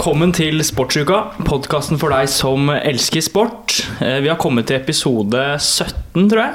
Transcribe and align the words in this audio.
Velkommen 0.00 0.30
til 0.32 0.62
Sportsuka, 0.64 1.16
podkasten 1.44 1.98
for 2.00 2.08
deg 2.08 2.24
som 2.32 2.70
elsker 2.72 3.20
sport. 3.20 3.74
Eh, 4.00 4.22
Vi 4.24 4.30
har 4.30 4.38
kommet 4.40 4.64
til 4.70 4.78
episode 4.78 5.42
17, 5.60 6.24
tror 6.30 6.40
jeg. 6.40 6.54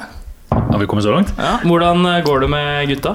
Har 0.50 0.80
vi 0.82 0.88
kommet 0.90 1.06
så 1.06 1.12
langt? 1.14 1.30
Ja. 1.38 1.60
Hvordan 1.62 2.02
eh, 2.10 2.24
går 2.26 2.40
det 2.42 2.48
med 2.50 2.88
gutta? 2.90 3.12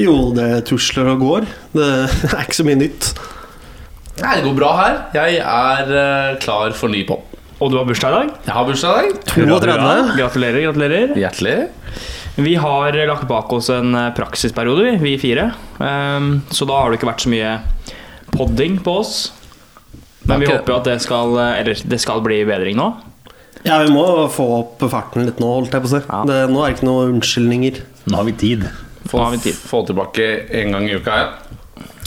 Jo, 0.00 0.14
det 0.32 0.64
tusler 0.70 1.10
og 1.12 1.20
går. 1.20 1.44
Det 1.76 1.88
er 2.32 2.40
ikke 2.40 2.56
så 2.56 2.64
mye 2.64 2.78
nytt. 2.80 3.10
Nei, 4.22 4.32
det 4.38 4.46
går 4.48 4.56
bra 4.56 4.70
her. 4.78 4.96
Jeg 5.18 5.42
er 5.44 5.92
eh, 6.00 6.38
klar 6.40 6.72
for 6.72 6.88
ny 6.88 7.02
pop. 7.04 7.26
Og 7.60 7.68
du 7.68 7.76
har 7.76 7.84
bursdag 7.84 8.08
i 8.08 8.16
dag? 8.16 8.30
Jeg 8.48 8.54
har 8.56 8.64
bursdag 8.64 8.94
i 8.96 9.10
dag. 9.10 9.20
32. 9.28 9.74
Gratulerer, 10.22 10.62
gratulerer. 10.70 11.12
Hjertelig. 11.20 11.58
Vi 12.40 12.56
har 12.56 12.96
lagt 13.10 13.28
bak 13.28 13.52
oss 13.52 13.68
en 13.74 13.92
praksisperiode, 14.16 14.94
vi, 14.96 14.96
vi 15.04 15.14
fire. 15.20 15.50
Ehm, 15.84 16.38
Så 16.48 16.64
da 16.64 16.80
har 16.80 16.88
det 16.88 16.96
ikke 17.02 17.10
vært 17.10 17.26
så 17.26 17.32
mye 17.34 17.52
podding 18.40 18.80
på 18.82 18.96
oss. 19.04 19.14
Men 20.28 20.42
vi 20.42 20.50
håper 20.50 20.72
jo 20.72 20.80
at 20.80 20.88
det 20.88 20.98
skal 21.00 21.32
eh, 21.40 21.60
Eller 21.62 21.80
det 21.92 21.98
skal 22.02 22.20
bli 22.24 22.42
bedring 22.48 22.76
nå. 22.80 22.90
Ja, 23.64 23.78
vi 23.84 23.92
må 23.92 24.04
få 24.32 24.46
opp 24.58 24.84
farten 24.88 25.26
litt 25.28 25.40
nå, 25.40 25.48
holdt 25.58 25.74
jeg 25.76 25.84
på 25.84 25.88
å 25.90 25.92
si. 25.92 26.00
Ja. 26.06 26.20
Det, 26.28 26.36
nå 26.48 26.62
er 26.62 26.70
det 26.70 26.78
ikke 26.78 26.88
noen 26.88 27.16
unnskyldninger. 27.16 27.80
Nå 28.08 28.16
har 28.16 28.28
vi 28.28 28.36
tid. 28.40 28.64
Få, 29.04 29.20
har 29.20 29.34
vi 29.34 29.40
tid. 29.50 29.58
Få 29.68 29.82
tilbake 29.88 30.28
en 30.62 30.76
gang 30.76 30.88
i 30.88 30.96
uka. 30.96 31.16
Ja. 31.20 31.50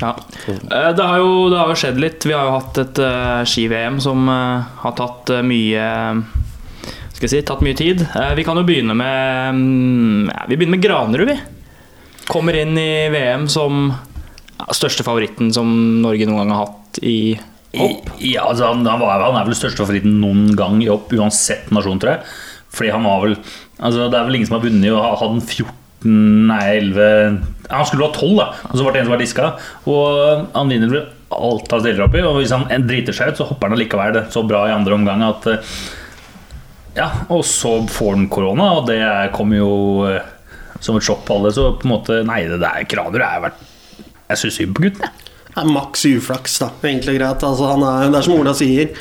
Ja. 0.02 0.18
Eh, 0.48 0.96
Det, 0.96 1.04
har 1.04 1.18
jo, 1.18 1.50
det 1.50 1.60
har 1.60 1.70
jo 1.72 1.80
skjedd 1.80 2.00
litt. 2.02 2.26
Vi 2.26 2.34
har 2.36 2.48
jo 2.48 2.56
hatt 2.58 2.80
et 2.82 3.02
uh, 3.04 3.44
ski-VM 3.48 4.00
som 4.04 4.26
uh, 4.30 4.66
har 4.84 4.96
tatt 4.98 5.32
uh, 5.32 5.44
mye 5.46 5.86
Skal 7.14 7.28
jeg 7.28 7.34
si, 7.36 7.44
tatt 7.48 7.64
mye 7.66 7.78
tid. 7.78 8.02
Eh, 8.02 8.34
vi 8.38 8.46
kan 8.48 8.58
jo 8.60 8.66
begynne 8.68 8.96
med 8.98 9.54
um, 9.54 10.32
ja, 10.32 10.48
Vi 10.50 10.58
begynner 10.58 10.78
med 10.78 10.84
Granerud, 10.84 11.30
vi. 11.30 11.38
Kommer 12.28 12.58
inn 12.58 12.76
i 12.80 13.10
VM 13.14 13.48
som 13.52 13.92
største 14.72 15.06
favoritten 15.06 15.52
som 15.56 15.70
Norge 16.04 16.28
noen 16.30 16.44
gang 16.44 16.54
har 16.56 16.66
hatt 16.68 17.00
i 17.04 17.18
hopp. 17.78 18.10
Ja, 18.22 18.48
altså, 18.48 18.72
han, 18.72 18.86
var, 18.86 19.22
han 19.24 19.38
er 19.40 19.48
vel 19.48 19.58
største 19.58 19.84
favoritten 19.84 20.20
noen 20.22 20.52
gang 20.58 20.82
i 20.84 20.90
hopp, 20.92 21.14
uansett 21.14 21.72
nasjon, 21.74 22.02
tror 22.02 22.16
jeg. 22.16 22.36
Fordi 22.74 22.92
han 22.94 23.06
var 23.06 23.20
vel 23.22 23.36
altså, 23.38 24.08
Det 24.10 24.18
er 24.18 24.28
vel 24.28 24.38
ingen 24.40 24.50
som 24.50 24.56
har 24.58 24.64
vunnet 24.66 24.94
og 24.96 25.18
hadde 25.22 25.34
den 25.36 25.44
14 25.46 25.80
Nei, 26.50 26.64
11 26.82 27.36
Han 27.70 27.86
skulle 27.88 28.08
ha 28.10 28.12
12, 28.12 28.32
da, 28.40 28.48
og 28.68 28.74
så 28.76 28.84
var 28.84 28.96
det 28.96 29.00
en 29.00 29.06
som 29.08 29.14
var 29.14 29.22
diska. 29.22 29.50
Og 29.88 30.48
han 30.52 30.72
vinner 30.74 30.92
vel 30.92 31.06
alt 31.34 31.72
han 31.72 31.84
stiller 31.84 32.06
opp 32.06 32.18
i. 32.18 32.24
Og 32.28 32.40
hvis 32.42 32.54
han 32.54 32.88
driter 32.90 33.16
seg 33.16 33.32
ut, 33.32 33.40
så 33.40 33.48
hopper 33.48 33.70
han 33.70 33.78
allikevel 33.78 34.18
det 34.18 34.26
så 34.34 34.44
bra 34.48 34.66
i 34.68 34.76
andre 34.76 34.98
omgang 34.98 35.24
at 35.26 35.48
eh, 35.54 35.76
Ja, 36.98 37.08
og 37.34 37.46
så 37.48 37.78
får 37.90 38.18
han 38.18 38.28
korona, 38.30 38.68
og 38.78 38.90
det 38.92 39.00
kommer 39.34 39.58
jo 39.58 39.72
eh, 40.10 40.28
som 40.84 41.00
et 41.00 41.08
sjokk 41.08 41.24
på 41.26 41.40
alle. 41.40 41.54
Så 41.56 41.72
på 41.80 41.88
en 41.88 41.96
måte 41.96 42.20
Nei, 42.28 42.44
det 42.52 42.60
der 42.62 42.84
Kraner 42.90 43.24
er 43.30 43.46
vært 43.48 43.64
Jeg 44.30 44.42
syns 44.42 44.60
synd 44.62 44.78
på 44.78 44.88
gutten, 44.88 45.06
jeg. 45.06 45.30
Det 45.54 45.62
er 45.62 45.70
maks 45.70 46.08
uflaks, 46.10 46.56
da. 46.64 46.72
Egentlig 46.82 47.20
greit. 47.20 47.44
Altså, 47.46 47.68
er, 47.70 48.08
det 48.10 48.18
er 48.18 48.26
som 48.26 48.40
Ola 48.40 48.56
sier. 48.58 48.96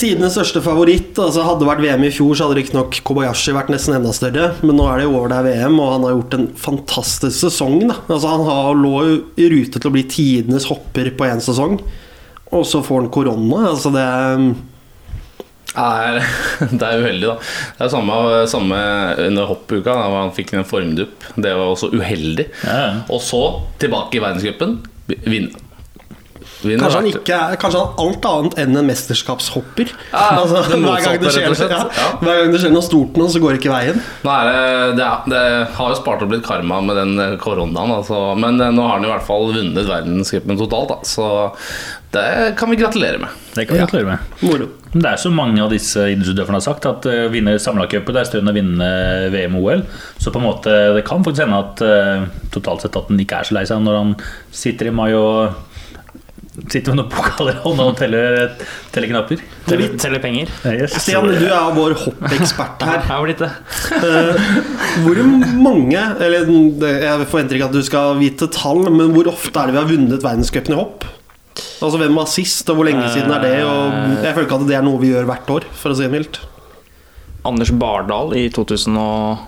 Tidenes 0.00 0.32
største 0.32 0.62
favoritt. 0.64 1.12
Altså, 1.20 1.44
hadde 1.44 1.60
det 1.60 1.68
vært 1.68 1.82
VM 1.84 2.06
i 2.08 2.12
fjor, 2.14 2.32
så 2.32 2.46
hadde 2.46 2.56
riktignok 2.56 2.96
Kobayashi 3.04 3.52
vært 3.52 3.68
nesten 3.72 3.98
enda 3.98 4.14
større. 4.16 4.54
Men 4.64 4.78
nå 4.80 4.86
er 4.88 5.02
det 5.02 5.08
jo 5.10 5.18
over 5.18 5.34
det 5.34 5.42
VM, 5.50 5.76
og 5.76 5.92
han 5.92 6.06
har 6.06 6.14
gjort 6.14 6.36
en 6.38 6.48
fantastisk 6.62 7.36
sesong. 7.42 7.82
Da. 7.90 7.98
Altså, 8.06 8.32
han 8.32 8.46
har, 8.48 8.80
lå 8.80 8.94
i 9.36 9.50
rute 9.52 9.76
til 9.76 9.90
å 9.90 9.94
bli 9.98 10.06
tidenes 10.08 10.70
hopper 10.70 11.12
på 11.18 11.28
én 11.28 11.44
sesong. 11.44 11.76
Og 12.50 12.64
så 12.66 12.80
får 12.86 13.02
han 13.02 13.12
korona. 13.12 13.66
Altså, 13.74 13.92
det 13.92 14.06
er 15.78 16.20
det 16.80 16.86
er 16.86 17.02
uheldig, 17.04 17.26
da. 17.28 17.36
Det 17.78 17.86
er 17.86 17.92
samme, 17.92 18.20
samme 18.50 18.80
under 19.28 19.50
hoppuka, 19.50 19.94
da 19.94 20.08
han 20.16 20.34
fikk 20.36 20.54
en 20.58 20.66
formdupp. 20.68 21.26
Det 21.36 21.54
var 21.54 21.66
også 21.70 21.92
uheldig. 21.94 22.48
Ja, 22.64 22.78
ja. 22.80 22.92
Og 23.12 23.22
så 23.24 23.42
tilbake 23.82 24.18
i 24.18 24.24
verdenscupen. 24.24 24.80
Vinne. 25.26 25.59
Vinne 26.64 26.84
Kanskje 26.84 27.00
han 27.00 27.08
ikke 27.10 27.36
er 27.36 27.58
Kanskje 27.60 27.82
han 27.82 28.00
alt 28.04 28.26
annet 28.30 28.56
enn 28.62 28.80
en 28.80 28.88
mesterskapshopper. 28.88 29.92
Ja, 30.10 30.24
altså, 30.40 30.64
det 30.68 30.80
hver, 30.82 31.04
gang 31.04 31.20
det 31.22 31.32
skjer, 31.34 31.54
ja, 31.70 31.84
hver 32.20 32.42
gang 32.42 32.54
det 32.54 32.62
skjer 32.62 32.74
noe 32.74 32.86
stort 32.86 33.20
nå, 33.20 33.28
så 33.32 33.42
går 33.42 33.56
det 33.56 33.62
ikke 33.62 33.72
veien. 33.74 34.02
Nå 34.26 34.34
er 34.34 34.50
det, 34.50 34.64
det, 34.98 35.06
er, 35.06 35.30
det 35.32 35.44
har 35.78 35.94
jo 35.94 36.00
spart 36.00 36.26
opp 36.26 36.34
litt 36.34 36.44
karma 36.46 36.82
med 36.84 37.00
den 37.00 37.14
eh, 37.22 37.38
koronaen, 37.40 37.94
altså. 38.00 38.20
men 38.40 38.60
eh, 38.60 38.74
nå 38.74 38.84
har 38.86 38.98
han 38.98 39.08
i 39.08 39.12
hvert 39.12 39.26
fall 39.26 39.48
vunnet 39.54 39.88
verdenscupen 39.88 40.60
totalt. 40.60 40.90
Da. 40.90 41.00
Så 41.06 41.30
det 42.10 42.54
kan 42.58 42.70
vi 42.70 42.76
gratulere 42.76 43.18
med. 43.22 43.40
Det 43.54 43.66
kan 43.66 43.76
vi 43.76 43.82
gratulere 43.84 44.06
med. 44.12 44.18
Moro. 44.42 44.68
Det 44.92 45.06
er 45.06 45.18
så 45.22 45.30
mange 45.30 45.62
av 45.62 45.70
disse 45.70 46.02
idrettsutøverne 46.10 46.58
har 46.58 46.64
sagt 46.64 46.86
at 46.90 47.06
å 47.06 47.28
vinne 47.30 47.54
samlacupen 47.62 48.16
er 48.18 48.26
større 48.26 48.42
enn 48.42 48.50
å 48.50 48.54
vinne 48.56 48.88
VM 49.30 49.58
og 49.60 49.68
OL. 49.68 49.84
Så 50.18 50.32
på 50.34 50.40
en 50.40 50.48
måte 50.48 50.74
det 50.96 51.04
kan 51.06 51.22
faktisk 51.22 51.46
hende 51.46 51.60
at 51.62 51.82
eh, 51.86 52.24
totalt 52.50 52.82
sett 52.82 52.98
at 52.98 53.12
han 53.12 53.22
ikke 53.22 53.38
er 53.38 53.46
så 53.46 53.54
lei 53.54 53.62
seg 53.70 53.84
når 53.84 54.00
han 54.00 54.14
sitter 54.50 54.90
i 54.90 54.94
mai 54.94 55.12
og 55.14 55.69
sitter 56.68 56.92
med 56.92 56.98
noen 57.00 57.10
pokaler 57.12 57.56
i 57.56 57.62
hånda 57.64 57.84
og 57.90 57.96
teller, 57.96 58.50
teller 58.92 59.08
knapper. 59.12 59.40
Teller, 59.66 59.94
teller 60.02 60.20
penger. 60.22 60.50
Yes. 60.66 60.96
Stian, 61.04 61.26
du 61.30 61.46
er 61.46 61.70
vår 61.76 61.94
hoppekspert 62.02 62.82
her. 62.84 62.98
Jeg 63.00 63.08
har 63.08 63.24
blitt 63.24 63.38
det. 63.44 63.50
Eh, 64.00 64.42
hvor 65.04 65.20
mange 65.62 66.02
Eller 66.20 66.44
jeg 66.44 67.26
forventer 67.30 67.56
ikke 67.56 67.68
at 67.70 67.72
du 67.78 67.82
skal 67.86 68.18
vite 68.20 68.48
tall, 68.54 68.84
men 68.90 69.14
hvor 69.14 69.30
ofte 69.32 69.56
er 69.62 69.70
det 69.70 69.76
vi 69.78 69.82
har 69.82 69.90
vunnet 69.90 70.22
verdenscupen 70.26 70.74
i 70.76 70.80
hopp? 70.80 71.04
Altså 71.80 71.96
Hvem 72.00 72.14
var 72.20 72.26
sist, 72.28 72.68
og 72.70 72.76
hvor 72.78 72.84
lenge 72.88 73.06
siden 73.14 73.32
er 73.32 73.40
det? 73.44 73.54
Og 73.64 74.24
jeg 74.24 74.34
føler 74.36 74.46
ikke 74.48 74.58
at 74.60 74.66
det 74.68 74.76
er 74.78 74.84
noe 74.84 75.00
vi 75.00 75.10
gjør 75.14 75.28
hvert 75.30 75.48
år, 75.56 75.66
for 75.72 75.92
å 75.92 75.96
si 75.96 76.04
det 76.04 76.12
mildt. 76.12 76.40
Anders 77.48 77.70
Bardal 77.72 78.34
i 78.36 78.48
2000 78.52 78.98
og 79.00 79.46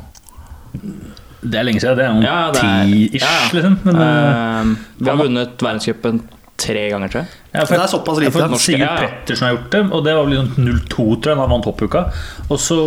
Det 1.43 1.59
er 1.59 1.67
lenge 1.67 1.81
siden. 1.83 1.99
Det 1.99 2.05
er 2.07 2.13
noen 2.15 2.25
Ja, 2.25 2.37
det 2.55 2.63
er- 2.63 2.87
ti-ish, 2.89 3.21
ja, 3.21 3.33
ja. 3.33 3.49
liksom. 3.53 3.79
Men, 3.85 3.97
Ehm, 4.03 4.77
Vi 4.99 5.11
har 5.11 5.17
vunnet 5.19 5.57
verdenscupen 5.59 6.23
tre 6.63 6.85
ganger, 6.93 7.11
tror 7.13 7.23
jeg. 7.25 7.41
ja, 7.53 7.65
for- 7.65 7.75
Det 7.77 7.83
er 7.85 7.93
såpass 7.97 8.19
ja, 8.19 8.21
lite. 8.27 8.33
for 8.37 8.53
Norske, 8.53 8.67
Sigurd 8.69 8.87
ja, 8.87 8.93
ja. 8.95 9.09
Pettersen 9.09 9.49
har 9.49 9.57
gjort 9.57 9.71
det, 9.75 9.83
og 9.93 10.05
det 10.07 10.15
var 10.19 10.25
vel 10.29 10.37
i 10.37 10.41
sånn 10.43 10.71
02, 10.89 11.09
tror 11.17 11.33
jeg, 11.33 11.37
da 11.37 11.43
han 11.47 11.51
vant 11.57 11.69
hoppuka. 11.71 12.05
Og 12.49 12.59
så 12.63 12.79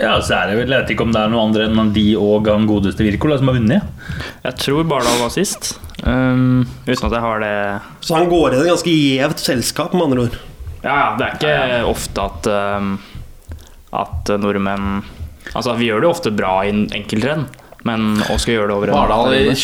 ja, 0.00 0.14
så 0.24 0.32
er 0.32 0.46
det 0.48 0.56
vel, 0.56 0.70
Jeg 0.72 0.80
vet 0.80 0.90
ikke 0.94 1.04
om 1.04 1.12
det 1.12 1.20
er 1.20 1.28
noen 1.28 1.50
andre 1.50 1.66
enn 1.68 1.90
de 1.92 2.04
og 2.16 2.46
han 2.48 2.64
godeste 2.68 3.04
Wirkola 3.04 3.36
som 3.36 3.50
har 3.50 3.58
vunnet. 3.58 3.82
Jeg 4.46 4.56
tror 4.62 4.86
Bardal 4.88 5.18
var 5.20 5.28
sist. 5.34 5.74
um, 6.02 6.64
uten 6.86 7.04
at 7.04 7.12
jeg 7.12 7.20
har 7.20 7.40
det 7.40 7.80
Så 8.00 8.14
han 8.16 8.30
går 8.30 8.54
i 8.54 8.60
et 8.62 8.70
ganske 8.70 8.94
gjevt 8.94 9.42
selskap, 9.44 9.92
med 9.92 10.06
andre 10.08 10.22
ord. 10.24 10.38
Ja, 10.82 10.94
ja, 10.96 11.16
det 11.18 11.26
er 11.26 11.34
ikke 11.36 11.90
ofte 11.90 12.24
at 12.24 12.46
um, 12.80 12.94
At 13.92 14.30
nordmenn 14.40 15.02
Altså, 15.54 15.74
vi 15.76 15.90
gjør 15.90 16.00
det 16.00 16.08
jo 16.08 16.14
ofte 16.14 16.30
bra 16.32 16.60
i 16.64 16.70
en 16.70 16.86
enkeltrenn, 16.94 17.46
men 17.84 18.22
å 18.30 18.38
skal 18.38 18.54
gjøre 18.54 18.68
det 18.70 18.76
over 18.76 18.88
en 18.92 18.94
Bardal 18.94 19.34
i 19.34 19.54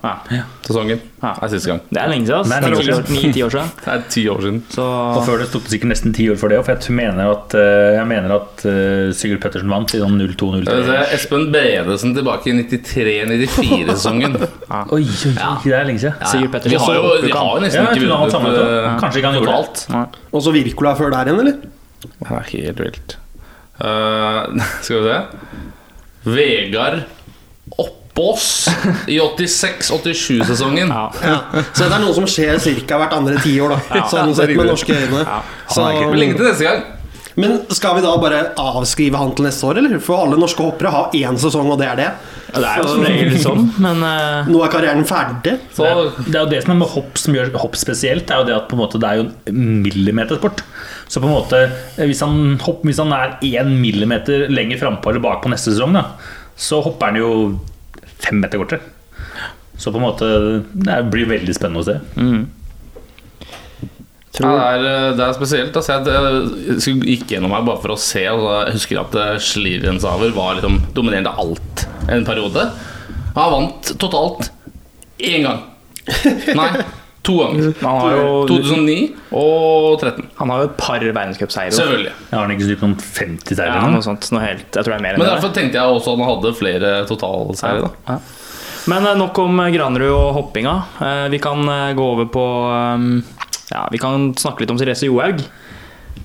periode. 0.00 0.44
2011-12-sesongen 0.66 1.00
Ja. 1.22 1.30
er 1.42 1.48
siste 1.52 1.68
gang. 1.68 1.80
Det 1.90 2.00
er 2.00 2.08
lenge 2.08 2.26
siden. 2.26 2.44
Det 2.48 2.56
er 2.56 2.60
Det 2.70 3.10
Ni-ti 3.10 3.42
år 3.44 3.50
siden. 3.52 3.70
Det 3.84 3.92
er 3.92 4.02
ti 4.08 4.22
år 4.32 4.40
siden. 4.40 4.58
Så 4.72 4.84
Og 5.16 5.24
før 5.26 5.38
det 5.42 5.48
tok 5.52 5.62
det 5.66 5.72
sikkert 5.74 5.90
nesten 5.92 6.14
ti 6.16 6.28
år 6.32 6.38
for 6.40 6.48
det 6.48 6.58
òg, 6.60 6.64
for 6.64 6.72
jeg 6.80 6.96
mener 6.96 7.30
at, 7.34 7.54
eh, 7.54 7.90
jeg 7.98 8.06
mener 8.08 8.34
at 8.36 8.64
eh, 8.70 9.10
Sigurd 9.16 9.40
Pettersen 9.44 9.68
vant 9.72 9.94
i 9.94 10.00
sånn 10.00 10.16
02-03. 10.16 10.64
Skal 10.64 10.82
vi 10.88 10.98
Espen 11.18 11.46
Bredesen 11.52 12.14
tilbake 12.16 12.48
i 12.48 12.56
93-94-sesongen. 12.62 14.38
Oi, 14.40 15.02
oi, 15.02 15.04
oi, 15.04 15.56
det 15.64 15.76
er 15.76 15.84
lenge 15.90 16.00
siden. 16.04 16.16
Sigurd 16.26 16.52
Pettersen 16.54 16.76
Vi 16.76 16.80
har 16.84 16.94
jo, 17.00 17.04
vi 17.26 17.32
har 17.36 17.50
jo 17.54 17.64
nesten 17.66 17.90
ikke 17.90 18.08
vunnet 18.08 18.56
det. 18.56 18.64
eh, 18.64 18.98
Kanskje 19.04 19.20
ikke 19.22 19.32
han 19.32 19.40
gjorde 19.40 19.56
alt. 19.60 20.16
Og 20.32 20.44
så 20.44 20.54
Wirkola 20.54 20.94
før 20.98 21.12
der 21.16 21.30
igjen, 21.30 21.40
eller? 21.44 21.60
Det 22.00 22.30
er 22.32 22.46
helt 22.54 22.80
vilt. 22.86 23.16
Uh, 23.80 24.44
skal 24.84 25.00
vi 25.00 25.08
se 25.08 25.18
Vegard 26.28 26.98
Oppås 28.10 28.68
i 29.06 29.20
86-87-sesongen. 29.20 30.88
Ja. 30.88 31.12
Ja. 31.22 31.62
Så 31.72 31.86
det 31.86 31.94
er 31.94 32.02
noe 32.02 32.14
som 32.16 32.26
skjer 32.28 32.58
ca. 32.58 32.98
hvert 32.98 33.12
andre 33.14 33.38
tiår, 33.42 33.76
da. 33.76 34.06
Sånn 34.10 34.34
sett 34.34 34.54
med 34.56 34.66
norske 34.70 34.96
øyne. 34.96 35.26
Så, 35.70 35.84
lenge 36.14 36.38
til 36.38 36.48
neste 36.48 36.66
gang. 36.66 36.82
men 37.40 37.54
skal 37.72 37.94
vi 37.96 38.02
da 38.04 38.10
bare 38.20 38.40
avskrive 38.58 39.16
han 39.16 39.30
til 39.38 39.46
neste 39.46 39.64
år, 39.68 39.78
eller? 39.80 40.00
For 40.02 40.24
alle 40.24 40.36
norske 40.40 40.64
hoppere 40.66 40.90
har 40.92 41.14
én 41.16 41.38
sesong, 41.40 41.70
og 41.70 41.78
det 41.80 41.86
er 41.86 42.00
det. 42.00 42.08
Ja, 42.50 42.58
Det 42.58 42.66
er 42.66 42.82
jo 42.82 42.88
som 42.90 43.06
regel 43.06 43.38
sånn, 43.38 43.68
men 43.78 44.02
uh, 44.02 44.50
Nå 44.50 44.64
er 44.66 44.74
karrieren 44.74 45.06
ferdig. 45.06 45.54
Så 45.76 45.86
Det 45.86 45.92
er, 45.94 46.26
det 46.26 46.34
er 46.34 46.42
jo 46.42 46.50
det 46.50 46.62
som 46.66 46.74
er 46.74 46.80
med 46.82 46.92
hopp 46.96 47.22
som 47.22 47.38
gjør 47.38 47.54
hopp 47.62 47.78
spesielt, 47.78 48.26
det 48.26 48.34
er 48.34 48.42
jo 48.42 48.48
det 48.50 48.56
at 48.58 48.68
på 48.68 48.74
en 48.74 48.82
måte 48.82 49.00
det 49.00 49.06
er 49.12 49.22
jo 49.22 49.28
en 49.54 49.64
millimetersport. 49.86 50.64
Så 51.06 51.22
på 51.22 51.30
en 51.30 51.36
måte, 51.38 51.62
hvis 52.02 52.26
han, 52.26 52.58
hopp, 52.66 52.82
hvis 52.86 53.00
han 53.02 53.14
er 53.14 53.38
én 53.46 53.72
millimeter 53.78 54.48
lenger 54.50 54.82
frampå 54.82 55.14
eller 55.14 55.22
bak 55.22 55.44
på 55.46 55.54
neste 55.54 55.72
sesong, 55.72 55.94
da, 55.94 56.08
så 56.60 56.82
hopper 56.84 57.14
han 57.14 57.22
jo 57.22 57.30
fem 58.22 58.40
meter 58.42 58.60
kortere. 58.62 58.80
Så 59.80 59.92
på 59.94 60.00
en 60.00 60.04
måte 60.04 60.26
det 60.86 60.96
blir 61.12 61.28
veldig 61.30 61.54
spennende 61.56 61.80
å 61.80 61.86
se. 61.88 61.98
ja, 64.40 64.50
det, 64.50 64.66
er, 64.66 64.84
eh, 64.88 65.16
det 65.18 65.24
er 65.26 65.34
spesielt. 65.36 65.76
Altså, 65.76 65.96
jeg, 65.98 66.04
jeg 66.68 66.80
skulle- 66.84 67.08
gikk 67.14 67.32
gjennom 67.34 67.52
her 67.56 67.64
bare 67.66 67.80
for 67.82 67.94
å 67.94 67.98
se. 68.00 68.22
Og 68.30 68.46
jeg 68.66 68.76
husker 68.78 69.00
at 69.02 69.14
eh, 69.20 70.32
var 70.36 70.54
liksom 70.60 70.78
dominerende 70.96 71.32
alt 71.36 71.86
en 72.08 72.24
periode. 72.28 72.68
Han 73.36 73.52
vant 73.56 73.92
totalt 74.00 74.50
én 75.20 75.44
gang. 75.44 75.60
Nei, 76.56 76.70
to 77.22 77.34
ganger. 77.36 77.72
han 77.82 77.98
har 78.00 78.14
jo 78.16 78.28
2009 78.48 78.94
og 79.36 80.00
13. 80.00 80.28
Han 80.38 80.50
har 80.54 80.62
jo 80.62 80.68
et 80.70 80.76
par 80.80 81.00
verdenscupseiere. 81.04 81.74
Selvfølgelig. 81.76 82.12
Jeg 82.30 82.36
har 82.38 82.46
han 82.46 82.54
ikke 82.54 82.68
styrt 82.68 82.84
noen 82.86 82.94
50 83.00 83.60
Ja, 83.66 83.80
noe 83.92 84.02
sånt. 84.06 84.30
Noe 84.32 84.40
helt, 84.46 84.64
jeg 84.72 84.84
tror 84.86 84.94
det 84.94 84.98
er 84.98 85.04
mer 85.04 85.14
enn 85.16 85.20
Men 85.20 85.28
det. 85.28 85.34
derfor 85.36 85.52
tenkte 85.56 85.80
jeg 85.80 85.96
også 85.98 86.14
at 86.14 86.22
han 86.22 86.30
hadde 86.30 86.54
flere 86.56 86.92
totalseire. 87.10 87.90
Ja. 88.08 88.14
Ja. 88.14 88.18
Men 88.88 89.06
eh, 89.10 89.18
nok 89.20 89.38
om 89.42 89.60
eh, 89.60 89.68
Granerud 89.74 90.14
og 90.16 90.30
hoppinga. 90.38 90.72
Eh, 91.04 91.26
Vi 91.34 91.38
kan 91.44 91.60
eh, 91.68 91.92
gå 91.98 92.06
over 92.14 92.30
på 92.32 92.46
eh, 92.72 93.04
Ja, 93.74 93.84
vi 93.92 93.98
kan 94.00 94.30
snakke 94.40 94.64
litt 94.64 94.72
om 94.72 94.80
Therese 94.80 95.04
Johaug. 95.10 95.44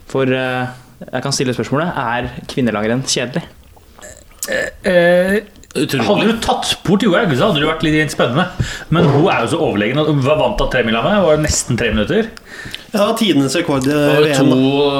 For 0.07 0.23
eh, 0.31 0.65
jeg 1.11 1.21
kan 1.25 1.33
stille 1.35 1.51
spørsmålet 1.53 1.91
Er 1.99 2.29
kvinnelangrenn 2.47 3.03
kjedelig? 3.03 3.43
Eh, 4.85 5.39
Utrolig. 5.75 6.05
hadde 6.07 6.27
du 6.31 6.39
tatt 6.39 6.69
bort 6.87 7.03
Johaug, 7.03 7.33
så 7.35 7.49
hadde 7.49 7.59
det 7.59 7.67
vært 7.67 7.83
litt 7.83 8.13
spennende. 8.13 8.45
Men 8.95 9.09
hun 9.11 9.27
er 9.27 9.43
jo 9.43 9.51
så 9.51 9.59
overlegen. 9.59 9.99
Hun 10.07 10.21
var 10.23 10.39
vant 10.39 10.57
til 10.61 10.69
tremila 10.71 11.01
med. 11.03 11.21
Var 11.25 11.41
nesten 11.43 11.77
tre 11.79 11.89
minutter. 11.91 12.29
Ja, 12.95 13.01
det 13.01 13.07
var 13.09 13.17
tidenes 13.19 13.55
rekord 13.59 13.87
i 13.89 13.91
Og 13.91 14.23
VM. 14.23 14.51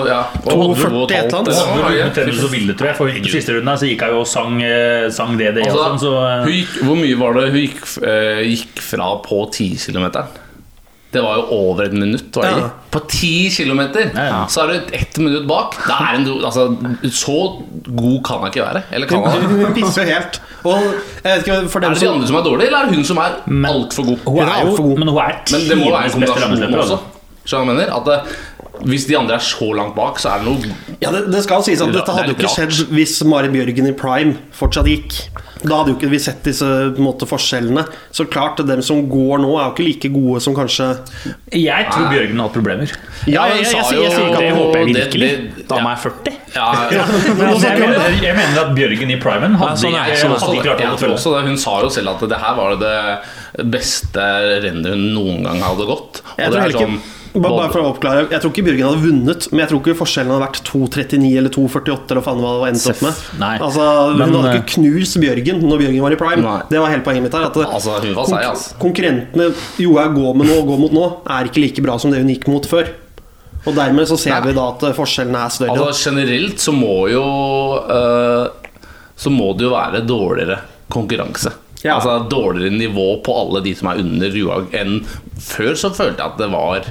ja, 0.10 0.18
og 0.44 0.75
2,40 0.75 0.81
to 0.83 0.89
og 1.00 1.12
et 1.12 1.22
eller 1.22 1.38
annet. 1.39 2.39
så 2.42 2.50
ville, 2.51 2.74
tror 2.75 2.89
jeg. 2.92 2.95
For 3.00 3.07
i 3.07 3.31
siste 3.31 3.56
runden 3.56 3.80
så 3.80 3.88
gikk 3.88 4.04
hun 4.04 4.18
jo 4.18 4.19
og 4.19 4.27
sang, 4.27 4.57
eh, 4.62 5.07
sang 5.16 5.38
det, 5.39 5.54
det 5.56 5.63
og 5.69 5.77
sånn. 5.77 5.94
Altså, 5.95 6.10
Så 6.10 6.16
eh, 6.27 6.44
hun 6.44 6.57
gikk, 6.57 6.74
hvor 6.83 7.00
mye 7.00 7.19
var 7.24 7.39
det 7.39 7.45
hun 7.54 7.62
gikk, 7.62 7.86
eh, 8.04 8.42
gikk 8.51 8.83
fra 8.83 9.13
på 9.24 9.45
10 9.48 9.78
km? 9.88 10.10
Det 11.15 11.23
var 11.23 11.38
jo 11.39 11.45
over 11.56 11.85
et 11.88 11.95
minutt. 11.95 12.27
Var 12.35 12.50
det 12.50 12.63
Ja. 12.65 12.71
På 12.95 13.01
ti 13.12 13.50
kilometer 13.51 14.12
ja. 14.15 14.44
så 14.51 14.63
er 14.63 14.73
det 14.73 15.00
ett 15.00 15.17
minutt 15.19 15.47
bak. 15.47 15.75
Er 15.89 16.15
en, 16.15 16.27
altså, 16.44 16.67
så 17.12 17.38
god 17.88 18.19
kan 18.27 18.44
hun 18.44 18.51
ikke 18.51 18.63
være. 18.63 18.83
Eller 18.91 19.07
kan 19.07 19.23
hun? 19.23 19.47
Hun 19.65 19.73
pisser 19.75 20.03
jo 20.03 20.13
helt. 20.13 20.41
Og 20.65 20.79
jeg 21.23 21.31
vet 21.31 21.47
ikke, 21.47 21.57
for 21.69 21.79
Er 21.85 21.94
det 21.94 22.01
de 22.01 22.09
andre 22.09 22.27
som 22.27 22.39
er 22.39 22.45
dårlige, 22.45 22.67
eller 22.67 22.79
er 22.79 22.89
det 22.89 22.95
hun 22.95 23.06
som 23.06 23.17
er 23.21 23.35
altfor 23.69 24.07
god? 24.07 24.17
hun 24.25 24.33
Hun 24.33 24.41
er 24.41 24.45
er 24.45 24.62
jo 24.62 24.69
altfor 24.69 24.88
god. 24.89 24.97
Men 24.97 25.07
hun 25.07 25.17
er 25.17 25.35
Men 25.51 25.67
det 25.69 25.77
må 25.77 25.91
være 25.91 26.06
en 26.06 26.12
tidenes 26.12 26.29
beste 26.29 26.47
kombinasjon 26.47 26.79
også. 26.85 26.97
Skjønner 27.45 27.65
du 27.65 27.69
hva 27.69 27.73
jeg 27.73 27.77
mener? 27.77 27.91
At 27.94 28.06
det, 28.09 28.18
hvis 28.83 29.07
de 29.10 29.18
andre 29.18 29.38
er 29.39 29.45
så 29.45 29.69
langt 29.77 29.95
bak, 29.98 30.19
så 30.22 30.33
er 30.33 30.44
det 30.44 30.51
noe 30.51 31.00
Ja, 31.04 31.12
det, 31.13 31.25
det 31.33 31.44
skal 31.45 31.63
sies 31.66 31.81
at 31.83 31.94
dette 31.95 32.16
hadde 32.16 32.33
jo 32.33 32.38
ikke 32.38 32.51
skjedd 32.51 32.94
hvis 32.95 33.18
Mari 33.27 33.51
Bjørgen 33.54 33.92
i 33.92 33.95
prime 33.98 34.38
fortsatt 34.56 34.89
gikk. 34.89 35.19
Da 35.66 35.80
hadde 35.80 35.94
jo 35.94 35.95
ikke 35.98 36.10
vi 36.12 36.19
sett 36.22 36.44
disse 36.45 36.68
på 36.94 37.01
måte, 37.01 37.25
forskjellene. 37.30 37.86
Så 38.13 38.25
klart, 38.30 38.60
dem 38.68 38.81
som 38.86 39.01
går 39.10 39.42
nå, 39.42 39.54
er 39.57 39.69
jo 39.69 39.74
ikke 39.74 39.86
like 39.88 40.12
gode 40.13 40.42
som 40.44 40.56
kanskje 40.57 40.92
Jeg 41.56 41.88
tror 41.89 42.10
Bjørgen 42.12 42.42
har 42.42 42.50
hatt 42.50 42.57
problemer. 42.57 42.94
Ja, 43.25 43.48
jeg, 43.50 43.63
jeg, 43.63 43.86
jeg, 43.95 44.12
jeg, 44.12 44.36
Det 44.36 44.51
håper 44.60 44.81
jeg 44.81 44.92
virkelig. 44.92 45.31
Da 45.69 45.80
må 45.81 45.94
jeg 45.94 46.04
40. 46.06 46.38
Ja, 46.56 46.68
ja. 46.94 47.07
Altså, 47.50 47.71
jeg, 47.71 47.80
mener, 47.81 48.19
jeg 48.21 48.38
mener 48.38 48.62
at 48.66 48.75
Bjørgen 48.78 49.16
i 49.16 49.19
primen 49.21 49.57
hadde, 49.62 49.81
sånn 49.81 49.95
det. 49.95 50.06
ikke 50.60 50.69
klart 50.69 50.86
å 50.86 50.94
holde 50.94 51.36
det. 51.39 51.44
Hun 51.50 51.60
sa 51.62 51.75
jo 51.86 51.92
selv 51.98 52.13
at 52.16 52.25
det 52.36 52.42
her 52.45 52.57
var 52.60 52.78
det 52.81 52.95
beste 53.71 54.30
rennet 54.66 54.94
hun 54.95 55.06
noen 55.16 55.45
gang 55.48 55.63
hadde 55.63 55.88
gått. 55.89 56.21
Og 56.25 56.42
Jeg 56.42 56.51
det 56.51 56.57
tror 56.57 56.66
er 56.66 56.75
ikke 56.75 56.88
sånn 56.89 57.04
bare, 57.43 57.67
for 57.73 57.81
å 57.81 57.89
oppklare 57.91 58.25
Jeg 58.31 58.41
tror 58.43 58.51
ikke 58.53 58.63
Bjørgen 58.67 58.85
hadde 58.87 59.01
vunnet, 59.03 59.47
men 59.51 59.61
jeg 59.63 59.69
tror 59.71 59.81
ikke 59.81 59.95
forskjellen 59.99 60.31
hadde 60.33 60.45
vært 60.45 60.59
2,39 60.69 61.31
eller 61.41 61.53
2,48. 61.55 62.11
Eller 62.15 62.25
faen 62.25 62.41
hva 62.43 62.51
det 62.55 62.61
var 62.63 62.73
endt 62.73 62.87
opp 62.93 63.01
med. 63.05 63.21
Nei. 63.41 63.53
Altså, 63.67 63.85
hun 63.85 64.19
Men, 64.21 64.35
hadde 64.39 64.51
eh, 64.51 64.59
ikke 64.59 64.73
knust 64.75 65.19
Bjørgen 65.23 65.63
når 65.65 65.81
Bjørgen 65.83 66.05
var 66.05 66.15
i 66.15 66.19
prime. 66.21 66.43
Nei. 66.45 66.57
Det 66.71 66.83
var 66.83 66.93
hele 66.93 67.05
poenget 67.07 67.25
mitt 67.27 67.37
her. 67.39 67.47
At 67.49 67.57
Altså, 67.65 67.97
hun 68.03 68.15
var 68.19 68.29
seg 68.31 68.49
altså. 68.51 68.77
konkurrentene 68.81 69.49
Johaug 69.83 70.15
går 70.19 70.37
med 70.41 70.51
nå 70.51 70.59
og 70.61 70.69
går 70.73 70.83
mot 70.85 70.95
nå, 70.95 71.07
er 71.37 71.49
ikke 71.49 71.63
like 71.65 71.85
bra 71.85 71.97
som 72.01 72.13
det 72.13 72.21
hun 72.23 72.31
gikk 72.33 72.47
mot 72.51 72.67
før. 72.69 72.93
Og 73.65 73.73
dermed 73.73 74.05
så 74.09 74.17
ser 74.21 74.35
Nei. 74.37 74.51
vi 74.51 74.57
da 74.59 74.65
at 74.75 74.83
forskjellene 74.93 75.43
er 75.47 75.53
større. 75.53 75.75
Altså 75.81 76.09
Generelt 76.11 76.61
så 76.61 76.73
må 76.75 77.07
jo 77.09 77.23
øh, 77.81 78.45
Så 79.17 79.31
må 79.33 79.53
det 79.57 79.65
jo 79.65 79.71
være 79.73 80.03
dårligere 80.05 80.59
konkurranse. 80.93 81.53
Ja. 81.81 81.95
Altså 81.97 82.19
Dårligere 82.29 82.73
nivå 82.77 83.07
på 83.25 83.33
alle 83.41 83.63
de 83.65 83.73
som 83.77 83.89
er 83.91 84.03
under 84.03 84.37
Johaug 84.37 84.73
enn 84.77 84.99
før. 85.41 85.73
Så 85.77 85.91
følte 85.97 86.21
jeg 86.21 86.29
at 86.33 86.37
det 86.41 86.51
var 86.53 86.87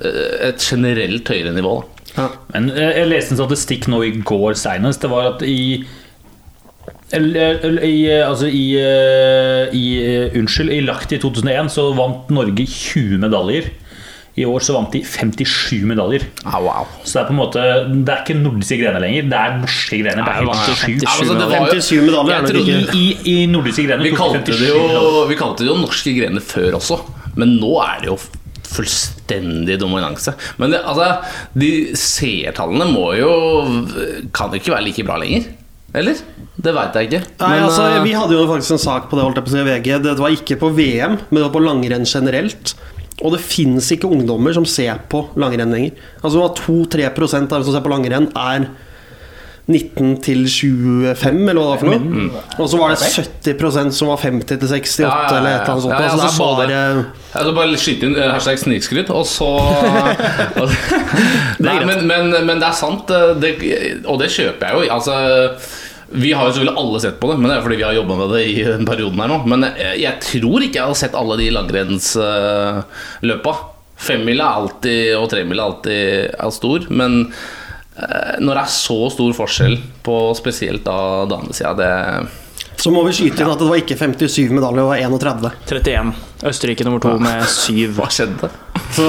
et 0.00 0.58
generelt 0.70 1.28
høyere 1.28 1.54
nivå. 1.56 1.76
Da. 2.16 2.22
ja. 2.22 2.28
Men 2.54 2.70
eh, 2.74 2.92
jeg 3.00 3.10
leste 3.12 3.34
en 3.34 3.40
statistikk 3.42 3.88
nå 3.90 4.02
i 4.06 4.12
går 4.22 4.58
seinest. 4.58 5.02
Det 5.04 5.10
var 5.12 5.34
at 5.34 5.42
i 5.46 5.84
i, 7.08 8.10
eh, 8.12 8.28
altså 8.28 8.46
i, 8.52 8.76
eh, 8.76 9.72
i 9.72 9.84
eh, 10.04 10.38
Unnskyld, 10.38 10.72
i 10.76 10.80
Lahti 10.84 11.16
2001 11.20 11.70
så 11.72 11.86
vant 11.96 12.28
Norge 12.34 12.66
20 12.68 13.18
medaljer. 13.22 13.70
I 14.38 14.44
år 14.46 14.62
så 14.62 14.76
vant 14.76 14.92
de 14.94 15.00
57 15.02 15.82
medaljer. 15.88 16.22
Ah, 16.44 16.60
wow. 16.62 16.86
Så 17.02 17.16
det 17.16 17.22
er 17.24 17.26
på 17.26 17.32
en 17.34 17.38
måte 17.40 17.62
Det 18.04 18.12
er 18.12 18.20
ikke 18.22 18.36
nordiske 18.38 18.76
grener 18.78 19.02
lenger, 19.02 19.24
det 19.32 19.38
er 19.40 19.56
norske 19.64 19.98
grener. 19.98 20.20
Det 20.22 20.30
er 20.30 20.38
helt 20.44 20.78
sjukt. 20.78 21.06
Altså, 21.10 21.38
det 21.40 21.48
var 21.50 21.72
57 21.72 22.04
medaljer 22.06 22.34
er 22.36 22.44
Jeg 22.44 22.52
trodde- 22.52 22.98
I, 23.00 23.06
I 23.32 23.46
nordiske 23.50 23.86
grener 23.88 24.04
Vi 24.04 24.12
kalte, 24.14 24.44
det 24.46 24.68
jo, 24.68 25.24
vi 25.26 25.38
kalte 25.40 25.64
det 25.64 25.72
jo 25.72 25.78
norske 25.80 26.14
grener 26.14 26.44
før 26.44 26.78
også, 26.78 27.00
men 27.34 27.56
nå 27.58 27.72
er 27.82 28.04
det 28.04 28.12
jo 28.12 28.18
fullstendig 28.68 29.17
dominanse. 29.80 30.34
Men 30.58 30.74
det, 30.74 30.82
altså, 30.82 31.22
de 31.58 31.70
seertallene 31.98 32.88
må 32.90 33.12
jo 33.18 33.32
Kan 34.34 34.52
jo 34.52 34.60
ikke 34.60 34.74
være 34.74 34.86
like 34.88 35.06
bra 35.06 35.18
lenger? 35.20 35.48
Eller? 35.96 36.20
Det 36.58 36.74
veit 36.74 36.96
jeg 36.98 37.08
ikke. 37.08 37.22
Nei, 37.40 37.48
Men, 37.54 37.64
altså, 37.64 37.86
eh, 37.86 38.02
Vi 38.04 38.12
hadde 38.16 38.36
jo 38.36 38.46
faktisk 38.50 38.76
en 38.76 38.82
sak 38.82 39.08
på 39.08 39.16
det 39.16 39.24
holdt 39.24 39.40
jeg 39.40 39.46
på 39.46 39.52
å 39.52 39.56
si 39.56 39.66
VG. 39.68 39.90
Det 40.04 40.16
var 40.18 40.34
ikke 40.34 40.58
på 40.60 40.72
VM, 40.76 41.16
men 41.16 41.38
det 41.38 41.46
var 41.46 41.54
på 41.54 41.64
langrenn 41.64 42.04
generelt. 42.08 42.74
Og 43.24 43.32
det 43.34 43.40
fins 43.42 43.88
ikke 43.94 44.10
ungdommer 44.10 44.54
som 44.54 44.66
ser 44.68 45.00
på 45.10 45.24
langrenn 45.40 45.72
lenger. 45.74 45.96
Altså 46.22 46.44
2-3 46.60 47.08
av 47.08 47.16
dem 47.18 47.64
som 47.64 47.72
ser 47.72 47.82
på 47.82 47.92
langrenn, 47.92 48.28
er 48.36 48.68
19 49.68 50.14
til 50.24 50.46
25, 50.48 51.40
eller 51.50 51.58
hva 51.60 51.64
det 51.64 51.72
var 51.74 51.80
for 51.82 51.90
noe. 51.90 51.98
Mm. 52.00 52.28
Og 52.56 52.70
så 52.72 52.78
var 52.80 52.94
det 52.94 53.10
70% 53.52 53.92
som 53.98 54.08
var 54.08 54.22
50 54.22 54.46
til 54.48 54.62
68, 54.64 55.02
Ja, 55.02 55.08
ja, 55.08 55.10
ja, 55.12 55.36
eller 55.36 55.50
et 55.50 55.60
eller 55.60 55.72
annet 55.74 55.84
sånt. 55.84 55.92
ja, 55.92 55.96
altså, 56.08 56.28
så 56.28 56.30
så 56.38 56.46
det 56.56 56.68
bare 56.72 57.02
skal 57.28 57.52
bare 57.58 57.82
skyte 57.82 58.08
inn 58.08 58.16
eh, 58.16 58.30
hashtag 58.32 58.62
snikskryt, 58.62 59.12
og 59.12 59.26
så 59.28 59.50
Nei, 61.66 61.76
men, 61.84 62.06
men, 62.08 62.32
men 62.48 62.56
det 62.56 62.68
er 62.70 62.76
sant, 62.80 63.12
eh, 63.12 63.34
det, 63.42 63.52
og 64.08 64.16
det 64.22 64.30
kjøper 64.32 64.64
jeg 64.70 64.72
jo. 64.78 64.80
Altså, 64.96 65.12
vi 66.08 66.32
har 66.32 66.48
jo 66.48 66.56
selvfølgelig 66.56 66.80
alle 66.80 67.00
sett 67.04 67.20
på 67.20 67.28
det, 67.28 67.36
men 67.42 67.50
det 67.50 67.56
er 67.58 67.64
fordi 67.66 67.80
vi 67.82 67.88
har 67.90 67.98
jobba 67.98 68.14
med 68.22 68.32
det 68.32 68.42
i 68.48 68.56
den 68.64 68.88
perioden 68.88 69.20
her 69.20 69.28
nå. 69.34 69.38
Men 69.52 69.68
jeg, 69.68 70.00
jeg 70.06 70.14
tror 70.24 70.64
ikke 70.64 70.80
jeg 70.80 70.88
har 70.94 71.00
sett 71.04 71.18
alle 71.18 71.36
de 71.40 71.52
langrennsløpa. 71.58 73.52
Femmila 73.98 74.52
og 74.62 74.76
tremila 74.80 75.64
er 75.64 75.66
alltid 75.66 76.02
er 76.38 76.50
stor, 76.54 76.84
men 76.94 77.12
eh, 77.26 77.32
når 78.38 78.54
det 78.60 78.62
er 78.64 78.74
så 78.74 78.98
stor 79.14 79.32
forskjell 79.34 79.78
på 80.06 80.18
spesielt 80.38 80.84
da 80.86 80.98
damesida, 81.30 81.74
det 81.78 82.28
Så 82.78 82.92
må 82.94 83.02
vi 83.02 83.10
skyte 83.16 83.42
inn 83.42 83.50
at 83.50 83.58
det 83.58 83.66
var 83.66 83.80
ikke 83.80 83.96
57 83.98 84.52
medaljer, 84.54 84.78
det 84.78 84.86
var 84.86 85.02
31. 85.18 85.50
31. 85.66 86.12
Østerrike 86.46 86.84
nummer 86.86 87.02
to 87.02 87.16
med 87.18 87.42
7. 87.50 87.88
Hva 87.96 88.06
skjedde? 88.14 88.50
Så 88.94 89.06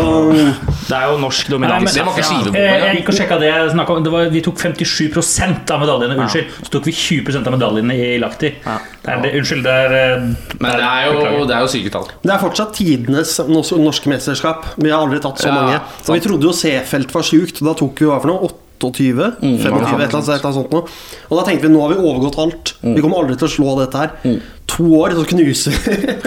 Det 0.89 0.95
er 0.97 1.05
jo 1.11 1.17
norsk 1.21 1.49
Nei, 1.49 1.57
men- 1.59 1.69
dominans. 1.69 1.93
Det 1.93 2.03
var 2.05 2.13
ikke 2.13 2.25
skivebom 2.25 2.55
Eh, 2.55 2.79
Jeg 2.79 2.95
gikk 2.97 3.09
og 3.09 3.15
sjekka 3.15 3.39
det 3.39 3.47
jeg 3.47 3.89
om. 3.89 4.03
Det 4.03 4.11
var, 4.11 4.29
vi 4.29 4.41
tok 4.41 4.55
57% 4.57 5.71
av 5.71 5.79
medaljene. 5.79 6.17
Unnskyld. 6.17 6.47
Så 6.65 6.69
tok 6.71 6.85
vi 6.85 6.91
20% 6.91 7.47
av 7.47 7.53
medaljene 7.53 7.93
i 7.93 8.17
Lahti. 8.19 8.55
Ja. 8.65 8.77
Det 9.03 9.13
er 9.13 9.21
det, 9.21 9.33
unnskyld, 9.39 9.63
det 9.63 9.71
er 9.71 9.93
eh, 9.93 10.21
Men 10.59 10.71
det 10.71 10.87
er 10.89 11.05
jo, 11.13 11.45
det 11.45 11.55
er 11.55 11.61
jo 11.61 11.67
syke 11.67 11.91
tall. 11.91 12.07
Det 12.23 12.33
er 12.33 12.39
fortsatt 12.39 12.73
tidenes 12.73 13.37
norske 13.47 14.09
mesterskap. 14.09 14.65
Vi 14.77 14.89
har 14.89 15.05
aldri 15.05 15.21
tatt 15.21 15.37
så 15.37 15.53
mange. 15.53 15.79
Og 16.07 16.15
vi 16.15 16.19
trodde 16.19 16.41
jo 16.49 16.51
Seefeld 16.51 17.11
var 17.11 17.21
sjukt. 17.21 17.61
Da 17.63 17.73
tok 17.73 17.95
vi 17.99 18.05
hva 18.09 18.19
for 18.19 18.27
noe? 18.33 18.49
28? 18.79 19.29
25? 19.41 19.43
et 19.43 19.65
eller 19.65 19.75
annet, 19.75 19.99
et 19.99 20.09
eller 20.09 20.33
annet 20.33 20.57
sånt 20.57 20.71
noe. 20.73 20.83
Og 21.29 21.37
da 21.39 21.43
tenkte 21.47 21.67
vi 21.67 21.73
nå 21.73 21.81
har 21.83 21.93
vi 21.93 21.99
overgått 21.99 22.39
alt. 22.41 22.73
Vi 22.81 23.01
kommer 23.03 23.21
aldri 23.23 23.35
til 23.41 23.49
å 23.49 23.53
slå 23.53 23.75
dette 23.81 24.01
her. 24.05 24.39
To 24.73 24.87
år, 25.01 25.15
så 25.17 25.25
knuser 25.33 25.75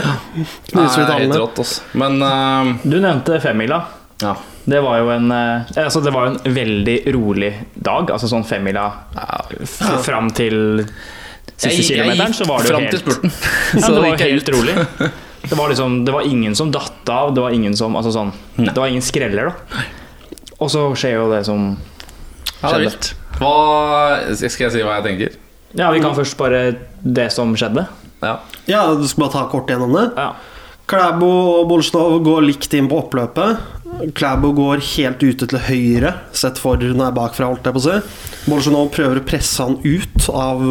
Knuser 0.73 1.03
vi 1.03 1.07
tallene. 1.09 1.39
rått. 1.41 1.83
Men 1.99 2.23
uh... 2.23 2.73
Du 2.85 2.99
nevnte 3.01 3.41
femmila. 3.45 3.83
ja. 4.23 4.37
Det 4.63 4.79
var 4.79 5.01
jo 5.01 5.09
en, 5.11 5.25
eh, 5.35 5.71
altså 5.83 5.99
det 6.05 6.13
var 6.15 6.29
jo 6.29 6.37
en 6.37 6.55
veldig 6.55 6.93
rolig 7.17 7.49
dag. 7.75 8.13
Altså 8.15 8.29
sånn 8.31 8.45
femmila 8.47 8.85
f- 9.59 9.81
fram 10.07 10.29
til 10.39 10.85
siste 11.57 11.81
Jeg- 11.81 11.89
kilometeren, 11.89 12.37
så 12.39 12.47
var 12.47 12.63
det 12.63 12.71
jo 12.71 12.79
helt, 12.79 12.95
til. 13.03 13.33
Ja, 13.81 13.89
det 13.91 13.97
var 13.99 14.07
gikk 14.13 14.23
helt 14.29 14.53
rolig. 14.55 14.77
Det 15.51 15.57
var 15.59 15.73
liksom 15.73 16.05
Det 16.07 16.13
var 16.15 16.23
ingen 16.31 16.55
som 16.55 16.71
datt 16.71 17.11
av. 17.11 17.33
Det 17.35 17.43
var 17.43 17.51
ingen 17.51 17.75
som 17.75 17.97
Altså 17.99 18.13
sånn 18.15 18.31
Det 18.63 18.77
var 18.79 18.87
ingen 18.93 19.03
skreller, 19.03 19.51
da. 19.51 19.81
Og 20.63 20.71
så 20.71 20.85
skjer 20.95 21.17
jo 21.19 21.25
det 21.33 21.41
som 21.51 21.73
Ja, 22.63 22.71
det 22.71 22.79
er 22.79 22.87
vilt. 22.87 23.11
Hva 23.41 23.53
Skal 24.39 24.69
jeg 24.69 24.75
si 24.77 24.85
hva 24.87 25.01
jeg 25.01 25.07
tenker? 25.09 25.37
Ja, 25.75 25.91
vi 25.91 26.03
kan 26.05 26.15
først 26.15 26.37
bare 26.39 26.63
Det 27.03 27.31
som 27.33 27.55
skjedde. 27.59 27.87
Ja. 28.23 28.37
Ja, 28.71 28.83
du 28.95 29.07
skal 29.09 29.25
bare 29.25 29.35
ta 29.35 29.45
kort 29.51 29.71
gjennom 29.73 29.95
det. 29.97 30.09
Ja. 30.17 30.31
Klæbo 30.87 31.29
og 31.63 31.71
Bolsjnov 31.71 32.21
går 32.27 32.45
likt 32.47 32.75
inn 32.77 32.89
på 32.91 33.01
oppløpet. 33.01 33.63
Klæbo 34.19 34.53
går 34.57 34.83
helt 34.93 35.23
ute 35.23 35.49
til 35.49 35.63
høyre, 35.67 36.13
sett 36.37 36.61
for 36.61 36.79
når 36.81 36.93
jeg 36.95 37.07
er 37.07 37.17
bakfra, 37.17 37.49
holdt 37.51 37.67
jeg 37.67 37.77
på 37.77 37.83
å 37.83 37.87
si. 37.87 37.97
Bolsjnov 38.51 38.91
prøver 38.95 39.21
å 39.21 39.25
presse 39.27 39.63
han 39.65 39.79
ut 39.83 40.29
av 40.31 40.63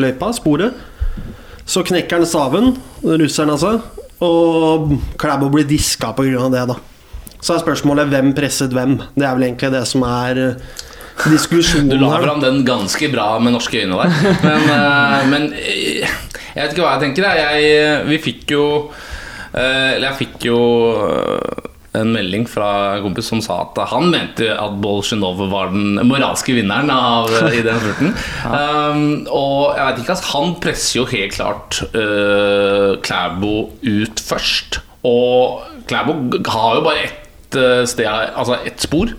løypa, 0.00 0.30
sporet. 0.36 0.76
Så 1.70 1.82
knekker 1.86 2.18
han 2.20 2.28
staven, 2.28 2.74
russeren 3.04 3.54
altså, 3.54 3.76
og 4.20 4.94
Klæbo 5.20 5.50
blir 5.52 5.68
diska 5.68 6.12
pga. 6.18 6.48
det, 6.52 6.66
da. 6.70 6.78
Så 7.40 7.54
er 7.56 7.62
spørsmålet 7.64 8.10
hvem 8.12 8.34
presset 8.36 8.74
hvem. 8.76 8.98
Det 9.16 9.24
er 9.24 9.36
vel 9.38 9.48
egentlig 9.48 9.72
det 9.72 9.86
som 9.88 10.04
er 10.04 10.42
diskusjonen 11.28 11.90
Du 11.92 11.98
la 12.00 12.16
fram 12.22 12.42
den 12.42 12.62
ganske 12.68 13.10
bra 13.12 13.32
med 13.42 13.56
norske 13.56 13.82
øyne 13.82 13.98
der. 14.00 14.14
Men, 14.44 14.68
eh, 14.74 15.24
men 15.30 15.48
eh, 15.54 16.18
jeg 16.50 16.62
vet 16.62 16.74
ikke 16.74 16.84
hva 16.84 16.94
jeg 16.96 17.04
tenker. 17.06 17.28
jeg. 17.30 17.64
Jeg, 17.64 18.06
vi 18.10 18.20
fikk 18.24 18.54
jo 18.56 18.64
eh, 19.54 19.96
Eller 19.96 20.10
jeg 20.10 20.20
fikk 20.24 20.48
jo 20.50 20.60
eh, 21.06 21.66
en 21.98 22.12
melding 22.14 22.44
fra 22.46 22.96
en 22.96 23.02
kompis 23.02 23.26
som 23.32 23.40
sa 23.42 23.64
at 23.64 23.78
han 23.90 24.12
mente 24.12 24.46
at 24.54 24.76
Bolsjunov 24.82 25.40
var 25.50 25.72
den 25.72 25.98
moralske 26.06 26.54
vinneren 26.54 26.90
av, 26.94 27.32
i 27.50 27.64
den 27.66 27.80
spurten. 27.82 28.12
um, 28.46 29.00
og 29.26 29.74
jeg 29.74 29.86
vet 29.88 29.98
ikke, 30.04 30.14
altså, 30.14 30.28
han 30.36 30.54
presser 30.62 31.00
jo 31.00 31.08
helt 31.10 31.34
klart 31.34 31.80
uh, 31.96 32.94
Klæbo 33.02 33.56
ut 33.82 34.22
først. 34.22 34.78
Og 35.02 35.66
Klæbo 35.90 36.14
har 36.46 36.78
jo 36.78 36.86
bare 36.86 37.08
ett 37.08 37.58
uh, 37.58 37.82
sted, 37.90 38.06
altså 38.06 38.60
ett 38.62 38.86
spor. 38.86 39.10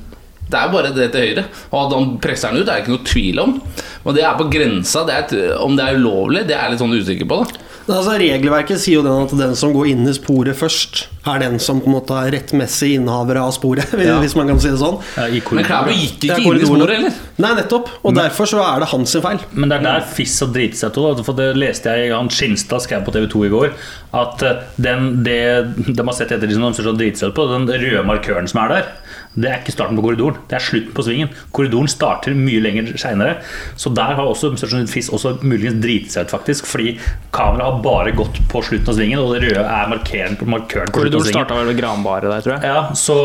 Det 0.52 0.60
er 0.60 0.72
bare 0.76 0.94
det 0.96 1.10
til 1.14 1.28
høyre. 1.28 1.48
Og 1.72 1.80
at 1.82 1.98
han 1.98 2.14
presser 2.24 2.54
den 2.54 2.62
ut, 2.62 2.68
er 2.68 2.74
det 2.74 2.84
ikke 2.84 2.96
noe 2.98 3.10
tvil 3.10 3.44
om. 3.44 3.58
Men 4.06 4.18
det 4.18 4.24
er 4.28 4.40
på 4.40 4.50
grensa. 4.52 5.06
Det 5.08 5.18
er 5.18 5.60
om 5.62 5.76
det 5.78 5.88
er 5.88 6.00
ulovlig, 6.00 6.46
det 6.50 6.58
er 6.58 6.66
jeg 6.66 6.76
litt 6.76 6.86
sånn 6.86 6.98
usikker 7.00 7.30
på. 7.30 7.44
da 7.44 7.68
Altså, 7.90 8.14
regelverket 8.22 8.80
sier 8.80 9.00
jo 9.00 9.06
den 9.06 9.24
at 9.26 9.32
den 9.36 9.56
som 9.58 9.72
går 9.74 9.90
inn 9.92 10.06
i 10.06 10.14
sporet 10.14 10.58
først, 10.58 11.08
er 11.28 11.42
den 11.42 11.58
som 11.62 11.80
på 11.82 11.90
en 11.90 11.96
måte 11.96 12.14
er 12.18 12.30
rettmessig 12.36 12.92
innehaver 13.00 13.40
av 13.42 13.50
sporet, 13.56 13.90
hvis 14.22 14.36
man 14.38 14.52
kan 14.52 14.62
si 14.62 14.70
det 14.70 14.80
sånn. 14.82 15.00
Ja, 15.18 15.26
Men. 15.28 15.66
Klæbo 15.66 15.96
gikk 15.96 16.28
ikke 16.30 16.38
inn 16.40 16.62
i 16.62 16.70
sporet, 16.70 16.94
eller? 17.00 17.18
Nei, 17.42 17.52
nettopp. 17.58 17.90
Og 18.06 18.16
derfor 18.18 18.50
så 18.50 18.62
er 18.64 18.84
det 18.84 18.92
hans 18.94 19.16
sin 19.16 19.26
feil. 19.26 19.42
Men 19.52 19.74
det 19.74 19.80
er 19.80 19.88
der 19.88 20.06
Fiss 20.14 20.38
og 20.46 20.54
driti 20.56 20.78
seg 20.78 20.94
til. 20.96 21.24
For 21.26 21.38
det 21.38 21.50
leste 21.58 21.94
jeg 21.98 22.14
han 22.14 22.30
Skinstad 22.32 22.86
skrev 22.86 23.06
på 23.08 23.16
TV 23.16 23.28
2 23.34 23.44
i 23.50 23.52
går. 23.54 23.74
At 24.22 24.46
eh, 24.46 24.64
den, 24.82 25.10
det 25.26 25.42
de 25.90 25.98
har 26.06 26.16
sett 26.18 26.34
etter 26.36 26.50
liksom, 26.50 26.70
de 26.70 26.86
som 26.86 27.00
driter 27.00 27.24
seg 27.24 27.34
ut 27.34 27.40
på, 27.40 27.48
den 27.50 27.70
røde 27.72 28.06
markøren 28.08 28.50
som 28.50 28.62
er 28.66 28.76
der, 28.76 28.92
det 29.32 29.48
er 29.48 29.62
ikke 29.62 29.72
starten 29.72 29.96
på 29.96 30.04
korridoren. 30.04 30.40
Det 30.52 30.58
er 30.58 30.64
slutten 30.66 30.96
på 30.96 31.06
svingen. 31.08 31.30
Korridoren 31.56 31.88
starter 31.92 32.36
mye 32.36 32.60
lenger 32.64 32.90
seinere. 33.00 33.38
Så 33.80 33.92
der 33.96 34.18
har 34.18 34.28
også 34.28 34.52
Fiss 34.92 35.10
også 35.10 35.38
muligens 35.44 35.80
driti 35.84 36.12
seg 36.12 36.28
ut, 36.28 36.34
faktisk. 36.36 36.68
Fordi 36.68 36.98
kameraet 37.32 37.78
har 37.78 37.86
bare 37.86 38.16
gått 38.18 38.42
på 38.52 38.64
slutten 38.66 38.92
av 38.92 38.98
svingen, 38.98 39.22
og 39.22 39.32
det 39.36 39.46
røde 39.46 39.64
er 39.64 39.94
markeren 39.94 40.36
på 40.36 40.50
markøren. 40.52 40.92
på 40.92 41.00
slutten 41.00 41.00
av 41.00 41.00
Korridoren 41.00 41.24
svingen. 41.30 41.40
starta 41.40 41.60
vel 41.62 41.72
ved 41.72 41.80
granbaret 41.80 42.28
der, 42.28 42.44
tror 42.44 42.58
jeg. 42.58 42.74
Ja, 42.74 42.84
så 42.94 43.18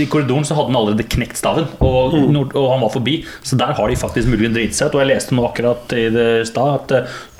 i 0.00 0.06
korridoren 0.10 0.46
så 0.46 0.56
hadde 0.56 0.72
han 0.72 0.78
allerede 0.80 1.06
knekt 1.14 1.38
staven, 1.38 1.68
og, 1.84 2.14
mm. 2.14 2.38
og 2.56 2.66
han 2.72 2.82
var 2.82 2.92
forbi. 2.94 3.18
Så 3.46 3.58
der 3.60 3.74
har 3.76 3.90
de 3.90 3.98
faktisk 3.98 4.30
muligens 4.30 4.56
driti 4.56 4.78
seg 4.78 4.90
ut. 4.90 4.98
Og 4.98 5.04
jeg 5.04 5.10
leste 5.12 5.36
nå 5.36 5.46
akkurat 5.46 5.94
i 5.96 6.06
det 6.14 6.28
stad 6.50 6.74
at 6.78 6.94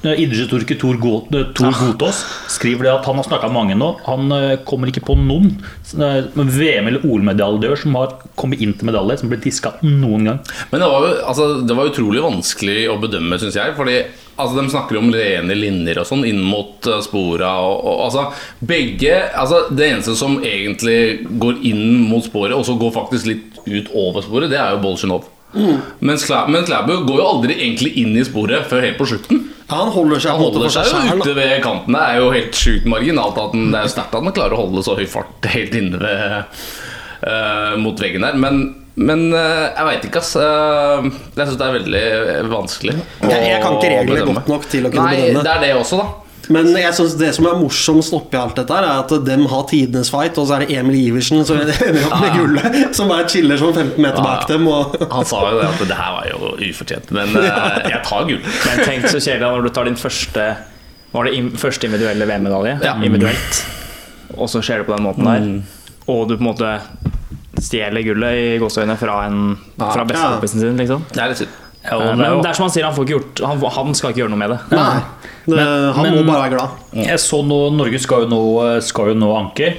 uh, 0.04 0.12
idrettshistoriker 0.12 0.78
Tor, 0.80 0.99
God, 1.00 1.34
eh, 1.34 1.49
Tor 1.56 1.75
Godtås 1.78 2.23
skriver 2.52 2.88
det 2.88 2.92
at 2.92 3.08
han 3.08 3.18
har 3.18 3.26
snakka 3.26 3.50
med 3.50 3.58
mange 3.58 3.78
nå. 3.80 3.90
Han 4.08 4.34
eh, 4.37 4.56
kommer 4.68 4.90
ikke 4.90 5.04
på 5.08 5.16
noen 5.18 5.54
VM- 5.94 6.90
eller 6.90 7.06
OL-medaljør 7.08 7.80
som 7.84 7.96
har 7.99 8.18
kommet 8.38 8.62
inn 8.64 8.75
til 8.76 8.90
medalje, 8.90 9.20
som 9.23 9.32
ble 9.32 9.40
diska 9.42 9.76
noen 9.84 10.28
gang. 10.30 10.42
Men 10.73 10.84
det 10.84 10.90
var 10.92 11.08
jo 11.08 11.14
altså, 11.32 11.49
det 11.64 11.78
var 11.78 11.90
utrolig 11.90 12.25
vanskelig 12.25 12.78
å 12.92 13.00
bedømme, 13.02 13.40
syns 13.40 13.58
jeg. 13.58 13.75
Fordi 13.78 13.99
altså, 14.37 14.61
de 14.61 14.73
snakker 14.73 14.99
om 15.00 15.12
rene 15.14 15.57
linjer 15.59 16.00
og 16.03 16.09
sånn 16.09 16.25
inn 16.29 16.41
mot 16.45 16.88
uh, 16.91 17.00
spora. 17.05 17.55
Og, 17.64 17.76
og, 17.85 18.03
altså, 18.09 18.26
begge 18.64 19.17
altså, 19.33 19.67
Det 19.71 19.88
eneste 19.91 20.17
som 20.19 20.38
egentlig 20.43 21.25
går 21.41 21.62
inn 21.71 22.05
mot 22.09 22.25
sporet, 22.25 22.57
og 22.57 22.67
så 22.69 22.76
går 22.81 22.95
faktisk 22.97 23.31
litt 23.31 23.62
ut 23.64 23.95
over 23.97 24.25
sporet, 24.25 24.53
det 24.53 24.61
er 24.61 24.75
jo 24.75 24.83
Bolsjunov. 24.85 25.31
Mm. 25.55 25.81
Men 26.03 26.19
Klæbu 26.67 26.95
går 27.07 27.19
jo 27.21 27.26
aldri 27.26 27.57
egentlig 27.61 27.93
inn 28.03 28.17
i 28.19 28.25
sporet 28.26 28.67
før 28.71 28.83
helt 28.83 28.99
på 28.99 29.07
slutten. 29.07 29.45
Ja, 29.64 29.81
han 29.81 29.93
holder 29.95 30.21
seg 30.21 30.35
Han 30.35 30.43
holder 30.43 30.73
seg 30.73 30.88
seg 30.91 31.07
jo 31.09 31.21
ute 31.23 31.35
ved 31.38 31.53
kanten. 31.64 31.95
Det 31.97 32.03
er 32.05 32.21
jo 32.21 32.33
helt 32.35 32.59
sjukt 32.59 32.88
marginalt. 32.91 33.38
At 33.41 33.55
den, 33.55 33.71
det 33.73 33.81
er 33.81 33.93
sterkt 33.93 34.17
at 34.17 34.26
han 34.26 34.37
klarer 34.37 34.57
å 34.57 34.64
holde 34.67 34.85
så 34.85 34.97
høy 34.99 35.07
fart 35.09 35.49
helt 35.55 35.76
inne 35.79 36.00
ved, 36.03 36.64
uh, 37.25 37.76
mot 37.81 38.03
veggen 38.03 38.26
der. 38.26 38.37
Men, 38.41 38.64
men 38.96 39.24
eh, 39.34 39.62
jeg 39.74 39.86
veit 39.88 40.04
ikke, 40.08 40.20
ass. 40.22 40.34
Eh, 40.38 41.08
jeg 41.34 41.46
syns 41.48 41.56
det 41.60 41.66
er 41.66 41.78
veldig 41.78 42.04
vanskelig. 42.52 42.94
Jeg, 43.24 43.46
jeg 43.50 43.62
kan 43.64 43.78
ikke 43.78 43.94
reglene 43.94 44.28
godt 44.34 44.52
nok 44.52 44.68
til 44.70 44.86
å 44.86 44.92
kunne 44.94 45.08
Nei, 45.10 45.16
bedømme. 45.24 45.42
det 45.48 45.54
er 45.56 45.64
det 45.66 45.72
også, 45.80 45.98
da. 46.02 46.10
Men 46.52 46.66
jeg 46.76 46.92
synes 46.92 47.14
det 47.16 47.30
som 47.32 47.46
er 47.48 47.54
morsomst 47.56 48.12
oppi 48.12 48.36
alt 48.36 48.58
dette, 48.58 48.76
er 48.76 48.84
at 49.00 49.12
dem 49.24 49.46
har 49.48 49.62
tidenes 49.70 50.10
fight, 50.12 50.36
og 50.36 50.44
så 50.50 50.58
er 50.58 50.66
det 50.66 50.76
Emil 50.76 50.98
Iversen 51.00 51.40
som 51.48 51.56
ender 51.62 52.02
opp 52.04 52.18
med 52.20 52.34
gullet, 52.36 52.76
som 52.94 53.08
er 53.16 53.24
chiller 53.32 53.56
som 53.62 53.72
15 53.72 53.96
meter 54.04 54.20
bak 54.20 54.44
dem. 54.50 54.68
Og 54.68 54.92
Han 55.08 55.24
sa 55.30 55.40
jo 55.48 55.62
det 55.62 55.70
at 55.70 55.80
det 55.88 55.96
her 55.96 56.12
var 56.18 56.28
jo 56.28 56.52
ufortjent. 56.68 57.08
Men 57.16 57.32
eh, 57.40 57.80
jeg 57.94 58.02
tar 58.04 58.28
gull. 58.28 58.44
Men 58.44 58.84
tenk 58.84 59.08
så 59.08 59.22
kjedelig 59.24 59.48
når 59.56 59.64
du 59.64 59.72
tar 59.78 59.88
din 59.88 59.96
første 59.98 60.46
Var 61.14 61.30
det 61.30 61.32
im- 61.40 61.52
første 61.56 61.88
individuelle 61.88 62.28
VM-medalje? 62.28 62.76
Ja. 62.84 62.92
Individuelt. 63.00 63.64
Og 64.36 64.48
så 64.52 64.60
skjer 64.66 64.82
det 64.84 64.88
på 64.90 64.96
den 64.98 65.04
måten 65.08 65.24
der. 65.32 65.48
Og 66.12 66.26
du 66.28 66.36
på 66.36 66.42
en 66.44 66.48
måte 66.52 66.70
stjeler 67.62 68.02
gullet 68.06 68.38
i 68.40 68.58
gåseøynene 68.62 68.96
fra, 68.99 69.20
en- 69.26 69.56
fra 69.78 70.04
bestekompisen 70.08 70.61
sin, 70.61 70.76
liksom. 70.80 71.04
Det 71.12 71.23
er 71.23 71.28
litt 71.28 71.38
synd. 71.44 71.61
Ja, 71.84 71.99
Men 72.00 72.16
det 72.18 72.26
er 72.26 72.37
det 72.40 72.49
er 72.49 72.56
som 72.56 72.64
han 72.64 72.70
sier, 72.73 72.84
han, 72.88 72.94
får 72.96 73.04
ikke 73.04 73.12
gjort, 73.18 73.40
han, 73.44 73.58
han 73.76 73.94
skal 73.94 74.11
ikke 74.14 74.23
gjøre 74.23 74.30
noe 74.32 74.40
med 74.40 74.50
det. 74.54 74.58
Nei, 74.73 75.00
det, 75.44 75.58
han 75.94 76.02
men- 76.06 76.14
må 76.16 76.23
bare 76.32 76.46
være 76.49 76.54
glad. 76.56 76.68
Jeg 77.04 77.18
så 77.20 77.42
nå, 77.44 77.58
Norge 77.76 77.99
skal 78.00 78.25
jo 78.25 78.28
nå, 78.32 78.80
skal 78.80 79.11
jo 79.12 79.14
nå 79.20 79.28
anke. 79.37 79.75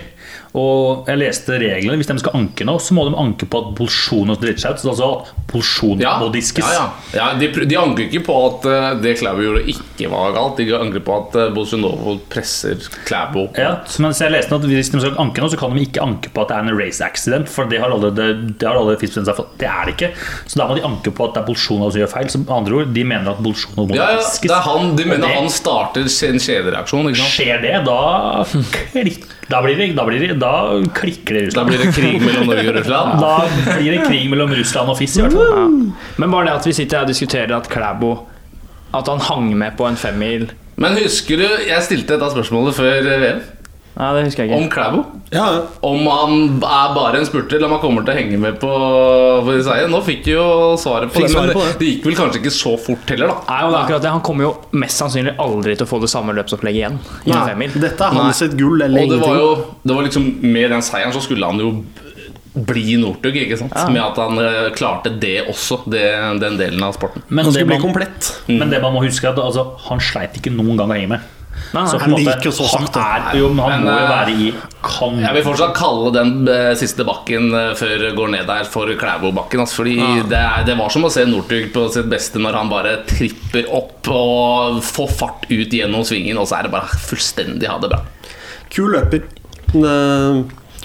Og 0.56 1.10
jeg 1.10 1.20
leste 1.20 1.58
reglene. 1.60 1.98
Hvis 2.00 2.08
de 2.08 2.16
skal 2.22 2.38
anke 2.40 2.66
nå, 2.68 2.78
så 2.80 2.96
må 2.96 3.04
de 3.10 3.16
anke 3.20 3.48
på 3.52 3.60
at 3.60 3.72
Bolsjunov 3.76 4.40
driter 4.40 4.62
seg 4.64 4.78
ut. 4.78 4.86
Altså 4.94 5.10
at 5.18 5.32
Bolsjunov 5.52 6.04
Ja, 6.04 6.14
må 6.22 6.30
diskes. 6.34 6.64
ja, 6.64 6.86
ja. 7.12 7.18
ja 7.20 7.28
de, 7.40 7.50
de 7.68 7.80
anker 7.80 8.08
ikke 8.08 8.24
på 8.30 8.38
at 8.48 8.68
eh, 8.72 8.88
det 9.04 9.18
Klæbo 9.20 9.44
gjorde, 9.44 9.66
ikke 9.74 10.10
var 10.14 10.32
galt. 10.38 10.62
De 10.62 10.70
angrer 10.78 11.04
på 11.06 11.18
at 11.20 11.36
uh, 11.40 11.50
Bolsjunov 11.56 12.22
presser 12.32 12.80
Klæbo. 13.08 13.50
Ja, 13.60 13.82
så 13.90 14.06
mens 14.06 14.22
jeg 14.24 14.32
leste 14.32 14.56
at 14.56 14.64
Hvis 14.70 14.92
de 14.94 15.04
skal 15.04 15.20
anke 15.22 15.44
nå, 15.44 15.52
så 15.52 15.60
kan 15.60 15.76
de 15.76 15.84
ikke 15.84 16.04
anke 16.04 16.32
på 16.32 16.46
at 16.46 16.54
det 16.54 16.58
er 16.62 16.70
en 16.70 16.80
race 16.80 17.04
accident. 17.04 17.52
For 17.52 17.68
det 17.72 17.82
har 17.84 17.92
alle, 17.92 18.14
det, 18.16 18.30
det 18.62 18.70
har 18.70 18.80
alle 18.80 18.96
seg 19.06 19.32
for. 19.36 19.52
Det 19.60 19.68
er 19.70 19.90
det 19.90 19.98
ikke. 19.98 20.12
Så 20.48 20.60
da 20.62 20.70
må 20.70 20.80
de 20.80 20.86
anke 20.88 21.12
på 21.16 21.28
at 21.28 21.36
det 21.36 21.44
er 21.44 21.50
Bolsjunov 21.52 21.92
som 21.92 22.02
gjør 22.04 22.14
feil. 22.16 22.32
Som 22.32 22.48
andre 22.52 22.80
ord, 22.80 22.96
de 22.96 23.04
mener 23.08 23.34
at 23.36 23.44
Bolsjunov 23.44 23.92
må 23.92 24.00
Ja, 24.00 24.14
ja, 24.16 24.24
diskes. 24.24 24.48
det 24.48 24.56
er 24.56 24.66
han, 24.70 24.96
De 24.96 25.06
mener 25.10 25.28
det- 25.28 25.36
han 25.36 25.52
starter 25.52 26.08
en 26.08 26.40
kjedereaksjon. 26.48 27.12
Skjer 27.16 27.62
det, 27.64 27.76
da, 27.86 28.00
klikk, 28.94 29.26
da, 29.50 29.62
blir 29.62 29.78
det, 29.78 29.88
da, 29.98 30.06
blir 30.08 30.20
det, 30.24 30.36
da 30.42 30.54
klikker 30.96 31.38
det 31.38 31.42
i 31.46 31.50
Da 31.54 31.66
blir 31.68 31.82
det 31.84 31.92
krig 31.94 32.18
mellom 32.24 32.48
Norge 32.50 32.72
og 32.72 32.78
Russland. 32.80 33.20
Da 33.22 33.76
blir 33.78 33.92
det 33.94 34.06
krig 34.08 34.30
mellom 34.32 34.54
Russland 34.58 34.94
og 34.94 34.98
FIS, 34.98 35.18
i 35.20 35.26
hvert 35.26 35.36
fall. 35.38 35.52
Ja. 35.54 36.14
Men 36.22 36.34
bare 36.34 36.50
det 36.50 36.56
at 36.60 36.70
vi 36.70 36.74
sitter 36.80 37.02
her 37.02 37.06
og 37.06 37.12
diskuterer 37.14 37.54
at 37.58 37.70
Klæbo 37.70 38.14
At 38.96 39.12
han 39.12 39.22
hang 39.28 39.52
med 39.58 39.78
på 39.78 39.86
en 39.90 40.00
femmil 40.00 40.50
Men 40.82 40.98
husker 40.98 41.40
du, 41.40 41.46
jeg 41.68 41.84
stilte 41.86 42.16
dette 42.16 42.32
spørsmålet 42.34 42.76
før 42.76 43.12
VM. 43.22 43.44
Nei, 43.96 44.08
det 44.18 44.24
husker 44.26 44.44
jeg 44.44 44.52
ikke. 44.52 44.58
Om 44.60 44.70
Klæbo. 44.74 45.04
Ja, 45.32 45.44
ja. 45.56 45.60
Om 45.88 46.02
han 46.12 46.34
er 46.60 46.90
bare 46.98 47.20
en 47.22 47.28
spurter, 47.28 47.56
eller 47.56 47.70
om 47.70 47.76
han 47.78 47.82
kommer 47.84 48.04
til 48.04 48.12
å 48.12 48.18
henge 48.18 48.40
med 48.44 48.58
på, 48.60 48.72
på 49.48 49.56
seier. 49.64 49.88
Nå 49.92 50.02
fikk 50.04 50.28
jo 50.34 50.44
svaret 50.82 51.14
på 51.14 51.22
Fikk 51.22 51.30
det, 51.30 51.32
men 51.32 51.38
svaret 51.38 51.56
på 51.56 51.64
det, 51.80 51.90
gikk 51.94 52.10
vel 52.10 52.18
kanskje 52.20 52.42
ikke 52.42 52.54
så 52.58 52.74
fort 52.88 53.14
heller, 53.14 53.32
da. 53.32 53.38
Nei, 53.48 53.60
og 53.64 53.72
det 53.72 53.78
er 53.80 53.86
akkurat 53.86 54.06
det. 54.08 54.14
Han 54.18 54.24
kommer 54.28 54.50
jo 54.50 54.54
mest 54.84 55.00
sannsynlig 55.00 55.36
aldri 55.40 55.78
til 55.80 55.88
å 55.88 55.92
få 55.94 56.02
det 56.04 56.12
samme 56.12 56.36
løpsopplegget 56.36 56.82
igjen. 56.82 56.98
I 57.24 57.32
en 57.32 57.38
Nei, 57.38 57.46
femmil. 57.54 57.78
dette 57.86 58.10
er 58.10 58.18
hans 58.20 58.44
sitt 58.44 58.58
gull 58.60 58.84
eller 58.84 59.06
Og 59.08 59.14
det 59.16 59.22
var 59.24 59.40
jo 59.40 59.48
det 59.86 59.96
var 59.96 60.06
liksom 60.10 60.28
Med 60.44 60.72
den 60.76 60.84
seieren 60.86 61.16
så 61.16 61.24
skulle 61.24 61.48
han 61.48 61.62
jo 61.64 61.72
bli 62.56 62.96
Northug, 63.00 63.36
ikke 63.36 63.58
sant? 63.60 63.74
Med 63.92 64.00
at 64.00 64.20
han 64.22 64.40
eh, 64.40 64.70
klarte 64.76 65.12
det 65.20 65.42
også, 65.52 65.82
det, 65.92 66.04
den 66.40 66.56
delen 66.60 66.84
av 66.88 66.94
sporten. 66.96 67.24
Men 67.28 67.50
Han 67.50 67.56
det, 67.56 67.66
man, 67.68 67.82
komplett. 67.84 68.30
men 68.48 68.72
det 68.72 68.80
man 68.84 68.96
må 68.96 69.02
huske, 69.04 69.28
er 69.28 69.36
at 69.36 69.42
altså, 69.44 69.66
han 69.90 70.00
sleit 70.00 70.38
ikke 70.40 70.54
noen 70.56 70.80
gang 70.80 70.94
å 70.94 70.96
henge 70.96 71.10
med. 71.18 71.26
Nei, 71.76 71.84
Så 71.90 71.98
på 72.00 72.06
en 72.06 72.14
Han 72.14 72.24
måte, 72.24 72.52
så 72.56 72.66
han 72.72 72.88
er 73.02 73.38
jo, 73.40 73.50
han 73.58 73.72
Men, 73.72 73.86
må 73.86 73.94
jo 73.94 74.04
eh, 74.06 74.12
være 74.12 74.34
i 74.36 74.50
kan 74.86 75.18
Jeg 75.20 75.36
vil 75.38 75.46
fortsatt 75.48 75.74
kalle 75.76 76.12
den 76.16 76.34
eh, 76.52 76.72
siste 76.80 77.06
bakken 77.08 77.50
eh, 77.58 77.72
før 77.78 78.06
går 78.16 78.34
ned 78.36 78.50
der 78.50 78.68
for 78.70 78.92
Klæbo-bakken. 79.00 79.64
Altså, 79.64 79.82
fordi 79.82 79.96
det, 80.30 80.40
er, 80.40 80.66
det 80.68 80.78
var 80.80 80.94
som 80.94 81.08
å 81.08 81.12
se 81.14 81.26
Northug 81.28 81.72
på 81.76 81.88
sitt 81.94 82.10
beste 82.12 82.42
når 82.42 82.60
han 82.62 82.72
bare 82.72 82.98
tripper 83.10 83.72
opp 83.76 84.12
og 84.14 84.84
får 84.86 85.16
fart 85.20 85.48
ut 85.50 85.74
gjennom 85.74 86.06
svingen, 86.08 86.38
og 86.40 86.48
så 86.50 86.60
er 86.60 86.68
det 86.68 86.76
bare 86.76 87.02
fullstendig 87.10 87.72
ha 87.72 87.80
det 87.82 87.92
bra. 87.96 88.04
Kul 88.76 88.94
løper. 88.96 89.26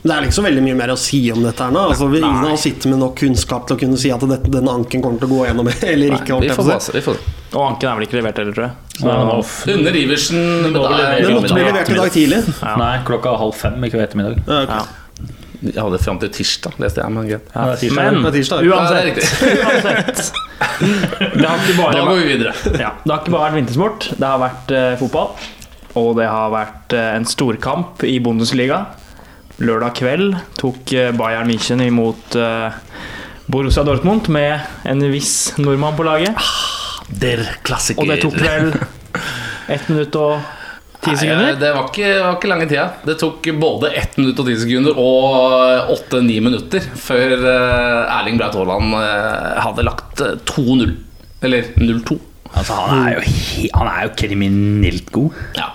Det, 0.02 0.12
er 0.14 0.24
ikke 0.24 0.36
så 0.38 0.44
veldig 0.46 0.62
mye 0.64 0.76
mer 0.78 0.92
å 0.94 0.96
si 1.00 1.18
om 1.32 1.42
dette 1.44 1.66
her 1.66 1.74
nå. 1.74 1.82
Altså, 1.92 2.06
vi, 2.08 2.22
ingen 2.22 2.46
av 2.46 2.54
oss 2.54 2.64
sitter 2.64 2.92
med 2.92 3.02
nok 3.02 3.18
kunnskap 3.20 3.66
til 3.68 3.76
å 3.76 3.80
kunne 3.82 3.98
si 4.00 4.12
at 4.14 4.22
dette, 4.24 4.52
denne 4.52 4.72
anken 4.72 5.04
kommer 5.04 5.20
til 5.20 5.28
å 5.28 5.34
gå 5.34 5.42
gjennom 5.50 5.68
eller 5.92 6.16
ikke. 6.16 6.32
holdt 6.36 6.46
Vi 6.46 6.54
får 6.54 6.62
på 6.62 6.64
å 6.64 6.70
bare 6.70 6.80
si. 6.80 6.92
se. 6.92 6.96
Vi 6.96 7.04
får. 7.10 7.20
Og 7.50 7.64
Anken 7.66 7.90
er 7.90 7.98
vel 7.98 8.06
ikke 8.06 8.16
levert 8.20 8.38
heller, 8.40 8.54
tror 8.56 8.66
jeg. 8.68 8.94
Så 8.94 9.10
Ja, 9.10 9.18
er. 9.18 9.74
Under 9.74 9.96
Iversen 9.98 10.40
Den 10.40 10.72
Det 10.72 10.80
måtte 11.34 11.52
bli 11.52 11.64
Ja, 11.64 11.68
levert 11.68 11.90
i 11.90 11.98
dag 11.98 12.14
tidlig. 12.14 12.40
Nei, 12.62 12.94
klokka 13.08 13.36
halv 13.42 13.56
fem 13.58 13.84
i 13.84 13.92
kveld 13.92 14.06
ettermiddag. 14.06 14.42
Ja, 14.46 14.62
okay. 14.64 14.80
Ja. 14.80 15.00
Jeg 15.60 15.76
hadde 15.76 15.98
frem 16.00 16.18
til 16.22 16.30
tirsdag, 16.32 16.76
leste 16.80 17.02
jeg. 17.02 17.12
Men 17.12 17.26
greit. 17.28 17.48
Ja, 17.52 17.64
det 17.68 17.74
er 17.74 17.80
tirsdag. 17.82 17.98
Men 18.00 18.22
Det 18.22 18.30
er 18.30 18.36
tirsdag. 18.38 18.62
Ja, 18.64 18.78
det 18.80 18.96
er 18.96 19.10
uansett, 19.10 19.34
uansett 19.66 21.34
Det 21.34 21.44
har 21.44 21.58
ikke 21.60 21.76
bare 21.76 21.92
Da 21.98 22.04
går 22.06 22.20
vi 22.22 22.28
videre. 22.30 22.54
Ja, 22.80 22.94
det 23.02 23.12
har 23.12 23.18
ikke 23.20 23.34
bare 23.34 23.50
vært 23.50 23.58
vintersport. 23.58 24.08
Det 24.16 24.30
har 24.30 24.40
vært 24.40 24.72
uh, 24.72 24.94
fotball. 25.02 25.34
Og 26.00 26.10
det 26.16 26.30
har 26.30 26.54
vært 26.54 26.96
uh, 26.96 27.02
en 27.18 27.28
storkamp 27.28 28.06
i 28.08 28.16
Bundesliga. 28.24 28.86
Lørdag 29.60 29.92
kveld 29.98 30.36
tok 30.60 30.92
eh, 30.96 31.10
Bayern 31.16 31.50
München 31.50 31.82
imot 31.84 32.36
eh, 32.38 32.72
Borussia 33.50 33.82
Dortmund 33.84 34.30
med 34.32 34.60
en 34.88 35.02
viss 35.12 35.52
nordmann 35.60 35.96
på 35.98 36.06
laget. 36.06 36.38
Der 37.20 37.42
klassiker. 37.66 38.00
Og 38.00 38.08
det 38.08 38.20
tok 38.22 38.38
vel 38.40 38.70
ett 39.74 39.90
minutt 39.90 40.16
og 40.16 40.38
ti 41.00 41.12
Nei, 41.12 41.18
sekunder. 41.20 41.58
det 41.60 41.72
var 41.76 41.90
ikke, 41.90 42.08
var 42.22 42.38
ikke 42.38 42.50
lange 42.52 42.68
tida. 42.70 42.86
Det 43.04 43.18
tok 43.20 43.50
både 43.60 43.90
1 44.00 44.16
minutt 44.20 44.40
og 44.40 44.48
10 44.48 44.56
sekunder 44.64 45.00
og 45.02 45.92
8-9 45.96 46.40
minutter 46.46 46.88
før 47.04 47.36
eh, 47.36 48.16
Erling 48.16 48.40
Braut 48.40 48.56
Haaland 48.56 48.96
hadde 49.66 49.86
lagt 49.90 50.24
eh, 50.24 50.36
2-0. 50.54 50.96
Eller 51.44 51.70
0-2. 51.80 52.16
Altså, 52.50 52.74
han, 52.74 53.04
er 53.06 53.18
jo, 53.18 53.68
han 53.76 53.88
er 53.92 54.08
jo 54.08 54.16
kriminelt 54.24 55.12
god. 55.14 55.36
Ja. 55.56 55.68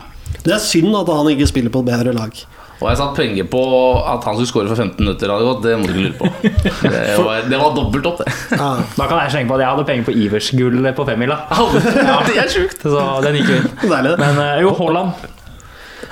Det 0.45 0.53
er 0.53 0.61
synd 0.61 0.93
at 0.97 1.09
han 1.09 1.29
ikke 1.31 1.47
spiller 1.49 1.73
på 1.73 1.81
et 1.85 1.89
bedre 1.93 2.13
lag. 2.13 2.45
Og 2.81 2.89
jeg 2.89 2.97
satt 2.99 3.15
penger 3.15 3.45
på 3.47 3.59
at 4.03 4.25
han 4.27 4.35
skulle 4.35 4.49
score 4.49 4.67
for 4.67 4.75
15 4.75 4.99
minutter. 4.99 5.31
hadde 5.31 5.47
gått, 5.47 5.61
Det 5.63 5.75
må 5.79 5.87
du 5.87 5.93
ikke 5.93 6.03
lure 6.03 6.17
på. 6.19 6.31
Det 6.43 7.15
var, 7.27 7.45
det 7.47 7.59
var 7.61 7.71
dobbelt 7.77 8.09
opp, 8.09 8.19
det. 8.19 8.33
Ja. 8.51 8.67
Da 8.97 9.07
kan 9.07 9.21
jeg 9.23 9.31
slenge 9.37 9.51
på 9.51 9.55
at 9.55 9.63
jeg 9.63 9.69
hadde 9.71 9.85
penger 9.87 10.09
på 10.09 10.15
Ivers 10.25 10.49
gull 10.59 10.91
på 10.97 11.07
femmila. 11.07 11.37
Det 12.27 12.35
er 12.41 12.51
sjukt. 12.51 12.83
Så 12.93 13.05
den 13.23 13.39
gikk 13.39 13.53
jo 13.53 13.61
inn. 13.61 13.71
Deilig, 13.85 14.11
det. 14.11 14.19
Men 14.19 14.41
eh, 14.43 14.59
jo, 14.65 14.75
Haaland. 14.81 15.31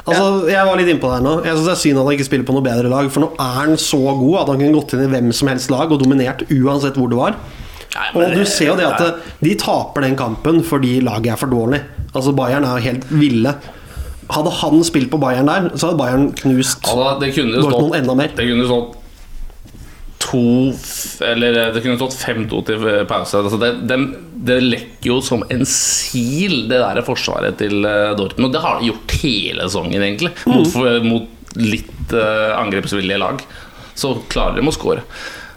Altså, 0.04 0.24
Jeg 0.52 0.68
var 0.68 0.80
litt 0.80 0.90
innpå 0.92 1.12
der 1.12 1.24
nå. 1.24 1.34
Jeg 1.44 1.56
synes 1.58 1.68
Det 1.68 1.76
er 1.76 1.82
synd 1.84 2.00
at 2.00 2.08
han 2.08 2.16
ikke 2.18 2.30
spiller 2.30 2.48
på 2.48 2.56
noe 2.56 2.66
bedre 2.66 2.92
lag. 2.96 3.12
For 3.12 3.24
nå 3.26 3.30
er 3.36 3.54
han 3.60 3.76
så 3.80 4.00
god 4.00 4.40
at 4.46 4.54
han 4.54 4.64
kunne 4.64 4.80
gått 4.80 4.96
inn 4.96 5.06
i 5.06 5.12
hvem 5.12 5.30
som 5.36 5.52
helst 5.52 5.72
lag 5.72 5.92
og 5.92 6.02
dominert 6.02 6.48
uansett 6.48 7.00
hvor 7.00 7.12
det 7.12 7.20
var. 7.20 7.38
Og 8.18 8.24
du 8.34 8.42
ser 8.50 8.72
jo 8.72 8.80
det 8.80 8.88
at 8.90 9.22
de 9.44 9.54
taper 9.60 10.08
den 10.08 10.16
kampen 10.18 10.64
fordi 10.66 10.96
laget 11.06 11.36
er 11.36 11.40
for 11.44 11.52
dårlig. 11.52 11.84
Altså 12.14 12.34
Bayern 12.36 12.66
er 12.66 12.80
jo 12.80 12.88
helt 12.88 13.06
ville. 13.14 13.54
Hadde 14.32 14.52
han 14.62 14.84
spilt 14.88 15.12
på 15.12 15.20
Bayern 15.22 15.50
der, 15.50 15.72
så 15.76 15.90
hadde 15.90 16.00
Bayern 16.00 16.28
knust 16.40 16.86
Altså, 16.88 17.16
det 17.22 17.34
kunne 17.36 17.64
Dortmund 17.64 17.98
enda 17.98 18.16
mer. 18.18 18.36
Det 18.38 18.46
kunne 18.48 18.68
stått 18.70 19.00
to 20.24 20.44
Eller 21.28 21.58
det 21.76 21.82
kunne 21.84 22.00
stått 22.00 22.16
5-2 22.18 22.62
til 22.70 22.88
pause. 23.10 23.42
Altså 23.44 23.60
det, 23.62 23.74
det, 23.90 24.00
det 24.48 24.60
lekker 24.64 25.12
jo 25.12 25.20
som 25.26 25.44
en 25.54 25.66
sil, 25.68 26.66
det 26.72 26.80
der 26.82 27.04
forsvaret 27.06 27.60
til 27.62 27.86
eh, 27.88 28.16
Dortmund. 28.18 28.50
Og 28.50 28.56
det 28.56 28.64
har 28.64 28.80
de 28.80 28.90
gjort 28.92 29.18
hele 29.22 29.68
sesongen, 29.68 30.00
egentlig. 30.00 30.34
Mot, 30.50 30.74
mm. 30.74 31.08
mot 31.10 31.58
litt 31.60 32.16
uh, 32.16 32.56
angrepsvillige 32.58 33.20
lag. 33.22 33.44
Så 34.00 34.16
klarer 34.32 34.58
de 34.58 34.68
å 34.68 34.74
score. 34.74 35.04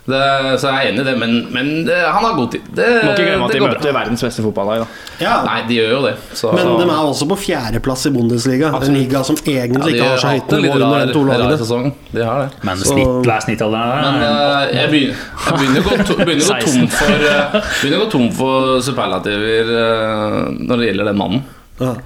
Det, 0.06 0.18
så 0.62 0.70
jeg 0.70 0.76
er 0.86 0.88
enig 0.92 1.00
i 1.02 1.04
det, 1.08 1.12
men, 1.18 1.32
men 1.50 1.70
det, 1.88 1.96
han 1.98 2.22
har 2.22 2.34
god 2.36 2.52
tid. 2.52 2.66
Det, 2.78 2.84
Må 3.02 3.10
ikke 3.10 3.24
glemme 3.26 3.46
at 3.48 3.54
de 3.56 3.60
møter 3.64 3.80
bra. 3.88 3.94
verdens 3.96 4.22
beste 4.22 4.44
fotballag. 4.44 4.84
da 4.84 5.24
Ja, 5.24 5.32
Nei, 5.42 5.56
de 5.66 5.78
gjør 5.80 5.88
jo 5.96 6.00
det. 6.04 6.12
Så, 6.38 6.52
Men 6.54 6.68
de 6.78 6.84
er 6.86 7.00
også 7.08 7.26
på 7.32 7.38
fjerdeplass 7.42 8.06
i 8.06 8.12
Bundesliga. 8.14 8.70
En 8.78 8.94
liga 8.94 9.22
som 9.26 9.34
ja, 9.42 9.64
egentlig 9.64 9.82
de 9.82 9.96
ikke 9.96 10.10
har 10.12 10.22
så 10.22 10.30
høyt 10.36 10.54
nivå 10.54 10.76
under 10.78 11.10
de 11.10 11.16
to 11.16 11.24
lagene. 11.26 11.58
sesong. 11.58 11.88
De 12.12 12.22
har 12.22 12.44
det. 12.44 12.62
Men 12.70 12.84
snitt, 12.86 13.30
er 13.34 13.42
snittalderen 13.48 14.06
Men 14.06 14.22
eh, 14.28 14.76
jeg 14.78 14.92
begynner, 14.94 15.26
jeg 15.48 15.58
begynner 15.58 15.82
å 15.82 15.88
gå, 15.90 15.98
to, 16.12 16.18
begynner 16.22 16.46
å 16.46 16.54
gå 16.54 16.70
tom 16.70 16.88
for 17.00 17.26
eh, 17.32 17.58
Begynner 17.82 17.98
å 17.98 18.04
gå 18.04 18.08
tom 18.14 18.28
for 18.38 18.76
superlativer 18.86 19.74
eh, 19.82 20.38
når 20.70 20.84
det 20.84 20.90
gjelder 20.92 21.10
den 21.10 21.20
mannen. 21.24 21.42
Ja. 21.82 21.96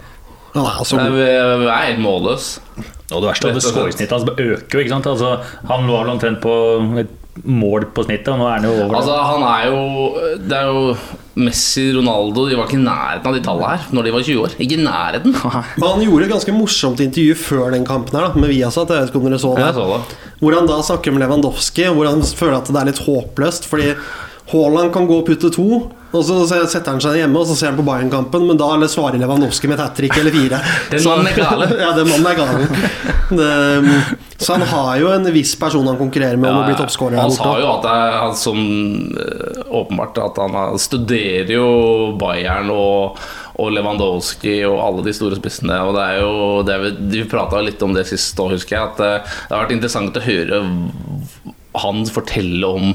Han 0.57 0.67
er 0.67 0.83
så 0.89 0.97
Jeg, 0.99 1.13
god. 1.13 1.21
jeg 1.69 1.71
er 1.77 1.87
helt 1.93 2.01
målløs. 2.03 2.49
Og 3.11 3.21
det 3.23 3.27
verste 3.29 3.51
er 3.53 3.59
at 3.61 3.65
skåringssnittet 3.69 4.17
altså, 4.17 4.35
øker 4.39 4.79
jo. 4.79 4.83
ikke 4.87 4.97
sant? 4.97 5.07
Altså, 5.13 5.37
han 5.69 5.85
lå 5.87 6.01
vel 6.01 6.13
omtrent 6.17 6.41
på 6.43 6.55
et 7.05 7.17
mål 7.45 7.89
på 7.95 8.05
snittet, 8.07 8.29
og 8.33 8.41
nå 8.41 8.47
er 8.49 8.57
han 8.59 8.67
jo 8.69 8.73
over. 8.77 8.97
Altså, 9.01 9.17
han 9.27 9.45
er 9.47 9.67
jo 9.71 10.39
Det 10.51 10.57
er 10.57 10.69
jo 10.69 10.95
Messi, 11.41 11.85
Ronaldo 11.95 12.45
De 12.51 12.57
var 12.59 12.67
ikke 12.69 12.77
i 12.77 12.83
nærheten 12.83 13.29
av 13.31 13.37
de 13.37 13.43
tallene 13.45 13.71
her 13.71 13.85
når 13.97 14.07
de 14.07 14.15
var 14.15 14.25
20 14.27 14.43
år. 14.45 14.57
Ikke 14.59 14.77
i 14.77 14.83
nærheten. 14.85 15.37
Men 15.37 15.87
han 15.93 16.05
gjorde 16.05 16.27
et 16.27 16.35
ganske 16.35 16.57
morsomt 16.57 17.05
intervju 17.05 17.37
før 17.39 17.77
den 17.77 17.87
kampen 17.89 18.19
her 18.19 18.29
da 18.29 18.43
med 18.43 18.53
Viasat. 18.53 18.91
Jeg 18.93 19.07
vet 19.07 19.15
ikke 19.15 19.23
om 19.23 19.31
dere 19.31 19.41
så 19.43 19.55
det. 19.59 19.71
Så 19.77 19.87
det. 19.93 20.19
Hvor 20.41 20.57
han 20.59 20.69
da 20.69 20.81
snakker 20.85 21.15
med 21.15 21.25
Lewandowski, 21.25 21.87
hvor 21.95 22.11
han 22.11 22.25
føler 22.25 22.59
at 22.59 22.69
det 22.69 22.83
er 22.83 22.91
litt 22.91 23.03
håpløst. 23.07 23.69
Fordi 23.71 23.95
Haaland 24.51 24.93
kan 24.95 25.09
gå 25.09 25.21
og 25.21 25.27
putte 25.29 25.53
to, 25.55 25.69
og 26.11 26.25
så 26.27 26.41
setter 26.49 26.91
han 26.91 27.03
seg 27.03 27.21
hjemme 27.21 27.39
og 27.39 27.47
så 27.47 27.57
ser 27.59 27.71
han 27.71 27.79
på 27.79 27.85
Bayern-kampen, 27.87 28.47
men 28.49 28.59
da 28.59 28.73
eller 28.75 28.91
svarer 28.91 29.21
Lewandowski 29.21 29.71
med 29.71 29.79
et 29.79 29.85
hat 29.85 29.95
trick 29.99 30.17
eller 30.19 30.35
fire. 30.35 30.59
Den 30.91 31.05
mannen 31.07 31.31
er 31.31 31.37
galen. 31.39 31.75
ja, 31.85 31.91
den 31.95 32.11
mannen 32.11 32.27
er 32.27 32.41
galen. 32.41 34.17
Så 34.41 34.57
han 34.57 34.65
har 34.67 34.95
jo 34.99 35.11
en 35.13 35.29
viss 35.35 35.53
person 35.61 35.87
han 35.87 35.99
konkurrerer 36.01 36.41
med 36.41 36.51
om 36.51 36.63
å 36.63 36.67
bli 36.67 36.79
toppskårer. 36.79 37.21
han 37.21 37.35
sa 37.35 37.53
jo 37.61 37.69
at 37.77 37.87
er 37.87 38.17
han 38.17 38.35
som 38.39 38.59
eh, 39.13 39.61
Åpenbart 39.81 40.19
at 40.25 40.41
han 40.41 40.79
studerer 40.81 41.53
jo 41.55 41.69
Bayern 42.19 42.73
og, 42.75 43.21
og 43.61 43.71
Lewandowski 43.77 44.57
og 44.67 44.81
alle 44.83 45.05
de 45.07 45.15
store 45.15 45.39
spissene. 45.39 45.77
Og 45.87 45.95
det 45.95 46.09
er 46.09 46.25
jo 46.25 46.33
det 46.67 46.75
er, 46.75 46.99
Vi 47.13 47.23
prata 47.31 47.63
litt 47.63 47.85
om 47.87 47.95
det 47.95 48.09
sist 48.09 48.41
òg, 48.43 48.57
husker 48.57 48.79
jeg. 48.79 48.91
At 48.91 49.05
eh, 49.05 49.37
det 49.47 49.55
har 49.55 49.67
vært 49.67 49.77
interessant 49.79 50.19
å 50.19 50.27
høre 50.27 50.65
han 51.81 52.03
fortelle 52.11 52.67
om 52.67 52.91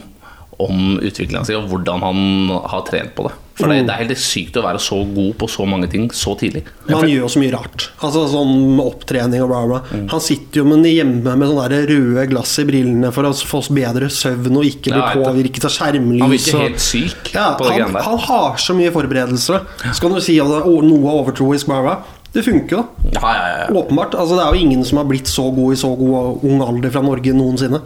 om 0.62 1.00
utviklinga 1.02 1.44
si 1.48 1.56
og 1.58 1.68
hvordan 1.72 2.04
han 2.06 2.54
har 2.72 2.86
trent 2.88 3.16
på 3.18 3.28
det. 3.28 3.34
For 3.56 3.72
det, 3.72 3.86
det 3.88 3.94
er 3.94 4.02
helt 4.02 4.20
sykt 4.20 4.58
å 4.60 4.64
være 4.66 4.80
så 4.84 4.98
god 5.08 5.36
på 5.40 5.48
så 5.48 5.64
mange 5.70 5.88
ting 5.92 6.10
så 6.12 6.34
tidlig. 6.36 6.66
Men 6.90 6.98
han 6.98 7.08
gjør 7.08 7.22
jo 7.24 7.30
så 7.32 7.40
mye 7.40 7.54
rart. 7.54 7.86
Altså 8.04 8.26
sånn 8.34 8.52
med 8.76 8.84
opptrening 8.84 9.46
og 9.46 9.52
bla, 9.52 9.62
bla. 9.70 9.80
Mm. 9.96 10.10
Han 10.12 10.24
sitter 10.26 10.60
jo 10.60 10.66
med 10.68 10.90
hjemme 10.92 11.38
med 11.40 11.48
sånne 11.48 11.70
der 11.72 11.88
røde 11.94 12.26
glass 12.34 12.58
i 12.60 12.66
brillene 12.68 13.14
for 13.16 13.30
å 13.30 13.32
få 13.32 13.62
oss 13.64 13.72
bedre 13.76 14.12
søvn 14.12 14.60
og 14.60 14.68
ikke 14.68 14.92
bli 14.92 15.24
påvirket 15.24 15.70
av 15.70 15.76
skjermlys. 15.78 16.26
Han 16.26 16.36
virker 16.36 16.66
helt 16.66 16.84
syk 16.84 17.32
Ja, 17.32 17.48
på 17.56 17.72
han, 17.72 17.96
han 17.96 18.22
har 18.28 18.60
så 18.60 18.76
mye 18.76 18.92
forberedelser. 18.96 19.64
Så 19.88 19.98
kan 20.04 20.18
du 20.18 20.20
si 20.24 20.36
at 20.44 20.52
det 20.52 20.60
er 20.60 20.92
noe 20.92 21.18
overtroisk, 21.24 21.72
bla, 21.72 21.80
bla. 21.86 21.98
Det 22.36 22.44
funker 22.44 22.76
jo. 22.76 22.82
Ja, 23.14 23.30
ja, 23.32 23.44
ja. 23.48 23.68
Åpenbart. 23.72 24.18
Altså, 24.20 24.36
det 24.36 24.44
er 24.44 24.58
jo 24.58 24.68
ingen 24.68 24.84
som 24.84 25.00
har 25.00 25.08
blitt 25.08 25.32
så 25.32 25.48
god 25.56 25.78
i 25.78 25.80
så 25.80 25.94
god 25.96 26.44
ung 26.44 26.60
alder 26.66 26.92
fra 26.92 27.04
Norge 27.06 27.32
noensinne. 27.32 27.80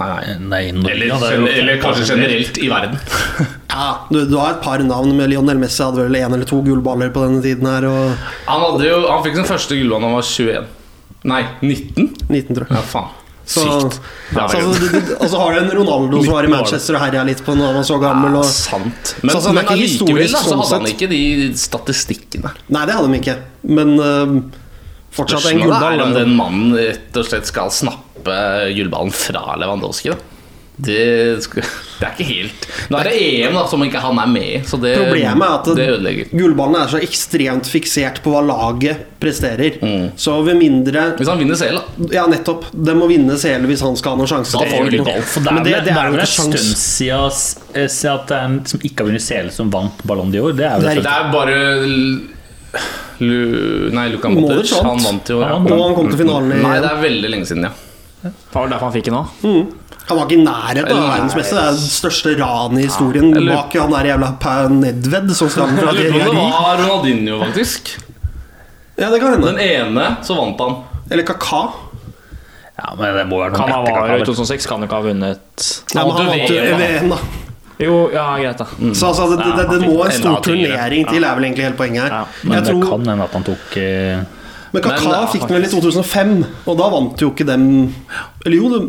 Nei, 0.00 0.34
nei. 0.40 0.62
Nei, 0.72 0.90
Eller, 0.90 1.06
ja, 1.06 1.16
er 1.28 1.36
jo- 1.36 1.46
eller 1.46 1.76
kanskje 1.82 2.06
generelt 2.14 2.58
i 2.58 2.68
verden. 2.72 2.98
Ja, 3.72 4.04
du, 4.10 4.18
du 4.28 4.34
har 4.36 4.50
et 4.58 4.60
par 4.62 4.82
navn 4.84 5.14
med 5.16 5.30
Lionel 5.30 5.56
Messi 5.56 5.80
hadde 5.80 6.02
vel 6.04 6.16
én 6.18 6.34
eller 6.36 6.44
to 6.44 6.58
gullballer 6.60 7.08
på 7.14 7.22
denne 7.24 7.40
tiden 7.40 7.64
her. 7.64 7.86
Og 7.88 8.18
Han, 8.44 8.60
hadde 8.66 8.84
jo, 8.90 8.98
han 9.08 9.22
fikk 9.24 9.38
sin 9.38 9.46
første 9.48 9.78
gullball 9.78 10.02
da 10.02 10.10
han 10.10 10.16
var 10.18 10.26
21. 10.28 10.66
Nei, 11.32 11.38
19? 11.62 12.10
19, 12.28 12.56
tror 12.58 12.66
jeg. 12.68 12.76
Ja, 12.76 12.82
faen. 12.90 13.18
Så, 13.52 13.64
Sykt. 13.64 13.96
så, 14.34 14.42
altså, 14.44 14.60
du- 14.76 15.00
du- 15.08 15.14
og 15.16 15.24
så 15.32 15.38
har 15.40 15.54
du 15.56 15.58
en 15.62 15.72
Ronaldo 15.78 16.20
som 16.22 16.34
var 16.36 16.44
i 16.44 16.52
Manchester 16.52 16.94
og 16.98 17.02
herja 17.06 17.24
litt 17.26 17.40
på 17.46 17.56
når 17.56 17.70
han 17.72 17.78
var 17.80 17.86
så 17.88 17.96
gammel. 18.04 18.36
Ja, 18.36 18.42
sant. 18.50 19.14
Men, 19.22 19.30
Så 19.32 19.36
altså, 19.40 19.48
han 19.48 19.58
er 19.58 19.62
men 19.62 19.72
allikevel 19.72 20.28
så 20.28 20.42
sånn 20.44 20.60
hadde 20.62 20.78
han 20.82 20.90
ikke 20.92 21.08
de 21.10 21.22
statistikkene. 21.64 22.52
nei, 22.76 22.84
det 22.86 22.94
hadde 22.98 23.08
de 23.10 23.18
ikke. 23.22 23.38
Men 23.80 23.96
øh, 23.98 24.36
fortsatt 25.12 25.48
en 25.52 25.62
gullball. 25.62 25.98
er 26.00 26.02
om 26.06 26.14
den 26.16 26.36
mannen 26.38 26.76
rett 26.78 27.16
og 27.20 27.28
slett 27.28 27.46
skal 27.50 27.70
snappe 27.70 28.36
gullballen 28.76 29.12
fra 29.12 29.56
Lewandowski. 29.60 30.12
da 30.14 30.20
det, 30.82 30.94
det 32.00 32.06
er 32.06 32.14
ikke 32.16 32.24
helt 32.26 32.62
Nå 32.90 32.96
er 32.98 33.04
det 33.10 33.12
EM 33.20 33.54
da 33.58 33.66
som 33.68 33.82
ikke 33.84 34.00
han 34.00 34.18
er 34.18 34.30
med 34.32 34.46
i, 34.48 34.60
så 34.66 34.78
det, 34.80 34.94
Problemet 34.96 35.44
er 35.44 35.52
at 35.58 35.68
det 35.76 35.84
ødelegger. 35.92 36.30
gullballen 36.32 36.78
er 36.80 36.88
så 36.94 37.00
ekstremt 37.04 37.68
fiksert 37.68 38.22
på 38.24 38.32
hva 38.32 38.40
laget 38.46 39.02
presterer. 39.22 39.76
Så 40.18 40.38
ved 40.42 40.56
mindre 40.58 41.04
Hvis 41.18 41.28
han 41.30 41.38
vinner 41.38 41.60
CL, 41.60 41.76
da. 41.76 42.08
Ja, 42.16 42.24
nettopp. 42.26 42.64
Det 42.72 42.96
må 42.98 43.06
vinne 43.12 43.36
CL 43.38 43.68
hvis 43.68 43.84
han 43.84 43.94
skal 44.00 44.16
ha 44.16 44.22
noen 44.22 44.32
sjanse. 44.32 44.56
Da 44.56 44.64
får 44.66 44.80
han 44.80 44.90
gullball. 44.90 45.20
Det 45.22 45.44
er, 45.44 45.52
Men 45.52 45.62
det- 45.68 45.84
det 45.84 45.92
er 45.94 46.00
er 46.00 46.24
en 46.24 46.26
stund 46.26 46.58
siden 46.80 47.30
eh, 47.76 48.14
at 48.16 48.26
det 48.32 48.36
er 48.40 48.44
en 48.48 48.58
som 48.72 48.80
ikke 48.82 49.04
har 49.04 49.10
vunnet 49.12 49.22
CL, 49.28 49.52
som 49.54 49.70
vant 49.70 50.02
Ballon 50.08 50.32
d'Or. 50.32 50.56
Det 50.56 50.66
er 50.66 50.80
Det 50.80 50.96
er 50.96 51.02
Det 51.04 51.14
er 51.20 51.32
bare 51.36 51.58
Lu, 53.22 53.90
Nei, 53.94 54.08
Luka 54.12 54.30
Modric. 54.32 54.72
Modric. 54.72 54.72
Han 54.82 54.98
vant 55.04 55.30
jo. 55.30 55.38
Ja, 55.42 55.52
Ja. 55.54 55.60
Og 55.76 55.82
han 55.86 55.94
kom 55.98 56.08
til 56.10 56.18
finalen 56.24 56.52
i 56.56 56.62
Nei, 56.64 56.74
det 56.82 56.90
er 56.90 57.00
veldig 57.02 57.30
lenge 57.30 57.46
siden, 57.46 57.68
ja. 57.68 57.72
Det 58.22 58.32
var 58.54 58.68
derfor 58.70 58.88
han 58.90 58.94
fikk 58.96 59.08
den 59.10 59.16
òg. 59.18 59.26
Han 60.08 60.18
var 60.18 60.26
ikke 60.26 60.36
i 60.38 60.44
nærheten 60.44 60.96
av 60.98 61.04
verdensmester. 61.12 61.56
Det 61.58 61.62
er 61.62 61.76
det 61.78 61.90
største 61.92 62.32
ranet 62.40 62.78
i 62.82 62.86
historien 62.88 63.28
eller- 63.36 63.54
bak 63.56 63.74
han 63.78 63.90
der 63.94 64.08
jævla 64.10 64.68
Nedved 64.70 65.30
som 65.38 65.48
stammer 65.48 65.78
fra 65.78 65.92
Jeg 65.94 66.12
lurer 66.12 66.26
på 66.26 66.32
det 66.32 66.42
var 66.42 66.76
Ronaldinho, 66.82 67.38
faktisk. 67.44 67.92
Ja, 68.98 69.10
det 69.10 69.20
kan 69.20 69.40
Den 69.40 69.58
ene 69.58 70.16
så 70.22 70.36
vant 70.36 70.58
han. 70.60 70.76
Eller 71.10 71.22
Kaka. 71.24 71.62
Ja, 72.78 72.94
men 72.98 73.14
det 73.14 73.26
må 73.28 73.38
være 73.38 73.52
noen 73.52 73.60
Cannavaro 73.60 74.06
i 74.06 74.20
etterkaka. 74.20 74.26
2006 74.32 74.66
kan 74.66 74.80
jo 74.80 74.86
ikke 74.86 74.98
ha 74.98 75.02
vunnet 75.02 75.84
Ja, 75.94 76.04
men 76.06 76.16
han 76.16 76.26
vant 76.26 76.48
jo 76.50 76.54
jo 76.56 76.76
VM, 76.76 77.08
da. 77.10 77.18
Jo, 77.80 78.10
ja, 78.12 78.26
greit, 78.38 78.58
da. 78.58 78.66
Så 78.94 79.08
altså, 79.08 79.30
det, 79.32 79.38
det, 79.42 79.54
det, 79.56 79.78
det 79.80 79.88
må 79.88 80.04
en 80.04 80.12
stor 80.12 80.40
turnering 80.44 81.06
til, 81.08 81.24
er 81.24 81.34
vel 81.38 81.44
egentlig 81.48 81.64
hele 81.64 81.78
poenget 81.78 82.02
her. 82.04 82.12
Ja, 82.12 82.24
Men 82.44 82.58
Jeg 82.58 82.64
det 82.66 82.74
tror, 82.74 82.84
kan 82.90 83.08
hende 83.10 83.24
at 83.24 83.32
han 83.38 83.46
tok 83.48 83.76
eh, 83.80 84.22
men 84.72 84.82
Kaka 84.82 85.02
ja, 85.04 85.24
fikk 85.28 85.42
den 85.48 85.56
vel 85.58 85.66
i 85.66 85.70
2005, 85.72 86.30
og 86.64 86.78
da 86.78 86.86
vant 86.94 87.20
jo 87.20 87.28
ikke 87.32 87.44
dem 87.44 87.64
Eller 88.46 88.56
jo, 88.56 88.70
det, 88.72 88.80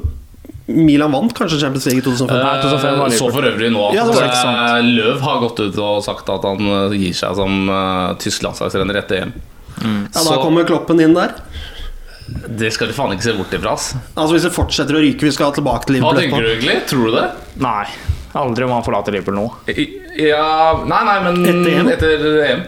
Milan 0.71 1.11
vant 1.11 1.33
kanskje 1.35 1.57
Champions 1.59 1.85
League 1.89 1.99
i 1.99 2.05
2005. 2.05 2.37
Nei, 2.39 2.53
2005 2.63 3.01
Eh, 3.03 3.17
Så 3.17 3.27
for 3.35 3.47
øvrig 3.49 3.71
nå 3.73 3.81
at 3.89 3.97
Ja, 3.97 4.05
eh. 4.77 4.85
Løv 4.87 5.19
har 5.25 5.41
gått 5.43 5.59
ut 5.59 5.79
og 5.83 5.99
sagt 6.05 6.29
at 6.31 6.47
han 6.47 6.63
eh, 6.77 6.95
gir 7.01 7.17
seg 7.19 7.35
som 7.35 7.57
uh, 7.67 8.13
tysk 8.15 8.45
landslagsrenner 8.47 9.01
etter 9.01 9.25
EM. 9.25 9.33
ja, 9.35 10.21
så- 10.21 10.29
da 10.29 10.39
kommer 10.39 10.63
Kloppen 10.63 11.01
inn 11.03 11.13
der. 11.17 11.35
Det 12.47 12.71
skal 12.71 12.87
du 12.87 12.93
faen 12.95 13.11
ikke 13.11 13.27
se 13.27 13.33
bort 13.35 13.51
ifra. 13.51 13.75
Altså 13.75 14.31
Hvis 14.31 14.47
det 14.47 14.53
fortsetter 14.55 14.95
å 14.95 15.03
ryke, 15.03 15.27
vi 15.27 15.31
skal 15.35 15.51
tilbake 15.51 15.89
til 15.89 15.99
Hva 15.99 16.13
Liverpool 16.15 16.21
tenker 16.23 16.47
du 16.47 16.51
egentlig? 16.55 16.77
Tror 16.87 17.11
du 17.11 17.17
det? 17.19 17.27
Nei. 17.59 17.85
Aldri 18.33 18.65
om 18.65 18.71
han 18.73 18.85
forlater 18.85 19.13
Liverpool 19.13 19.35
nå. 19.37 19.47
Ja 20.17 20.83
Nei, 20.89 21.03
nei, 21.09 21.19
men 21.27 21.43
Etter 21.45 21.75
EM? 21.79 21.91
etter 21.93 22.41
EM. 22.47 22.63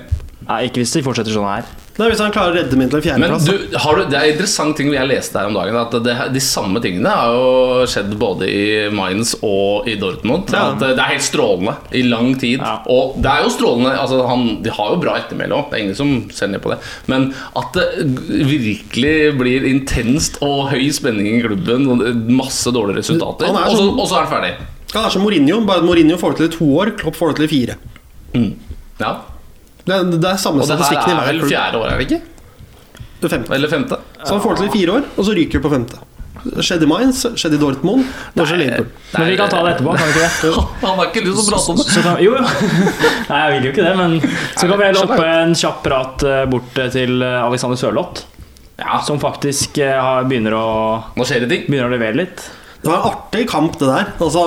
Nei, 0.45 0.59
Ikke 0.67 0.83
hvis 0.83 0.93
de 0.93 1.01
fortsetter 1.05 1.33
sånn 1.33 1.47
her. 1.49 1.65
Nei, 1.95 2.09
Hvis 2.11 2.19
han 2.19 2.33
klarer 2.35 2.51
å 2.51 2.55
redde 2.59 2.75
meg 2.77 2.89
til 2.91 2.99
en 3.07 3.21
Men 3.23 3.31
fjerdeplass. 3.31 3.45
du, 3.71 3.77
har 3.79 3.95
du, 3.95 4.01
det 4.11 4.17
er 4.19 4.25
en 4.27 4.33
interessant 4.35 4.75
ting 4.77 4.89
jeg 4.91 5.07
leste 5.07 5.39
her 5.39 5.47
om 5.47 5.55
dagen. 5.55 5.77
At 5.79 5.93
det, 6.03 6.15
De 6.35 6.41
samme 6.43 6.81
tingene 6.83 7.07
har 7.07 7.31
jo 7.31 7.85
skjedd 7.87 8.11
både 8.19 8.49
i 8.51 8.65
Mainz 8.93 9.31
og 9.39 9.87
i 9.87 9.95
Dortmund. 9.97 10.51
Ja. 10.51 10.73
At 10.75 10.83
det 10.83 10.91
er 10.99 11.13
helt 11.13 11.23
strålende 11.25 11.77
i 11.95 12.03
lang 12.03 12.33
tid. 12.37 12.59
Ja. 12.59 12.81
Og 12.91 13.15
det 13.23 13.31
er 13.31 13.47
jo 13.47 13.53
strålende 13.55 13.95
altså 13.95 14.19
han, 14.27 14.43
De 14.61 14.75
har 14.75 14.91
jo 14.91 14.99
bra 15.05 15.15
ettermæle 15.21 15.55
òg, 15.55 15.71
det 15.71 15.79
er 15.79 15.85
ingen 15.87 15.95
som 15.97 16.13
ser 16.35 16.51
ned 16.51 16.61
på 16.61 16.75
det. 16.75 16.81
Men 17.09 17.29
at 17.55 17.79
det 17.79 17.87
virkelig 18.51 19.15
blir 19.39 19.65
intenst 19.71 20.37
og 20.45 20.67
høy 20.75 20.85
spenning 20.93 21.31
i 21.39 21.41
klubben, 21.47 21.87
masse 22.35 22.69
dårlige 22.75 23.01
resultater, 23.01 23.47
er 23.49 23.55
og 23.55 23.71
så, 23.71 23.81
sånn- 23.81 23.99
og 24.03 24.07
så 24.11 24.19
er 24.19 24.27
det 24.27 24.33
ferdig. 24.35 24.53
Ja, 24.95 25.01
det 25.01 25.09
er 25.09 25.13
som 25.17 25.25
Mourinho, 25.25 25.57
bare 25.67 25.81
at 25.83 25.87
Mourinho 25.87 26.15
får 26.17 26.35
det 26.37 26.37
til 26.39 26.47
i 26.47 26.55
to 26.55 26.67
år, 26.79 26.93
Klopp 26.99 27.17
får 27.19 27.33
det 27.33 27.41
til 27.41 27.47
i 27.49 27.51
fire. 27.51 27.75
Ja. 29.01 29.11
Det 29.85 29.93
er, 29.93 30.07
det 30.15 30.29
er 30.29 30.37
samme 30.41 30.63
Og 30.63 30.69
det 30.71 30.77
her 30.79 31.01
er 31.11 31.25
vel 31.27 31.41
klubb. 31.43 31.51
fjerde 31.51 31.77
år, 31.81 31.89
er 31.91 31.99
det 31.99 32.05
ikke? 32.07 32.21
Det 33.21 33.31
femte. 33.31 33.53
Eller 33.55 33.71
femte. 33.71 33.97
Så 34.23 34.33
han 34.37 34.41
får 34.43 34.55
det 34.55 34.61
til 34.63 34.69
i 34.69 34.75
fire 34.79 34.95
år, 34.99 35.09
og 35.17 35.27
så 35.27 35.35
ryker 35.35 35.59
det 35.59 35.63
på 35.65 35.71
femte. 35.75 35.99
Skjedde 36.61 36.85
i 36.85 36.89
Mainz, 36.89 37.23
skjedde 37.41 37.57
i 37.57 37.59
Dortmund, 37.61 38.05
nå 38.37 38.45
skjer 38.45 38.59
Liverpool. 38.61 38.89
Men 39.15 39.29
vi 39.31 39.37
kan 39.39 39.49
ta 39.49 39.61
det 39.65 39.71
etterpå, 39.75 39.95
kan 39.97 40.07
vi 40.07 40.13
ikke 40.13 40.25
det? 40.25 40.65
Han 40.85 40.99
har 40.99 41.07
ikke 41.09 41.23
lyst 41.25 41.39
til 41.39 41.43
å 41.43 41.49
prate 41.51 41.73
om 41.73 41.79
det. 41.81 41.85
Så 41.89 42.03
kan, 42.05 42.19
jo, 42.21 42.35
jo. 42.37 42.43
Nei, 43.31 43.39
jeg 43.41 43.53
vil 43.55 43.67
jo 43.67 43.73
ikke 43.73 43.85
det, 43.87 43.93
men 43.99 44.15
så 44.21 44.69
kan 44.69 44.75
vi 44.81 44.87
heller 44.87 45.07
oppe 45.09 45.29
en 45.31 45.55
kjapp 45.61 45.79
prat 45.87 46.25
eh, 46.29 46.43
bort 46.55 46.81
eh, 46.83 46.89
til 46.93 47.15
eh, 47.25 47.37
Alexander 47.41 47.81
Sørloth. 47.81 48.25
Ja, 48.77 48.99
Som 49.07 49.19
faktisk 49.23 49.79
har, 49.81 50.25
begynner, 50.29 50.53
å, 50.59 50.65
nå 51.15 51.25
skjer 51.27 51.45
det 51.45 51.51
ting. 51.53 51.67
begynner 51.69 51.89
å 51.89 51.95
levere 51.95 52.19
litt. 52.19 52.47
Det 52.83 52.91
var 52.91 52.99
en 52.99 53.09
artig 53.13 53.45
kamp, 53.49 53.77
det 53.81 53.87
der. 53.89 54.11
Altså, 54.21 54.45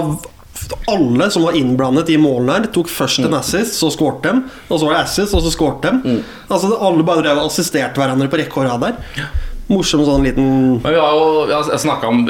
alle 0.91 1.31
som 1.35 1.45
var 1.47 1.57
innblandet 1.59 2.11
i 2.15 2.19
målene 2.21 2.59
her, 2.59 2.71
tok 2.75 2.91
først 2.93 3.25
en 3.27 3.37
assist, 3.39 3.77
så 3.79 3.91
skårte 3.95 4.31
dem. 4.31 4.45
Og 4.69 4.79
så 4.81 4.89
var 4.89 4.97
det 4.99 5.03
assist, 5.07 5.35
og 5.37 5.45
så 5.45 5.53
skårte 5.55 5.93
dem. 5.93 6.23
Altså, 6.49 6.73
alle 6.77 7.07
bare 7.07 7.25
drev 7.25 7.43
og 7.43 7.51
assisterte 7.53 8.01
hverandre 8.01 8.31
på 8.33 8.41
rekke 8.41 8.63
og 8.63 8.69
rad 8.71 8.89
der. 8.89 9.29
Morsom 9.69 10.01
sånn 10.01 10.25
liten 10.25 10.47
Men 10.81 10.95
vi 10.95 11.01
har 11.01 11.13
jo 11.13 11.43
jeg 11.51 11.81
snakka 11.83 12.09
om 12.09 12.23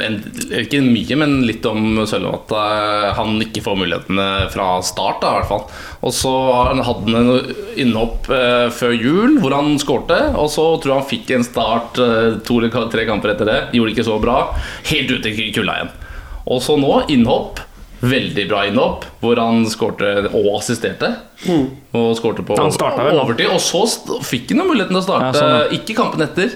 Ikke 0.58 0.80
mye, 0.82 1.18
men 1.20 1.36
litt 1.46 1.66
om 1.70 2.00
Sølve 2.10 2.32
at 2.34 2.54
eh, 2.58 3.04
han 3.14 3.36
ikke 3.44 3.62
får 3.62 3.78
mulighetene 3.78 4.26
fra 4.50 4.66
start. 4.82 5.20
Da, 5.22 5.30
i 5.30 5.38
hvert 5.38 5.52
fall 5.52 6.08
Og 6.08 6.16
så 6.16 6.32
hadde 6.82 7.12
han 7.14 7.20
en 7.20 7.54
innhopp 7.78 8.26
eh, 8.34 8.66
før 8.74 8.96
jul 8.96 9.38
hvor 9.38 9.54
han 9.54 9.78
skårte. 9.78 10.18
Og 10.34 10.50
så 10.50 10.66
tror 10.82 10.96
jeg 10.96 10.98
han 10.98 11.10
fikk 11.12 11.32
en 11.36 11.46
start 11.46 12.02
eh, 12.02 12.40
to 12.42 12.58
eller 12.58 12.90
tre 12.90 13.06
kamper 13.06 13.36
etter 13.36 13.52
det. 13.52 13.58
Gjorde 13.76 13.92
det 13.92 13.96
ikke 13.96 14.10
så 14.10 14.18
bra. 14.22 14.38
Helt 14.90 15.14
ute 15.14 15.30
i 15.30 15.48
kulda 15.54 15.78
igjen. 15.78 15.94
Og 16.48 16.62
så 16.64 16.74
nå 16.80 17.04
innhopp. 17.12 17.62
Veldig 17.98 18.44
bra 18.46 18.62
innhopp, 18.68 19.06
hvor 19.22 19.40
han 19.42 19.64
skårte 19.66 20.10
og 20.28 20.52
assisterte. 20.58 21.10
Og 21.48 22.12
skårte 22.18 22.44
på 22.46 22.58
Han 22.60 22.70
vel, 22.70 23.18
overtid. 23.18 23.48
Og 23.50 23.58
så 23.62 23.82
fikk 24.26 24.52
han 24.52 24.62
jo 24.62 24.68
muligheten 24.70 24.94
til 24.94 25.00
å 25.02 25.06
starte. 25.06 25.32
Ja, 25.32 25.38
sånn. 25.66 25.78
Ikke 25.80 25.96
kampen 25.98 26.22
etter, 26.22 26.54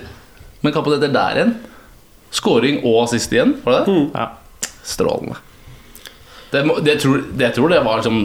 men 0.63 0.75
kampen 0.75 0.95
etter 0.99 1.11
der 1.15 1.41
igjen. 1.41 1.57
Skåring 2.33 2.79
og 2.87 3.03
assist 3.03 3.35
igjen, 3.35 3.57
var 3.65 3.81
det 3.81 3.83
det? 3.89 4.05
Ja. 4.15 4.71
Strålende. 4.87 5.41
Det, 6.53 6.63
det, 6.85 6.99
tror, 7.01 7.25
det 7.33 7.49
jeg 7.49 7.57
tror 7.57 7.73
det 7.73 7.83
var 7.85 8.01
liksom 8.01 8.23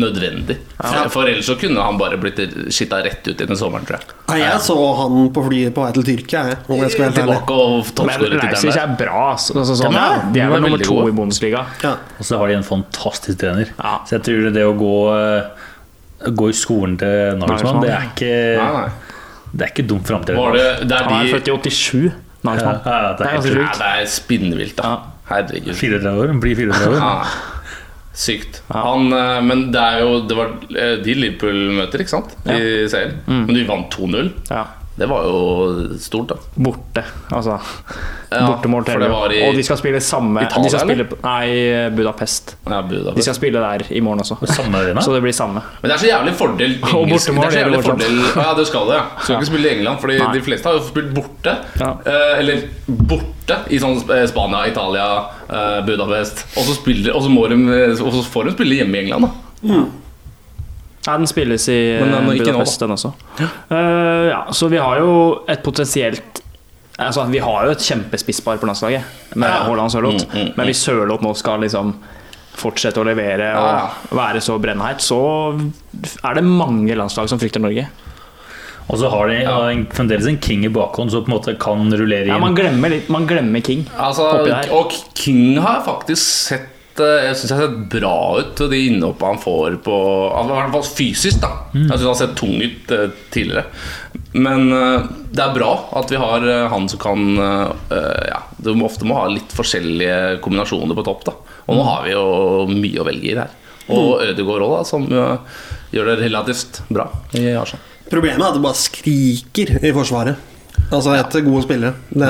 nødvendig. 0.00 0.56
For, 0.80 1.08
for 1.12 1.28
ellers 1.28 1.44
så 1.50 1.54
kunne 1.60 1.82
han 1.84 1.98
bare 2.00 2.16
blitt 2.20 2.38
skitta 2.72 3.02
rett 3.04 3.26
ut 3.28 3.40
i 3.44 3.46
den 3.48 3.58
sommeren, 3.60 3.84
tror 3.88 3.98
jeg. 4.00 4.14
Nei, 4.30 4.38
Jeg 4.40 4.62
så 4.64 4.76
han 5.02 5.26
på 5.36 5.44
flyet 5.48 5.74
på 5.76 5.84
vei 5.84 5.90
til 5.98 6.06
Tyrkia, 6.06 6.44
jeg, 6.48 6.60
om 6.72 6.80
jeg 6.80 6.94
skal 6.94 7.04
være. 7.10 7.16
Tilbake 7.18 7.58
og 7.60 8.06
Men 8.08 8.24
Leipzig 8.38 8.72
er 8.72 8.94
bra. 8.98 9.26
Altså, 9.34 9.58
altså, 9.60 9.76
sånn, 9.82 9.98
Ja, 9.98 10.06
de 10.32 10.40
er 10.40 10.46
er 10.48 10.54
vel 10.54 10.64
nummer 10.64 10.80
to 10.84 10.96
gode. 10.96 11.12
i 11.12 11.16
Bundesliga. 11.20 11.66
Ja. 11.84 11.92
Og 12.16 12.24
så 12.24 12.40
har 12.40 12.48
de 12.48 12.56
en 12.62 12.66
fantastisk 12.66 13.38
trener. 13.44 13.68
Ja. 13.76 13.94
Så 14.08 14.16
jeg 14.16 14.24
tror 14.30 14.50
det 14.56 14.64
å 14.64 14.72
gå, 14.80 14.96
eh, 15.18 16.32
gå 16.40 16.48
i 16.48 16.56
skolen 16.56 16.96
til 16.98 17.36
Nagelsmann, 17.42 17.84
det 17.84 17.92
er 17.92 18.08
ikke, 18.14 18.34
Nei, 18.62 18.72
nei. 18.80 19.16
det 19.52 19.68
er 19.68 19.74
ikke 19.76 19.88
dumt 19.92 20.08
framtid. 20.08 20.40
Det, 20.56 20.66
det 20.88 20.98
er 20.98 21.08
Han 21.12 21.26
er 21.26 21.32
født 21.36 21.48
i 21.52 21.70
87. 21.70 22.04
Ja, 22.08 22.12
Nagelsmann. 22.48 22.80
ja, 22.86 23.12
det 23.18 23.26
er 23.28 23.36
er 23.36 23.72
det 23.76 23.88
er 23.92 24.06
spinnvilt, 24.10 24.76
da. 24.80 24.82
Ja. 24.82 25.08
Herregud. 25.32 25.74
34 25.76 26.18
år, 26.18 26.32
blir 26.40 26.56
34 26.56 26.96
år. 26.96 27.26
Ja, 28.12 28.18
sykt. 28.18 28.62
Han, 28.68 29.12
eh, 29.12 29.40
men 29.40 29.70
det 29.72 29.80
er 29.80 30.02
jo 30.04 30.20
Det 30.28 30.36
var 30.36 30.52
eh, 30.76 30.94
de 31.02 31.14
Liverpool 31.16 31.72
møter, 31.78 32.04
ikke 32.04 32.12
sant? 32.12 32.36
I 32.44 32.86
serien. 32.92 33.18
Mm. 33.26 33.44
Men 33.48 33.56
de 33.56 33.66
vant 33.68 33.98
2-0. 33.98 34.32
Ja. 34.50 34.66
Det 34.94 35.06
var 35.08 35.24
jo 35.24 35.36
stort, 35.98 36.28
da. 36.28 36.36
Borte, 36.54 37.02
altså. 37.32 37.54
Ja, 38.28 38.42
Bortemål 38.46 38.84
til 38.84 39.04
i 39.04 39.38
Og 39.46 39.56
de 39.56 39.62
skal 39.64 39.78
spille 39.80 40.00
samme 40.04 40.42
Italia, 40.44 40.64
de 40.66 40.72
skal 40.72 40.84
spille, 40.84 41.06
eller? 41.06 41.22
Nei, 41.24 41.94
Budapest. 41.96 42.56
ja, 42.68 42.80
De 42.84 43.24
skal 43.24 43.38
spille 43.38 43.62
der 43.62 43.86
i 43.88 44.02
morgen 44.04 44.20
også. 44.20 44.36
Samme 44.52 44.82
arena. 44.82 45.00
Så 45.00 45.14
det 45.14 45.22
blir 45.24 45.32
samme. 45.36 45.62
Men 45.80 45.88
det 45.88 45.96
er 45.96 46.02
så 46.02 46.10
jævlig 46.10 46.34
fordel 46.36 46.76
Og 46.98 47.08
bortemål, 47.08 47.48
Det 47.48 47.48
er 47.48 47.56
så 47.56 47.62
jævlig 47.62 47.78
det 47.78 47.88
fordel 47.88 48.20
Ja, 48.36 48.46
du 48.58 48.64
skal 48.68 48.92
det, 48.92 48.98
ja. 49.00 49.06
Du 49.16 49.24
skal 49.24 49.36
ikke 49.40 49.50
spille 49.52 49.70
i 49.70 49.74
England, 49.78 50.00
Fordi 50.04 50.18
Nei. 50.20 50.28
de 50.36 50.44
fleste 50.50 50.68
har 50.68 50.76
jo 50.76 50.84
spilt 50.90 51.14
borte. 51.16 51.56
Ja. 51.80 51.90
Eh, 52.12 52.34
eller 52.42 52.68
borte 53.08 53.58
i 53.72 53.80
sånn 53.80 53.96
eh, 54.12 54.26
Spania, 54.28 54.66
Italia, 54.68 55.08
eh, 55.48 55.80
Budapest. 55.88 56.44
Og 56.52 56.68
så, 56.68 56.76
spiller, 56.76 57.16
og, 57.16 57.24
så 57.24 57.32
må 57.32 57.48
de, 57.48 57.58
og 57.96 58.12
så 58.12 58.24
får 58.28 58.50
de 58.50 58.56
spille 58.58 58.82
hjemme 58.82 59.00
i 59.00 59.06
England, 59.06 59.28
da. 59.30 59.80
Ja, 61.06 61.16
den 61.18 61.26
spilles 61.26 61.64
i 61.68 61.98
Men 62.00 62.12
den 62.14 62.26
nå, 62.28 62.36
Budapest, 62.38 62.78
den 62.80 62.90
også. 62.94 63.12
Uh, 63.40 64.28
ja, 64.30 64.42
så 64.54 64.68
vi 64.70 64.78
har 64.78 65.00
jo 65.02 65.14
et 65.50 65.62
potensielt 65.64 66.38
Altså, 67.02 67.24
Vi 67.32 67.38
har 67.40 67.64
jo 67.66 67.70
et 67.72 67.80
kjempespisspar 67.82 68.58
på 68.60 68.66
landslaget 68.68 69.02
med 69.34 69.48
Ja. 69.48 69.62
Haaland 69.64 69.88
og 69.88 69.90
Sørloth. 69.94 70.26
Mm, 70.28 70.40
mm, 70.42 70.50
Men 70.56 70.66
hvis 70.68 70.82
Sørloth 70.84 71.22
nå 71.24 71.32
skal 71.34 71.60
liksom 71.64 71.94
fortsette 72.54 73.00
å 73.00 73.04
levere 73.08 73.48
og 73.56 74.14
være 74.14 74.42
så 74.44 74.58
brennheit, 74.60 75.00
så 75.00 75.18
er 76.22 76.34
det 76.36 76.44
mange 76.44 76.94
landslag 76.94 77.30
som 77.32 77.40
frykter 77.40 77.60
Norge. 77.64 77.86
Og 78.90 78.98
så 79.00 79.08
har 79.10 79.28
de 79.28 79.38
ja, 79.40 79.56
en- 79.70 79.86
fremdeles 79.86 80.26
en 80.28 80.38
king 80.38 80.64
i 80.66 80.68
bakhånd 80.68 81.10
som 81.10 81.24
på 81.24 81.30
en 81.32 81.38
måte 81.38 81.58
kan 81.58 81.88
rullere 81.90 82.26
Ja, 82.28 82.34
inn. 82.36 82.40
Man 82.44 82.54
glemmer 82.54 82.90
litt 82.92 83.08
Man 83.08 83.26
glemmer 83.26 83.62
King. 83.64 83.86
Altså, 83.96 84.28
og 84.70 84.92
King 85.14 85.56
har 85.64 85.80
faktisk 85.86 86.22
sett 86.50 86.68
Jeg 87.00 87.36
synes 87.38 87.50
jeg 87.52 87.58
har 87.58 87.68
sett 87.68 87.84
bra 87.92 88.14
ut, 88.42 88.62
de 88.70 88.78
innhoppene 88.88 89.32
han 89.32 89.40
får 89.40 89.76
på 89.86 89.96
altså, 90.28 90.52
I 90.52 90.58
hvert 90.58 90.74
fall 90.76 90.88
fysisk, 90.98 91.38
da. 91.44 91.50
Jeg 91.72 91.86
synes 91.88 92.02
han 92.02 92.10
har 92.12 92.20
sett 92.20 92.34
tung 92.38 92.58
ut 92.60 92.92
eh, 92.96 93.14
tidligere. 93.32 93.64
Men 94.36 94.66
eh, 94.76 95.06
det 95.32 95.44
er 95.46 95.54
bra 95.56 95.70
at 96.00 96.12
vi 96.12 96.20
har 96.20 96.44
eh, 96.48 96.66
han 96.72 96.88
som 96.92 97.00
kan 97.02 97.24
eh, 97.38 98.28
Ja, 98.28 98.42
du 98.58 98.74
må 98.76 98.90
ofte 98.90 99.08
må 99.08 99.16
ha 99.18 99.26
litt 99.32 99.52
forskjellige 99.56 100.38
kombinasjoner 100.44 100.98
på 100.98 101.06
topp, 101.08 101.24
da. 101.30 101.36
Og 101.66 101.78
nå 101.78 101.88
har 101.88 102.04
vi 102.06 102.12
jo 102.12 102.26
mye 102.68 103.00
å 103.00 103.08
velge 103.08 103.32
i 103.32 103.36
her. 103.40 103.58
Og 103.92 104.22
Ødegaard 104.22 104.66
òg, 104.68 104.76
da, 104.76 104.84
som 104.88 105.08
eh, 105.08 105.66
gjør 105.96 106.12
det 106.12 106.20
relativt 106.26 106.82
bra 106.92 107.08
i 107.38 107.48
Arsenal. 107.56 107.88
Problemet 108.12 108.42
er 108.44 108.50
at 108.50 108.56
det 108.58 108.64
bare 108.66 108.76
skriker 108.78 109.76
i 109.80 109.92
Forsvaret. 109.96 110.48
Altså 110.92 111.14
etter 111.16 111.44
gode 111.46 111.62
spillere. 111.64 111.94
Det, 112.12 112.28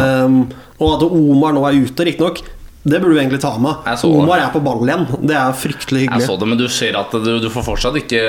og 0.82 0.90
at 0.94 1.04
Omar 1.08 1.54
nå 1.56 1.62
er 1.66 1.80
ute, 1.82 2.04
riktignok. 2.06 2.42
Det 2.82 2.98
burde 2.98 3.14
du 3.14 3.20
egentlig 3.20 3.40
ta 3.42 3.52
med. 3.62 3.84
Så. 3.98 4.08
Omar 4.10 4.40
er 4.42 4.48
på 4.50 4.60
ball 4.64 4.80
igjen. 4.82 5.04
Det 5.22 5.36
er 5.38 5.54
fryktelig 5.54 6.04
hyggelig. 6.04 6.24
Jeg 6.24 6.30
så 6.32 6.36
det, 6.40 6.48
men 6.50 6.58
du 6.58 6.64
ser 6.72 6.98
at 6.98 7.12
du, 7.14 7.30
du 7.38 7.46
får 7.52 7.66
fortsatt 7.68 7.98
ikke 8.00 8.22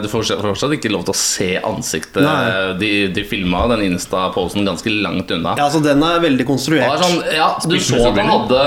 Du 0.00 0.08
får 0.08 0.30
fortsatt 0.40 0.76
ikke 0.78 0.92
lov 0.94 1.04
til 1.04 1.12
å 1.12 1.18
se 1.20 1.48
ansiktet. 1.60 2.22
Nei. 2.24 2.76
De, 2.80 2.92
de 3.12 3.24
filma 3.28 3.66
den 3.74 3.84
Insta-posen 3.90 4.64
ganske 4.68 4.92
langt 5.04 5.34
unna. 5.34 5.58
Ja, 5.60 5.68
altså 5.68 5.82
Den 5.84 6.04
er 6.06 6.22
veldig 6.24 6.48
konstruert. 6.48 6.88
Er 6.88 7.04
sånn, 7.04 7.20
ja, 7.36 7.50
du 7.60 7.76
så 7.84 8.00
at 8.08 8.16
han 8.16 8.32
hadde 8.32 8.62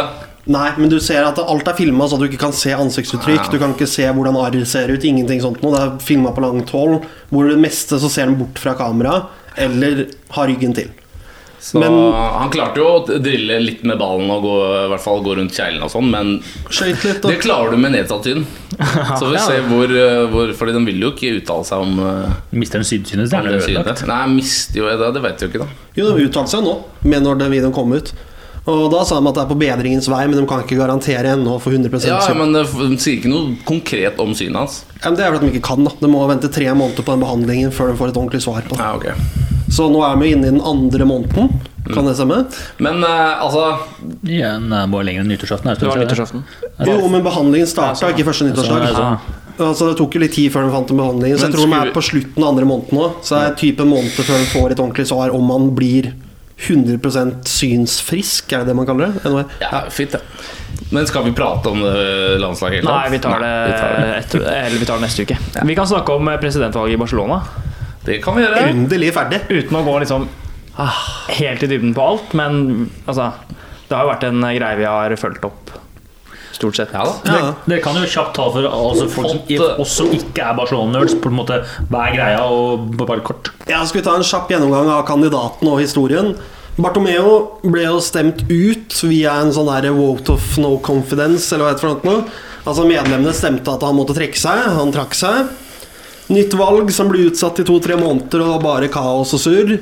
Nei, 0.51 0.71
men 0.77 0.89
du 0.89 0.95
ser 1.03 1.21
at 1.21 1.37
alt 1.37 1.67
er 1.69 1.75
filma 1.77 2.07
så 2.09 2.17
du 2.17 2.25
ikke 2.25 2.39
kan 2.41 2.53
se 2.55 2.71
ansiktsuttrykk. 2.73 3.51
Du 3.53 3.59
kan 3.61 3.75
ikke 3.75 3.89
se 3.89 4.07
hvordan 4.09 4.39
arr 4.41 4.57
ser 4.65 4.89
ut. 4.89 5.03
Ingenting 5.05 5.41
sånt 5.43 5.61
noe. 5.61 5.73
Det 5.75 5.81
er 5.83 5.99
filma 6.05 6.33
på 6.33 6.41
langt 6.41 6.73
hold. 6.73 7.05
Hvor 7.29 7.49
det 7.49 7.59
meste 7.61 7.99
så 8.01 8.09
ser 8.09 8.29
den 8.29 8.39
bort 8.39 8.61
fra 8.61 8.73
kamera, 8.77 9.19
eller 9.61 10.07
har 10.33 10.49
ryggen 10.49 10.73
til. 10.77 10.89
Så 11.61 11.79
Men- 11.79 12.13
Han 12.13 12.49
klarte 12.49 12.77
jo 12.81 12.87
å 12.89 13.19
drille 13.21 13.59
litt 13.61 13.83
med 13.85 13.99
ballen 13.99 14.29
og 14.33 14.41
gå, 14.41 14.53
i 14.85 14.87
hvert 14.89 15.03
fall 15.03 15.21
gå 15.21 15.35
rundt 15.37 15.53
kjeglen 15.53 15.83
og 15.85 15.91
sånn, 15.93 16.09
men 16.09 16.31
litt. 16.41 17.21
det 17.21 17.37
klarer 17.43 17.71
du 17.71 17.77
med 17.77 17.93
nedsatt 17.93 18.25
syn. 18.25 18.47
Så 19.19 19.29
vi 19.29 19.35
får 19.35 19.45
se 19.45 19.59
hvor, 19.67 19.91
hvor 20.31 20.53
Fordi 20.57 20.73
de 20.73 20.81
vil 20.87 21.03
jo 21.03 21.11
ikke 21.11 21.35
uttale 21.37 21.67
seg 21.67 21.83
om 21.83 21.99
eh, 21.99 22.31
Mister 22.57 22.79
den 22.81 22.87
sydsynet, 22.87 23.29
så 23.29 23.37
er 23.37 23.45
om 23.45 23.51
det 23.51 23.59
det 23.59 23.75
ødelagt. 23.75 24.07
Nei, 24.09 24.23
mister 24.39 24.79
jo 24.79 24.87
det. 24.89 25.11
Det 25.13 25.21
vet 25.21 25.37
du 25.37 25.45
jo 25.45 25.51
ikke, 25.51 25.61
da. 25.67 25.85
jo, 25.99 26.07
de 26.15 26.25
uttalte 26.25 26.55
seg 26.55 26.65
nå, 26.65 26.73
med 27.03 27.27
når 27.27 27.43
den 27.43 27.53
videoen 27.53 27.75
kom 27.75 27.93
ut. 27.93 28.09
Og 28.65 28.89
Da 28.93 29.03
sa 29.05 29.19
de 29.19 29.29
at 29.29 29.37
det 29.37 29.43
er 29.43 29.51
på 29.53 29.59
bedringens 29.61 30.09
vei, 30.09 30.23
men 30.31 30.39
de 30.39 30.47
kan 30.49 30.65
ikke 30.65 30.81
garantere 30.81 31.35
ennå 31.35 31.59
for 31.61 31.77
100 31.77 32.09
Ja, 32.09 32.19
men 32.33 32.57
eh, 32.57 32.73
de 32.81 32.97
sier 32.97 33.19
ikke 33.19 33.29
noe 33.35 33.53
konkret 33.69 34.17
om 34.23 34.33
synet 34.33 34.63
hans. 34.63 34.81
Ja, 34.97 35.11
men 35.11 35.21
det 35.21 35.27
er 35.27 35.35
vel 35.35 35.43
at 35.43 35.45
de 35.45 35.53
ikke 35.53 35.67
kan. 35.69 35.85
da 35.85 35.93
De 36.01 36.09
må 36.09 36.25
vente 36.31 36.49
tre 36.49 36.73
måneder 36.73 37.05
på 37.05 37.13
den 37.13 37.21
behandlingen 37.27 37.75
før 37.75 37.93
de 37.93 38.01
får 38.01 38.15
et 38.15 38.21
ordentlig 38.23 38.41
svar 38.49 38.65
på 38.65 38.73
det. 38.73 38.81
Ja, 38.81 38.95
ok 38.97 39.50
Så 39.71 39.87
nå 39.91 40.01
er 40.03 40.17
vi 40.19 40.33
inne 40.35 40.49
i 40.49 40.51
den 40.51 40.63
andre 40.67 41.07
måneden. 41.07 41.51
Kan 41.93 42.05
det 42.05 42.15
stemme? 42.15 42.43
Men 42.83 43.03
uh, 43.03 43.41
altså 43.41 43.63
Ja, 44.27 44.55
nei, 44.61 44.83
bare 44.91 45.07
lenger 45.07 45.23
enn 45.23 45.31
nyttårsaften. 45.31 45.71
er 45.71 45.79
Det 45.79 45.89
var 45.89 46.01
nyttårsaften. 46.03 46.43
Jo, 46.87 46.97
men 47.09 47.23
behandlingen 47.25 47.69
starta 47.69 48.11
ikke 48.13 48.27
første 48.27 48.49
nyttårsdag. 48.49 48.91
sånn. 48.97 49.37
Altså 49.61 49.89
Det 49.91 49.97
tok 49.99 50.15
jo 50.15 50.21
litt 50.23 50.35
tid 50.35 50.51
før 50.53 50.67
de 50.67 50.73
fant 50.75 50.91
en 50.93 51.01
behandling. 51.01 51.37
Så 51.37 51.47
jeg 51.47 51.55
tror 51.55 51.69
de 51.69 51.79
er 51.79 51.93
på 51.95 52.03
slutten 52.05 52.43
av 52.43 52.53
andre 52.53 52.67
måneden 52.69 52.99
nå. 52.99 53.07
Så 53.25 53.37
det 53.37 53.47
er 53.47 53.57
type 53.63 53.85
en 53.85 53.91
måned 53.93 54.13
før 54.17 54.37
de 54.37 54.51
får 54.53 54.75
et 54.75 54.83
ordentlig 54.83 55.07
svar 55.09 55.33
om 55.35 55.47
man 55.51 55.71
blir 55.77 56.11
100 56.61 57.41
synsfrisk, 57.49 58.51
er 58.53 58.61
det 58.61 58.69
det 58.69 58.75
man 58.77 58.85
kaller 58.85 59.09
det? 59.09 59.23
NOR? 59.25 59.47
Ja, 59.63 59.81
fint 59.89 60.13
det. 60.13 60.21
Men 60.93 61.07
skal 61.09 61.23
vi 61.25 61.31
prate 61.33 61.71
om 61.71 61.79
landslaget 61.81 62.81
helt 62.81 62.89
Nei, 62.89 63.09
vi 63.09 63.19
tar 63.23 63.41
det, 63.41 63.49
Nei, 63.49 63.71
vi 63.71 63.79
tar 63.79 63.95
det. 63.95 64.13
etter, 64.19 64.45
eller 64.59 64.77
vi 64.77 64.85
tar 64.89 64.99
det 65.01 65.07
neste 65.07 65.25
uke. 65.25 65.37
Vi 65.65 65.77
kan 65.79 65.89
snakke 65.89 66.17
om 66.19 66.29
presidentvalget 66.41 66.99
i 66.99 67.01
Barcelona 67.01 67.41
Det 68.05 68.21
kan 68.23 68.37
vi 68.37 68.45
gjøre. 68.45 68.63
Endelig 68.71 69.11
ferdig. 69.15 69.43
uten 69.49 69.77
å 69.77 69.83
gå 69.85 69.97
liksom 70.03 70.27
ah, 70.81 71.01
helt 71.37 71.63
i 71.63 71.69
dybden 71.69 71.93
på 71.97 72.05
alt. 72.13 72.33
Men 72.37 72.87
altså, 73.05 73.31
det 73.87 73.95
har 73.97 74.05
jo 74.05 74.13
vært 74.13 74.27
en 74.29 74.45
greie 74.47 74.79
vi 74.79 74.87
har 74.87 75.15
fulgt 75.21 75.45
opp, 75.47 75.73
stort 76.55 76.79
sett. 76.79 76.95
Ja 76.95 77.03
da. 77.07 77.35
Ja. 77.35 77.51
det, 77.65 77.81
kan 77.85 77.97
jo 77.99 78.07
kjapt 78.09 78.33
ta 78.37 78.47
for 78.53 78.69
altså, 78.69 79.09
folk 79.11 79.35
som, 79.35 79.83
også 79.83 80.07
ikke 80.17 80.47
er 80.47 80.57
Barcelona-nerds, 80.57 81.17
på 81.21 81.31
en 81.31 81.37
måte 81.37 81.61
hva 81.91 82.07
er 82.07 82.17
greia, 82.17 82.41
og 82.47 82.89
bare 83.01 83.21
kort. 83.25 83.53
Ja, 83.69 83.83
Skal 83.85 84.01
vi 84.01 84.07
ta 84.09 84.17
en 84.17 84.25
kjapp 84.25 84.51
gjennomgang 84.53 84.89
av 84.95 85.05
kandidaten 85.09 85.69
og 85.69 85.81
historien? 85.83 86.35
Bartomeo 86.81 87.59
ble 87.67 87.83
jo 87.83 87.97
stemt 88.01 88.45
ut 88.47 88.95
via 89.03 89.35
en 89.43 89.51
sånn 89.53 89.67
der 89.67 89.91
vote 89.93 90.37
of 90.37 90.55
no 90.61 90.77
confidence, 90.81 91.51
eller 91.51 91.67
hva 91.67 91.73
det 91.73 91.81
heter 91.81 91.89
for 91.89 92.07
noe. 92.07 92.47
Altså 92.61 92.85
Medlemmene 92.85 93.33
stemte 93.35 93.73
at 93.73 93.83
han 93.83 93.97
måtte 93.97 94.15
trekke 94.15 94.37
seg. 94.37 94.63
Han 94.77 94.93
trakk 94.93 95.17
seg. 95.17 95.49
Nytt 96.31 96.53
valg 96.55 96.91
som 96.95 97.09
ble 97.11 97.25
utsatt 97.27 97.59
i 97.59 97.65
to-tre 97.67 97.97
måneder 97.99 98.43
og 98.45 98.61
bare 98.63 98.87
kaos 98.91 99.33
og 99.35 99.41
surr. 99.43 99.73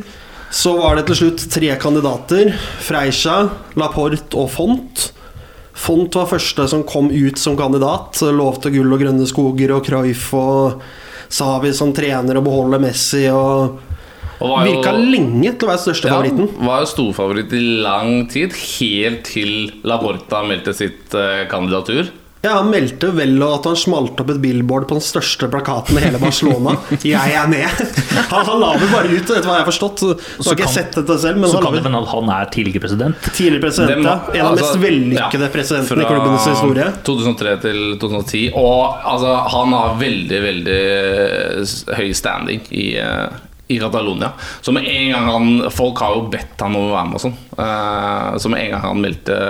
Så 0.49 0.71
var 0.79 0.97
det 0.97 1.05
til 1.11 1.19
slutt 1.19 1.43
tre 1.53 1.69
kandidater. 1.77 2.55
Freisha, 2.81 3.35
Laporte 3.77 4.33
og 4.39 4.47
Font. 4.49 5.11
Font 5.79 6.15
var 6.17 6.25
første 6.31 6.65
som 6.71 6.81
kom 6.89 7.11
ut 7.13 7.37
som 7.39 7.55
kandidat. 7.59 8.17
Lovte 8.33 8.71
gull 8.73 8.89
og 8.97 9.03
grønne 9.03 9.27
skoger 9.29 9.75
og 9.77 9.85
Cruyff 9.85 10.31
og 10.35 10.81
Savi 11.29 11.69
som 11.77 11.93
trener 11.93 12.39
og 12.41 12.47
beholde 12.49 12.81
Messi 12.81 13.27
og 13.29 13.77
Og 14.41 14.49
var 14.49 14.65
jo- 14.65 14.71
Virka 14.79 14.91
lenge 14.95 15.51
til 15.59 15.67
å 15.67 15.71
være 15.73 15.83
største 15.83 16.07
Ja, 16.07 16.15
favoritten. 16.15 16.65
var 16.65 16.79
jo 16.79 16.85
storfavoritt 16.87 17.51
i 17.53 17.61
lang 17.83 18.27
tid, 18.31 18.53
helt 18.79 19.23
til 19.25 19.71
Laporta 19.83 20.41
meldte 20.47 20.73
sitt 20.73 21.13
eh, 21.13 21.45
kandidatur. 21.51 22.07
Ja, 22.41 22.53
Han 22.61 22.69
meldte 22.71 23.09
vel 23.11 23.33
at 23.43 23.65
han 23.67 23.75
smalt 23.75 24.19
opp 24.23 24.29
et 24.31 24.37
billboard 24.39 24.85
på 24.87 24.95
den 24.95 25.03
største 25.03 25.49
plakaten 25.51 25.97
i 25.99 26.03
hele 26.05 26.21
Barcelona. 26.21 26.77
'Jeg 27.03 27.33
er 27.35 27.49
med'. 27.51 27.81
Han, 28.31 28.45
han 28.47 28.61
la 28.61 28.69
vel 28.79 28.87
bare 28.93 29.09
ut, 29.11 29.25
etter 29.27 29.43
hva 29.43 29.57
jeg 29.57 29.65
har 29.65 29.67
forstått. 29.67 29.99
Så 29.99 30.13
har 30.13 30.45
Så 30.45 30.53
ikke 30.55 30.63
kan- 30.63 30.71
sett 30.77 30.95
dette 30.95 31.17
selv, 31.19 31.35
men 31.41 31.49
Så 31.51 31.57
han 31.59 31.65
kan 31.65 31.73
det 31.75 31.83
hende 31.83 31.99
at 31.99 32.07
han 32.13 32.29
er 32.37 32.45
tidligere 32.53 32.79
president. 32.85 33.15
tidligere 33.35 33.61
president. 33.65 33.91
Det 33.91 34.07
ja. 34.07 34.13
En 34.39 34.45
av 34.45 34.55
de 34.55 34.63
altså, 34.63 34.69
mest 34.71 34.85
vellykkede 34.85 35.47
ja, 35.49 35.51
presidentene 35.57 36.01
i 36.05 36.09
klubbens 36.13 36.47
historie. 36.47 36.87
2003 37.03 37.57
til 37.65 37.99
2010. 37.99 38.45
Og 38.55 38.95
altså, 39.03 39.35
han 39.57 39.73
har 39.75 39.99
veldig, 39.99 40.39
veldig 40.47 40.79
høy 41.99 42.13
standing 42.15 42.61
i, 42.71 42.87
eh, 43.03 43.27
i 43.69 43.79
Catalonia. 43.83 44.31
Så 44.61 44.71
med 44.71 44.87
en 44.87 45.11
gang 45.11 45.25
han 45.27 45.71
Folk 45.75 45.99
har 45.99 46.15
jo 46.15 46.29
bedt 46.31 46.55
han 46.63 46.75
om 46.75 46.87
å 46.87 46.95
være 46.95 47.05
med 47.11 47.19
og 47.19 47.25
sånn. 47.27 47.35
Eh, 47.59 48.37
så 48.39 48.47
med 48.49 48.63
en 48.63 48.71
gang 48.71 48.81
han 48.87 49.01
meldte 49.03 49.41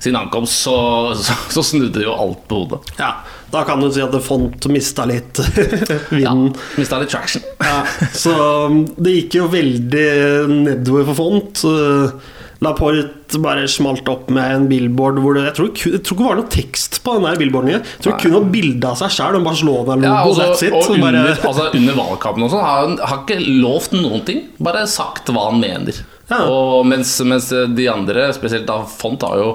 sin 0.00 0.16
ankomst, 0.18 0.62
så, 0.64 0.76
så, 1.18 1.36
så 1.52 1.64
snudde 1.66 2.04
jo 2.04 2.14
alt 2.14 2.46
på 2.50 2.62
hodet. 2.62 2.94
Ja, 3.00 3.16
Da 3.50 3.62
kan 3.64 3.80
du 3.80 3.88
si 3.92 4.02
at 4.04 4.12
Font 4.24 4.66
mista 4.68 5.06
litt 5.08 5.38
Ja, 6.12 6.34
vinden. 6.34 6.50
Mista 6.76 6.98
litt 7.00 7.12
traction. 7.12 7.44
Ja, 7.68 7.82
så 8.16 8.34
um, 8.68 8.82
det 8.96 9.14
gikk 9.14 9.38
jo 9.40 9.46
veldig 9.52 10.08
nedover 10.52 11.08
for 11.10 11.18
Font. 11.22 11.64
Uh, 11.64 12.34
Laporte 12.64 13.38
bare 13.38 13.68
smalt 13.70 14.08
opp 14.10 14.32
med 14.34 14.50
en 14.50 14.64
billboard 14.70 15.20
hvor 15.22 15.36
det, 15.36 15.44
jeg, 15.46 15.54
tror, 15.54 15.68
jeg 15.70 16.00
tror 16.02 16.16
ikke 16.16 16.24
det 16.24 16.28
var 16.28 16.38
noe 16.40 16.50
tekst 16.50 16.98
på 17.04 17.14
den 17.14 17.26
der 17.28 17.38
billboarden. 17.38 17.70
Jeg 17.76 18.02
tror 18.02 18.16
det 18.16 18.24
kun 18.24 18.34
noe 18.34 18.50
bilde 18.50 18.90
av 18.90 18.98
seg 18.98 19.14
sjøl 19.14 19.38
og 19.38 19.46
Barcelona-logo. 19.46 20.08
Ja, 20.08 20.24
altså, 20.26 20.70
og 20.72 20.90
under, 20.96 21.04
bare, 21.04 21.36
altså, 21.52 21.68
under 21.78 21.98
valgkampen 22.00 22.46
og 22.48 22.54
sånn 22.54 22.66
har 22.66 22.82
han 22.82 23.22
ikke 23.22 23.38
lovt 23.62 23.94
noen 23.94 24.24
ting. 24.26 24.42
Bare 24.58 24.82
sagt 24.90 25.30
hva 25.30 25.52
han 25.52 25.62
mener. 25.62 26.02
Ja. 26.28 26.42
Og 26.44 26.86
mens, 26.88 27.14
mens 27.24 27.48
de 27.50 27.88
andre, 27.90 28.28
spesielt 28.36 28.68
da 28.68 28.82
Font, 28.88 29.22
har 29.24 29.38
jo, 29.40 29.48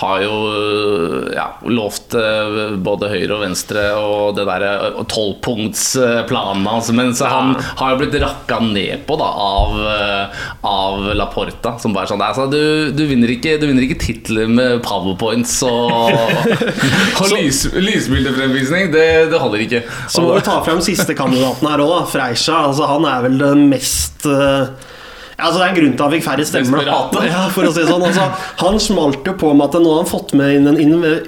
har 0.00 0.22
jo 0.24 0.36
ja, 1.36 1.46
lovt 1.68 2.16
eh, 2.18 2.76
både 2.82 3.10
høyre 3.12 3.36
og 3.36 3.42
venstre 3.44 3.84
og 4.00 4.36
det 4.38 4.46
derre 4.48 5.04
tolvpunktsplanen 5.12 6.66
hans. 6.70 6.90
Men 6.96 7.12
så 7.16 7.30
han 7.30 7.54
har 7.60 7.94
jo 7.94 8.00
blitt 8.02 8.18
rakka 8.22 8.62
ned 8.64 9.04
på 9.08 9.20
da 9.20 9.28
av, 9.46 9.78
av 10.66 10.96
av 10.96 11.14
Laporta. 11.14 11.76
Som 11.80 11.94
bare 11.96 12.08
sånn 12.10 12.22
altså, 12.22 12.46
du, 12.50 12.92
du 12.96 13.04
vinner 13.08 13.30
ikke, 13.32 13.56
du 13.60 13.68
vinner 13.68 13.86
ikke 13.86 13.98
titler 14.02 14.50
med 14.50 14.82
powerpoints 14.86 15.58
og, 15.66 16.12
og 17.20 17.32
lys, 17.34 17.66
lysbildefremvisning. 17.74 18.90
Det, 18.94 19.06
det 19.32 19.42
holder 19.42 19.66
ikke. 19.66 19.82
så 20.12 20.24
må 20.24 20.36
vi 20.36 20.44
ta 20.46 20.60
frem 20.66 20.82
siste 20.84 21.16
kandidaten 21.18 21.70
her 21.70 21.84
òg. 21.84 21.96
Freisha. 22.12 22.62
Altså, 22.70 22.88
han 22.90 23.08
er 23.08 23.24
vel 23.26 23.40
den 23.42 23.66
mest 23.72 24.26
uh, 24.28 24.68
altså 25.36 25.58
Det 25.60 25.64
er 25.66 25.70
en 25.70 25.78
grunn 25.78 25.92
til 25.92 26.00
at 26.00 26.06
han 26.06 26.14
fikk 26.16 26.26
færre 26.26 26.46
stemmer. 26.48 26.86
Ja, 27.26 27.42
for 27.52 27.68
å 27.68 27.72
si 27.74 27.84
sånn 27.88 28.04
altså, 28.06 28.26
Han 28.62 28.78
smalt 28.82 29.26
jo 29.28 29.34
på 29.38 29.52
med 29.56 29.66
at 29.68 29.78
nå 29.82 29.92
har 29.92 30.02
han 30.02 30.10
fått 30.10 30.34
med 30.38 30.56
inn 30.56 30.70
en 30.70 30.80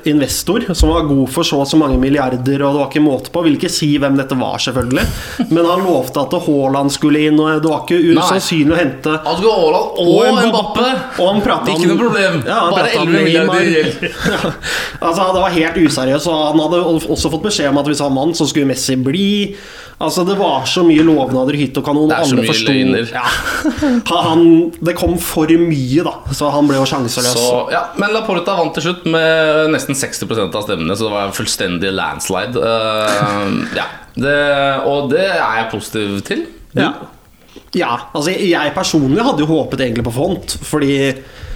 investor 0.08 0.64
som 0.72 0.92
var 0.94 1.08
god 1.08 1.28
for 1.32 1.46
så 1.46 1.58
og 1.58 1.66
så 1.68 1.78
mange 1.80 1.98
milliarder, 2.00 2.62
og 2.62 2.76
det 2.76 2.80
var 2.80 2.88
ikke 2.88 3.02
måte 3.04 3.32
på. 3.34 3.42
Vil 3.46 3.58
ikke 3.58 3.72
si 3.72 3.90
hvem 4.00 4.16
dette 4.18 4.36
var, 4.38 4.60
selvfølgelig, 4.62 5.04
men 5.50 5.66
han 5.66 5.82
lovte 5.84 6.22
at 6.22 6.36
Haaland 6.46 6.92
skulle 6.94 7.24
inn, 7.28 7.40
og 7.42 7.62
det 7.64 7.72
var 7.72 7.82
ikke 7.84 7.98
usannsynlig 8.14 8.76
å 8.76 8.78
hente 8.78 9.16
Han 9.26 9.38
skulle 9.40 9.54
ha 9.54 9.64
Haaland 9.64 10.00
og, 10.04 10.12
Og 10.18 10.38
Mbappe! 10.48 10.86
Og 11.18 11.32
han 11.32 11.42
pratet 11.44 11.74
Ikke 11.74 11.90
noe 11.90 12.00
problem. 12.00 12.40
Ja, 12.46 12.60
Bare 12.72 12.92
11 12.94 13.26
milliarder 13.26 13.72
gjeld. 13.72 14.06
Ja, 14.28 15.10
altså 15.10 15.28
Det 15.34 15.42
var 15.42 15.54
helt 15.54 15.76
useriøst. 15.78 16.30
Og 16.30 16.46
han 16.52 16.62
hadde 16.64 16.80
også 17.14 17.30
fått 17.32 17.44
beskjed 17.48 17.70
om 17.72 17.80
at 17.80 17.90
hvis 17.90 18.02
han 18.04 18.16
vant, 18.16 18.38
så 18.38 18.46
skulle 18.48 18.68
Messi 18.70 18.96
bli. 19.00 19.28
Altså 19.98 20.24
Det 20.24 20.36
var 20.38 20.66
så 20.70 20.84
mye 20.86 21.02
lovnader 21.02 21.56
i 21.56 21.64
hytt 21.64 21.78
og 21.80 21.86
kanon. 21.86 22.12
Er 22.14 22.26
så 22.26 22.36
Alle 22.36 22.46
forsto 22.46 22.74
ja. 23.10 23.24
Han, 24.06 24.42
Det 24.80 24.94
kom 24.98 25.16
for 25.22 25.50
mye, 25.60 26.04
da. 26.06 26.14
Så 26.34 26.50
han 26.52 26.68
ble 26.68 26.78
jo 26.78 26.86
sjanseløs. 26.88 27.34
Så, 27.34 27.58
ja, 27.72 27.84
men 28.00 28.14
Laporta 28.14 28.56
vant 28.58 28.74
til 28.76 28.88
slutt 28.88 29.06
med 29.10 29.72
nesten 29.74 29.96
60% 29.98 30.54
av 30.54 30.66
stemmene, 30.66 30.96
så 30.96 31.08
det 31.08 31.14
var 31.14 31.28
en 31.28 31.36
fullstendig 31.36 31.92
landslide. 31.94 32.62
Uh, 32.62 33.76
ja, 33.78 33.88
det, 34.18 34.38
og 34.88 35.12
det 35.12 35.26
er 35.26 35.62
jeg 35.62 35.70
positiv 35.72 36.18
til. 36.28 36.46
Ja. 36.78 36.92
ja, 37.74 37.94
altså 38.14 38.30
Jeg 38.30 38.74
personlig 38.76 39.24
hadde 39.24 39.40
jo 39.42 39.48
håpet 39.48 39.80
egentlig 39.80 40.04
på 40.04 40.12
Font, 40.14 40.58
fordi 40.68 40.98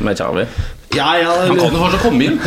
Med 0.00 0.16
Xavi. 0.16 0.46
Ja, 0.96 1.16
ja, 1.16 1.28
Han 1.46 1.56
kan 1.56 1.72
jo 1.72 1.80
fortsatt 1.80 2.02
komme 2.04 2.26
inn. 2.26 2.38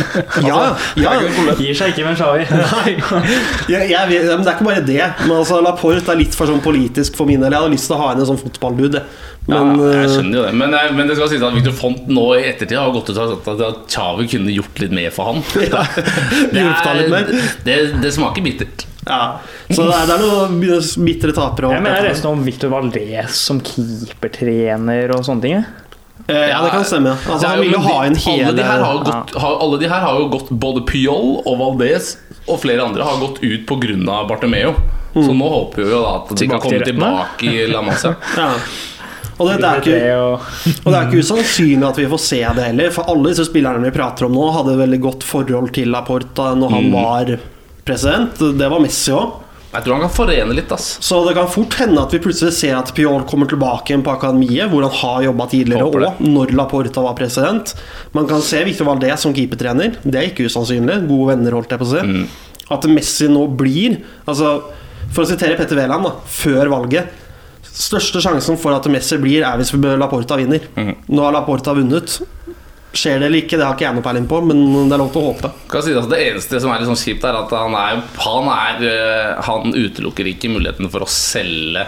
ja, 0.46 0.58
ja, 1.00 1.14
Gir 1.58 1.74
seg 1.74 1.94
ikke 1.94 2.04
med 2.06 2.18
Shawi. 2.18 2.44
Det 3.66 3.78
er 3.80 4.12
ikke 4.12 4.66
bare 4.66 4.84
det. 4.86 5.02
Men 5.24 5.36
altså 5.40 5.58
Laporte 5.64 6.12
er 6.12 6.20
litt 6.20 6.36
for 6.36 6.50
sånn 6.50 6.62
politisk 6.62 7.18
for 7.18 7.26
min 7.26 7.42
del. 7.42 7.50
Jeg 7.50 7.64
hadde 7.64 7.74
lyst 7.74 7.90
til 7.90 7.96
å 7.96 8.02
ha 8.04 8.12
inn 8.14 8.22
en 8.22 8.28
sånn 8.30 8.40
fotballdude. 8.40 9.02
Ja, 9.46 9.60
jeg 9.62 10.02
eh, 10.02 10.08
skjønner 10.10 10.40
jo 10.40 10.44
det. 10.48 10.54
Men, 10.58 10.74
eh, 10.74 10.88
men 10.96 11.06
det 11.06 11.16
skal 11.18 11.30
sies 11.30 11.44
at 11.46 11.54
Victor 11.54 11.74
Font 11.78 12.08
nå 12.10 12.24
i 12.34 12.42
ettertid 12.48 12.78
har 12.80 12.90
gått 12.94 13.12
ut 13.12 13.20
og 13.22 13.36
sagt 13.46 13.62
at 13.62 13.84
Tjave 13.92 14.26
kunne 14.32 14.54
gjort 14.54 14.82
litt 14.82 14.94
mer 14.96 15.14
for 15.14 15.30
han. 15.30 15.42
Ja, 15.70 15.84
det, 16.96 17.08
mer. 17.12 17.32
det, 17.66 17.76
det 18.02 18.12
smaker 18.14 18.42
bittert. 18.42 18.86
Ja, 19.06 19.38
så 19.70 19.84
det 19.86 19.94
er, 19.94 20.06
det 20.08 20.14
er 20.16 20.22
noen 20.24 21.04
bitre 21.06 21.30
tapere. 21.36 21.70
Jeg 21.76 21.84
mener 21.84 22.00
jeg 22.00 22.10
leste 22.10 22.30
om 22.30 22.40
Victor 22.42 22.72
Valdez 22.74 23.38
som 23.38 23.60
keepertrener 23.62 25.14
og 25.14 25.22
sånne 25.28 25.44
ting. 25.44 25.60
Eh, 26.26 26.48
ja, 26.50 26.58
det 26.64 26.72
kan 26.74 26.82
stemme. 26.88 27.12
Altså, 27.14 27.46
er 27.46 27.52
han 27.52 27.60
jo- 27.60 27.62
vil 27.62 27.76
jo 27.76 27.78
men 27.78 27.86
ha 27.86 28.04
en 28.08 28.16
hele 28.16 28.48
alle 28.48 28.56
de, 28.56 28.64
her 28.66 28.82
har 28.82 29.04
gått, 29.04 29.36
har, 29.38 29.56
alle 29.62 29.78
de 29.78 29.88
her 29.92 30.00
har 30.00 30.18
jo 30.18 30.28
gått 30.32 30.50
Både 30.50 30.82
Pyol 30.88 31.28
og 31.46 31.58
Valdez 31.60 32.16
og 32.48 32.58
flere 32.64 32.82
andre 32.82 33.06
har 33.06 33.20
gått 33.22 33.38
ut 33.44 33.66
pga. 33.68 34.18
Bartomeo. 34.26 34.74
Så 35.16 35.32
nå 35.32 35.46
håper 35.48 35.80
vi 35.84 35.92
jo 35.94 36.02
da 36.02 36.10
at 36.18 36.34
de 36.36 36.48
kan 36.50 36.60
komme 36.60 36.82
tilbake 36.84 37.46
i 37.48 37.66
La 37.70 37.80
Masia. 37.80 38.16
ja. 38.36 38.50
Og 39.38 39.48
det, 39.50 39.56
det, 39.60 39.68
er 39.68 39.80
ikke, 39.82 40.12
og- 40.16 40.92
det 40.92 40.94
er 40.96 41.08
ikke 41.10 41.22
usannsynlig 41.24 41.88
at 41.90 41.98
vi 42.00 42.06
får 42.08 42.22
se 42.24 42.38
det 42.56 42.68
heller. 42.70 42.92
For 42.94 43.10
alle 43.12 43.32
disse 43.32 43.44
spillerne 43.50 43.84
vi 43.84 43.90
prater 43.96 44.26
om 44.28 44.32
nå, 44.36 44.46
hadde 44.54 44.78
veldig 44.80 45.00
godt 45.04 45.26
forhold 45.28 45.72
til 45.76 45.90
Laporta 45.92 46.54
når 46.56 46.70
han 46.76 46.86
var 46.94 47.34
president. 47.86 48.38
Det 48.56 48.70
var 48.72 48.80
Messi 48.80 49.12
òg. 49.12 49.42
Jeg 49.76 49.84
tror 49.84 49.98
han 49.98 50.04
kan 50.06 50.12
forene 50.14 50.54
litt. 50.56 50.70
ass 50.72 50.86
Så 51.04 51.18
det 51.26 51.34
kan 51.36 51.50
fort 51.52 51.74
hende 51.76 52.00
at 52.00 52.14
vi 52.14 52.20
plutselig 52.24 52.54
ser 52.56 52.78
at 52.78 52.94
Piol 52.96 53.26
kommer 53.28 53.48
tilbake 53.50 53.90
igjen 53.92 54.04
på 54.06 54.14
akademiet, 54.14 54.70
hvor 54.72 54.86
han 54.86 54.94
har 55.02 55.26
jobba 55.26 55.46
tidligere, 55.52 55.84
og 55.84 56.22
når 56.24 56.54
Laporta 56.56 57.02
var 57.04 57.12
president. 57.18 57.74
Man 58.16 58.26
kan 58.30 58.40
se 58.40 58.62
Victor 58.64 58.88
Valdez 58.88 59.20
som 59.26 59.34
keepertrener. 59.36 59.98
Det 60.02 60.16
er 60.22 60.30
ikke 60.30 60.46
usannsynlig. 60.48 61.02
Gode 61.10 61.34
venner, 61.34 61.58
holdt 61.58 61.74
jeg 61.74 61.82
på 61.82 61.88
å 61.90 61.92
si. 61.92 62.06
Mm. 62.08 62.24
At 62.72 62.88
Messi 62.88 63.28
nå 63.28 63.44
blir 63.58 63.98
altså, 64.26 64.56
For 65.12 65.22
å 65.22 65.28
sitere 65.28 65.54
Petter 65.58 65.76
Wæland, 65.78 66.08
før 66.26 66.72
valget 66.72 67.12
Største 67.76 68.22
sjansen 68.24 68.56
for 68.60 68.72
at 68.72 68.86
Messi 68.88 69.18
blir, 69.20 69.44
er 69.44 69.58
hvis 69.60 69.74
Laporta 70.00 70.38
vinner. 70.40 70.64
Mm. 70.76 70.94
Nå 71.12 71.26
har 71.26 71.34
Laporta 71.36 71.74
vunnet. 71.76 72.18
Skjer 72.96 73.20
det 73.20 73.26
eller 73.28 73.42
ikke, 73.42 73.58
det 73.60 73.66
har 73.66 73.74
ikke 73.76 73.84
jeg 73.84 73.96
noe 73.98 74.04
peiling 74.06 74.26
på, 74.30 74.38
men 74.48 74.62
det 74.88 74.96
er 74.96 75.02
lov 75.02 75.10
til 75.12 75.20
å 75.20 75.30
håpe. 75.30 75.50
Kan 75.68 75.84
si 75.84 75.92
altså 75.92 76.08
Det 76.14 76.20
eneste 76.30 76.60
som 76.62 76.72
er 76.72 76.80
litt 76.80 76.88
sånn 76.88 77.02
kjipt, 77.02 77.26
er 77.28 77.36
at 77.36 77.52
han 77.52 77.76
er, 77.76 78.00
han, 78.24 78.48
er, 78.54 78.84
eh, 78.88 79.32
han 79.44 79.76
utelukker 79.76 80.30
ikke 80.32 80.52
muligheten 80.54 80.88
for 80.92 81.04
å 81.04 81.10
selge 81.10 81.84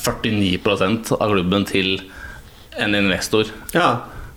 49% 0.00 1.12
av 1.14 1.36
klubben 1.36 1.66
til 1.68 2.00
en 2.80 2.96
investor 2.96 3.50
Ja, 3.76 3.90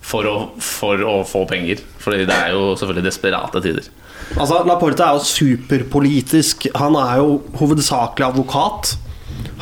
for 0.04 0.28
å, 0.28 0.36
for 0.60 1.00
å 1.00 1.16
få 1.26 1.46
penger. 1.50 1.80
For 1.98 2.14
det 2.14 2.28
er 2.28 2.52
jo 2.54 2.74
selvfølgelig 2.76 3.08
desperate 3.08 3.62
tider. 3.64 3.88
Altså, 4.36 4.60
Laporta 4.68 5.08
er 5.08 5.18
jo 5.18 5.26
superpolitisk. 5.26 6.68
Han 6.78 6.98
er 7.00 7.22
jo 7.22 7.38
hovedsakelig 7.58 8.28
advokat. 8.28 8.94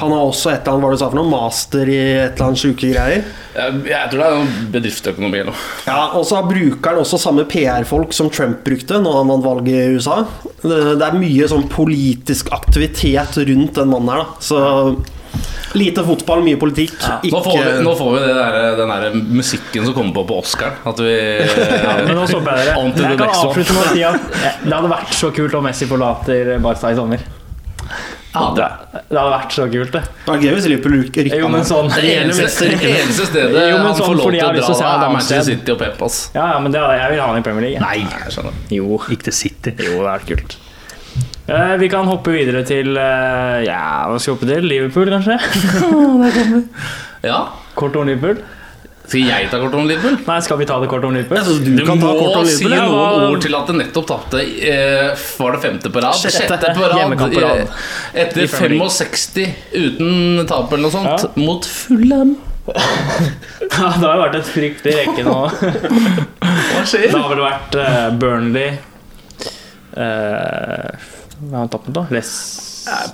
Han 0.01 0.11
har 0.11 0.23
også 0.25 0.51
et 0.51 0.65
eller 0.67 0.73
annet, 0.73 0.83
hva 0.83 0.91
du 0.91 0.99
sa 0.99 1.09
for 1.13 1.19
noe, 1.21 1.31
master 1.31 1.91
i 1.93 1.99
et 2.01 2.33
eller 2.33 2.49
annet 2.49 2.63
sjuke 2.63 2.89
greier. 2.91 3.27
Jeg, 3.53 3.81
jeg 3.87 4.11
tror 4.11 4.23
det 4.23 4.27
er 4.27 4.37
noe 4.39 4.69
bedriftsøkonomi 4.73 5.41
eller 5.43 5.53
noe. 5.53 5.67
Ja, 5.87 5.99
Og 6.19 6.25
så 6.27 6.41
bruker 6.49 6.91
han 6.95 7.03
også 7.05 7.21
samme 7.21 7.45
PR-folk 7.51 8.17
som 8.17 8.31
Trump 8.33 8.65
brukte 8.67 8.99
når 9.05 9.19
han 9.21 9.31
vant 9.35 9.45
valget 9.47 9.77
i 9.77 9.97
USA. 9.99 10.23
Det, 10.65 10.79
det 10.99 11.07
er 11.07 11.19
mye 11.21 11.49
sånn 11.53 11.69
politisk 11.71 12.51
aktivitet 12.57 13.37
rundt 13.53 13.77
den 13.79 13.93
mannen 13.93 14.15
her, 14.15 14.25
da. 14.25 14.41
Så 14.43 14.63
lite 15.79 16.03
fotball, 16.05 16.43
mye 16.45 16.59
politikk. 16.61 16.97
Nå 17.33 17.43
får 17.45 17.55
vi, 17.61 17.77
nå 17.87 17.93
får 17.97 18.11
vi 18.17 18.25
det 18.25 18.33
der, 18.37 18.57
den 18.81 18.91
der 18.93 19.15
musikken 19.39 19.87
som 19.87 19.95
kommer 19.97 20.17
på 20.19 20.25
på 20.33 20.41
Oscar. 20.43 20.75
At 20.89 20.99
vi 21.01 21.13
Ja, 21.15 21.95
men 22.03 22.17
nå 22.19 22.27
stopper 22.29 22.59
jeg 22.59 22.73
dere. 22.73 22.89
Jeg 23.13 23.21
kan 23.23 23.37
avslutte 23.39 23.77
med 23.77 23.85
å 23.87 23.95
si 23.95 24.03
at 24.09 24.67
det 24.67 24.75
hadde 24.75 24.93
vært 24.93 25.15
så 25.21 25.31
kult 25.37 25.57
om 25.61 25.65
Messi 25.69 25.89
forlater 25.89 26.57
Barca 26.65 26.93
i 26.93 26.99
sommer. 26.99 27.25
Ja, 28.33 28.43
det, 28.57 28.67
Det 29.11 29.19
hadde 29.19 29.33
vært 29.35 29.53
så 29.53 29.67
kult, 29.69 29.93
det. 29.93 30.03
Det 30.25 30.33
er 30.33 30.45
gøy 30.47 30.55
hvis 30.57 30.69
Liverpool 30.71 30.95
rykker 31.03 31.29
Jo, 31.37 31.49
men 31.53 31.67
sånn 31.69 31.91
det 31.93 32.15
eneste, 32.17 32.71
eneste 32.93 33.27
stedet 33.29 33.65
Jo, 33.69 33.77
men 33.77 33.91
han 33.91 33.99
sånn 33.99 34.09
får 34.09 34.19
lov 34.23 34.31
til 34.33 34.41
å 34.41 34.77
dra, 34.79 34.93
er 34.93 35.13
Manchester. 35.13 35.45
City 35.51 35.75
og 35.75 35.81
Pep. 35.83 36.01
Ass. 36.09 36.19
Ja, 36.33 36.47
ja, 36.55 36.59
men 36.65 36.73
det, 36.73 36.81
jeg 36.81 37.13
vil 37.13 37.21
ha 37.21 37.29
han 37.29 37.41
i 37.43 37.45
Premier 37.45 37.67
League. 37.69 37.83
Nei, 37.85 37.99
Jeg 38.09 38.35
skjønner. 38.37 38.57
Jo, 38.73 38.89
ikke 39.13 39.29
til 39.29 39.37
City. 39.43 39.75
jo, 39.85 40.01
det 40.01 40.15
er 40.17 40.27
kult. 40.33 40.59
Uh, 41.43 41.75
vi 41.83 41.89
kan 41.91 42.07
hoppe 42.07 42.33
videre 42.33 42.63
til 42.65 42.95
uh, 42.95 43.59
Ja, 43.67 44.07
hva 44.09 44.17
skal 44.23 44.33
vi 44.33 44.39
hoppe 44.39 44.49
til? 44.49 44.69
Liverpool, 44.71 45.11
kanskje? 45.13 45.37
Ja, 47.31 47.41
Kort 47.79 47.97
om 47.99 48.07
Liverpool? 48.09 48.41
Skal 49.03 49.25
jeg 49.27 49.49
ta 49.51 49.59
kort 49.61 49.75
om 49.77 49.87
Liverpool? 49.89 50.15
Nei, 50.29 50.37
skal 50.47 50.59
vi 50.61 50.67
ta 50.69 50.77
det 50.81 50.89
kort 50.89 51.05
om 51.05 51.13
Liverpool? 51.17 51.37
Jeg 51.41 51.47
synes 51.49 51.65
du, 51.67 51.71
Du 51.77 51.83
kan 51.89 51.99
ta 52.01 52.13
kort 52.17 52.37
om 52.39 52.47
si 52.49 52.65
må 52.69 52.77
ja. 52.77 52.85
noen 52.87 53.35
ord 53.35 53.43
til 53.45 53.57
at 53.59 53.67
det 53.73 53.75
nettopp 53.81 54.07
tapte 54.09 54.41
eh, 54.41 55.25
Var 55.43 55.57
det 55.57 55.61
femte 55.65 55.91
på 55.93 56.03
rad? 56.05 56.17
Sjette. 56.23 56.59
på 56.77 56.87
rad. 56.87 56.95
Hjemmekamp 57.01 57.35
på 57.35 57.43
rad. 57.43 57.65
eh, 57.67 58.23
Etter 58.25 58.45
I 58.45 58.49
Premier 58.53 58.79
League. 58.79 58.95
65 58.95 59.53
uten 59.83 60.47
tap 60.49 60.73
eller 60.73 60.87
noe 60.87 60.95
sånt, 60.95 61.27
Ja. 61.27 61.33
mot 61.43 61.67
Fulham. 61.67 62.37
Ja, 63.73 63.89
det 63.99 64.05
har 64.07 64.15
jo 64.17 64.23
vært 64.23 64.35
et 64.39 64.49
fryktelig 64.53 64.93
rekke 65.01 65.23
nå. 65.27 65.37
Hva 66.73 66.83
skjer? 66.87 67.09
Det 67.11 67.19
har 67.19 67.31
vel 67.33 67.43
vært 67.43 67.79
eh, 67.83 68.09
Burnley 68.23 68.69
eh, 69.99 71.09
Hva 71.43 71.57
har 71.57 71.65
han 71.65 71.73
tapt 71.73 71.89
mot, 71.91 71.97
da? 71.99 72.05
Les... 72.15 72.31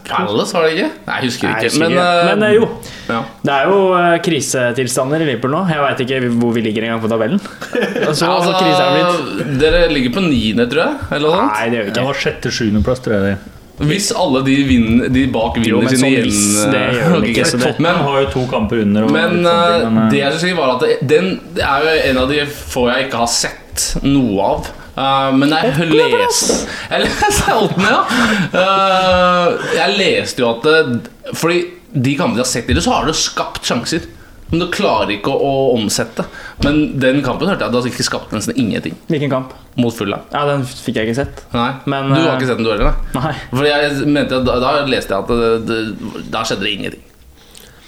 Palace, 0.09 0.55
var 0.57 0.65
det 0.67 0.71
ikke? 0.77 0.89
Nei, 1.07 1.17
jeg 1.19 1.29
husker 1.29 1.49
Nei, 1.49 1.53
ikke. 1.53 1.63
jeg 1.63 1.71
husker 1.73 1.83
Men, 1.83 1.93
ikke. 1.93 2.07
eh, 2.07 2.29
Men 2.29 2.47
eh, 2.47 2.55
jo, 2.57 2.69
ja. 3.09 3.21
det 3.45 3.53
er 3.57 3.69
jo 3.73 3.79
eh, 3.99 4.15
krisetilstander 4.25 5.25
i 5.25 5.29
Liverpool 5.29 5.53
nå. 5.57 5.61
Jeg 5.73 5.83
veit 5.85 6.03
ikke 6.07 6.21
hvor 6.41 6.57
vi 6.57 6.65
ligger 6.65 6.87
engang 6.89 7.03
på 7.05 7.11
tabellen. 7.13 7.43
Så 7.43 7.53
Altså, 8.09 8.55
er 8.57 8.97
blitt. 8.97 9.53
dere 9.61 9.85
ligger 9.93 10.17
på 10.17 10.25
niende, 10.25 10.69
tror 10.73 10.85
jeg. 10.87 11.13
Eller 11.19 11.29
noe. 11.37 11.47
Nei, 11.53 11.69
det 11.69 11.79
gjør 11.81 11.85
vi 11.85 11.93
ikke. 11.93 11.99
Det 12.01 12.09
var 12.09 12.21
sjette-sjuendeplass, 12.25 13.05
tror 13.05 13.29
jeg. 13.29 13.39
Hvis 13.79 14.09
alle 14.19 14.41
de, 14.43 14.55
vinner, 14.67 15.11
de 15.15 15.21
bak 15.31 15.55
vinner 15.61 15.69
Jo, 15.71 15.83
sine 15.87 15.99
sånn 16.01 16.09
igjen 16.11 16.25
hvis, 16.27 16.47
det 16.73 16.81
gjør 16.97 17.13
de 17.23 17.29
ikke, 17.31 17.45
så 17.53 17.61
det- 17.63 17.77
Men, 17.85 18.01
har 18.09 18.17
jo 18.25 18.31
to 18.33 18.43
kamper 18.51 18.81
under. 18.83 19.07
Men 19.15 19.37
sånne 19.39 19.93
men, 19.93 20.09
det 20.11 20.19
jeg 20.25 20.33
skulle 20.35 20.49
si, 20.49 20.57
var 20.59 20.73
at 20.75 20.83
det, 20.83 20.97
den 21.13 21.29
er 21.63 21.87
jo 21.87 21.93
en 22.11 22.19
av 22.25 22.33
de 22.33 22.41
få 22.49 22.89
jeg 22.91 23.07
ikke 23.07 23.21
har 23.23 23.31
sett 23.31 23.85
noe 24.03 24.49
av. 24.49 24.73
Eh, 24.99 25.31
men 25.39 25.53
jeg 25.55 25.89
leste 25.93 26.55
Jeg 26.91 27.05
leste 27.07 27.55
åttende, 27.55 27.91
ja. 27.93 28.03
Uh, 28.51 29.67
jeg 29.77 29.97
leste 29.99 30.43
jo 30.43 30.49
at 30.57 30.65
det, 30.67 31.11
Fordi 31.39 31.59
de 31.95 32.15
kampene 32.19 32.41
de 32.41 32.45
har 32.45 32.49
sett 32.51 32.69
i 32.69 32.75
det, 32.77 32.83
så 32.85 32.93
har 32.99 33.07
det 33.09 33.15
skapt 33.17 33.65
sjanser. 33.69 34.03
Men 34.51 34.63
du 34.63 34.67
klarer 34.73 35.11
ikke 35.13 35.29
å, 35.33 35.39
å 35.45 35.73
omsette. 35.77 36.25
Men 36.65 36.79
den 37.01 37.19
kampen 37.25 37.49
hørte 37.51 37.65
jeg 37.65 37.69
at 37.69 37.75
du 37.75 37.79
har 37.83 37.89
ikke 37.91 38.05
skapt 38.07 38.31
nesten 38.33 38.57
ingenting 38.61 38.95
Hvilken 39.11 39.33
kamp? 39.33 39.51
mot 39.79 39.93
Fulla. 39.95 40.23
Ja, 40.33 40.47
Den 40.49 40.65
fikk 40.69 40.97
jeg 40.99 41.11
ikke 41.11 41.19
sett. 41.21 41.43
Nei, 41.53 41.69
Men, 41.85 42.09
du 42.11 42.17
har 42.19 42.31
eh, 42.33 42.39
ikke 42.41 42.49
sett 42.49 42.59
den, 42.61 42.67
du 42.67 42.73
heller? 42.73 42.97
nei? 43.15 43.33
Fordi 43.53 43.69
jeg 43.71 44.09
mente, 44.17 44.41
da, 44.49 44.57
da 44.65 44.73
leste 44.89 45.15
jeg 45.15 45.27
at 45.27 45.33
det, 45.43 45.51
det, 45.69 46.23
da 46.33 46.43
skjedde 46.49 46.65
det 46.67 46.73
ingenting. 46.79 47.05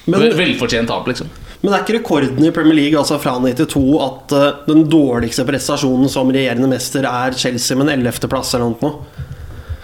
Men, 0.07 0.21
Vel- 0.27 0.37
Velfortjent 0.39 0.89
tap, 0.93 1.09
liksom. 1.11 1.33
Men 1.61 1.75
er 1.75 1.83
ikke 1.83 1.99
rekorden 1.99 2.45
i 2.47 2.53
Premier 2.55 2.79
League 2.79 2.99
altså 2.99 3.19
fra 3.21 3.35
92 3.43 3.83
at 4.01 4.33
uh, 4.37 4.45
den 4.69 4.87
dårligste 4.89 5.45
prestasjonen 5.49 6.09
som 6.13 6.31
regjerende 6.33 6.71
mester 6.71 7.05
er 7.05 7.37
Chelsea 7.37 7.77
med 7.77 7.91
en 7.91 8.07
11.-plass 8.07 8.55
eller 8.57 8.73
noe? 8.73 9.27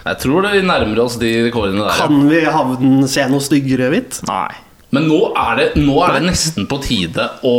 Jeg 0.07 0.21
tror 0.23 0.45
det 0.45 0.55
vi 0.55 0.63
nærmer 0.65 1.03
oss 1.03 1.19
de 1.21 1.29
rekordene 1.45 1.83
der. 1.83 1.99
Kan 1.99 2.25
vi 2.31 2.41
havnen 2.47 3.05
se 3.11 3.25
noe 3.29 3.43
styggere 3.43 3.91
hvitt? 3.91 4.21
Nei. 4.29 4.49
Men 4.95 5.09
nå 5.09 5.19
er 5.35 5.57
det, 5.59 5.65
nå 5.83 5.97
er 6.05 6.15
det 6.15 6.29
nesten 6.29 6.67
på 6.69 6.79
tide 6.85 7.27
å 7.45 7.57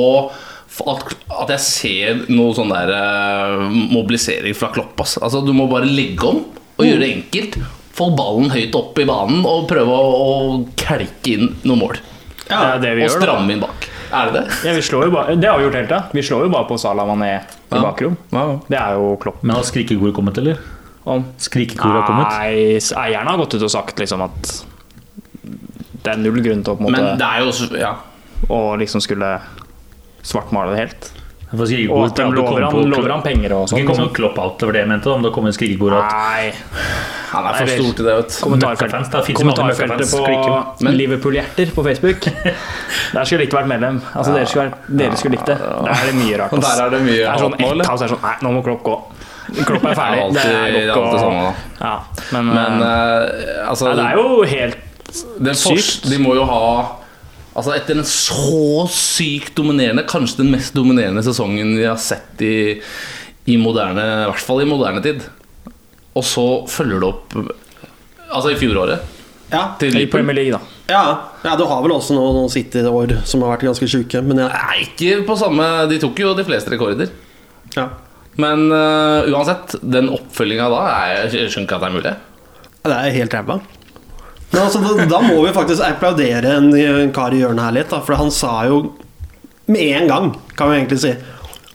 at, 0.78 1.14
at 1.42 1.50
jeg 1.56 1.62
ser 1.64 2.20
noe 2.30 2.54
sånn 2.54 2.70
der 2.70 2.92
eh, 2.94 3.64
mobilisering 3.90 4.54
fra 4.56 4.70
Klopp. 4.74 4.94
ass. 5.02 5.16
Altså, 5.18 5.42
du 5.42 5.50
må 5.56 5.66
bare 5.70 5.88
legge 5.88 6.28
om 6.28 6.44
og 6.78 6.86
gjøre 6.86 7.02
det 7.02 7.10
enkelt. 7.16 7.58
Få 7.98 8.12
ballen 8.14 8.52
høyt 8.52 8.76
opp 8.78 8.98
i 9.02 9.06
banen 9.08 9.42
og 9.48 9.66
prøve 9.70 9.94
å, 9.94 10.10
å 10.22 10.32
kelke 10.78 11.34
inn 11.34 11.48
noen 11.66 11.82
mål. 11.82 11.98
Det 12.44 12.58
er 12.58 12.82
det 12.84 12.92
vi 12.94 13.04
og 13.04 13.08
gjør, 13.08 13.16
da. 13.16 13.24
stramme 13.26 13.56
inn 13.56 13.64
bak. 13.64 13.88
Er 14.12 14.30
det 14.30 14.32
det? 14.38 14.44
Ja, 14.64 14.72
vi 14.76 14.82
slår 14.82 15.04
jo 15.08 15.10
bare, 15.14 15.36
det 15.36 15.48
har 15.50 15.58
vi 15.58 15.64
gjort 15.66 15.74
helt, 15.78 15.90
ja. 15.90 16.00
Vi 16.12 16.22
slår 16.24 16.46
jo 16.46 16.50
bare 16.52 16.68
på 16.68 16.78
Salah 16.80 17.06
Mané 17.08 17.30
i 17.34 17.40
Ja. 17.74 17.82
bakrom. 17.82 18.16
Det 18.68 18.78
er 18.78 18.94
jo 18.96 19.16
Klopp. 19.20 19.42
Men 19.42 19.56
har 19.56 19.62
skrikekoret 19.68 20.14
kommet, 20.14 20.38
eller? 20.38 20.58
Om. 21.04 21.24
Skrikekoret 21.38 22.00
har 22.02 22.06
kommet? 22.06 22.28
Nei, 22.38 22.78
eierne 22.78 23.28
har 23.30 23.38
gått 23.38 23.54
ut 23.54 23.62
og 23.62 23.70
sagt 23.70 23.98
liksom 23.98 24.22
at 24.24 24.64
det 26.04 26.12
er 26.12 26.16
null 26.22 26.40
grunn 26.40 26.62
til 26.64 26.72
å 26.74 26.76
på 26.78 26.84
en 26.86 26.92
måte 26.92 26.96
Men 26.96 27.18
det 27.20 27.26
er 27.28 27.40
jo 27.42 27.48
også 27.52 27.70
ja. 27.78 27.94
Å 28.48 28.76
liksom 28.78 29.00
skulle 29.02 29.40
svartmale 30.22 30.74
det 30.74 30.78
helt. 30.86 31.12
Og 31.52 32.04
at 32.04 32.16
de 32.16 32.24
lover 32.28 32.62
han, 32.66 32.90
lover 32.92 33.10
han 33.14 33.22
penger 33.24 33.54
og 33.56 33.68
sånn. 33.70 33.80
ikke 33.80 33.94
komme 33.94 34.04
liksom. 34.04 34.14
klopp 34.18 34.38
out 34.38 34.62
over 34.62 34.76
det 34.76 34.82
jeg 34.84 34.88
mente, 34.90 35.08
om 35.10 35.22
det 35.24 35.32
kommer 35.32 35.54
skrikekor 35.56 35.96
at 35.96 36.12
Nei. 36.12 36.52
Han 37.28 37.44
er 37.44 37.52
for 37.58 37.62
Eller- 37.62 37.82
stor 37.82 37.92
til 37.98 38.04
det, 38.08 38.14
vet 38.18 38.36
Kommentarfeltet, 38.40 39.10
da. 39.12 39.20
Det 39.26 39.34
kommentarfeltet 39.36 40.10
på 40.12 40.84
Men- 40.84 40.96
Liverpool-hjerter 40.96 41.72
på 41.74 41.84
Facebook. 41.84 42.20
Der 43.14 43.24
skulle 43.24 43.40
likt 43.44 43.52
vært 43.56 43.68
medlem. 43.68 44.00
Altså 44.14 44.32
Dere 44.34 44.46
skulle, 44.48 44.70
vært, 44.70 44.88
dere 44.98 45.16
skulle 45.20 45.36
likt 45.36 45.46
det. 45.46 45.58
Der 45.58 45.92
er 45.92 46.06
det 46.08 46.14
mye 46.18 46.38
rart. 46.40 46.52
Og 46.52 46.60
der 46.64 46.82
er 46.84 46.90
det 46.94 47.00
mye 47.04 47.16
Det 47.18 47.28
er 47.28 47.42
sånn 47.44 47.56
ett 47.58 47.86
kaos 47.86 48.02
er 48.02 48.12
sånn 48.14 48.22
Nei, 48.24 48.34
nå 48.42 48.52
må 48.56 48.62
Klopp 48.64 48.82
gå. 48.86 48.96
Klopp 49.64 49.84
er 49.84 49.88
Det 49.88 49.92
er 49.92 50.00
ferdig. 50.00 50.22
alltid, 50.24 50.42
Det 50.42 50.72
det 50.72 50.82
er 50.84 50.92
alltid 50.92 51.20
sånn, 51.24 51.38
da. 51.40 51.52
ja, 51.80 51.94
Men, 52.36 52.50
Men 52.54 52.82
eh, 52.88 53.68
altså 53.68 53.88
nei, 53.88 53.94
det 53.96 54.06
er 54.08 54.22
jo 54.22 54.42
helt 54.54 54.84
Sykt. 55.56 56.04
De 56.10 56.18
må 56.20 56.34
jo 56.36 56.44
ha 56.44 56.64
Altså 57.56 57.72
Etter 57.74 57.96
en 57.96 58.04
så 58.04 58.84
sykt 58.92 59.54
dominerende, 59.56 60.04
kanskje 60.06 60.42
den 60.44 60.52
mest 60.52 60.74
dominerende 60.76 61.24
sesongen 61.26 61.72
vi 61.78 61.86
har 61.88 61.96
sett 61.98 62.42
i, 62.44 62.76
i 63.48 63.56
moderne 63.58 64.04
I 64.04 64.28
hvert 64.28 64.44
fall 64.44 64.60
i 64.62 64.68
moderne 64.68 65.00
tid. 65.02 65.24
Og 66.18 66.24
så 66.26 66.44
følger 66.70 67.00
du 67.02 67.06
opp 67.12 67.36
Altså 68.28 68.50
i 68.52 68.58
fjoråret 68.60 69.14
Ja. 69.52 69.62
til 69.80 69.94
I 69.96 70.04
Premier 70.10 70.36
League, 70.36 70.52
da. 70.52 70.58
ja. 70.92 71.04
ja 71.46 71.54
du 71.56 71.62
har 71.70 71.80
vel 71.84 71.94
også 71.94 72.12
noen, 72.16 72.34
noen 72.36 72.50
City-år 72.52 73.14
som 73.24 73.40
har 73.46 73.54
vært 73.54 73.64
ganske 73.70 73.88
sjuke, 73.88 74.20
men 74.26 74.42
ja. 74.42 74.50
Nei, 74.52 74.82
ikke 74.84 75.22
på 75.28 75.36
samme 75.40 75.64
De 75.88 75.96
tok 76.02 76.20
jo 76.20 76.34
de 76.36 76.44
fleste 76.44 76.74
rekorder. 76.74 77.08
ja. 77.78 77.86
Men 78.38 78.68
uh, 78.70 79.24
uansett, 79.34 79.72
den 79.82 80.12
oppfølginga 80.14 80.68
da 80.70 80.82
er, 80.92 81.24
Jeg 81.32 81.48
skjønner 81.50 81.64
ikke 81.66 81.78
at 81.78 81.82
det 81.82 81.88
er 81.88 81.94
mulig. 81.96 82.12
Det 82.86 82.94
er 82.94 83.16
helt 83.16 83.34
ræva. 83.34 83.56
Men 84.52 84.60
altså, 84.62 84.82
da, 84.84 85.06
da 85.10 85.18
må 85.24 85.40
vi 85.42 85.54
faktisk 85.56 85.82
applaudere 85.82 86.52
en, 86.60 86.68
en 86.78 87.10
kar 87.16 87.34
i 87.34 87.40
hjørnet 87.42 87.64
her 87.66 87.74
litt, 87.80 87.90
da, 87.90 87.98
for 88.06 88.14
han 88.20 88.30
sa 88.30 88.52
jo 88.70 88.78
med 89.66 89.82
en 89.98 90.06
gang, 90.12 90.28
kan 90.56 90.70
vi 90.70 90.78
egentlig 90.78 91.00
si 91.02 91.10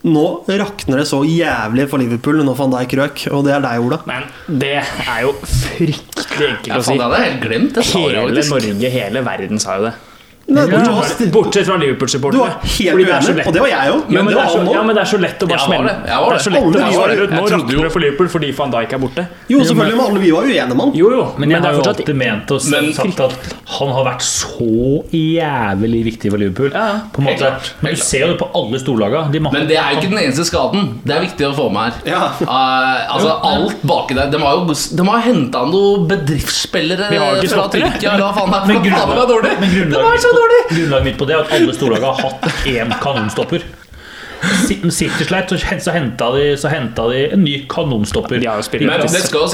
Nå 0.04 0.24
rakner 0.50 1.00
det 1.00 1.06
så 1.08 1.22
jævlig 1.24 1.86
for 1.88 2.02
Liverpool 2.02 2.42
når 2.44 2.58
van 2.60 2.74
Dijk 2.76 2.96
røk, 3.00 3.22
og 3.32 3.46
det 3.48 3.54
er 3.56 3.62
deg, 3.64 3.84
Ola. 3.86 4.02
Men 4.10 4.26
det 4.60 4.74
er 4.84 5.22
jo 5.24 5.32
fryktelig 5.40 6.50
enkelt 6.50 6.68
Ja, 6.68 6.80
å 6.82 6.84
si. 6.84 6.90
faen, 6.92 6.98
det 7.00 7.06
hadde 7.08 7.20
jeg 7.22 7.30
helt 7.32 7.46
glemt. 7.46 7.78
Det 7.78 7.86
jeg 8.12 8.26
Hele. 8.28 8.44
Norge, 8.52 8.90
hele 8.98 9.24
verden 9.24 9.64
sa 9.64 9.78
jo 9.80 9.86
det. 9.88 9.94
Nei, 10.46 10.66
Bortsett 11.32 11.66
fra 11.66 11.78
Liverpool-supportere. 11.80 12.52
Fordi 12.68 13.04
det 13.06 13.14
er 13.16 13.22
så 13.24 13.34
lett- 13.34 13.48
og 13.48 13.54
det 13.54 13.62
var 13.64 13.70
jeg 13.72 13.92
òg. 13.94 14.02
Ja, 14.12 14.24
Men 14.24 14.26
men, 14.26 14.34
det 14.34 14.42
er 14.44 14.50
så, 14.52 14.74
ja, 14.74 14.82
men 14.84 14.96
det 14.96 15.02
er 15.02 15.08
så 15.08 15.20
lett 15.24 15.40
å 15.40 15.48
bare 15.48 15.60
smelle 15.64 15.88
det, 15.88 15.96
var 16.04 16.30
Det 16.30 16.36
er 16.36 16.44
så 16.44 16.52
lett 16.52 16.64
å 16.64 16.72
bare 16.74 16.90
vi 16.92 16.98
var 16.98 17.08
det. 17.08 17.16
Nå 17.16 17.24
Jeg 17.24 17.30
trodde 17.30 17.54
rakner 17.54 17.74
jo- 17.74 17.84
det 17.84 17.92
for 17.94 18.00
Liverpool 18.04 18.28
fordi 18.34 18.50
van 18.58 18.72
Dijk 18.74 18.94
er 18.94 18.98
borte. 19.00 19.24
Jo, 19.48 19.60
selvfølgelig, 19.64 19.96
men 19.96 20.06
alle 20.06 20.20
vi 20.20 20.32
var 20.32 20.44
uenige 20.44 20.68
med 20.68 20.82
han. 20.84 20.92
Jo, 20.94 21.12
jo, 21.16 21.24
Men 21.38 21.50
jeg 21.50 21.62
men 21.62 21.64
har 21.64 21.74
jo 21.74 21.90
alltid 21.94 22.16
ment 22.16 22.52
og 22.52 22.62
sagt 22.62 23.20
at 23.24 23.34
han 23.78 23.88
har 23.88 24.04
vært 24.04 24.22
så 24.22 24.68
jævlig 25.14 26.04
viktig 26.12 26.30
for 26.30 26.38
Liverpool. 26.38 26.72
Ja, 26.74 27.00
På 27.14 27.20
en 27.20 27.28
helt 27.28 27.40
måte. 27.40 27.48
klart, 27.48 27.72
Men 27.82 27.96
du 27.96 28.02
ser 28.02 28.20
jo 28.20 28.28
det 28.34 28.40
på 28.40 28.50
alle 28.54 28.80
storlaga. 28.84 29.32
De 29.32 29.40
Men 29.40 29.68
det 29.68 29.78
er 29.78 29.92
jo 29.94 30.02
ikke 30.02 30.10
den 30.12 30.20
eneste 30.20 30.44
skaden. 30.44 31.00
Det 31.06 31.16
er 31.16 31.22
viktig 31.22 31.48
å 31.48 31.54
få 31.56 31.72
med 31.72 31.94
her. 31.94 31.94
Ja. 32.06 32.24
Uh, 32.44 33.16
altså 33.16 33.40
Alt 33.44 33.82
baki 33.82 34.14
der. 34.14 34.30
De 34.30 34.38
har 34.40 34.60
jo 34.60 34.74
de 34.74 35.04
har 35.08 35.20
henta 35.22 35.64
noen 35.66 36.08
bedriftsspillere 36.08 37.08
fra. 37.08 37.70
Tyrkia. 37.72 38.18
Men 38.68 38.84
grunnlaget 38.84 40.33
dårlig! 40.36 40.60
grunnlaget 40.74 41.08
mitt 41.10 41.18
på 41.22 41.28
det 41.30 41.36
er 41.38 41.46
at 41.46 41.56
alle 41.58 41.74
storlag 41.78 42.04
har 42.10 42.20
hatt 42.24 42.68
én 42.70 42.94
kanonstopper. 43.04 43.64
Si- 44.68 44.82
City 44.92 45.24
sleit, 45.24 45.48
så, 45.54 45.56
så 45.80 45.94
henta 45.96 46.28
de, 46.36 46.48
så 46.60 46.68
de 47.14 47.22
en 47.32 47.44
ny 47.46 47.54
kanonstopper. 47.72 48.42
De 48.44 48.50
har 48.50 48.60
jo 48.60 48.66
spilt 48.68 48.84
Men 48.90 49.00
det 49.08 49.22
skal 49.24 49.48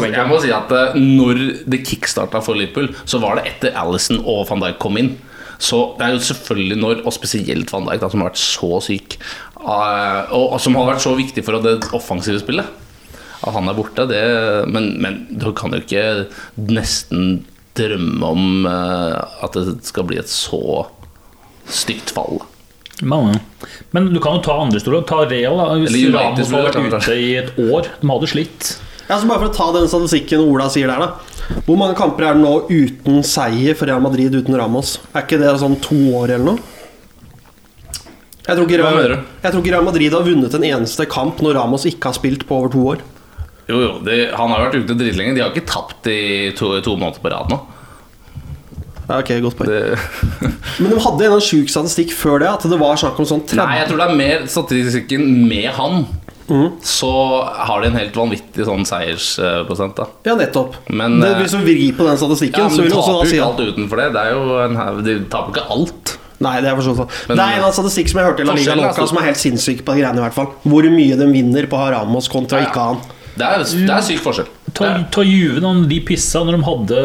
benken. 0.00 0.16
Jeg 0.16 0.30
må 0.30 0.38
si 0.40 0.52
at 0.56 0.72
eh, 0.72 0.96
når 0.96 1.42
det 1.68 1.82
kickstarta 1.84 2.40
for 2.44 2.56
Liverpool, 2.56 2.88
så 3.04 3.20
var 3.20 3.36
det 3.40 3.44
etter 3.52 3.76
Alison 3.76 4.22
og 4.24 4.46
van 4.48 4.64
Dijk 4.64 4.78
kom 4.80 4.96
inn. 5.00 5.12
Så 5.60 5.82
det 5.98 6.06
er 6.06 6.16
jo 6.16 6.22
selvfølgelig 6.24 6.78
når, 6.80 7.02
og 7.04 7.12
spesielt 7.14 7.70
van 7.74 7.84
Dijk, 7.90 8.00
da, 8.00 8.08
som 8.10 8.24
har 8.24 8.32
vært 8.32 8.40
så 8.40 8.80
syk, 8.88 9.18
eh, 9.60 10.32
og, 10.34 10.46
og 10.56 10.58
som 10.64 10.80
har 10.80 10.88
vært 10.94 11.04
så 11.04 11.12
viktig 11.20 11.44
for 11.44 11.60
det 11.64 11.76
offensive 11.94 12.40
spillet. 12.42 12.80
At 13.44 13.52
han 13.58 13.68
er 13.68 13.76
borte, 13.76 14.06
det 14.08 14.24
Men, 14.72 14.94
men 15.04 15.26
du 15.36 15.50
kan 15.52 15.74
jo 15.76 15.82
ikke 15.84 16.04
nesten 16.72 17.42
drømme 17.78 18.32
om 18.34 18.66
eh, 18.70 19.44
at 19.44 19.56
det 19.58 19.78
skal 19.86 20.06
bli 20.08 20.18
et 20.20 20.30
så 20.30 20.86
stygt 21.70 22.12
fall. 22.14 22.42
Men, 23.02 23.40
men 23.90 24.12
du 24.14 24.20
kan 24.22 24.38
jo 24.38 24.44
ta 24.44 24.56
andre 24.62 24.80
storlag. 24.80 25.06
Ta 25.08 25.24
Real. 25.26 25.58
da 25.58 25.70
Hvis 25.80 25.90
Eller 25.90 26.18
Ramos 26.18 26.52
har 26.54 26.68
vært 26.68 26.78
ute 26.94 27.16
i 27.18 27.30
et 27.40 27.56
år. 27.58 27.88
De 28.00 28.10
hadde 28.12 28.30
slitt. 28.30 28.74
Ja, 29.08 29.18
så 29.18 29.28
bare 29.28 29.42
for 29.42 29.50
å 29.50 29.56
ta 29.56 29.66
den 29.74 29.88
statistikken 29.90 30.44
Ola 30.46 30.70
sier 30.72 30.88
der, 30.88 31.02
da. 31.02 31.58
Hvor 31.66 31.76
mange 31.76 31.96
kamper 31.98 32.24
er 32.24 32.38
det 32.38 32.44
nå 32.44 32.54
uten 32.70 33.18
seier 33.26 33.76
for 33.76 33.90
Real 33.90 34.00
Madrid 34.00 34.32
uten 34.32 34.56
Ramos? 34.56 34.94
Er 35.12 35.26
ikke 35.26 35.40
det 35.42 35.50
sånn 35.60 35.76
to 35.84 35.98
år 36.16 36.36
eller 36.38 36.54
noe? 36.54 36.70
Jeg 38.44 38.58
tror, 38.58 38.66
ikke 38.68 38.78
Real, 38.80 39.12
jeg 39.40 39.52
tror 39.52 39.60
ikke 39.62 39.72
Real 39.72 39.84
Madrid 39.86 40.12
har 40.12 40.24
vunnet 40.24 40.54
en 40.56 40.64
eneste 40.68 41.06
kamp 41.08 41.38
når 41.44 41.56
Ramos 41.56 41.86
ikke 41.88 42.10
har 42.10 42.16
spilt 42.16 42.44
på 42.48 42.58
over 42.60 42.72
to 42.72 42.82
år. 42.92 43.04
Jo, 43.68 43.78
jo, 43.80 43.92
De, 44.04 44.16
Han 44.36 44.50
har 44.52 44.66
vært 44.66 44.82
ute 44.82 44.96
dritlenge. 44.98 45.34
De 45.36 45.40
har 45.44 45.52
ikke 45.54 45.66
tapt 45.68 46.06
i 46.12 46.52
to, 46.56 46.74
to 46.84 46.96
måneder 47.00 47.22
på 47.24 47.32
rad 47.32 47.52
nå. 47.52 47.60
Ja, 49.04 49.18
ok, 49.20 49.30
godt 49.44 49.58
poeng 49.58 49.98
Men 50.80 50.94
de 50.94 51.00
hadde 51.04 51.26
en 51.28 51.42
sjuk 51.44 51.68
statistikk 51.68 52.14
før 52.16 52.40
det, 52.40 52.48
at 52.48 52.62
det 52.72 52.78
var 52.80 52.96
snakk 52.96 53.18
om 53.20 53.26
sånn 53.28 53.42
30 53.44 53.58
Nei, 53.60 53.74
jeg 53.82 53.90
tror 53.90 54.00
det 54.00 54.06
er 54.06 54.20
mer 54.20 54.46
statistikken 54.48 55.26
med 55.48 55.68
han. 55.76 56.06
Så 56.84 57.10
har 57.68 57.80
de 57.80 57.88
en 57.88 57.96
helt 57.96 58.16
vanvittig 58.16 58.66
sånn 58.68 58.84
seiersprosent. 58.88 59.96
da 59.96 60.08
Ja, 60.28 60.34
nettopp. 60.36 60.76
Men, 60.88 61.18
det, 61.20 61.30
eh, 61.34 61.38
hvis 61.42 61.52
du 61.56 61.60
vrir 61.64 61.94
på 61.96 62.04
den 62.08 62.20
statistikken, 62.20 62.64
Ja, 62.64 62.68
så 62.68 62.80
men 62.80 62.88
vil 62.88 62.92
du 62.92 62.98
også 63.00 63.14
da 63.20 63.30
si 63.30 63.38
alt 63.40 63.60
utenfor 63.60 63.96
det. 64.02 64.12
det 64.12 64.24
er 64.24 64.32
jo 64.32 64.58
en, 64.64 65.04
de 65.04 65.16
taper 65.32 65.52
ikke 65.54 65.70
alt. 65.70 66.18
Nei, 66.44 66.60
det 66.60 66.68
er 66.70 66.76
for 66.76 67.04
vidt 67.04 67.28
Men- 67.28 67.36
Det 67.38 67.44
er 67.44 67.64
en 67.64 67.72
statistikk 67.72 68.08
som 68.10 68.20
jeg 68.20 68.26
hørte 68.28 68.40
i 68.40 68.44
La 68.44 68.54
Liga 68.54 68.74
Loca 68.74 69.06
som 69.06 69.18
er 69.18 69.28
helt 69.28 69.40
sinnssyk 69.40 69.84
på 69.84 69.94
de 69.94 70.02
greiene, 70.02 70.18
i 70.18 70.24
hvert 70.24 70.34
fall. 70.34 70.48
Hvor 70.64 70.82
mye 70.90 71.16
de 71.16 71.26
vinner 71.32 71.66
på 71.66 71.76
Haramos 71.78 72.28
kontra 72.28 72.58
Ja, 72.58 72.64
ja. 72.64 72.70
ikke 72.70 72.80
han. 72.88 73.00
Det 73.34 73.42
er, 73.46 73.64
det 73.64 73.90
er 73.90 74.04
syk 74.06 74.20
forskjell. 74.22 74.46
Ta, 74.74 74.88
ta 75.10 75.22
Juve 75.26 75.60
da 75.62 75.72
de 75.90 75.98
pissa 76.06 76.40
når 76.46 76.56
de 76.58 76.66
hadde 76.68 77.00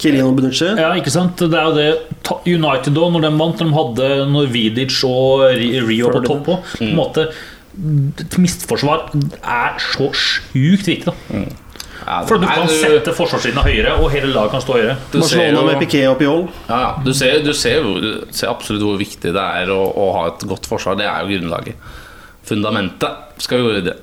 Kirino 0.00 0.30
Benucci. 0.36 0.70
Ja, 0.78 0.90
ikke 0.96 1.12
sant? 1.12 1.36
Det 1.40 1.52
er 1.56 1.68
jo 1.68 1.74
det 1.76 2.18
ta- 2.24 2.40
United 2.48 2.94
da, 2.96 3.06
når 3.14 3.24
de 3.26 3.30
vant, 3.40 3.60
når 3.60 3.68
de 3.68 3.76
hadde 3.78 4.08
Norvidic 4.32 4.98
og 5.08 5.44
Rio 5.88 6.10
på 6.14 6.22
topp 6.24 6.48
òg. 6.54 6.66
På 6.78 6.84
en 6.88 6.96
måte 6.98 7.28
Et 7.78 8.38
mistforsvar 8.42 9.04
er 9.14 9.76
så 9.78 10.08
sjukt 10.16 10.88
viktig. 10.88 11.04
da 11.06 11.14
Ja, 12.08 12.22
For 12.26 12.38
du 12.38 12.46
nei, 12.46 12.54
kan 12.56 12.68
sette 12.72 13.12
forsvarssiden 13.12 13.60
høyere, 13.62 13.92
og 14.00 14.08
hele 14.10 14.30
laget 14.32 14.50
kan 14.54 14.62
stå 14.64 14.76
høyere. 14.78 14.96
du 15.12 15.18
ser 15.20 15.36
Barcelona 15.52 15.60
jo- 15.60 15.66
med 15.66 15.78
Piquet 15.82 16.08
og 16.08 16.18
Piol. 16.18 16.48
Ja, 16.68 16.78
ja. 16.80 16.90
Du, 17.04 17.12
ser, 17.12 17.42
du, 17.44 17.52
ser, 17.52 17.82
du 17.82 18.24
ser 18.32 18.48
absolutt 18.48 18.82
hvor 18.86 18.96
viktig 18.98 19.32
det 19.34 19.44
er 19.62 19.68
å, 19.74 19.80
å 19.92 20.06
ha 20.16 20.26
et 20.30 20.44
godt 20.48 20.66
forsvar. 20.70 20.96
Det 20.96 21.04
er 21.06 21.26
jo 21.26 21.36
grunnlaget. 21.36 21.74
Fundamentet 22.48 23.42
skal 23.44 23.60
gå 23.66 23.74
videre. 23.76 23.96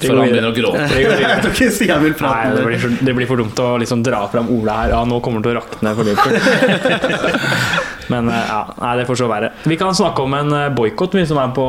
Før 0.00 0.20
han 0.20 0.30
begynner 0.30 0.50
å 0.50 0.56
gråte. 0.56 0.84
Jeg 0.96 1.40
tror 1.44 1.52
ikke 1.52 1.70
Stian 1.76 2.04
vil 2.04 2.14
Nei, 2.24 2.42
det 2.56 2.64
blir, 2.66 2.80
for, 2.82 2.98
det 3.08 3.14
blir 3.18 3.28
for 3.28 3.42
dumt 3.42 3.62
å 3.62 3.68
liksom 3.82 4.04
dra 4.06 4.22
fram 4.32 4.50
Ola 4.54 4.76
her. 4.82 4.94
Ja, 4.94 5.00
nå 5.08 5.20
kommer 5.24 5.42
det 5.44 5.50
til 5.50 5.58
å 5.58 5.60
rakne 5.60 5.94
for 5.98 6.08
Liverpool. 6.08 7.30
Men 8.12 8.30
eh, 8.32 8.46
ja, 8.48 8.60
nei, 8.80 8.94
det 9.00 9.08
får 9.08 9.20
så 9.20 9.28
være. 9.30 9.52
Vi 9.70 9.78
kan 9.80 9.96
snakke 9.96 10.24
om 10.24 10.38
en 10.38 10.54
boikott 10.74 11.14
som 11.28 11.38
er 11.42 11.52
på 11.54 11.66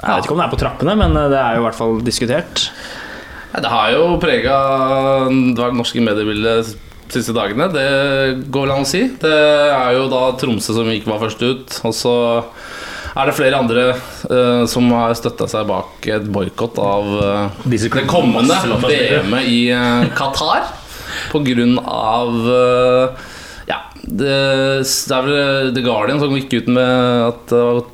Jeg 0.00 0.08
vet 0.08 0.26
ikke 0.26 0.34
om 0.34 0.40
det 0.42 0.46
er 0.48 0.54
på 0.54 0.62
trappene, 0.64 0.96
men 0.98 1.14
eh, 1.20 1.28
det 1.30 1.38
er 1.38 1.56
jo 1.56 1.62
i 1.62 1.66
hvert 1.68 1.78
fall 1.78 2.00
diskutert. 2.04 2.64
Ja, 3.52 3.62
Det 3.62 3.70
har 3.72 3.92
jo 3.94 4.08
prega 4.22 4.56
det 5.30 5.70
norske 5.76 6.02
mediebildet 6.02 6.74
de 7.06 7.14
siste 7.14 7.34
dagene. 7.36 7.68
Det 7.72 7.86
går 8.50 8.66
vel 8.66 8.74
an 8.74 8.84
å 8.84 8.88
si. 8.88 9.04
Det 9.22 9.32
er 9.32 9.94
jo 9.96 10.08
da 10.10 10.24
Tromsø 10.40 10.74
som 10.76 10.90
ikke 10.90 11.12
var 11.12 11.22
først 11.22 11.44
ut. 11.46 11.78
Og 11.86 11.94
så 11.94 12.16
er 13.16 13.30
det 13.30 13.36
flere 13.36 13.60
andre 13.60 13.86
uh, 14.28 14.64
som 14.68 14.90
har 14.92 15.14
støtta 15.16 15.48
seg 15.50 15.66
bak 15.70 16.08
et 16.12 16.28
boikott 16.32 16.78
av 16.82 17.08
uh, 17.16 17.64
Disse 17.64 17.90
det 17.92 18.04
kommende. 18.10 18.58
VM-et 18.84 19.48
i 19.48 19.60
uh, 19.72 20.04
Qatar. 20.16 20.68
På 21.32 21.40
grunn 21.46 21.78
av 21.80 22.32
uh, 22.44 23.26
Ja, 23.70 23.80
det, 24.02 24.32
det 24.86 25.16
er 25.16 25.28
vel 25.28 25.74
The 25.76 25.84
Guardian 25.84 26.20
som 26.22 26.34
gikk 26.36 26.58
ut 26.60 26.72
med 26.76 27.30
at 27.30 27.46
det 27.52 27.62
var 27.66 27.84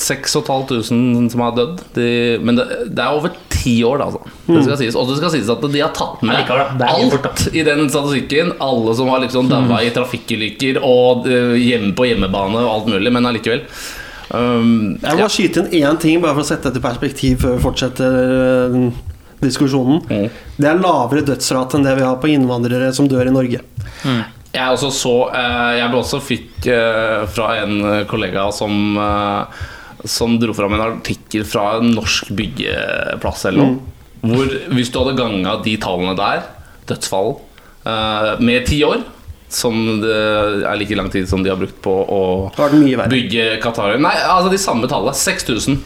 6500 0.00 0.84
som 0.84 1.42
har 1.44 1.56
dødd. 1.56 1.80
De, 1.96 2.10
men 2.40 2.56
det, 2.56 2.64
det 2.88 3.04
er 3.04 3.16
over 3.16 3.34
ti 3.52 3.74
år, 3.84 4.00
da. 4.00 4.06
Altså. 4.08 4.36
Det 4.46 4.62
skal 4.64 4.78
sies. 4.80 4.96
Og 4.96 5.10
det 5.10 5.18
skal 5.18 5.32
sies 5.34 5.50
at 5.52 5.66
de 5.74 5.82
har 5.82 5.92
tatt 5.96 6.22
med 6.24 6.52
alt 6.88 7.42
i 7.52 7.64
den 7.66 7.84
statistikken. 7.92 8.54
Alle 8.64 8.94
som 8.96 9.10
har 9.12 9.20
liksom 9.24 9.50
daua 9.52 9.82
i 9.84 9.92
trafikkulykker 9.92 10.80
og 10.80 11.28
hjemme 11.28 11.92
på 11.98 12.08
hjemmebane 12.08 12.64
og 12.64 12.70
alt 12.78 12.92
mulig, 12.94 13.12
men 13.12 13.28
allikevel. 13.28 13.66
Um, 14.30 14.98
Jeg 15.02 15.16
må 15.16 15.24
bare 15.24 15.32
skyte 15.32 15.64
inn 15.64 15.84
én 15.84 16.00
ting, 16.02 16.20
bare 16.22 16.36
for 16.36 16.44
å 16.44 16.48
sette 16.48 16.70
dette 16.70 16.78
i 16.78 16.84
perspektiv 16.84 17.40
før 17.42 17.56
vi 17.56 17.62
fortsetter 17.64 18.34
eh, 18.36 18.76
diskusjonen. 19.42 20.04
Mm. 20.06 20.42
Det 20.60 20.68
er 20.70 20.82
lavere 20.82 21.24
dødsrate 21.26 21.78
enn 21.78 21.86
det 21.88 21.96
vi 21.98 22.06
har 22.06 22.20
på 22.22 22.30
innvandrere 22.30 22.92
som 22.94 23.08
dør 23.10 23.30
i 23.30 23.34
Norge. 23.34 23.62
Jeg 24.50 24.66
også 24.66 24.90
så 24.94 25.14
eh, 25.34 25.76
Jeg 25.78 25.90
ble 25.92 26.00
også 26.00 26.22
fikk 26.22 26.70
eh, 26.70 27.26
fra 27.30 27.52
en 27.60 28.04
kollega 28.10 28.48
som 28.50 28.96
Som 30.02 30.38
dro 30.42 30.54
fram 30.56 30.74
en 30.74 30.82
artikkel 30.88 31.44
fra 31.46 31.76
en 31.78 31.92
norsk 31.94 32.32
byggeplass 32.34 33.46
eller 33.50 33.66
noe. 33.66 33.96
Hvor 34.20 34.50
hvis 34.74 34.90
du 34.92 34.98
hadde 35.00 35.16
ganga 35.18 35.54
de 35.64 35.74
tallene 35.80 36.14
der, 36.18 36.42
dødsfall, 36.90 37.34
eh, 37.88 38.32
med 38.42 38.66
ti 38.68 38.82
år 38.84 39.02
som 39.50 40.00
det 40.02 40.14
er 40.14 40.78
like 40.78 40.96
lang 40.98 41.10
tid 41.12 41.28
som 41.28 41.42
de 41.42 41.50
har 41.50 41.58
brukt 41.58 41.78
på 41.82 41.92
å 41.92 42.22
bygge 43.10 43.56
Qatar 43.62 43.96
Nei, 43.98 44.14
altså 44.24 44.50
de 44.52 44.60
samme 44.62 44.90
tallene. 44.90 45.14
6000 45.16 45.80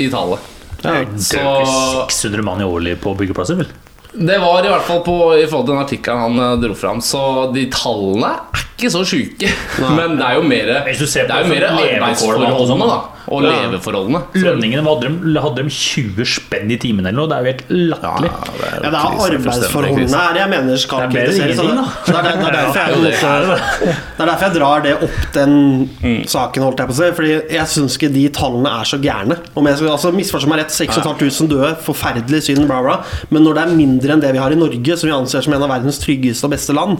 i 0.00 0.08
tallet. 0.12 0.48
Ja. 0.80 0.80
Det 0.80 0.90
er 0.92 1.02
jo 1.04 1.60
ikke 1.60 2.08
600 2.08 2.44
mann 2.44 2.62
i 2.62 2.68
årlig 2.68 2.96
på 3.02 3.14
byggeplasser, 3.18 3.58
vel? 3.60 3.70
Det 4.12 4.38
var 4.42 4.64
i 4.64 4.70
hvert 4.72 4.86
fall 4.88 5.02
på, 5.06 5.16
i 5.38 5.46
forhold 5.46 5.68
til 5.68 5.74
den 5.74 5.84
artikkelen 5.84 6.24
han 6.24 6.44
eh, 6.44 6.56
dro 6.64 6.76
fram. 6.76 7.02
Så 7.04 7.20
de 7.54 7.66
tallene 7.72 8.32
er 8.34 8.64
ikke 8.80 8.92
så 8.96 9.04
sjuke. 9.06 9.48
Men 9.94 10.16
det 10.18 10.26
er 10.26 10.36
jo 10.40 10.44
mer, 10.48 10.74
Hvis 10.88 10.98
du 11.04 11.06
ser 11.06 11.28
det 11.28 11.36
er 11.36 11.44
jo 11.44 11.52
mer 11.52 11.66
arbeidsforholdene 11.70 12.88
da, 12.90 12.98
og 13.30 13.44
Ja. 13.44 13.50
leveforholdene. 13.68 14.20
Lønningene 14.42 14.82
hadde 14.82 15.06
de, 15.06 15.40
hadde 15.44 15.62
de 15.62 15.70
20 15.70 16.24
spenn 16.26 16.70
i 16.72 16.78
timen 16.82 17.06
eller 17.06 17.18
noe. 17.20 17.28
Det 17.30 17.36
er 17.36 17.44
jo 17.44 17.50
helt 17.52 17.64
latterlig. 17.92 18.30
Ja, 18.32 18.40
det 18.50 18.64
er, 18.66 18.80
Ja, 18.80 18.90
det 18.90 18.98
er 18.98 19.36
arbeidsforholdene 19.36 20.22
her 20.24 20.40
jeg 20.40 20.50
mener 20.50 20.80
skal 20.82 21.04
er 21.04 21.12
kritiseres. 21.12 21.60
Det 21.60 22.16
er, 22.16 22.22
det, 22.26 22.32
er 22.32 22.56
derfor 22.56 22.80
jeg, 22.80 23.02
det 23.04 23.12
er 23.22 23.46
det. 23.46 23.94
det 24.18 24.26
derfor 24.32 24.44
jeg 24.48 24.54
drar 24.56 24.84
det 24.88 24.94
opp 25.06 25.20
den 25.36 25.54
saken, 26.26 26.62
holdt 26.66 26.82
jeg 26.82 26.90
på 26.90 26.96
å 26.96 26.98
si. 27.00 27.10
Fordi 27.20 27.32
jeg 27.54 27.66
syns 27.76 27.98
ikke 28.00 28.12
de 28.16 28.26
tallene 28.40 28.74
er 28.80 28.90
så 28.90 28.98
gærne. 29.02 29.38
Om 29.54 29.70
jeg 29.70 29.80
skal, 29.80 29.92
altså 29.94 30.12
Misforstå 30.16 30.50
meg 30.50 30.64
rett, 30.64 30.74
6500 30.74 31.48
døde, 31.54 31.72
forferdelig 31.86 32.42
synd, 32.48 32.66
bla, 32.66 32.80
bla. 32.82 32.98
Men 33.30 33.44
når 33.46 33.54
det 33.60 33.62
er 33.66 33.76
mindre 33.78 34.16
enn 34.16 34.22
det 34.24 34.32
vi 34.34 34.42
har 34.42 34.50
i 34.50 34.58
Norge, 34.58 34.96
som 34.98 35.06
vi 35.10 35.14
anser 35.16 35.44
som 35.46 35.54
en 35.54 35.62
av 35.68 35.70
verdens 35.70 36.00
tryggeste 36.02 36.48
og 36.48 36.56
beste 36.56 36.74
land, 36.76 36.98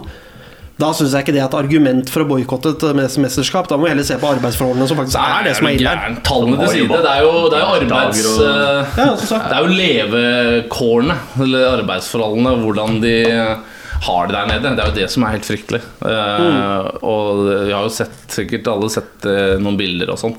da 0.81 0.89
syns 0.97 1.13
jeg 1.15 1.23
ikke 1.25 1.33
det 1.35 1.41
er 1.43 1.47
et 1.47 1.57
argument 1.59 2.09
for 2.11 2.23
å 2.23 2.27
boikotte 2.31 2.73
et 2.73 3.17
mesterskap. 3.21 3.67
Da 3.69 3.77
må 3.77 3.85
vi 3.87 3.91
heller 3.93 4.07
se 4.07 4.17
på 4.21 4.29
arbeidsforholdene, 4.35 4.87
som 4.89 4.97
faktisk 4.99 5.19
er 5.21 5.45
det 5.47 5.53
som 5.59 5.67
er 5.69 5.77
ille 5.77 5.93
Tallene 6.27 6.57
til 6.63 6.73
side. 6.75 7.01
Det 7.05 7.11
er 7.13 7.21
jo, 7.25 7.33
det 7.53 7.59
er 7.59 7.65
jo 7.67 7.75
arbeids... 7.81 8.23
eh, 8.47 8.97
Ja. 9.01 9.11
Det 9.21 9.57
er 9.57 9.61
jo 9.61 9.75
levekårene, 9.81 11.17
eller 11.45 11.67
arbeidsforholdene, 11.81 12.55
hvordan 12.63 12.99
de 13.03 13.15
har 14.01 14.27
det 14.27 14.33
der 14.33 14.47
nede. 14.49 14.71
Det 14.75 14.81
er 14.83 14.89
jo 14.91 14.97
det 14.97 15.09
som 15.13 15.23
er 15.27 15.35
helt 15.35 15.45
fryktelig. 15.47 15.81
Eh, 16.09 16.91
Og 17.05 17.41
vi 17.67 17.71
har 17.75 17.85
jo 17.85 17.93
sett, 17.93 18.15
sikkert 18.33 18.69
alle 18.71 18.89
sett 18.89 19.27
eh, 19.29 19.57
noen 19.61 19.77
bilder 19.77 20.09
og 20.15 20.17
sånn. 20.21 20.33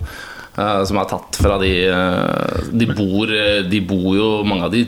eh, 0.58 0.80
Som 0.88 0.98
er 0.98 1.06
tatt 1.12 1.38
fra 1.38 1.58
de 1.62 1.70
eh, 1.86 2.66
De 2.74 2.88
bor, 2.90 3.30
eh, 3.30 3.62
de 3.70 3.80
bor 3.86 4.10
jo 4.18 4.30
Mange 4.48 4.66
av 4.66 4.74
de 4.74 4.82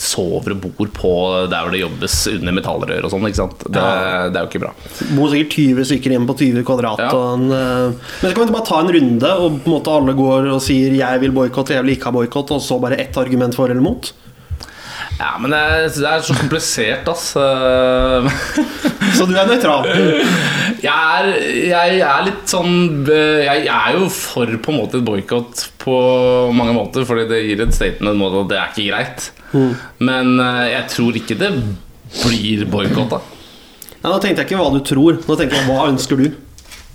sover 0.00 0.54
og 0.54 0.64
bor 0.64 0.88
på 0.94 1.12
der 1.50 1.64
hvor 1.64 1.74
det 1.74 1.82
jobbes 1.82 2.16
under 2.32 2.56
metallrør 2.56 3.06
og 3.06 3.12
sånn. 3.12 3.26
Det, 3.28 3.72
det 3.74 3.82
er 3.82 4.40
jo 4.40 4.48
ikke 4.48 4.62
bra. 4.64 4.72
bor 5.16 5.32
sikkert 5.32 5.56
20 5.58 5.88
stykker 5.90 6.16
hjemme 6.16 6.30
på 6.30 6.38
20 6.40 6.66
kvadrat. 6.68 7.02
Ja. 7.02 7.10
En, 7.34 7.46
eh, 7.52 8.10
men 8.22 8.26
så 8.26 8.34
kan 8.34 8.48
vi 8.48 8.56
bare 8.56 8.68
ta 8.68 8.80
en 8.80 8.92
runde, 8.96 9.32
og 9.36 9.60
på 9.62 9.70
en 9.70 9.76
måte 9.76 9.94
alle 9.98 10.16
går 10.18 10.50
og 10.54 10.62
sier 10.64 10.96
'jeg 10.96 11.20
vil 11.20 11.36
boikotte', 11.36 11.74
'jeg 11.76 11.84
vil 11.84 11.96
ikke 11.96 12.10
ha 12.10 12.16
boikott', 12.18 12.54
og 12.56 12.60
så 12.60 12.80
bare 12.80 13.00
ett 13.00 13.16
argument 13.16 13.54
for 13.54 13.68
eller 13.68 13.82
mot? 13.82 14.12
Ja, 15.20 15.34
men 15.38 15.52
det 15.52 15.58
er, 15.60 15.84
det 15.92 16.08
er 16.08 16.24
så 16.26 16.34
komplisert, 16.34 17.08
ass. 17.12 17.32
Så 19.16 19.26
du 19.28 19.34
er 19.36 19.46
nøytral. 19.46 19.84
Jeg 20.82 20.88
er, 20.88 21.28
jeg 21.68 21.98
er 22.00 22.24
litt 22.26 22.48
sånn 22.50 23.04
Jeg 23.06 23.66
er 23.68 23.96
jo 23.98 24.06
for 24.10 24.48
på 24.64 24.72
en 24.72 24.78
måte 24.80 24.98
et 24.98 25.06
boikott 25.06 25.66
på 25.82 25.96
mange 26.56 26.74
måter, 26.74 27.04
fordi 27.06 27.26
det 27.30 27.42
gir 27.44 27.62
et 27.66 27.76
statement 27.76 28.16
om 28.16 28.24
at 28.30 28.50
det 28.50 28.58
er 28.58 28.72
ikke 28.72 28.88
greit. 28.88 29.28
Men 30.00 30.32
eh, 30.40 30.64
jeg 30.72 30.88
tror 30.94 31.18
ikke 31.20 31.36
det 31.42 31.50
blir 32.22 32.64
boikotta. 32.72 33.20
Ja, 34.02 34.08
nå 34.10 34.16
tenkte 34.18 34.42
jeg 34.42 34.48
ikke 34.50 34.58
hva 34.62 34.72
du 34.74 34.80
tror, 34.86 35.20
nå 35.28 35.36
tenkte 35.38 35.60
jeg 35.60 35.68
hva 35.68 35.84
ønsker 35.92 36.18
du? 36.18 36.30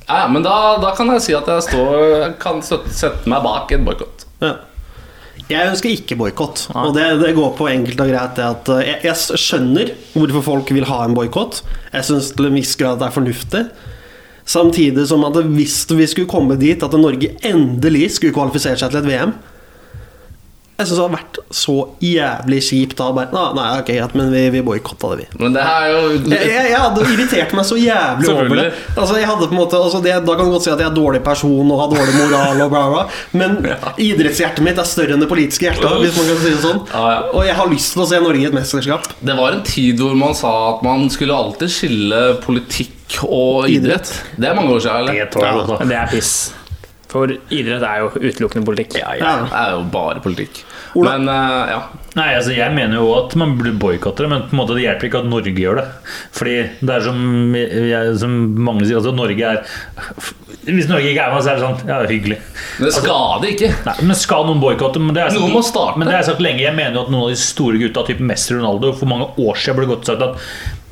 Ja, 0.08 0.24
ja, 0.24 0.28
men 0.32 0.44
da, 0.44 0.56
da 0.82 0.94
kan 0.98 1.12
jeg 1.14 1.24
si 1.24 1.36
at 1.38 1.48
jeg 1.52 1.68
står, 1.68 2.34
kan 2.42 2.60
sette 2.66 3.28
meg 3.30 3.44
bak 3.46 3.72
en 3.76 3.86
boikott. 3.88 4.26
Ja. 4.44 4.56
Jeg 5.48 5.64
ønsker 5.72 5.94
ikke 5.94 6.18
boikott. 6.20 6.66
Og 6.76 6.92
det, 6.96 7.06
det 7.22 7.36
går 7.38 7.54
på 7.56 7.70
enkelt 7.72 8.02
og 8.04 8.10
greit 8.12 8.34
det 8.36 8.44
at 8.44 8.72
eh, 8.74 8.88
jeg, 8.90 8.98
jeg 9.08 9.40
skjønner 9.40 9.92
hvorfor 10.12 10.44
folk 10.44 10.72
vil 10.76 10.88
ha 10.90 11.04
en 11.06 11.16
boikott. 11.16 11.62
Jeg 11.94 12.08
syns 12.10 12.34
til 12.36 12.50
en 12.50 12.58
viss 12.58 12.76
grad 12.80 13.00
det 13.00 13.08
er 13.08 13.16
fornuftig. 13.16 13.62
Samtidig 14.48 15.06
som 15.08 15.24
at 15.28 15.40
hvis 15.48 15.82
vi 15.92 16.08
skulle 16.08 16.32
komme 16.32 16.60
dit 16.60 16.84
at 16.84 17.00
Norge 17.00 17.34
endelig 17.48 18.10
skulle 18.16 18.36
kvalifisere 18.36 18.80
seg 18.80 18.92
til 18.92 19.02
et 19.02 19.08
VM 19.08 19.34
Jeg 20.78 20.86
syns 20.86 20.98
det 21.00 21.04
har 21.08 21.14
vært 21.16 21.38
så 21.58 21.76
jævlig 22.06 22.58
kjipt 22.62 23.00
da 23.00 23.08
bare 23.16 23.34
Nei, 23.34 23.46
nei 23.58 23.66
ok, 23.80 23.88
greit, 23.90 24.12
men 24.20 24.28
vi, 24.30 24.44
vi 24.54 24.60
boikotta 24.66 25.10
det, 25.14 25.24
vi. 25.24 25.40
Men 25.42 25.56
det 25.56 25.64
er 25.66 25.86
jo 25.90 26.02
Jeg, 26.14 26.50
jeg, 26.52 26.68
jeg 26.70 26.82
hadde 26.84 27.06
irritert 27.16 27.56
meg 27.58 27.66
så 27.66 27.78
jævlig 27.82 28.30
over 28.34 28.60
det. 28.62 28.68
Altså, 28.94 29.16
jeg 29.18 29.30
hadde 29.32 29.48
på 29.48 29.56
en 29.56 29.62
måte 29.62 29.80
altså 29.80 30.02
det, 30.06 30.14
Da 30.28 30.36
kan 30.38 30.46
du 30.46 30.54
godt 30.54 30.68
si 30.68 30.74
at 30.74 30.84
jeg 30.84 30.92
er 30.92 30.98
dårlig 30.98 31.24
person 31.26 31.72
og 31.74 31.82
har 31.82 31.90
dårlig 31.96 32.14
moral, 32.20 32.62
og 32.68 32.76
bla, 32.76 32.84
bla. 32.94 33.06
men 33.42 33.58
idrettshjertet 34.06 34.66
mitt 34.68 34.78
er 34.82 34.90
større 34.90 35.18
enn 35.18 35.26
det 35.26 35.30
politiske 35.32 35.66
hjertet. 35.66 35.98
Hvis 36.04 36.20
man 36.20 36.30
kan 36.30 36.44
si 36.44 36.54
det 36.54 36.62
sånn 36.62 36.84
Ja, 36.94 37.04
ja. 37.16 37.26
Og 37.34 37.50
jeg 37.50 37.58
har 37.58 37.74
lyst 37.74 37.96
til 37.96 38.06
å 38.06 38.08
se 38.12 38.22
Norge 38.22 38.44
i 38.44 38.48
et 38.52 38.60
mesterskap. 38.60 39.10
Det 39.18 39.40
var 39.40 39.58
en 39.58 39.66
tid 39.66 40.04
hvor 40.04 40.14
man 40.20 40.38
sa 40.38 40.54
at 40.76 40.86
man 40.86 41.10
skulle 41.14 41.34
alltid 41.34 41.74
skille 41.74 42.22
politikk 42.46 43.18
og 43.26 43.66
idrett. 43.72 44.14
Det 44.38 44.52
er 44.52 44.56
mange 44.58 44.78
år 44.78 44.86
siden. 44.86 45.10
Eller? 45.10 45.26
Det 45.26 45.90
det 45.90 46.00
er 46.04 46.10
piss. 46.14 46.34
For 47.12 47.32
idrett 47.32 47.86
er 47.88 48.02
jo 48.04 48.10
utelukkende 48.20 48.68
politikk. 48.68 48.98
Ja. 49.00 49.14
Det 49.16 49.56
er 49.56 49.76
jo 49.78 49.84
bare 49.94 50.20
politikk. 50.24 50.64
Ola? 50.98 51.14
Men 51.16 51.30
uh, 51.32 51.70
ja. 51.72 51.80
Nei, 52.18 52.32
altså 52.34 52.54
Jeg 52.56 52.74
mener 52.74 52.98
jo 52.98 53.12
at 53.14 53.36
man 53.38 53.54
burde 53.60 53.76
boikotte 53.78 54.26
det, 54.26 54.30
men 54.32 54.46
på 54.48 54.56
en 54.56 54.60
måte 54.62 54.76
det 54.78 54.84
hjelper 54.88 55.10
ikke 55.10 55.20
at 55.22 55.30
Norge 55.30 55.54
gjør 55.54 55.80
det. 55.82 55.86
Fordi 56.34 56.56
det 56.82 56.96
er 56.96 57.06
som, 57.06 57.20
jeg, 57.56 58.14
som 58.24 58.36
mange 58.68 58.88
sier, 58.88 58.98
altså 59.00 59.14
Norge 59.16 59.52
er 59.52 59.62
Hvis 60.68 60.90
Norge 60.90 61.12
ikke 61.12 61.28
er 61.28 61.36
med, 61.36 61.44
så 61.46 61.52
er 61.54 61.60
det 61.60 61.68
sånn 61.68 61.92
Ja, 61.92 62.00
hyggelig. 62.10 62.40
Men 62.80 62.90
det 62.90 62.96
skader 62.98 63.52
ikke. 63.54 63.70
Nei, 63.86 63.98
men 64.10 64.20
Skal 64.20 64.48
noen 64.50 64.64
boikotte? 64.64 65.04
Men 65.04 65.14
det 65.16 65.28
er 65.28 65.38
Noen 65.38 65.54
må 65.54 65.62
starte. 65.66 66.00
Men 66.02 66.10
det 66.10 66.16
har 66.16 66.24
jeg 66.26 66.32
sagt 66.32 66.44
lenge. 66.44 66.64
Jeg 66.66 66.76
mener 66.80 66.98
jo 66.98 67.06
at 67.06 67.14
noen 67.14 67.28
av 67.28 67.36
de 67.36 67.40
store 67.44 67.80
gutta, 67.84 68.04
type 68.10 68.26
Messi 68.34 68.58
Ronaldo, 68.58 68.92
for 68.98 69.12
mange 69.14 69.30
år 69.38 69.62
siden 69.62 69.78
burde 69.80 69.94
godt 69.94 70.10
sagt 70.10 70.26
at 70.26 70.42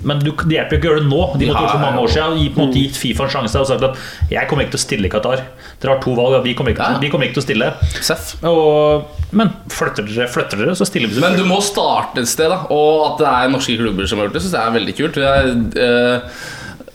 Men 0.05 0.21
du, 0.21 0.29
det 0.45 0.59
hjelper 0.59 0.77
ikke 0.77 0.91
å 0.91 0.93
gjøre 0.93 1.03
det 1.03 1.09
nå. 1.09 1.23
De 1.39 1.49
måtte 1.49 1.49
Ja, 1.49 1.65
gjort 1.65 1.73
for 1.73 1.85
mange 1.87 2.05
år 2.05 2.13
siden. 2.13 2.37
Gi, 2.43 2.51
på 2.53 2.61
en 2.61 2.67
måte 2.69 2.83
gitt 2.85 3.01
Fifa 3.01 3.25
en 3.25 3.33
sjanse 3.39 3.65
og 3.65 3.71
sagt 3.71 3.89
at 3.89 4.31
jeg 4.35 4.51
kommer 4.51 4.67
ikke 4.67 4.75
til 4.77 4.83
å 4.83 4.85
stille 4.85 5.09
i 5.09 5.15
Qatar. 5.15 5.47
Dere 5.81 5.95
har 5.95 6.01
to 6.03 6.15
valg, 6.17 6.37
vi 6.45 6.53
kommer 6.57 6.71
ikke, 6.71 6.87
Ja. 6.95 6.99
vi 7.01 7.09
kommer 7.11 7.27
ikke 7.27 7.37
til 7.39 7.43
å 7.43 7.47
stille. 7.49 7.71
Seff. 8.05 8.35
Og, 8.47 9.05
men 9.35 9.51
flytter 9.73 10.07
dere, 10.07 10.27
flytter 10.31 10.61
dere, 10.63 10.75
så 10.79 10.87
stiller 10.87 11.11
vi 11.11 11.19
Men 11.23 11.35
du 11.37 11.43
må 11.47 11.59
starte 11.65 12.23
et 12.23 12.31
sted, 12.31 12.49
da. 12.49 12.61
Og 12.73 13.11
at 13.11 13.23
det 13.23 13.31
er 13.31 13.51
norske 13.53 13.75
klubber 13.79 14.07
som 14.07 14.19
har 14.21 14.29
gjort 14.29 14.37
det, 14.39 14.45
syns 14.45 14.55
jeg 14.55 14.69
er 14.69 14.77
veldig 14.79 14.95
kult. 15.01 15.19
Det 15.19 15.31
er, 15.35 16.21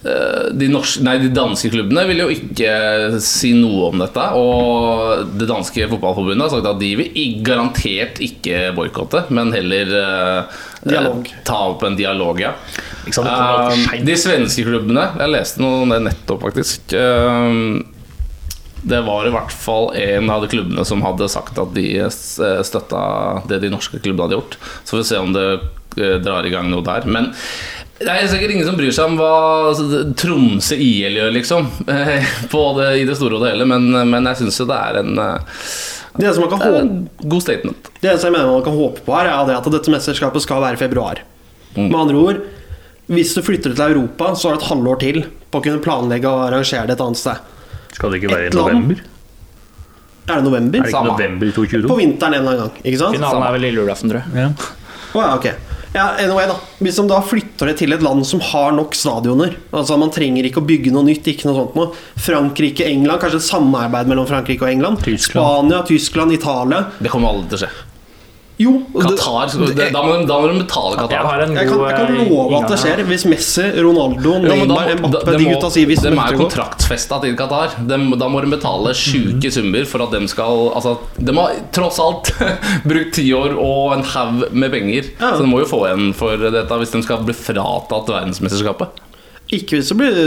eh, 0.00 0.48
de, 0.56 0.68
norske, 0.72 1.02
nei, 1.04 1.18
de 1.20 1.28
danske 1.36 1.68
klubbene 1.74 2.06
vil 2.08 2.22
jo 2.22 2.28
ikke 2.32 2.72
si 3.20 3.52
noe 3.58 3.90
om 3.90 4.00
dette. 4.00 4.26
Og 4.40 5.36
det 5.36 5.48
danske 5.50 5.88
fotballforbundet 5.92 6.46
har 6.46 6.54
sagt 6.56 6.70
at 6.72 6.80
de 6.80 6.90
vil 7.02 7.36
garantert 7.46 8.20
ikke 8.24 8.70
boikotte, 8.78 9.26
men 9.36 9.52
heller 9.52 9.92
eh, 10.00 10.58
eh, 10.96 11.10
ta 11.44 11.60
opp 11.74 11.84
en 11.84 12.00
dialog, 12.00 12.40
ja. 12.40 12.54
Sent. 13.10 14.04
de 14.06 14.14
svenske 14.20 14.62
klubbene 14.66 15.06
Jeg 15.18 15.32
leste 15.32 15.62
noe 15.62 15.80
om 15.82 15.92
det 15.92 16.02
nettopp, 16.04 16.44
faktisk. 16.48 16.92
Eh, 16.96 17.99
det 18.82 19.00
var 19.04 19.26
i 19.26 19.32
hvert 19.34 19.52
fall 19.52 19.90
en 19.96 20.30
av 20.32 20.44
de 20.44 20.48
klubbene 20.52 20.84
som 20.88 21.02
hadde 21.04 21.28
sagt 21.32 21.58
at 21.60 21.74
de 21.76 21.86
støtta 22.10 23.02
det 23.50 23.60
de 23.64 23.70
norske 23.72 24.00
klubbene 24.00 24.26
hadde 24.26 24.38
gjort. 24.38 24.56
Så 24.84 24.94
får 24.94 25.02
vi 25.02 25.08
se 25.10 25.20
om 25.20 25.34
det 25.36 25.46
eh, 26.00 26.16
drar 26.24 26.46
i 26.48 26.52
gang 26.52 26.70
noe 26.72 26.84
der. 26.86 27.04
Men 27.04 27.30
det 28.00 28.08
er 28.08 28.30
sikkert 28.32 28.54
ingen 28.54 28.68
som 28.68 28.78
bryr 28.78 28.94
seg 28.96 29.10
om 29.10 29.18
hva 29.20 29.32
altså, 29.70 30.04
Tromsø 30.16 30.78
IL 30.80 31.18
gjør, 31.20 31.34
liksom. 31.36 31.68
eh, 31.92 32.30
På 32.52 32.70
det, 32.78 32.94
I 33.02 33.08
det 33.08 33.18
store 33.20 33.36
og 33.36 33.44
det 33.44 33.52
hele. 33.52 33.68
Men, 33.68 33.90
men 34.12 34.30
jeg 34.32 34.42
syns 34.42 34.62
jo 34.62 34.68
det 34.70 34.78
er 34.78 35.02
en, 35.02 35.12
eh, 35.26 35.60
Det 36.16 36.32
som 36.32 36.46
man 36.46 36.54
kan 36.54 36.64
håpe 36.64 37.28
god 37.34 37.44
statement. 37.44 37.92
Det 38.00 38.14
eneste 38.14 38.30
jeg 38.30 38.38
mener 38.38 38.54
man 38.54 38.64
kan 38.64 38.80
håpe 38.80 39.04
på 39.04 39.18
her, 39.18 39.28
er 39.34 39.50
det 39.50 39.60
at 39.60 39.70
dette 39.76 39.92
mesterskapet 39.92 40.46
skal 40.46 40.64
være 40.64 40.80
i 40.80 40.82
februar. 40.86 41.20
Mm. 41.76 41.84
Med 41.90 42.00
andre 42.00 42.24
ord, 42.24 42.42
hvis 43.10 43.36
du 43.36 43.44
flytter 43.44 43.74
til 43.74 43.92
Europa, 43.92 44.32
så 44.38 44.48
har 44.48 44.56
du 44.56 44.64
et 44.64 44.70
halvår 44.70 45.00
til 45.04 45.24
på 45.50 45.60
å 45.60 45.64
kunne 45.64 45.82
planlegge 45.82 46.30
og 46.30 46.48
arrangere 46.48 46.88
det 46.88 46.96
et 46.96 47.02
annet 47.04 47.20
sted. 47.20 47.48
Skal 47.92 48.12
det 48.12 48.20
ikke 48.22 48.34
være 48.34 48.50
i 48.50 48.54
november? 48.56 49.00
Er 50.30 50.36
det 50.38 50.44
november? 50.46 50.78
Er 50.78 50.82
det 50.82 50.92
ikke 50.92 50.98
Samme. 50.98 51.16
november 51.16 51.46
i 51.50 51.88
På 51.88 51.98
vinteren 51.98 52.34
en 52.34 52.40
eller 52.40 52.52
annen 52.52 52.68
gang, 52.68 52.84
ikke 52.84 53.00
sant? 53.00 53.16
Finalen 53.18 53.42
er 53.48 53.56
vel 53.56 53.66
lille 53.66 53.82
julaften, 53.82 54.12
tror 54.12 54.22
jeg. 54.22 54.44
Ja. 54.44 54.70
Oh, 55.10 55.22
ja, 55.24 55.34
ok. 55.34 55.50
Ja, 55.90 56.04
anyway 56.22 56.46
da 56.46 56.54
Hvis 56.78 57.00
de 57.00 57.04
da 57.10 57.16
flytter 57.26 57.66
det 57.66 57.80
til 57.80 57.90
et 57.90 58.02
land 58.04 58.22
som 58.22 58.38
har 58.52 58.70
nok 58.76 58.94
stadioner 58.94 59.56
Altså 59.74 59.96
Man 59.98 60.12
trenger 60.14 60.46
ikke 60.46 60.62
å 60.62 60.66
bygge 60.68 60.92
noe 60.94 61.02
nytt, 61.08 61.26
ikke 61.26 61.48
noe 61.48 61.56
sånt 61.56 61.74
noe. 61.74 61.90
Frankrike, 62.14 62.86
England, 62.86 63.18
kanskje 63.22 63.40
et 63.42 63.48
samarbeid 63.48 64.10
mellom 64.10 64.28
Frankrike 64.30 64.62
og 64.62 64.70
England. 64.70 65.02
Tyskland. 65.02 65.42
Spania, 65.42 65.82
Tyskland, 65.88 66.36
Italia. 66.36 66.84
Det 67.00 67.10
kommer 67.10 67.34
aldri 67.34 67.50
til 67.50 67.58
å 67.58 67.62
skje. 67.64 67.89
Jo, 68.60 68.74
Qatar, 68.92 69.48
det, 69.56 69.70
det, 69.78 69.86
da, 69.94 70.00
må, 70.04 70.18
de- 70.20 70.26
da 70.28 70.36
må 70.42 70.48
de 70.50 70.58
betale 70.60 71.06
Jeg 71.08 71.22
har 71.24 71.42
en 71.46 71.54
jeg 71.56 71.68
kan, 71.70 71.78
god 71.78 71.86
jeg 71.88 71.96
kan 71.96 72.10
eh, 72.12 72.28
love 72.28 72.58
at 72.58 72.66
det 72.68 72.78
skjer. 72.82 73.00
Hvis 73.08 73.24
Messi, 73.30 73.64
Ronaldo, 73.80 74.34
Neymar, 74.44 74.90
Mbappé 75.00 75.14
da- 75.14 75.36
De 75.38 75.46
gutta 75.48 75.70
sier 75.72 75.88
hvis 75.88 76.02
de 76.04 76.10
er 76.12 76.36
kontraktsfesta 76.36 77.20
til 77.22 77.38
Qatar. 77.40 77.78
De, 77.88 77.98
da 78.20 78.28
må 78.28 78.42
de 78.44 78.50
betale 78.52 78.92
sjuke 78.98 79.48
summer 79.54 79.88
for 79.88 80.04
at 80.04 80.12
de 80.12 80.28
skal 80.28 80.66
Altså, 80.76 80.92
de 81.16 81.32
har 81.38 81.56
tross 81.72 82.02
alt 82.04 82.32
brukt 82.90 83.14
ti 83.16 83.24
år 83.32 83.56
og 83.56 83.94
en 83.96 84.04
haug 84.12 84.44
med 84.52 84.74
penger. 84.76 85.08
Ja. 85.16 85.32
Så 85.38 85.46
de 85.46 85.48
må 85.54 85.62
jo 85.64 85.70
få 85.70 85.80
igjen 85.88 86.12
for 86.20 86.36
dette 86.50 86.80
hvis 86.84 86.92
de 86.92 87.00
skal 87.06 87.24
bli 87.24 87.36
fratatt 87.40 88.12
verdensmesterskapet. 88.12 89.00
Ikke 89.56 89.80
hvis 89.80 89.88
de 89.94 89.96
blir 90.02 90.20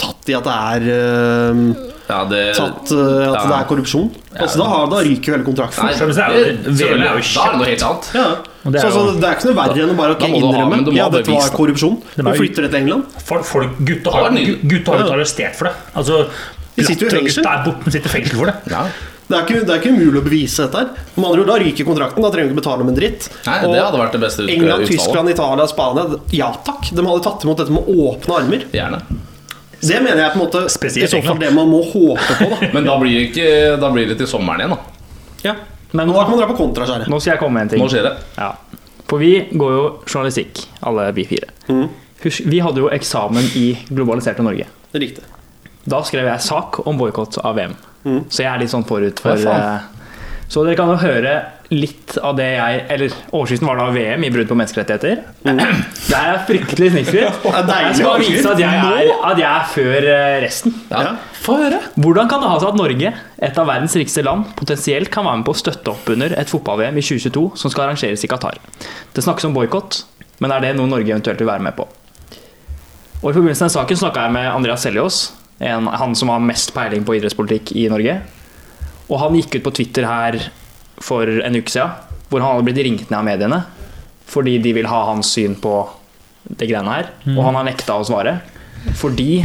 tatt 0.00 0.28
i 0.30 0.36
at 0.36 0.44
det 0.46 0.58
er 0.76 0.86
eh, 0.98 1.64
Ja, 2.10 2.20
det 2.30 2.40
tatt 2.58 2.90
uh, 2.92 3.00
At 3.30 3.36
Ja. 3.38 3.42
det 3.46 3.56
er 3.60 3.66
korrupsjon. 3.70 4.08
Altså 4.34 4.60
Da, 4.60 4.66
har, 4.72 4.86
da 4.90 5.02
ryker 5.06 5.30
jo 5.30 5.36
hele 5.36 5.46
kontrakten. 5.46 5.84
Nei, 5.86 5.92
Så 5.94 6.08
det 6.10 6.18
er 6.18 6.34
jo- 6.34 6.44
det- 6.44 6.74
VM 6.80 7.00
er 7.00 7.12
jo. 7.14 7.22
Da 7.34 7.44
er 7.46 7.52
det 7.52 7.60
noe 7.60 7.68
helt 7.70 7.84
annet. 7.88 8.10
Ja. 8.14 8.28
Det 8.60 8.74
er 8.74 8.84
jo, 8.84 8.90
så 8.90 9.00
altså, 9.00 9.20
det 9.20 9.28
er 9.30 9.34
ikke 9.36 9.48
noe 9.50 9.58
verre 9.60 9.84
enn 9.84 9.92
å 9.94 9.96
bare 9.96 10.10
ok, 10.16 10.20
Da 10.20 10.26
må 10.28 10.40
du 10.40 10.46
ha- 10.46 10.52
innrømme 10.52 10.84
men 10.84 10.96
Ja, 10.96 11.08
dette 11.08 11.30
var 11.30 11.50
korrupsjon. 11.56 11.96
Det 12.16 12.24
er 12.24 12.28
Og 12.28 12.34
jo- 12.34 12.40
flytter 12.42 12.60
det 12.66 12.70
til 12.70 12.80
England. 12.82 13.04
Folk, 13.24 13.44
folk, 13.44 13.78
gutta 13.78 14.10
har, 14.12 14.30
blitt 14.30 15.14
arrestert 15.16 15.54
for 15.56 15.64
det. 15.70 15.74
Altså, 15.96 16.28
De 16.76 16.84
sitter 16.84 17.06
jo 17.06 17.16
i 17.16 17.20
fengsel. 17.20 17.44
er 17.46 17.64
sitter 17.90 18.08
i 18.10 18.12
for 18.36 18.46
det. 18.46 18.56
Ja. 18.70 18.84
Det 19.30 19.38
er, 19.38 19.42
ikke, 19.46 19.60
det 19.64 19.70
er 19.70 19.78
ikke 19.78 19.92
umulig 19.94 20.18
å 20.18 20.24
bevise 20.26 20.64
dette 20.66 20.74
her. 20.74 20.88
Med 21.14 21.24
andre 21.30 21.40
ord, 21.44 21.46
Da 21.46 21.58
ryker 21.62 21.86
kontrakten. 21.86 22.20
Da 22.24 22.30
trenger 22.34 22.48
du 22.50 22.54
ikke 22.56 22.62
betale 22.64 22.80
om 22.82 22.88
en 22.90 22.96
dritt. 22.96 23.28
Nei, 23.46 23.58
Og 23.64 23.74
det 23.74 23.82
hadde 23.84 23.98
vært 24.00 24.12
det 24.16 24.20
beste 24.24 24.42
England. 24.50 24.86
Tyskland, 24.90 25.30
Italia, 25.30 25.66
Spania 25.70 26.20
Ja 26.34 26.50
takk. 26.66 26.90
De 26.90 27.02
hadde 27.06 27.22
tatt 27.22 27.44
imot 27.46 27.56
dette 27.62 27.70
med 27.70 27.86
åpne 27.86 28.34
armer. 28.40 28.64
Gjerne. 28.74 28.98
Det 29.80 30.00
mener 30.04 30.20
jeg 30.20 30.32
på 30.34 30.38
en 30.38 30.44
måte 30.44 30.62
Spesielt 30.72 31.08
i 31.08 31.10
så 31.10 31.20
fall 31.24 31.38
det 31.40 31.50
man 31.56 31.68
må 31.70 31.80
håpe 31.86 32.36
på. 32.38 32.48
da 32.52 32.70
Men 32.74 32.88
da 32.88 32.96
blir, 33.00 33.16
det 33.16 33.28
ikke, 33.30 33.46
da 33.80 33.90
blir 33.94 34.10
det 34.10 34.18
til 34.20 34.28
sommeren 34.28 34.64
igjen, 34.64 34.76
da. 34.76 35.06
ja. 35.48 35.54
Men 35.90 36.06
nå, 36.06 36.14
nå 36.14 36.20
kan 36.22 36.30
man 36.36 36.38
dra 36.38 36.46
på 36.52 36.54
kontraskjæret. 36.60 37.08
nå 37.10 37.18
skal 37.18 37.32
jeg 37.32 37.40
komme 37.40 37.58
med 37.58 37.64
en 37.66 37.70
ting. 37.72 37.80
Nå 37.82 37.88
skjer 37.90 38.04
det. 38.06 38.12
Ja. 38.36 38.52
For 39.10 39.18
vi 39.18 39.32
går 39.50 39.72
jo 39.74 39.80
journalistikk, 40.06 40.60
alle 40.86 41.08
vi 41.16 41.24
fire. 41.26 41.48
Mm. 41.66 41.88
Husk, 42.22 42.44
vi 42.52 42.60
hadde 42.62 42.78
jo 42.84 42.90
eksamen 42.94 43.48
i 43.58 43.64
globaliserte 43.88 44.44
Norge. 44.46 44.68
Riktig. 44.94 45.24
Da 45.90 46.02
skrev 46.06 46.28
jeg 46.28 46.44
sak 46.44 46.78
om 46.86 47.00
boikott 47.00 47.40
av 47.42 47.56
VM. 47.58 47.74
Mm. 48.04 48.20
Så 48.30 48.44
jeg 48.44 48.50
er 48.52 48.62
litt 48.62 48.70
sånn 48.70 48.86
forut 48.86 49.18
for 49.24 49.40
Ja, 49.42 49.56
Så 50.50 50.64
dere 50.66 50.74
kan 50.74 50.90
jo 50.90 50.96
høre 50.98 51.32
litt 51.70 52.16
av 52.18 52.34
det 52.34 52.48
jeg 52.56 52.78
Eller 52.90 53.12
overskriften 53.30 53.68
var 53.68 53.78
da 53.78 53.84
VM 53.94 54.24
i 54.26 54.30
brudd 54.34 54.48
på 54.50 54.56
menneskerettigheter. 54.58 55.20
Det 56.10 56.18
er 56.18 56.40
fryktelig 56.48 56.88
snikskritt. 56.90 57.44
Jeg 57.46 57.92
skal 57.94 58.08
overskrift. 58.08 58.32
vise 58.34 58.50
at 58.50 58.58
jeg 58.58 58.80
er, 58.80 59.12
at 59.28 59.38
jeg 59.38 59.46
er 59.46 59.68
før 59.70 60.08
eh, 60.10 60.38
resten. 60.42 60.74
Ja. 60.90 61.04
Ja. 61.06 61.12
Få 61.40 61.54
høre. 61.60 61.78
Hvordan 61.94 62.26
kan 62.32 62.42
det 62.42 62.50
ha 62.50 62.56
seg 62.58 62.72
at 62.72 62.80
Norge, 62.80 63.12
et 63.46 63.60
av 63.62 63.70
verdens 63.70 63.94
rikeste 63.96 64.24
land, 64.26 64.48
potensielt 64.58 65.12
kan 65.14 65.28
være 65.28 65.40
med 65.40 65.46
på 65.46 65.54
å 65.54 65.60
støtte 65.60 65.94
opp 65.94 66.10
under 66.10 66.34
et 66.34 66.50
fotball-VM 66.50 66.98
i 66.98 67.04
2022 67.06 67.44
som 67.62 67.70
skal 67.72 67.86
arrangeres 67.86 68.26
i 68.26 68.32
Qatar? 68.32 68.58
Det 69.14 69.22
snakkes 69.24 69.46
om 69.46 69.54
boikott, 69.54 70.02
men 70.42 70.56
er 70.56 70.66
det 70.66 70.74
noe 70.80 70.90
Norge 70.90 71.14
eventuelt 71.14 71.38
vil 71.40 71.52
være 71.52 71.62
med 71.68 71.78
på? 71.78 71.86
Og 73.20 73.30
I 73.30 73.36
forbindelse 73.36 73.68
med 73.68 73.76
saken 73.76 74.02
snakka 74.02 74.26
jeg 74.26 74.34
med 74.34 74.50
Andreas 74.50 74.82
Seljås, 74.82 75.22
han 75.62 76.18
som 76.18 76.34
har 76.34 76.42
mest 76.42 76.74
peiling 76.74 77.06
på 77.06 77.20
idrettspolitikk 77.20 77.76
i 77.78 77.86
Norge. 77.92 78.18
Og 79.10 79.18
han 79.18 79.36
gikk 79.36 79.58
ut 79.58 79.66
på 79.66 79.74
Twitter 79.80 80.06
her 80.06 80.38
for 81.02 81.26
en 81.26 81.58
uke 81.58 81.72
siden, 81.72 81.96
hvor 82.30 82.42
han 82.42 82.54
hadde 82.54 82.68
blitt 82.68 82.84
ringt 82.86 83.08
ned 83.10 83.18
av 83.20 83.26
mediene 83.26 83.62
fordi 84.30 84.60
de 84.62 84.70
vil 84.76 84.86
ha 84.86 85.00
hans 85.08 85.32
syn 85.34 85.56
på 85.58 85.72
det 86.46 86.68
greiene 86.70 86.92
her. 86.92 87.08
Og 87.34 87.40
han 87.48 87.56
har 87.58 87.66
nekta 87.66 87.98
å 87.98 88.06
svare 88.06 88.38
fordi 88.96 89.42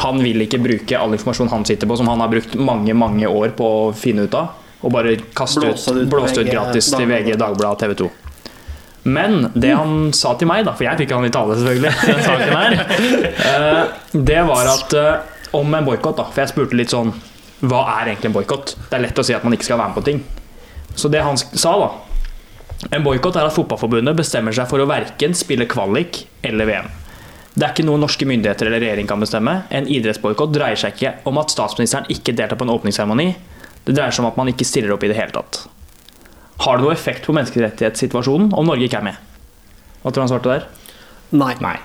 han 0.00 0.22
vil 0.22 0.44
ikke 0.44 0.60
bruke 0.62 0.96
all 0.96 1.12
informasjon 1.16 1.50
han 1.50 1.66
sitter 1.68 1.88
på, 1.90 1.96
som 1.98 2.08
han 2.08 2.22
har 2.22 2.30
brukt 2.32 2.54
mange 2.54 2.94
mange 2.96 3.28
år 3.28 3.52
på 3.58 3.66
å 3.66 3.92
finne 3.96 4.24
ut 4.24 4.36
av, 4.38 4.54
og 4.80 4.94
bare 4.94 5.16
kaste 5.36 5.66
ut, 5.66 6.08
blåste 6.08 6.40
ut 6.40 6.46
VG, 6.46 6.54
gratis 6.54 6.88
til 6.94 7.04
VG, 7.10 7.34
Dagbladet. 7.34 7.42
Dagbladet, 7.42 7.82
TV 7.82 7.94
2. 8.06 8.10
Men 9.02 9.50
det 9.54 9.72
han 9.76 10.12
sa 10.16 10.34
til 10.38 10.48
meg, 10.48 10.64
da, 10.68 10.74
for 10.76 10.86
jeg 10.86 11.02
fikk 11.02 11.12
han 11.16 11.26
i 11.26 11.32
tale, 11.32 11.56
selvfølgelig, 11.58 11.92
den 12.08 12.22
saken 12.24 12.56
her, 12.56 12.78
eh, 13.50 14.22
det 14.30 14.40
var 14.48 14.72
at 14.76 14.96
eh, 14.96 15.36
om 15.58 15.76
en 15.76 15.88
boikott, 15.88 16.20
da, 16.20 16.28
for 16.30 16.44
jeg 16.44 16.52
spurte 16.54 16.78
litt 16.78 16.92
sånn 16.94 17.12
Hva 17.60 17.80
er 17.98 18.12
egentlig 18.12 18.30
en 18.30 18.36
boikott? 18.38 18.76
Det 18.88 18.96
er 18.96 19.04
lett 19.04 19.18
å 19.20 19.24
si 19.26 19.34
at 19.36 19.44
man 19.44 19.56
ikke 19.56 19.68
skal 19.68 19.80
være 19.80 19.92
med 19.92 19.98
på 20.00 20.06
ting. 20.06 20.22
Så 20.96 21.10
det 21.12 21.20
han 21.24 21.36
sa, 21.38 21.74
da 21.76 21.90
En 22.96 23.04
boikott 23.04 23.36
er 23.36 23.44
at 23.44 23.52
Fotballforbundet 23.52 24.16
bestemmer 24.16 24.54
seg 24.56 24.64
for 24.70 24.80
å 24.80 24.88
verken 24.88 25.34
spille 25.36 25.66
kvalik 25.68 26.22
eller 26.48 26.64
VM. 26.64 26.86
Det 27.52 27.66
er 27.66 27.74
ikke 27.74 27.84
noe 27.84 28.00
norske 28.00 28.24
myndigheter 28.24 28.70
eller 28.70 28.80
regjering 28.80 29.08
kan 29.10 29.20
bestemme. 29.20 29.52
En 29.68 29.88
idrettsboikott 29.90 30.54
dreier 30.54 30.80
seg 30.80 30.94
ikke 30.96 31.12
om 31.28 31.40
at 31.42 31.52
statsministeren 31.52 32.08
ikke 32.08 32.32
deltar 32.32 32.56
på 32.56 32.64
en 32.64 32.72
åpningsseremoni. 32.72 33.26
Det 33.84 33.96
dreier 33.96 34.14
seg 34.14 34.24
om 34.24 34.30
at 34.30 34.38
man 34.40 34.48
ikke 34.48 34.64
stiller 34.64 34.94
opp 34.94 35.04
i 35.04 35.10
det 35.12 35.18
hele 35.18 35.34
tatt. 35.34 35.66
Har 36.64 36.78
det 36.78 36.86
noe 36.86 36.94
effekt 36.94 37.28
på 37.28 37.34
menneskerettighetssituasjonen 37.36 38.54
om 38.56 38.70
Norge 38.70 38.88
ikke 38.88 39.02
er 39.02 39.08
med? 39.10 39.20
Hva 40.00 40.08
tror 40.08 40.22
du 40.22 40.24
han 40.24 40.32
svarte 40.32 40.54
der? 40.54 40.66
Nei. 41.36 41.52
Nei. 41.60 41.76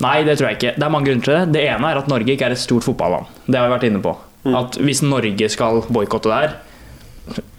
Nei, 0.00 0.16
det 0.26 0.38
tror 0.40 0.50
jeg 0.50 0.58
ikke. 0.58 0.74
Det 0.80 0.86
er 0.86 0.92
mange 0.96 1.10
grunner 1.10 1.26
til 1.28 1.36
det. 1.36 1.54
Det 1.54 1.64
ene 1.68 1.92
er 1.92 2.00
at 2.00 2.10
Norge 2.10 2.34
ikke 2.34 2.48
er 2.48 2.56
et 2.56 2.62
stort 2.62 2.86
fotballand. 2.88 3.30
Det 3.46 3.60
har 3.60 3.68
vi 3.68 3.74
vært 3.76 3.86
inne 3.90 4.02
på. 4.02 4.16
At 4.44 4.78
hvis 4.80 5.02
Norge 5.04 5.48
skal 5.52 5.82
boikotte 5.92 6.30
der, 6.32 6.54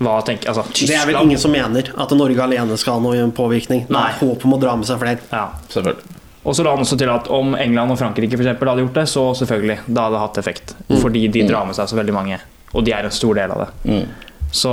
hva 0.02 0.18
tenker 0.26 0.50
Altså, 0.52 0.66
Det 0.74 0.96
er 0.98 1.06
vel 1.08 1.20
ingen 1.22 1.40
som 1.40 1.54
mener 1.54 1.92
at 1.94 2.16
Norge 2.18 2.42
alene 2.44 2.76
skal 2.82 2.98
ha 2.98 3.04
noen 3.04 3.32
påvirkning. 3.32 3.86
Det 3.88 3.94
Nei. 3.94 4.08
er 4.10 4.18
håp 4.20 4.44
om 4.48 4.58
å 4.58 4.60
dra 4.60 4.74
med 4.76 4.90
seg 4.90 5.00
flere. 5.00 5.22
ja. 5.32 5.46
Selvfølgelig. 5.70 6.18
Og 6.42 6.56
så 6.58 6.64
la 6.66 6.72
han 6.74 6.82
også 6.82 6.98
til 6.98 7.10
at 7.14 7.28
om 7.30 7.54
England 7.54 7.94
og 7.94 8.00
Frankrike 8.00 8.34
for 8.34 8.42
eksempel, 8.42 8.70
hadde 8.72 8.82
gjort 8.82 8.96
det, 8.98 9.04
så 9.12 9.28
selvfølgelig, 9.38 9.76
da 9.86 10.08
hadde 10.08 10.16
det 10.16 10.22
hatt 10.24 10.40
effekt. 10.42 10.74
Fordi 10.90 11.28
de 11.30 11.44
drar 11.46 11.68
med 11.70 11.78
seg 11.78 11.92
så 11.92 12.00
veldig 12.00 12.16
mange. 12.16 12.40
Og 12.74 12.86
de 12.88 12.96
er 12.98 13.06
en 13.06 13.14
stor 13.14 13.38
del 13.38 13.54
av 13.54 13.62
det. 13.62 13.68
Mm. 13.86 14.32
Så 14.52 14.72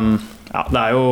um, 0.00 0.14
ja, 0.50 0.64
det 0.72 0.80
er 0.80 0.94
jo 0.96 1.02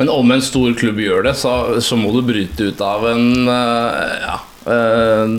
Men 0.00 0.08
om 0.10 0.32
en 0.32 0.42
stor 0.42 0.72
klubb 0.80 0.98
gjør 1.02 1.28
det, 1.28 1.34
så, 1.38 1.52
så 1.84 1.98
må 2.00 2.10
du 2.16 2.22
bryte 2.26 2.70
ut 2.72 2.80
av 2.82 3.04
en 3.12 3.26
eh, 3.52 4.14
ja, 4.24 4.38
eh, 4.72 5.36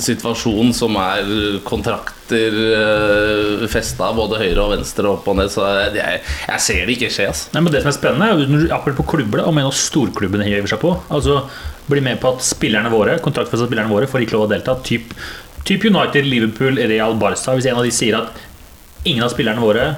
situasjon 0.00 0.72
som 0.76 0.96
er 0.96 1.26
kontrakter 1.66 2.54
uh, 2.56 3.64
festa 3.68 4.08
både 4.16 4.38
høyre 4.40 4.62
og 4.64 4.72
venstre, 4.76 5.10
opp 5.10 5.28
og 5.28 5.36
ned. 5.36 5.52
Så 5.52 5.66
jeg, 5.92 6.22
jeg 6.48 6.64
ser 6.64 6.86
det 6.86 6.96
ikke 6.96 7.10
skje. 7.12 7.28
Altså. 7.32 7.50
Nei, 7.52 7.64
men 7.66 7.74
det 7.74 7.82
som 7.84 7.92
er 7.92 7.98
spennende, 7.98 8.30
er 8.30 8.64
akkurat 8.72 8.94
apropos 8.94 9.10
klubber, 9.12 9.44
om 9.44 9.60
en 9.60 9.68
av 9.68 9.76
storklubbene 9.76 10.48
hever 10.48 10.72
seg 10.72 10.80
på. 10.82 10.94
Altså 11.12 11.42
bli 11.90 12.00
med 12.04 12.20
på 12.22 12.30
at 12.30 12.44
spillerne 12.46 12.92
våre 12.92 13.18
kontraktfesta 13.22 13.66
spillerne 13.66 13.90
våre 13.90 14.08
får 14.08 14.24
ikke 14.24 14.36
lov 14.38 14.46
å 14.46 14.52
delta. 14.54 14.78
Typ, 14.86 15.12
typ 15.66 15.84
United, 15.90 16.24
Liverpool, 16.28 16.78
Real, 16.78 17.16
Barca. 17.20 17.56
Hvis 17.58 17.68
en 17.68 17.80
av 17.80 17.86
de 17.86 17.94
sier 17.94 18.18
at 18.18 18.42
ingen 19.04 19.26
av 19.26 19.32
spillerne 19.34 19.62
våre 19.62 19.92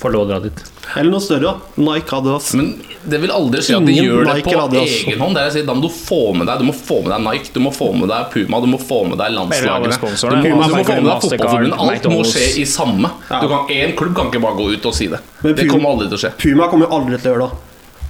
får 0.00 0.14
lov 0.14 0.26
å 0.26 0.30
dra 0.32 0.40
dit. 0.42 0.64
Eller 0.96 1.10
noe 1.10 1.20
større. 1.22 1.40
da 1.76 1.82
Nike 1.82 2.12
Adidas. 2.16 2.54
Men 2.58 2.72
det 3.06 3.18
vil 3.22 3.30
aldri 3.30 3.60
skje 3.62 3.76
at 3.78 3.86
de 3.86 3.92
Ingen 3.92 4.04
gjør 4.04 4.24
det 4.26 4.34
Nike 4.34 4.44
på 4.44 4.50
eller 4.52 4.64
Adidas. 4.68 4.94
egen 5.06 5.20
hånd. 5.22 5.34
Det 5.36 5.42
er 5.42 5.48
å 5.48 5.52
si, 5.54 5.62
da 5.66 5.74
må 5.74 5.82
du 5.82 5.88
få 5.94 6.18
med 6.36 6.46
deg 6.50 6.58
Du 6.58 6.64
må 6.68 6.74
få 6.74 6.96
med 7.02 7.10
deg 7.14 7.20
Nike, 7.26 7.50
du 7.54 7.60
må 7.60 7.72
få 7.74 7.88
med 7.96 8.08
deg 8.12 8.30
Puma, 8.34 8.60
du 8.60 8.66
må 8.66 8.78
få 8.82 8.98
med 9.08 9.18
deg 9.18 9.32
landslagene. 9.32 9.94
Du 9.94 10.06
må, 10.06 10.42
Puma, 10.42 10.66
du 10.68 10.74
må 10.74 10.84
få 10.84 10.96
med 10.98 11.08
deg 11.08 11.22
fotballforbundet. 11.26 11.78
Alt 11.78 11.80
må 11.80 11.92
McDonald's. 11.92 12.32
skje 12.36 12.62
i 12.62 12.64
samme. 12.66 13.10
Du 13.30 13.48
kan, 13.48 13.70
en 13.70 13.92
klubb 13.96 14.14
kan 14.16 14.26
ikke 14.32 14.42
bare 14.42 14.56
gå 14.58 14.70
ut 14.74 14.86
og 14.86 14.94
si 14.94 15.06
det. 15.08 15.20
Men 15.42 15.54
Det 15.54 15.64
Puma- 15.66 15.70
kommer 15.72 15.88
aldri 15.94 16.08
til 16.08 16.18
å 16.18 16.22
skje. 16.26 16.32
Puma 16.44 16.68
kommer 16.68 16.86
jo 16.88 16.92
aldri 16.98 17.18
til 17.22 17.30
å 17.30 17.34
gjøre 17.36 17.50
det. 17.50 17.58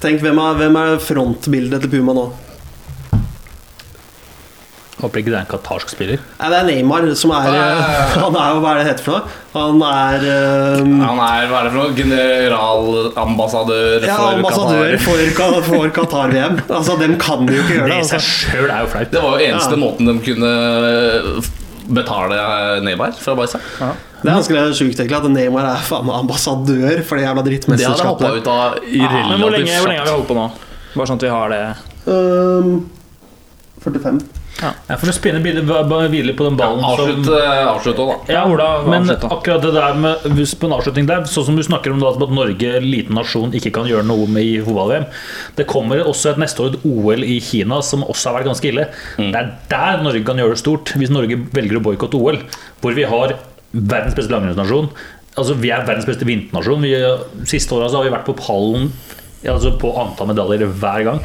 Tenk, 0.02 0.20
hvem 0.24 0.38
er, 0.42 0.54
hvem 0.58 0.76
er 0.82 0.96
frontbildet 0.98 1.80
til 1.86 1.90
Puma 1.90 2.12
nå? 2.16 2.32
Håper 5.02 5.18
ikke 5.18 5.32
det 5.32 5.34
er 5.34 5.42
en 5.42 5.48
qatarsk 5.50 5.88
spiller. 5.90 6.20
Nei, 6.38 6.46
det 6.52 6.58
er 6.60 6.66
Neymar 6.68 7.02
som 7.18 7.32
er 7.34 7.42
Ja, 7.50 7.54
ja, 7.58 7.78
ja. 7.82 8.02
Han 8.22 8.34
er 8.38 8.46
jo 8.54 8.58
hva 8.62 8.70
er 8.72 8.76
det 8.78 8.84
heter 8.92 9.02
for 9.02 9.12
noe? 9.16 9.24
Han 9.52 9.82
er 9.82 10.18
um, 10.78 10.92
Han 11.02 11.18
er 11.26 11.48
hva 11.50 11.56
er 11.58 11.64
det 11.66 11.72
for 11.72 11.78
noe? 11.80 11.90
Generalambassadør 11.98 13.98
ja, 14.06 14.14
for 14.16 14.26
ambassadør 14.38 14.94
Qatar. 14.94 15.02
for, 15.66 15.68
for 15.72 15.86
Qatar-VM. 15.98 16.54
Altså, 16.68 16.92
dem 17.02 17.12
kan 17.20 17.42
jo 17.50 17.58
ikke 17.64 17.74
gjøre 17.80 17.88
Det 17.90 17.96
det. 17.96 17.98
i 17.98 18.00
seg 18.12 18.18
Altså. 18.20 18.32
sjøl 18.52 18.68
er 18.70 18.78
jo 18.86 18.90
flaut. 18.94 19.10
Det 19.12 19.20
var 19.26 19.30
jo 19.34 19.38
eneste 19.50 19.74
Ja. 19.76 19.80
måten 19.82 20.02
de 20.08 20.14
kunne 20.28 20.52
betale 21.92 22.36
Neymar 22.86 23.10
fra 23.18 23.34
Barca. 23.34 23.58
Det 24.22 24.30
er 24.30 24.36
ganske 24.38 24.54
sjukt 24.78 24.94
egentlig 25.02 25.18
at 25.18 25.26
Neymar 25.34 25.66
er 25.72 25.80
faen 25.82 26.06
meg 26.06 26.14
ambassadør 26.22 27.02
for 27.02 27.18
det 27.18 27.24
jævla 27.26 27.42
Det 27.42 27.58
hadde 27.66 28.06
hoppa 28.06 28.30
ut 28.38 28.46
av 28.46 28.78
i 28.86 29.02
Ja, 29.02 29.10
men 29.28 29.40
hvor 29.42 29.50
lenge, 29.50 29.66
hvor 29.80 29.88
lenge 29.90 29.98
har 29.98 30.06
vi 30.06 30.14
holdt 30.14 30.28
på 30.30 30.34
nå? 30.38 30.46
Bare 30.94 31.06
sånn 31.10 31.18
at 31.18 31.26
vi 31.26 31.32
har 31.32 31.48
det 31.50 31.64
Um, 32.02 32.90
45. 33.84 34.16
Ja, 34.60 34.96
for 35.00 35.10
å 35.10 35.14
spinne 35.14 35.40
hvile 35.42 35.62
på 36.36 36.44
den 36.46 36.58
ballen 36.58 36.82
ja, 36.84 36.90
eh, 37.34 37.62
avslutt 37.66 37.98
òg, 38.02 38.10
da. 38.12 38.34
ja, 38.36 38.42
Ola, 38.46 38.66
men 38.86 39.08
akkurat 39.10 39.62
det 39.64 39.72
der 39.74 39.96
med 39.98 40.26
hvis 40.36 40.52
på 40.58 40.68
en 40.68 40.76
avslutning 40.76 41.08
der 41.08 41.24
Sånn 41.30 41.48
som 41.48 41.56
du 41.58 41.64
snakker 41.66 41.94
om 41.94 42.02
da, 42.02 42.12
at 42.12 42.34
Norge, 42.34 42.74
liten 42.84 43.16
nasjon, 43.18 43.54
ikke 43.58 43.72
kan 43.74 43.88
gjøre 43.90 44.06
noe 44.06 44.28
med 44.30 44.46
i 44.46 44.58
fotball-VM. 44.62 45.08
Det 45.58 45.66
kommer 45.70 46.04
også 46.04 46.34
et 46.34 46.42
neste 46.42 46.62
år 46.62 46.76
et 46.76 46.84
OL 46.86 47.24
i 47.26 47.38
Kina 47.42 47.80
som 47.86 48.04
også 48.06 48.30
har 48.30 48.38
vært 48.38 48.50
ganske 48.52 48.70
ille. 48.70 48.86
Det 49.18 49.40
er 49.40 49.50
der 49.72 50.04
Norge 50.04 50.22
kan 50.28 50.38
gjøre 50.38 50.54
det 50.54 50.62
stort. 50.62 50.92
Hvis 51.00 51.12
Norge 51.14 51.40
velger 51.56 51.80
å 51.80 51.84
boikotte 51.84 52.20
OL, 52.20 52.38
hvor 52.84 52.94
vi 52.98 53.08
har 53.08 53.34
verdens 53.72 54.16
beste 54.18 54.32
langrennsnasjon. 54.34 54.92
Altså, 55.32 55.56
vi 55.58 55.72
er 55.72 55.86
verdens 55.88 56.08
beste 56.08 56.28
vinternasjon. 56.28 56.84
Vi, 56.84 56.92
siste 57.48 57.74
åra 57.76 57.88
har 57.88 58.04
vi 58.04 58.12
vært 58.12 58.28
på 58.28 58.36
pallen 58.36 58.90
ja, 59.42 59.56
altså 59.56 59.72
på 59.80 59.90
antall 59.98 60.30
medaljer 60.30 60.68
hver 60.70 61.06
gang. 61.08 61.22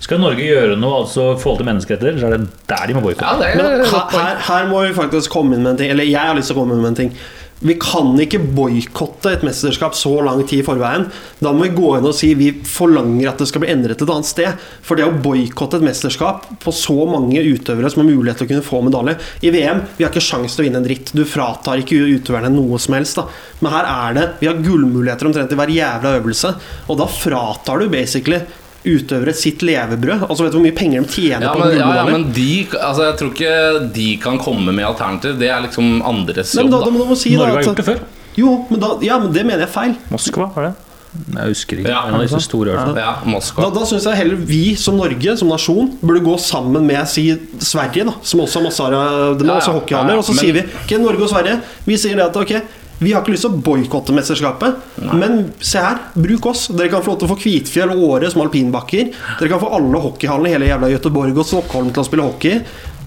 Skal 0.00 0.22
Norge 0.22 0.46
gjøre 0.46 0.78
noe 0.80 1.02
altså 1.02 1.34
i 1.34 1.40
forhold 1.40 1.60
til 1.60 1.68
menneskerettigheter, 1.68 2.22
så 2.22 2.30
er 2.30 2.38
det 2.38 2.70
der 2.70 2.86
de 2.88 2.96
må 2.96 3.04
boikotte. 3.04 3.50
Ja, 3.52 3.66
er 3.68 3.84
her, 3.84 4.06
her, 4.14 4.40
her 4.46 4.70
må 4.70 4.86
vi 4.86 4.96
faktisk 4.96 5.32
komme 5.34 5.56
inn 5.56 5.66
med 5.66 5.74
en 5.74 5.82
ting. 5.82 5.92
Eller 5.92 6.08
jeg 6.08 6.24
har 6.24 6.38
lyst 6.38 6.48
til 6.52 6.56
å 6.56 6.62
komme 6.62 6.76
inn 6.76 6.80
med 6.80 6.94
en 6.94 7.00
ting. 7.02 7.12
Vi 7.60 7.74
kan 7.76 8.14
ikke 8.16 8.38
boikotte 8.56 9.34
et 9.34 9.42
mesterskap 9.44 9.92
så 9.92 10.14
lang 10.24 10.38
tid 10.48 10.62
i 10.62 10.64
forveien. 10.64 11.02
Da 11.44 11.50
må 11.52 11.66
vi 11.66 11.74
gå 11.76 11.90
inn 11.98 12.08
og 12.08 12.14
si 12.16 12.30
vi 12.32 12.48
forlanger 12.64 13.28
at 13.28 13.42
det 13.42 13.50
skal 13.50 13.60
bli 13.60 13.68
endret 13.68 14.00
et 14.00 14.12
annet 14.14 14.28
sted. 14.28 14.62
For 14.86 14.96
det 14.96 15.04
å 15.04 15.12
boikotte 15.12 15.76
et 15.76 15.84
mesterskap 15.84 16.46
på 16.64 16.72
så 16.72 16.96
mange 17.10 17.42
utøvere 17.44 17.90
som 17.92 18.00
har 18.00 18.08
mulighet 18.08 18.40
til 18.40 18.48
å 18.48 18.52
kunne 18.54 18.64
få 18.64 18.80
medalje 18.86 19.18
I 19.44 19.52
VM 19.52 19.84
vi 19.98 20.06
har 20.06 20.08
ikke 20.08 20.24
sjanse 20.24 20.56
til 20.56 20.64
å 20.64 20.68
vinne 20.70 20.80
en 20.80 20.88
dritt. 20.88 21.12
Du 21.12 21.26
fratar 21.28 21.84
ikke 21.84 22.00
utøverne 22.16 22.48
noe 22.54 22.80
som 22.80 22.96
helst. 22.96 23.20
da 23.20 23.28
Men 23.60 23.76
her 23.76 23.92
er 23.92 24.16
det 24.16 24.26
Vi 24.40 24.48
har 24.48 24.64
gullmuligheter 24.64 25.28
omtrent 25.28 25.52
i 25.52 25.60
hver 25.60 25.76
jævla 25.76 26.16
øvelse. 26.22 26.56
Og 26.88 26.96
da 26.96 27.10
fratar 27.12 27.84
du 27.84 27.92
basically 27.92 28.40
utøvere 28.84 29.34
sitt 29.36 29.62
levebrød. 29.66 30.26
Altså 30.28 30.44
Vet 30.46 30.52
du 30.54 30.58
hvor 30.58 30.64
mye 30.66 30.76
penger 30.76 31.02
de 31.04 31.08
tjener 31.12 31.46
Ja, 31.46 31.52
på 31.52 31.64
men, 31.64 31.76
ja, 31.78 31.88
ja, 32.00 32.04
men 32.08 32.28
de 32.32 32.66
Altså, 32.80 33.02
jeg 33.10 33.16
tror 33.20 33.32
ikke 33.34 33.92
de 33.94 34.06
kan 34.22 34.38
komme 34.40 34.72
med 34.72 34.84
alternativ. 34.86 35.38
Det 35.40 35.50
er 35.52 35.60
liksom 35.66 36.00
andres 36.06 36.54
jobb, 36.54 36.70
men 36.70 36.72
da, 36.72 36.84
da. 36.86 37.08
da 37.10 37.18
si 37.20 37.34
da, 37.34 37.42
Norge 37.42 37.58
har 37.58 37.66
gjort 37.68 37.82
det 37.82 37.88
før. 37.90 38.00
Jo, 38.40 38.54
men, 38.70 38.80
da, 38.80 38.94
ja, 39.04 39.18
men 39.18 39.34
det 39.34 39.44
mener 39.44 39.66
jeg 39.66 39.68
er 39.68 39.74
feil. 39.74 39.98
Moskva, 40.12 40.48
var 40.54 40.70
det? 40.70 40.76
Jeg 41.10 41.50
husker 41.50 41.80
ikke. 41.82 41.90
Ja, 41.90 42.04
en 42.06 42.14
av 42.14 42.20
disse 42.22 42.38
store. 42.44 42.74
Ja, 42.94 43.16
Moskva. 43.26 43.64
Da, 43.66 43.80
da 43.80 43.86
syns 43.90 44.04
jeg 44.06 44.18
heller 44.20 44.38
vi 44.46 44.60
som 44.78 44.94
Norge, 45.00 45.32
som 45.40 45.50
nasjon, 45.50 45.88
burde 45.98 46.22
gå 46.22 46.36
sammen 46.38 46.86
med 46.86 47.08
si, 47.10 47.24
Sverige, 47.58 48.06
da, 48.06 48.14
som 48.22 48.44
også 48.44 48.60
har 48.60 48.66
masse, 48.68 48.90
Ja, 48.94 49.56
ja. 49.58 49.72
hockeyhaller. 49.74 50.14
Ja, 50.14 50.14
ja, 50.14 50.18
Og 50.22 50.24
så 50.28 50.36
men- 50.36 50.44
sier 50.44 50.54
vi 50.54 50.62
ok, 50.84 50.94
Norge 51.02 51.26
og 51.26 51.32
Sverige 51.32 51.60
Vi 51.86 51.96
sier 51.98 52.14
det 52.16 52.28
at 52.30 52.36
ok, 52.36 52.54
vi 53.00 53.12
har 53.14 53.22
ikke 53.22 53.32
lyst 53.32 53.46
til 53.46 53.54
å 53.54 53.60
boikotte 53.64 54.12
mesterskapet, 54.12 54.76
men 55.16 55.46
se 55.64 55.80
her, 55.80 55.98
bruk 56.14 56.46
oss. 56.50 56.66
Dere 56.68 56.90
kan 56.92 57.02
få 57.02 57.14
lov 57.14 57.18
til 57.22 57.28
å 57.28 57.32
få 57.32 57.38
Kvitfjell 57.40 57.94
og 57.94 58.02
Åre 58.10 58.30
som 58.30 58.42
alpinbakker. 58.44 59.10
Dere 59.40 59.48
kan 59.48 59.62
få 59.62 59.70
alle 59.78 60.02
hockeyhallene 60.04 60.50
i 60.50 60.54
hele 60.54 60.68
jævla 60.68 60.90
Göteborg 60.92 61.40
og 61.40 61.48
Stockholm 61.48 61.88
til 61.94 62.02
å 62.02 62.06
spille 62.06 62.26
hockey. 62.28 62.60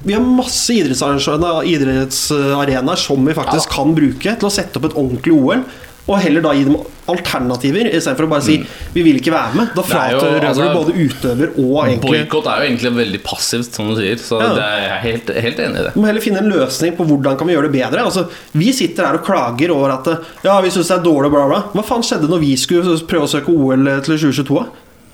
Vi 0.03 0.15
har 0.17 0.25
masse 0.25 0.73
idrettsarenaer 0.75 1.63
idrettsarena, 1.69 2.97
som 2.97 3.23
vi 3.25 3.33
faktisk 3.37 3.69
Ja. 3.69 3.75
kan 3.77 3.93
bruke 3.95 4.35
til 4.39 4.49
å 4.49 4.51
sette 4.51 4.77
opp 4.77 4.85
et 4.89 4.97
ordentlig 4.97 5.31
OL. 5.37 5.63
Og 6.03 6.19
heller 6.19 6.43
da 6.43 6.51
gi 6.51 6.65
dem 6.67 6.75
alternativer, 7.07 7.87
istedenfor 7.95 8.25
å 8.27 8.31
bare 8.33 8.43
si 8.43 8.57
vi 8.93 9.03
vil 9.05 9.19
ikke 9.21 9.31
være 9.31 9.55
med. 9.55 9.69
Da 9.75 9.83
Mm. 9.83 9.91
Er 9.93 9.93
frarøver 9.93 10.45
altså, 10.49 10.65
du 10.67 10.77
både 10.79 10.93
utøver 11.07 11.49
og 11.59 11.77
egentlig 11.85 12.11
Boikott 12.27 12.47
er 12.47 12.59
jo 12.59 12.67
egentlig 12.69 12.91
veldig 12.97 13.21
passivt, 13.23 13.71
som 13.73 13.87
du 13.87 13.95
sier. 13.95 14.15
Så 14.19 14.39
Ja. 14.41 14.53
det 14.53 14.67
jeg 14.67 14.89
er 14.89 15.01
helt, 15.03 15.27
helt 15.45 15.59
enig 15.59 15.79
i 15.79 15.83
det. 15.87 15.93
Du 15.93 15.99
må 16.01 16.05
heller 16.07 16.21
finne 16.21 16.39
en 16.43 16.51
løsning 16.51 16.95
på 16.97 17.05
hvordan 17.07 17.37
kan 17.37 17.47
vi 17.47 17.53
gjøre 17.53 17.71
det 17.71 17.75
bedre. 17.79 18.03
Altså, 18.03 18.27
vi 18.53 18.71
sitter 18.73 19.05
her 19.05 19.13
og 19.19 19.25
klager 19.25 19.71
over 19.71 19.91
at 19.93 20.07
Ja, 20.43 20.59
vi 20.61 20.69
syns 20.69 20.87
det 20.87 20.97
er 20.99 21.03
dårlig, 21.03 21.31
bla, 21.31 21.47
bla. 21.47 21.63
Hva 21.73 21.83
faen 21.83 22.03
skjedde 22.03 22.27
når 22.29 22.39
vi 22.39 22.55
skulle 22.55 22.97
prøve 23.07 23.23
å 23.23 23.31
søke 23.31 23.49
OL 23.49 24.01
til 24.01 24.17
2022? 24.17 24.67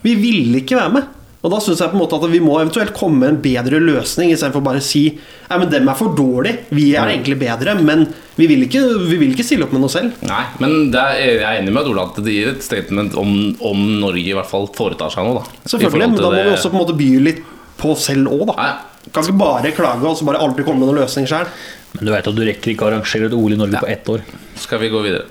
Vi 0.03 0.15
ville 0.15 0.61
ikke 0.63 0.77
være 0.77 0.93
med. 0.93 1.03
Og 1.39 1.53
da 1.53 1.59
syns 1.63 1.79
jeg 1.79 1.87
på 1.91 1.95
en 1.95 2.01
måte 2.01 2.17
at 2.19 2.25
vi 2.33 2.41
må 2.43 2.57
eventuelt 2.59 2.91
komme 2.97 3.21
med 3.21 3.29
en 3.29 3.37
bedre 3.43 3.79
løsning, 3.79 4.33
istedenfor 4.33 4.63
bare 4.65 4.81
å 4.81 4.83
si 4.83 5.05
Nei, 5.49 5.57
men 5.61 5.69
dem 5.71 5.87
er 5.87 5.95
for 5.95 6.11
dårlige. 6.17 6.65
Vi 6.75 6.89
er 6.99 7.13
egentlig 7.13 7.37
bedre, 7.39 7.77
men 7.79 8.03
vi 8.35 8.47
vil 8.49 8.65
ikke, 8.65 8.81
vi 9.07 9.15
vil 9.21 9.31
ikke 9.33 9.45
stille 9.47 9.63
opp 9.65 9.71
med 9.73 9.81
noe 9.85 9.93
selv. 9.93 10.17
Nei, 10.27 10.41
men 10.59 10.91
det 10.91 10.99
er, 10.99 11.21
jeg 11.21 11.39
er 11.47 11.61
enig 11.61 11.71
med 11.73 11.87
Ola 11.93 12.09
at 12.09 12.19
det 12.25 12.33
gir 12.35 12.51
et 12.51 12.65
statement 12.65 13.15
om, 13.19 13.31
om 13.65 13.85
Norge 14.01 14.25
i 14.25 14.35
hvert 14.35 14.49
fall 14.51 14.67
foretar 14.75 15.13
seg 15.15 15.25
noe. 15.29 15.39
da 15.45 15.71
Selvfølgelig, 15.71 16.09
men 16.11 16.19
da 16.19 16.29
må 16.33 16.43
vi 16.43 16.53
også 16.57 16.73
på 16.73 16.77
en 16.77 16.83
måte 16.83 16.97
by 16.99 17.07
litt 17.29 17.39
på 17.79 17.93
oss 17.95 18.09
selv 18.11 18.27
òg, 18.35 18.43
da. 18.51 18.57
Nei, 18.59 18.71
Kan 19.15 19.23
ikke 19.23 19.39
bare 19.39 19.71
klage 19.73 20.05
og 20.05 20.17
så 20.19 20.27
bare 20.27 20.41
aldri 20.43 20.65
komme 20.67 20.83
med 20.83 20.91
noen 20.91 20.99
løsning 21.05 21.25
sjøl. 21.31 21.47
Men 21.95 22.05
du 22.05 22.11
vet 22.13 22.27
at 22.29 22.35
du 22.35 22.43
rekker 22.45 22.73
ikke 22.73 22.83
å 22.85 22.89
arrangere 22.91 23.29
et 23.31 23.37
OL 23.37 23.55
i 23.55 23.57
Norge 23.57 23.79
Ja. 23.79 23.81
på 23.81 23.89
ett 23.89 24.11
år. 24.11 24.27
skal 24.59 24.83
vi 24.83 24.91
gå 24.91 25.01
videre? 25.07 25.23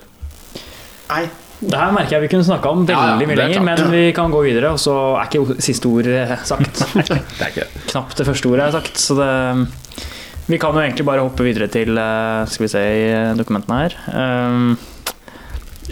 Nei. 1.12 1.28
Det 1.59 1.74
her 1.74 1.90
merker 1.90 2.14
jeg 2.14 2.22
vi 2.22 2.28
kunne 2.30 2.46
snakka 2.46 2.70
om 2.70 2.84
veldig 2.86 2.94
Ja, 2.94 3.14
ja, 3.18 3.26
mye 3.26 3.34
er 3.34 3.40
lenger, 3.40 3.64
men 3.66 3.80
vi 3.90 4.02
kan 4.14 4.30
gå 4.30 4.42
videre. 4.46 4.70
Og 4.76 4.78
så 4.82 4.94
er 5.18 5.26
ikke 5.26 5.56
siste 5.64 5.90
ord 5.90 6.06
eh, 6.06 6.36
sagt. 6.46 6.84
Det 6.94 7.48
ikke 7.50 7.64
det. 7.64 7.82
Knapt 7.90 8.20
det 8.20 8.26
første 8.28 8.50
ordet 8.52 8.68
er 8.68 8.76
sagt. 8.78 9.00
Så 9.02 9.16
det 9.18 9.32
Vi 10.48 10.61
kan 10.62 10.72
jo 10.76 10.80
egentlig 10.84 11.04
bare 11.09 11.24
hoppe 11.26 11.44
videre 11.44 11.66
til 11.72 11.98
eh, 11.98 12.44
Skal 12.46 12.68
vi 12.68 12.70
se 12.76 12.84
i 12.84 13.02
eh, 13.11 13.34
dokumentene 13.38 13.82
her. 13.82 13.98
Um, 14.14 14.78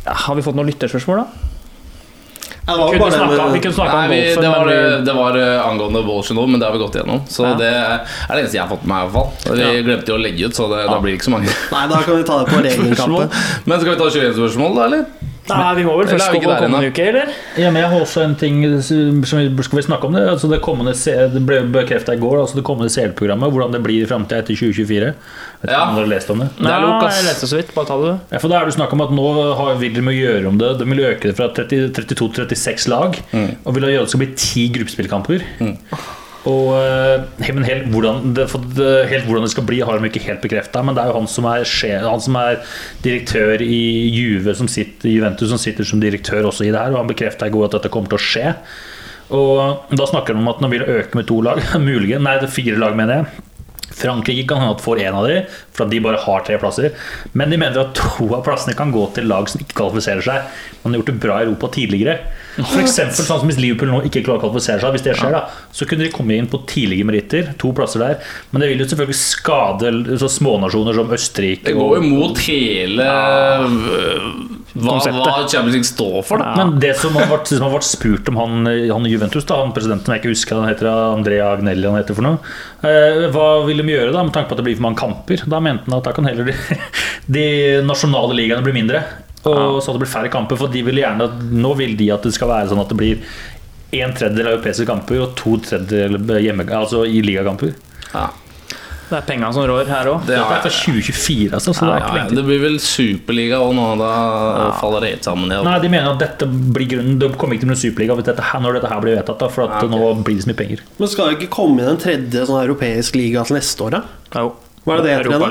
har 0.06 0.38
vi 0.38 0.44
fått 0.46 0.54
noen 0.54 0.70
lytterspørsmål, 0.70 1.24
da? 1.24 1.52
Det 2.66 2.74
var 2.74 2.90
Kunne 2.90 3.06
vi 3.06 3.14
snakka 3.14 3.44
om 3.46 4.10
golfen, 4.10 4.42
det 4.42 4.48
var, 4.50 4.66
men 4.70 5.04
det 5.06 5.12
var 5.14 5.36
angående 5.68 6.02
bullshit 6.02 6.34
men 6.36 6.58
det 6.58 6.66
har 6.66 6.74
vi 6.74 6.80
gått 6.82 6.98
igjennom. 6.98 7.20
Så 7.30 7.46
Ja. 7.46 7.54
det 7.58 7.70
er 7.70 8.34
det 8.34 8.40
eneste 8.42 8.58
jeg 8.58 8.62
har 8.66 8.70
fått 8.70 8.82
med 8.86 8.90
meg. 8.90 8.98
i 8.98 9.06
hvert 9.06 9.14
fall 9.16 9.54
Vi 9.56 9.62
Ja. 9.62 9.82
glemte 9.86 10.10
jo 10.10 10.18
å 10.18 10.22
legge 10.22 10.46
ut, 10.46 10.54
så 10.54 10.66
det, 10.70 10.82
da 10.90 10.98
blir 10.98 11.14
det 11.14 11.18
ikke 11.20 11.30
så 11.30 11.34
mange 11.36 11.46
Nei, 11.46 11.86
da 11.86 12.02
kan 12.02 12.18
vi 12.18 12.26
ta 12.26 12.42
det 12.42 12.50
på 12.50 12.58
spørsmål. 12.96 13.30
Men 13.66 13.80
skal 13.80 13.90
vi 13.94 13.98
ta 14.02 14.10
21-spørsmål, 14.10 14.74
da, 14.74 14.84
eller? 14.90 15.34
Nei, 15.48 15.74
vi 15.78 15.84
må 15.86 15.94
vel 16.00 16.08
først 16.10 16.32
gå 16.34 16.40
på 16.42 16.54
kommende 16.58 16.90
uke, 16.90 17.04
eller? 17.10 17.30
Ja, 17.60 17.70
men 17.70 17.82
jeg 17.82 17.90
har 17.92 18.00
også 18.02 18.24
en 18.24 18.34
ting 18.38 18.58
som 18.82 19.20
vi 19.22 19.66
skal 19.66 19.78
vi 19.78 19.84
snakke 19.86 20.08
om 20.08 20.16
det. 20.16 20.24
Altså 20.32 20.50
det 20.50 20.58
kommende 20.64 20.94
Det 21.32 21.42
ble 21.46 21.60
bekrefta 21.74 22.16
i 22.16 22.20
går, 22.20 22.40
altså 22.42 22.58
det 22.58 22.64
kommende 22.66 22.90
CL-programmet. 22.92 23.52
Hvordan 23.54 23.76
det 23.76 23.82
blir 23.86 24.02
i 24.02 24.08
framtida 24.10 24.42
etter 24.42 24.58
2024. 24.58 25.12
Vet 25.62 25.70
Ja. 25.70 25.82
om 25.88 25.94
dere 25.96 26.06
har 26.06 26.12
lest 26.14 26.30
om 26.30 26.42
det? 26.42 26.48
Det 26.58 26.72
jeg 26.72 27.24
leste 27.28 27.46
så 27.46 27.56
vidt. 27.60 27.74
Bare 27.74 27.86
ta 27.86 27.96
det, 28.02 28.12
du. 28.12 28.34
Ja, 28.34 28.38
for 28.42 28.48
da 28.48 28.60
er 28.60 28.64
det 28.66 28.74
snakk 28.74 28.92
om 28.92 29.00
at 29.06 29.10
Nå 29.16 29.54
har, 29.56 29.74
vil 29.80 29.94
de 29.94 30.02
gjøre 30.12 30.46
om 30.48 30.58
det. 30.58 30.78
De 30.78 30.84
vil 30.84 31.04
øke 31.06 31.30
det 31.30 31.36
fra 31.38 31.48
30, 31.48 31.92
32 31.94 32.28
til 32.34 32.56
36 32.56 32.88
lag. 32.90 33.18
Og 33.64 33.74
vil 33.74 33.82
gjøre 33.94 34.06
det 34.06 34.10
skal 34.10 34.24
bli 34.24 34.32
10 34.34 34.68
gruppespillkamper. 34.78 35.46
Og 36.46 36.68
eh, 36.78 37.46
helt 37.48 37.88
hvordan, 37.90 38.34
det, 38.36 38.46
helt 39.10 39.26
hvordan 39.26 39.46
det 39.46 39.50
skal 39.50 39.66
bli, 39.66 39.80
har 39.82 39.98
de 39.98 40.10
ikke 40.10 40.22
helt 40.28 40.44
bekrefta. 40.44 40.82
Men 40.86 40.94
det 40.94 41.02
er 41.02 41.10
jo 41.10 41.18
han 41.18 41.30
som 41.30 41.48
er, 41.50 41.64
han 42.06 42.22
som 42.22 42.38
er 42.38 42.60
direktør 43.02 43.64
i 43.64 43.80
Juve, 44.14 44.54
som 44.54 44.70
sitter, 44.70 45.10
Juventus, 45.10 45.50
som 45.50 45.60
sitter 45.62 45.88
som 45.88 46.02
direktør 46.02 46.46
også 46.52 46.68
i 46.68 46.70
det 46.70 46.78
her. 46.78 46.94
Og 46.94 47.02
han 47.02 47.10
bekrefta 47.10 47.48
i 47.48 47.54
går 47.54 47.66
at 47.66 47.80
dette 47.80 47.90
kommer 47.92 48.12
til 48.12 48.20
å 48.20 48.26
skje. 48.28 48.54
Og 49.34 49.90
da 49.98 50.06
snakker 50.06 50.36
de 50.36 50.42
om 50.44 50.52
at 50.52 50.62
de 50.62 50.70
vil 50.70 50.86
øke 50.86 51.18
med 51.18 51.26
to 51.26 51.40
lag. 51.42 51.58
Muligens, 51.82 52.22
nei, 52.22 52.38
det 52.38 52.50
er 52.50 52.56
fire 52.60 52.78
lag, 52.78 52.94
mener 52.98 53.20
jeg. 53.22 53.44
Frankrike 53.96 54.44
kan 54.50 54.60
hende 54.60 54.76
at 54.76 54.82
får 54.84 55.00
én 55.06 55.14
av 55.16 55.26
de, 55.26 55.40
for 55.74 55.86
at 55.86 55.92
de 55.92 56.02
bare 56.04 56.20
har 56.20 56.42
tre 56.46 56.58
plasser. 56.62 56.94
Men 57.38 57.50
de 57.50 57.58
mener 57.58 57.80
at 57.80 57.96
to 57.98 58.28
av 58.36 58.44
plassene 58.46 58.76
kan 58.78 58.92
gå 58.94 59.06
til 59.16 59.26
lag 59.30 59.48
som 59.50 59.62
ikke 59.62 59.78
kvalifiserer 59.80 60.26
seg. 60.26 60.58
Man 60.82 60.92
har 60.92 61.00
gjort 61.00 61.12
det 61.12 61.22
bra 61.22 61.38
i 61.40 61.46
Europa 61.48 61.72
tidligere. 61.74 62.18
For 62.56 62.80
eksempel, 62.80 63.18
sånn 63.18 63.42
som 63.42 63.50
Hvis 63.50 63.60
Liverpool 63.60 63.90
nå 63.92 64.02
ikke 64.08 64.22
klarer 64.24 64.40
å 64.40 64.46
kvalifisere 64.46 64.80
seg, 64.82 64.94
hvis 64.96 65.04
det 65.04 65.16
skjer 65.18 65.34
da, 65.34 65.42
så 65.76 65.88
kunne 65.88 66.06
de 66.06 66.12
komme 66.14 66.36
inn 66.38 66.48
på 66.50 66.62
tidlige 66.68 67.06
meritter. 67.08 67.50
To 67.60 67.72
plasser 67.76 68.02
der. 68.02 68.20
Men 68.52 68.64
det 68.64 68.70
vil 68.72 68.84
jo 68.84 68.88
selvfølgelig 68.90 69.18
skade 69.20 69.92
så 70.22 70.30
smånasjoner 70.32 70.96
som 70.96 71.12
Østerrike. 71.16 71.68
Det 71.68 71.76
går 71.76 71.98
jo 71.98 72.06
mot 72.06 72.40
hele 72.46 73.06
øh, 73.06 74.30
hva, 74.76 74.96
hva 75.00 75.34
Champions 75.48 75.74
League 75.74 75.88
står 75.88 76.16
for, 76.26 76.42
da. 76.42 76.52
Men 76.58 76.76
det 76.82 76.94
som 77.00 77.16
har 77.16 77.28
vært, 77.30 77.48
som 77.52 77.64
har 77.64 77.74
vært 77.76 77.88
spurt 77.88 78.28
om 78.32 78.40
han, 78.40 78.66
han 78.66 79.08
i 79.08 79.12
Juventus, 79.12 79.46
da, 79.48 79.60
han 79.62 79.74
presidenten 79.76 80.12
jeg 80.12 80.22
ikke 80.22 80.32
husker 80.34 80.60
han 80.60 80.68
heter 80.68 80.90
Andrea 80.90 81.52
Agnelli 81.54 81.88
han 81.88 81.98
heter 81.98 82.16
for 82.16 82.26
noe 82.26 82.40
eh, 82.84 83.26
Hva 83.32 83.46
vil 83.66 83.80
de 83.80 83.94
gjøre 83.94 84.12
da 84.14 84.24
med 84.26 84.34
tanke 84.36 84.50
på 84.50 84.56
at 84.56 84.60
det 84.60 84.66
blir 84.68 84.78
for 84.78 84.88
mange 84.88 85.00
kamper? 85.00 85.44
Da 85.48 85.62
mente 85.64 85.88
han 85.88 85.98
at 85.98 86.08
da 86.08 86.12
kan 86.16 86.28
heller 86.28 86.50
de, 86.50 86.56
de 87.38 87.46
nasjonale 87.86 88.36
ligaene 88.36 88.64
bli 88.66 88.76
mindre. 88.76 89.04
Og 89.50 89.82
så 89.84 89.94
det 89.94 90.02
blir 90.04 90.10
færre 90.10 90.32
kamper. 90.32 90.58
For 90.60 90.72
de 90.72 90.82
vil 90.86 91.02
gjerne 91.02 91.28
at, 91.28 91.44
nå 91.52 91.74
vil 91.78 91.94
de 91.98 92.10
at 92.14 92.26
det 92.26 92.34
skal 92.36 92.50
være 92.52 92.72
sånn 92.72 92.82
at 92.82 92.90
det 92.92 92.98
blir 92.98 93.20
en 93.96 94.16
tredjedel 94.16 94.50
europeiske 94.56 94.86
kamper 94.88 95.22
og 95.22 95.36
to 95.38 95.56
tredjedeler 95.62 96.42
hjemme, 96.42 96.66
altså 96.74 97.04
i 97.06 97.22
ligakamper. 97.24 97.76
Ja. 98.12 98.26
Det 99.06 99.14
er 99.20 99.22
penga 99.22 99.52
som 99.54 99.62
rår 99.70 99.86
her 99.86 100.08
òg. 100.10 100.24
Det 100.26 100.34
Dette 100.34 100.56
er 100.56 100.62
fra 100.64 100.70
2024, 100.72 101.52
altså. 101.54 101.70
ja, 101.78 101.92
det 101.92 101.98
ja, 102.02 102.14
ja, 102.18 102.24
det 102.34 102.42
blir 102.48 102.58
vel 102.64 102.78
superliga 102.82 103.60
òg 103.62 103.70
nå, 103.78 103.84
da 104.00 104.72
faller 104.80 105.04
det 105.06 105.12
helt 105.12 105.28
sammen. 105.28 105.52
Nei, 105.52 105.76
de 105.84 105.90
mener 105.92 106.10
at 106.16 106.24
dette 106.24 106.48
blir 106.50 106.88
grunnen 106.90 107.20
Det 107.22 107.28
kommer 107.38 107.54
ikke 107.54 107.68
til 107.68 107.70
å 107.70 107.76
bli 107.76 107.82
superliga 107.84 108.16
hvis 108.18 108.26
dette 108.26 108.62
når 108.64 108.80
dette 108.80 108.90
her 108.90 109.04
blir 109.04 109.14
vedtatt. 109.20 109.38
Da, 109.44 109.50
for 109.52 109.68
at 109.68 109.76
Ja, 109.76 109.86
ok. 109.86 109.94
nå 109.94 110.24
blir 110.26 110.40
det 110.40 110.42
så 110.48 110.50
mye 110.50 110.58
penger. 110.58 110.82
Men 110.98 111.12
skal 111.12 111.30
det 111.30 111.38
ikke 111.38 111.52
komme 111.54 111.84
inn 111.84 111.92
en 111.94 112.02
tredje 112.02 112.46
sånn 112.50 112.58
europeisk 112.64 113.14
liga 113.20 113.46
til 113.46 113.60
neste 113.60 113.86
år, 113.86 114.00
da? 114.00 114.02
Jo. 114.42 114.50
Hva 114.86 114.94
er 114.94 115.00
det 115.02 115.06
det 115.06 115.14
heter 115.16 115.32
igjen, 115.32 115.42
da? 115.42 115.46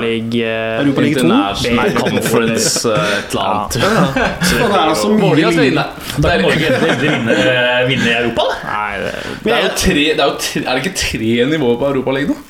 Eh, 0.48 0.78
Europa 0.80 1.02
League 1.04 1.18
2? 1.20 1.26
International 1.26 1.90
Conference 2.00 2.88
eh, 2.88 3.10
et 3.18 3.34
eller 3.36 3.50
annet. 3.50 3.76
Og 3.76 4.68
det 4.72 4.78
er 4.80 4.80
altså 4.80 5.10
mye 5.12 5.20
Vålerenga 5.26 5.52
skal 5.52 5.66
vinne. 5.66 5.86
Da 6.16 6.24
Det 6.24 6.30
kan 6.32 6.44
Norge 6.46 7.00
vinne, 7.02 7.38
vinne 7.90 8.08
i 8.08 8.16
Europa, 8.16 8.46
da. 8.48 8.58
Nei, 8.72 8.90
det, 9.04 9.14
det 9.44 9.52
er 9.58 9.64
jo 9.66 9.72
tre, 9.84 10.04
det 10.08 10.24
er, 10.24 10.26
jo 10.30 10.36
tre, 10.46 10.62
er 10.64 10.70
det 10.72 10.86
ikke 10.86 10.98
tre 11.04 11.32
nivåer 11.52 11.80
på 11.82 11.90
Europaligaen 11.92 12.32
nå? 12.32 12.42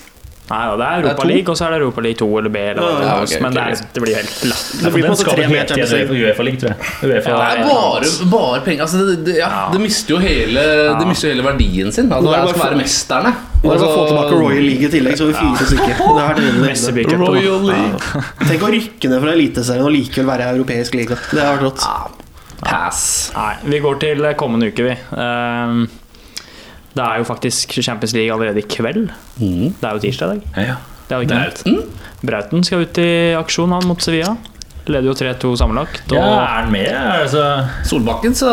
nei 0.47 0.59
da, 0.63 0.75
det 0.79 0.87
er 0.87 0.87
Det 0.87 0.87
er 0.87 1.03
to. 1.03 1.09
Europaliga, 1.11 1.51
og 1.51 1.59
så 1.59 1.65
er 1.67 1.73
det 1.75 1.79
Europa 1.81 2.03
League 2.07 2.19
2 2.23 2.27
eller 2.39 2.53
B. 2.55 2.61
Eller 2.71 2.83
ja, 2.87 3.01
Ja, 3.03 3.15
okay, 3.23 3.41
men 3.43 3.43
Men 3.43 3.57
det, 3.57 3.63
er, 3.67 3.89
det 3.97 4.03
blir 4.05 4.15
helt 4.15 4.45
latt. 4.47 4.69
Det 4.79 4.93
blir 4.93 5.03
på 5.03 5.09
en 5.09 5.15
måte 5.17 5.25
tre 5.27 5.49
mer 5.51 5.67
Champions 5.67 5.95
League. 5.97 6.21
Uefa 6.23 6.47
League, 6.47 6.61
tror 6.61 6.71
jeg. 6.71 6.79
UEFA. 7.03 7.31
Ja, 7.31 7.41
Det 7.43 7.59
er 7.59 7.67
bare, 7.67 8.13
bare 8.37 8.61
penger. 8.69 8.83
Altså, 8.87 9.03
det, 9.09 9.17
det, 9.27 9.37
ja, 9.41 9.51
det 9.73 9.81
mister 9.83 10.15
jo 10.15 10.21
hele, 10.23 10.63
det 11.01 11.11
mister 11.11 11.29
jo 11.29 11.35
hele 11.35 11.49
verdien 11.51 11.91
sin. 11.93 12.13
Altså, 12.13 12.31
det 12.31 12.55
skal 12.55 12.63
være 12.63 12.79
mesterne. 12.85 13.35
Og 13.67 13.73
dere 13.73 13.79
skal 13.83 13.93
få 13.93 14.05
tilbake 14.11 14.39
Royal 14.39 14.63
League 14.63 14.87
i 14.87 14.91
tillegg, 14.93 15.19
så 15.19 15.27
vi 15.29 15.35
fire 15.37 15.67
er 15.67 17.19
da. 17.19 17.19
Royal 17.21 17.67
League. 17.67 18.23
Tenk 18.47 18.63
å 18.63 18.71
rykke 18.73 19.11
ned 19.13 19.25
fra 19.25 19.35
Eliteserien 19.35 19.87
og 19.87 19.93
likevel 19.95 20.31
være 20.31 20.47
i 20.47 20.55
europeisk 20.55 20.97
liga. 20.99 21.19
Det 21.33 21.43
har 21.43 21.57
vært 21.57 21.67
rått. 21.67 21.87
Pass. 22.63 23.03
Nei, 23.37 23.53
vi 23.75 23.81
går 23.85 23.99
til 24.01 24.27
kommende 24.41 24.71
uke, 24.73 24.87
vi. 24.87 24.97
Ehm, 25.21 25.87
Det 26.97 27.05
er 27.05 27.19
jo 27.21 27.25
faktisk 27.29 27.75
Champions 27.85 28.15
League 28.17 28.33
allerede 28.33 28.63
i 28.63 28.65
kveld. 28.65 29.11
Mm. 29.37 29.75
Det 29.77 29.85
er 29.85 29.93
jo 29.93 30.01
tirsdag 30.01 30.39
i 30.39 31.27
dag. 31.27 31.27
Nevnt. 31.29 31.99
Brauten 32.25 32.65
skal 32.65 32.87
ut 32.87 32.99
i 32.99 33.35
aksjon, 33.37 33.75
han 33.77 33.85
mot 33.87 34.01
Sevilla. 34.01 34.33
Leder 34.87 35.11
jo 35.11 35.15
3-2 35.19 35.53
sammenlagt. 35.59 36.07
Og 36.13 36.17
ja, 36.17 36.25
er 36.41 36.63
han 36.63 36.73
med? 36.73 36.89
Altså, 36.95 37.43
Solbakken 37.85 38.35
så, 38.39 38.53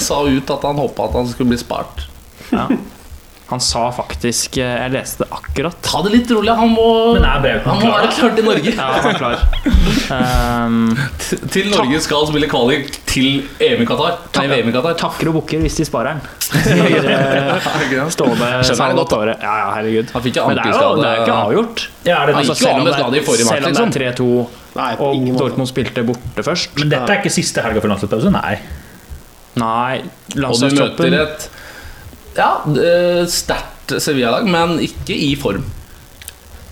sa 0.00 0.20
ut 0.24 0.52
at 0.56 0.64
han 0.64 0.80
håpa 0.80 1.10
at 1.10 1.18
han 1.20 1.28
skulle 1.28 1.52
bli 1.52 1.60
spart. 1.60 2.06
Ja. 2.52 2.68
Han 3.46 3.60
sa 3.62 3.84
faktisk 3.94 4.56
eh, 4.58 4.72
Jeg 4.80 4.90
leste 4.90 5.22
det 5.22 5.28
akkurat. 5.30 5.76
Ta 5.86 6.00
det 6.02 6.10
litt 6.16 6.30
rolig. 6.34 6.50
Han 6.58 6.72
må, 6.74 6.86
Men 7.14 7.26
er 7.28 7.42
Brauten 7.44 7.68
han 7.70 7.78
må 7.78 7.90
være 7.92 8.08
klar 8.16 8.32
til 8.34 8.46
Norge. 8.48 8.72
Ja, 8.74 8.86
han 8.96 9.06
er 9.12 9.18
klar. 9.20 9.44
Um, 10.66 10.96
Til 11.54 11.70
Norge 11.70 12.00
skal 12.02 12.26
spille 12.26 12.48
kvalik 12.50 12.98
til 13.06 13.44
EM 13.62 13.84
i 13.84 13.86
Qatar. 13.86 14.18
Nei, 14.40 14.46
VM 14.50 14.70
i 14.70 14.74
Qatar. 14.74 14.96
takker 14.98 15.30
og 15.30 15.38
bukker 15.38 15.62
hvis 15.62 15.78
de 15.78 15.86
sparer 15.86 16.16
den. 16.16 16.26
Stående 18.16 18.50
Skjønner 18.66 18.98
godt, 18.98 19.14
året. 19.14 19.42
Ja, 19.42 19.54
ja, 19.62 19.68
herregud. 19.76 20.10
Han 20.14 20.24
fikk 20.26 20.34
ikke 20.34 20.46
Men 20.50 20.58
det 20.58 20.66
er 20.66 21.20
jo 21.20 21.22
ikke 21.22 21.36
avgjort. 21.36 21.84
ja, 22.02 22.16
er 22.18 22.26
det 22.26 22.34
Han 22.34 22.42
altså, 22.42 22.56
selv, 22.58 22.80
om 22.80 22.86
det, 22.86 22.94
selv 22.96 23.70
om 23.70 23.94
det 23.94 24.08
er 24.08 24.16
3-2 24.18 24.26
og. 24.26 25.28
Dortmund 25.38 25.70
spilte 25.70 26.02
borte 26.04 26.42
først 26.44 26.74
Men 26.76 26.90
dette 26.92 27.14
er 27.14 27.22
ikke 27.22 27.32
siste 27.32 27.62
helga 27.64 27.80
før 27.84 27.94
landslagspause? 27.94 28.32
Nei. 28.34 28.56
Nei, 29.56 30.02
Og 30.36 30.58
du 30.60 30.66
møter 30.76 31.16
et 31.22 31.46
ja, 32.36 32.50
eh, 32.82 33.24
sterkt 33.30 33.96
Sevilla-lag, 34.02 34.46
men 34.50 34.78
ikke 34.84 35.16
i 35.16 35.32
form. 35.40 35.64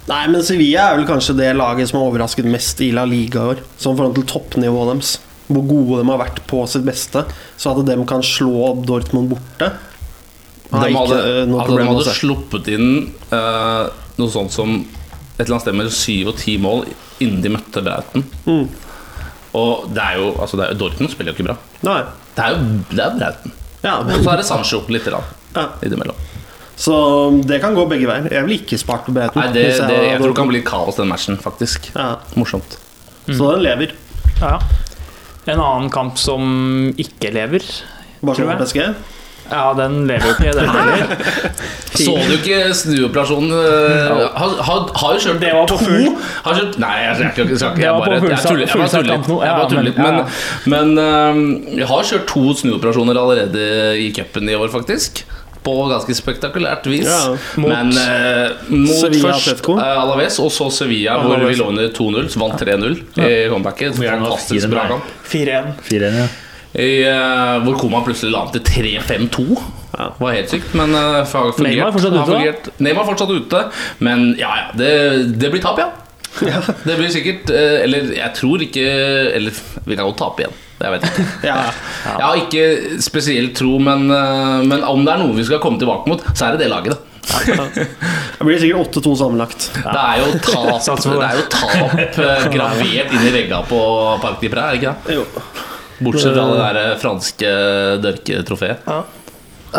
Nei, 0.04 0.24
men 0.28 0.42
Sevilla 0.44 0.90
er 0.90 0.98
vel 0.98 1.08
kanskje 1.08 1.36
det 1.38 1.52
laget 1.56 1.88
som 1.88 2.00
har 2.00 2.10
overrasket 2.10 2.48
mest 2.50 2.80
i 2.84 2.90
La 2.92 3.06
Liga 3.08 3.40
i 3.40 3.54
år. 3.54 3.62
Sånn 3.80 3.96
forhold 3.96 4.18
til 4.18 4.26
toppnivået 4.28 4.92
deres. 4.92 5.14
Hvor 5.48 5.64
gode 5.68 6.02
de 6.02 6.08
har 6.10 6.20
vært 6.20 6.42
på 6.48 6.60
sitt 6.68 6.84
beste. 6.84 7.24
Så 7.60 7.72
at 7.72 7.80
de 7.88 7.96
kan 8.08 8.24
slå 8.24 8.70
Dortmund 8.84 9.32
borte 9.32 9.70
De 10.72 10.78
hadde, 10.80 11.18
altså, 11.44 11.76
de 11.76 11.88
hadde 11.88 12.14
sluppet 12.16 12.70
inn 12.72 12.88
uh, 13.30 13.88
noe 14.18 14.32
sånt 14.32 14.52
som 14.52 14.78
et 14.80 15.44
eller 15.44 15.56
annet 15.56 15.64
sted 15.66 15.76
mellom 15.76 15.94
syv 15.94 16.30
og 16.32 16.38
ti 16.40 16.56
mål 16.62 16.84
innen 17.22 17.42
de 17.44 17.52
møtte 17.54 17.82
Brauten. 17.84 18.24
Mm. 18.46 18.66
Og 19.54 19.88
det 19.94 20.02
er 20.02 20.18
jo, 20.20 20.32
altså 20.34 20.58
det 20.58 20.66
er, 20.66 20.78
Dortmund 20.78 21.12
spiller 21.12 21.32
jo 21.32 21.38
ikke 21.38 21.48
bra. 21.48 21.56
Nei. 21.86 22.00
Det 22.34 22.44
er 22.44 22.54
jo 22.54 22.68
det 22.90 23.04
er 23.04 23.16
Brauten. 23.20 23.56
Ja, 23.84 23.98
Og 24.00 24.22
så 24.24 24.32
er 24.32 24.40
det 24.40 24.46
Sancho 24.48 24.80
litt 24.88 25.04
grann, 25.06 25.26
ja. 25.54 25.66
innimellom. 25.86 26.16
Så 26.76 26.94
det 27.46 27.60
kan 27.62 27.74
gå 27.76 27.84
begge 27.86 28.08
veier. 28.10 28.26
Jeg 28.34 28.42
ville 28.48 28.56
ikke 28.58 28.78
spart 28.80 29.04
på 29.06 29.12
Breiten. 29.14 29.38
Nei, 29.40 29.52
det, 29.54 29.66
jeg, 29.70 29.86
det, 29.86 29.98
jeg 30.08 30.18
tror 30.20 30.32
det 30.32 30.38
kan 30.40 30.48
bli 30.50 30.62
kaos 30.66 30.96
den 30.98 31.08
matchen, 31.12 31.38
faktisk. 31.38 31.90
ja. 31.94 32.16
Morsomt. 32.34 32.78
Så 33.30 33.52
den 33.54 33.62
lever. 33.64 33.94
ja. 34.40 34.56
En 35.46 35.60
annen 35.60 35.90
kamp 35.92 36.16
som 36.16 36.40
ikke 36.96 37.28
lever 37.34 37.60
Barcelona 38.24 38.54
Tror 38.56 38.64
PSG. 38.64 38.94
Ja, 39.50 39.74
den 39.76 40.06
lever 40.08 40.24
jo 40.24 40.32
ikke, 40.38 40.52
den 40.56 40.70
heller. 40.72 41.50
Så 41.92 42.14
du 42.16 42.32
ikke 42.38 42.60
snuoperasjonen? 42.74 43.50
eh, 43.52 44.22
Har, 44.40 44.54
har, 44.64 44.86
har 45.02 45.12
jo 45.18 45.20
kjørt 45.26 45.42
Det 45.42 45.50
var 45.52 45.66
på 45.68 45.74
to 45.74 45.84
full- 45.84 46.16
har 46.46 46.56
kjørt, 46.58 46.78
Nei, 46.80 46.94
jeg, 47.02 47.10
jeg, 47.12 47.18
jeg, 47.20 47.50
jeg, 47.52 47.60
jeg, 47.60 47.82
jeg 47.84 47.92
bare 48.00 48.16
jeg 48.16 48.40
tuller. 48.40 48.64
Jeg 48.64 48.80
bare 48.80 48.88
tuller 48.88 49.12
kamp 49.12 49.20
litt. 49.20 49.28
Jeg 49.44 49.52
litt. 49.84 49.98
men- 50.00 50.24
Men, 50.64 50.88
men 50.96 51.04
eh, 51.04 51.78
jeg 51.82 51.90
har 51.92 52.08
kjørt 52.08 52.26
to 52.32 52.44
snuoperasjoner 52.64 53.20
allerede 53.20 53.68
i 54.00 54.08
cupen 54.16 54.48
i 54.48 54.56
år, 54.56 54.72
faktisk. 54.72 55.26
På 55.64 55.74
ganske 55.88 56.14
spektakulært 56.16 56.86
vis. 56.92 57.08
Ja, 57.08 57.34
mot 57.60 57.70
men 57.72 57.92
eh, 57.96 58.64
mot 58.68 58.98
Sevilla 59.00 59.32
først 59.32 59.68
eh, 59.72 60.02
Alaves, 60.02 60.38
og 60.44 60.52
så 60.52 60.68
Sevilla, 60.74 61.16
hvor 61.24 61.40
vi 61.40 61.56
lå 61.56 61.68
under 61.72 61.88
2-0. 61.88 62.28
Så 62.34 62.42
vant 62.42 62.60
3-0 62.60 62.98
i 63.24 63.30
comebacket. 63.52 63.96
Fantastisk 64.00 64.68
4-0? 64.68 64.74
bra 64.74 64.88
kamp. 64.92 65.14
4-1. 65.32 65.72
4-1, 65.88 66.20
ja. 66.20 66.28
Eh, 66.74 67.56
hvor 67.64 67.78
Koman 67.78 68.04
plutselig 68.04 68.34
la 68.34 68.44
an 68.44 68.54
til 68.54 68.64
3-5-2. 68.66 69.48
Ja. 69.94 70.08
Var 70.18 70.38
helt 70.40 70.50
sykt, 70.50 70.72
men 70.74 70.94
uh, 70.96 71.20
fungert. 71.28 71.60
Neymar 71.62 71.92
fortsatt 71.94 72.16
ute, 72.16 72.24
fungert. 72.32 72.72
Neymar 72.82 73.06
fortsatt 73.06 73.30
ute, 73.30 73.60
men 74.02 74.32
ja, 74.40 74.50
ja, 74.58 74.64
det, 74.74 74.90
det 75.38 75.52
blir 75.54 75.62
tap, 75.62 75.78
ja. 75.78 75.92
Det 76.88 76.96
blir 76.98 77.10
sikkert 77.14 77.50
eh, 77.54 77.84
Eller 77.84 78.08
jeg 78.16 78.30
tror 78.34 78.62
ikke 78.64 78.82
Eller 79.38 79.54
vi 79.84 79.94
kan 79.94 80.08
jo 80.08 80.16
tape 80.18 80.42
igjen. 80.42 80.56
Jeg 80.84 80.94
vet 80.94 81.08
ikke. 81.08 81.24
Ja. 81.50 81.56
Jeg 82.04 82.24
har 82.24 82.38
ikke 82.42 83.00
spesielt 83.04 83.54
tro, 83.56 83.78
men, 83.82 84.06
eh, 84.12 84.60
men 84.68 84.84
om 84.86 85.04
det 85.06 85.14
er 85.14 85.22
noe 85.24 85.36
vi 85.36 85.44
skal 85.48 85.60
komme 85.62 85.80
tilbake 85.80 86.10
mot, 86.10 86.22
så 86.36 86.48
er 86.50 86.56
det 86.56 86.66
det 86.66 86.70
laget, 86.72 86.94
da. 86.94 87.10
Det 87.24 88.44
blir 88.44 88.58
sikkert 88.60 88.92
8-2 89.00 89.14
sammenlagt. 89.16 89.68
Det 89.80 90.00
er 90.00 90.20
jo 90.20 90.30
tap, 90.44 90.84
det 91.04 91.14
det. 91.14 91.28
er 91.30 91.38
jo 91.40 91.46
tap 91.54 92.18
eh, 92.20 92.48
gravert 92.52 93.14
inn 93.16 93.28
i 93.30 93.32
vegga 93.34 93.62
på 93.68 93.80
Parc 94.22 94.42
de 94.44 94.52
Pré, 94.52 94.66
er 94.68 94.76
det 94.76 94.82
ikke 94.82 94.94
det? 95.08 95.18
Jo. 95.20 95.26
Bortsett 96.04 96.34
fra 96.36 96.46
det 96.50 96.62
der 96.76 96.96
franske 97.00 97.52
dørketrofeet. 98.04 98.88
Eh, 98.90 99.23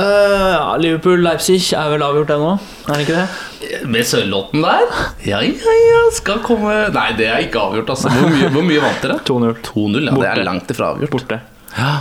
ja, 0.02 0.76
Liverpool-Leipzig 0.82 1.60
er 1.78 1.92
vel 1.94 2.04
avgjort 2.06 2.32
ennå, 2.36 2.50
er 2.90 2.94
det 3.00 3.06
ikke 3.06 3.20
det? 3.22 3.86
Med 3.90 4.06
Sørlotten 4.08 4.62
der? 4.66 4.84
Ja, 5.26 5.40
ja, 5.42 5.76
ja, 5.90 6.02
skal 6.14 6.42
komme 6.46 6.74
Nei, 6.94 7.06
det 7.18 7.30
er 7.32 7.46
ikke 7.48 7.62
avgjort, 7.64 7.90
altså. 7.96 8.12
Hvor 8.14 8.30
mye, 8.34 8.50
hvor 8.54 8.66
mye 8.68 8.82
vant 8.84 9.06
dere? 9.06 9.18
2-0 9.30 9.56
2-0, 9.70 10.10
ja. 10.10 10.18
Det 10.20 10.28
er 10.34 10.44
langt 10.48 10.74
ifra 10.76 10.92
avgjort. 10.94 11.16
borte. 11.16 11.40
Ja. 11.78 11.94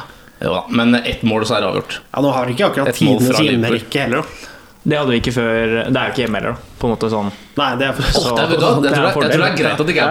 Jo 0.45 0.51
da, 0.57 0.65
men 0.77 0.99
ett 0.99 1.23
mål, 1.25 1.47
så 1.49 1.57
er 1.57 1.65
det 1.65 1.71
avgjort. 1.71 2.01
Ja, 2.11 2.21
Nå 2.25 2.33
har 2.35 2.47
de 2.51 2.57
ikke 2.57 2.67
akkurat 2.73 2.91
Et 2.91 3.01
mål 3.07 3.21
tidenes 3.23 3.41
hjemmerekke 3.47 4.03
heller. 4.09 4.25
da. 4.27 4.51
Det 4.85 4.99
hadde 5.01 5.15
vi 5.15 5.19
ikke 5.23 5.33
før 5.33 5.71
Det 5.89 5.97
er 5.97 6.09
jo 6.09 6.13
ikke 6.13 6.23
hjemme 6.25 6.41
heller, 6.41 6.53
da. 6.53 6.73
På 6.81 6.89
en 6.89 6.93
måte 6.93 7.09
sånn. 7.09 7.31
Nei, 7.57 7.69
det 7.81 7.87
er 7.89 7.95
for 7.97 8.05
oh, 8.05 8.35
det, 8.37 8.43
er, 8.43 8.49
du 8.51 8.55
det 8.55 8.91
jeg, 8.91 8.99
er 8.99 9.13
tror 9.15 9.23
det, 9.25 9.31
jeg 9.33 9.39
tror 9.41 9.41
det 9.41 9.47
er 9.47 9.57
greit 9.63 9.79
at 9.81 9.87
det 9.87 9.93
ikke 9.95 10.05
er 10.05 10.11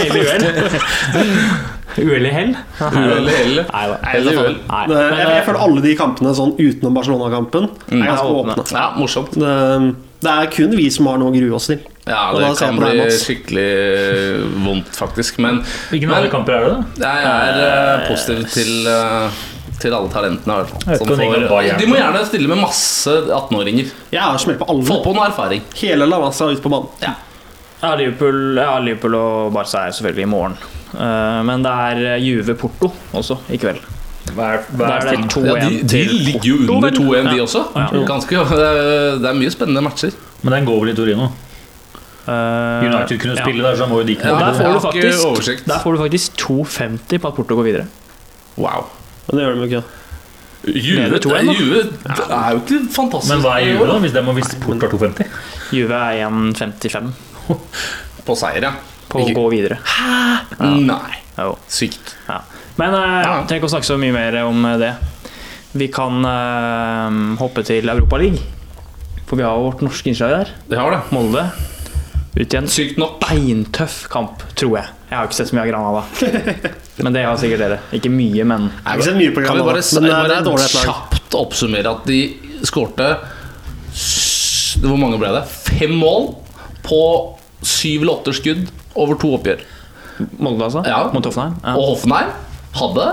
heldig 0.00 0.22
uhell. 2.04 2.26
i 2.28 2.32
hell? 2.34 2.52
Uhell 2.84 3.30
i 3.30 3.36
hellet. 3.38 3.70
Nei 3.70 3.84
da. 3.88 3.96
Hell 4.10 4.28
jeg, 4.28 5.28
jeg 5.30 5.46
føler 5.46 5.60
alle 5.68 5.84
de 5.86 5.94
kampene 5.96 6.34
sånn 6.36 6.52
utenom 6.58 6.98
Barcelona-kampen 6.98 7.70
er 7.70 8.04
ganske 8.10 8.28
åpne. 8.28 8.58
åpne. 8.58 8.76
Ja, 8.76 8.86
morsomt. 8.98 9.38
Det, 9.40 9.54
det 10.24 10.36
er 10.36 10.52
kun 10.52 10.76
vi 10.76 10.90
som 10.92 11.08
har 11.08 11.20
noe 11.22 11.32
å 11.32 11.36
grue 11.38 11.56
oss 11.56 11.70
til. 11.72 11.80
Ja, 12.04 12.26
det 12.36 12.52
kan 12.60 12.76
bli 12.76 13.08
skikkelig 13.16 13.68
vondt, 14.66 14.92
faktisk. 14.98 15.40
Men, 15.40 15.62
Hvilke 15.88 16.10
men 16.10 16.18
andre 16.18 16.32
kamper 16.32 16.58
er 16.58 16.66
det, 16.66 16.76
da? 17.00 17.08
jeg 17.08 17.32
er 17.32 17.64
eh, 17.64 18.06
positiv 18.10 18.44
til 18.52 18.90
eh, 18.92 19.44
til 19.84 19.94
alle 19.96 20.10
talentene. 20.12 20.56
i 20.56 20.62
hvert 20.62 20.72
fall. 20.74 20.98
Som 20.98 21.24
ikke 21.26 21.48
får- 21.52 21.78
de 21.80 21.88
må 21.90 21.98
gjerne 22.00 22.24
stille 22.28 22.50
med 22.50 22.62
masse 22.62 23.16
18-åringer. 23.28 23.92
Jeg 24.12 24.20
har 24.22 24.38
smelt 24.42 24.58
på 24.58 24.66
Få 24.88 25.00
på 25.04 25.14
noe 25.14 25.28
erfaring. 25.28 25.62
Hele 25.80 26.08
Lavassa 26.08 26.50
ut 26.50 26.62
på 26.62 26.72
banen. 26.72 26.88
ja, 27.82 27.94
Liverpool, 27.96 28.56
ja, 28.56 28.78
Liverpool 28.80 29.14
og 29.14 29.52
Barca 29.52 29.86
er 29.86 29.92
selvfølgelig 29.92 30.22
i 30.24 30.30
morgen. 30.30 30.56
Uh, 30.94 31.42
men 31.44 31.62
det 31.64 31.72
er 31.72 32.16
Juve 32.22 32.54
Porto 32.54 32.92
også 33.12 33.38
i 33.50 33.58
kveld. 33.58 33.82
Hver, 34.32 34.62
hver 34.72 34.88
er 34.88 35.08
er 35.12 35.16
det 35.18 35.32
2-1 35.32 35.46
Ja, 35.46 35.68
de, 35.68 35.82
de 35.88 36.02
ligger 36.24 36.46
jo 36.48 36.54
under 36.72 36.90
2-1, 36.90 37.34
de 37.34 37.42
også. 37.42 37.64
Ja. 37.76 38.04
Ganske, 38.08 38.44
det, 38.56 39.28
er, 39.28 39.36
mye 39.36 39.52
spennende 39.52 39.82
matcher. 39.84 40.14
Men 40.42 40.56
den 40.56 40.68
går 40.68 40.80
vel 40.80 40.94
i 40.94 40.96
Torino? 40.96 41.28
Eh, 42.24 42.86
United 42.88 43.18
kunne 43.20 43.34
ja. 43.36 43.44
spille 43.44 43.64
der, 43.66 43.76
så 43.76 43.86
må 43.86 44.00
jo 44.00 44.06
de 44.08 44.16
Ja, 44.16 44.32
der 44.40 44.54
får, 44.56 44.72
du 44.72 44.80
faktisk, 44.80 45.66
der 45.68 45.82
får 45.82 45.92
du 45.92 45.98
faktisk 46.06 46.40
2,50 46.40 47.18
på 47.20 47.28
at 47.28 47.34
Porto 47.36 47.58
går 47.58 47.68
videre. 47.68 47.86
Wow. 48.56 48.88
Men 49.28 49.36
det 49.38 49.44
gjør 49.44 49.54
de 49.54 49.60
jo 49.60 49.68
ikke. 49.70 49.84
Juve, 50.64 51.18
2-1 51.20 51.48
da. 51.48 51.54
Juve 51.58 51.80
er 52.32 52.54
jo 52.54 52.60
ikke 52.62 52.78
fantastisk. 52.94 53.30
Men 53.34 53.42
hva 53.44 53.56
er 53.60 53.66
Juve, 53.68 53.86
da? 53.90 53.98
Hvis, 54.00 54.14
de 54.16 54.22
må, 54.24 54.32
hvis 54.38 54.54
Port 54.62 54.86
av 54.86 54.94
250? 54.94 55.34
Juve 55.76 55.98
er 56.00 56.22
1,55 56.24 57.10
På 58.28 58.36
seier, 58.40 58.64
ja. 58.70 58.72
på 59.12 59.20
å 59.20 59.26
Ikke- 59.26 59.36
gå 59.36 59.44
videre. 59.52 59.76
Nei. 60.64 61.18
Jo. 61.36 61.50
Sykt. 61.68 62.14
Ja. 62.30 62.38
Men 62.80 62.94
eh, 62.96 63.02
ja, 63.04 63.20
Ja. 63.26 63.34
trenger 63.44 63.60
ikke 63.60 63.68
å 63.68 63.74
snakke 63.74 63.90
så 63.90 63.98
mye 64.00 64.14
mer 64.16 64.38
om 64.48 64.64
eh, 64.70 64.78
det. 64.80 64.92
Vi 65.76 65.88
kan 65.92 66.24
eh, 66.24 67.18
hoppe 67.42 67.64
til 67.66 67.90
Europaligaen. 67.92 68.40
For 69.28 69.36
vi 69.40 69.44
har 69.44 69.56
jo 69.58 69.68
vårt 69.68 69.82
norske 69.84 70.08
innslag 70.10 70.32
der. 70.38 70.50
Det 70.72 70.78
har 70.80 70.90
det. 70.96 71.02
Molde. 71.12 71.44
Ut 72.36 72.54
i 72.54 72.56
en 72.58 72.66
Sykt 72.66 72.96
nok. 72.98 73.20
beintøff 73.22 74.08
kamp, 74.10 74.42
tror 74.58 74.76
jeg. 74.80 74.88
Jeg 75.10 75.18
har 75.18 75.28
ikke 75.28 75.36
sett 75.38 75.50
så 75.52 75.54
mye 75.54 75.62
av 75.62 75.70
Granada. 75.70 76.02
Men 77.04 77.12
det 77.14 77.22
har 77.26 77.36
sikkert 77.38 77.62
dere. 77.62 77.78
Ikke 77.94 78.10
mye, 78.10 78.44
men 78.46 78.64
Jeg 78.70 78.86
har 78.86 78.98
ikke 78.98 79.06
sett 79.08 79.18
mye 79.18 79.30
på 79.34 79.42
Kan 79.44 79.56
vi 79.58 79.62
Granada, 79.62 79.64
bare, 79.70 79.82
men 79.94 80.02
det 80.02 80.10
er- 80.10 80.16
er 80.16 80.28
bare 80.28 80.38
et 80.38 80.48
dårlig 80.48 80.66
lag. 80.74 80.84
kjapt 80.88 81.34
oppsummere 81.38 81.90
at 81.90 82.04
de 82.06 82.18
skårte 82.66 83.08
Hvor 84.84 84.98
mange 84.98 85.18
ble 85.18 85.30
det? 85.34 85.44
Fem 85.50 85.94
mål 85.98 86.28
på 86.84 87.00
syv 87.64 88.02
eller 88.04 88.18
åtte 88.20 88.34
skudd 88.36 88.66
over 88.94 89.14
to 89.18 89.30
oppgjør. 89.38 89.62
Molde, 90.38 90.66
altså? 90.68 90.82
Ja. 90.86 91.00
Mot 91.14 91.24
Hoffenheim? 91.26 91.54
Ja. 91.64 91.74
Og 91.78 91.88
Hoffenheim 91.94 92.30
hadde 92.78 93.06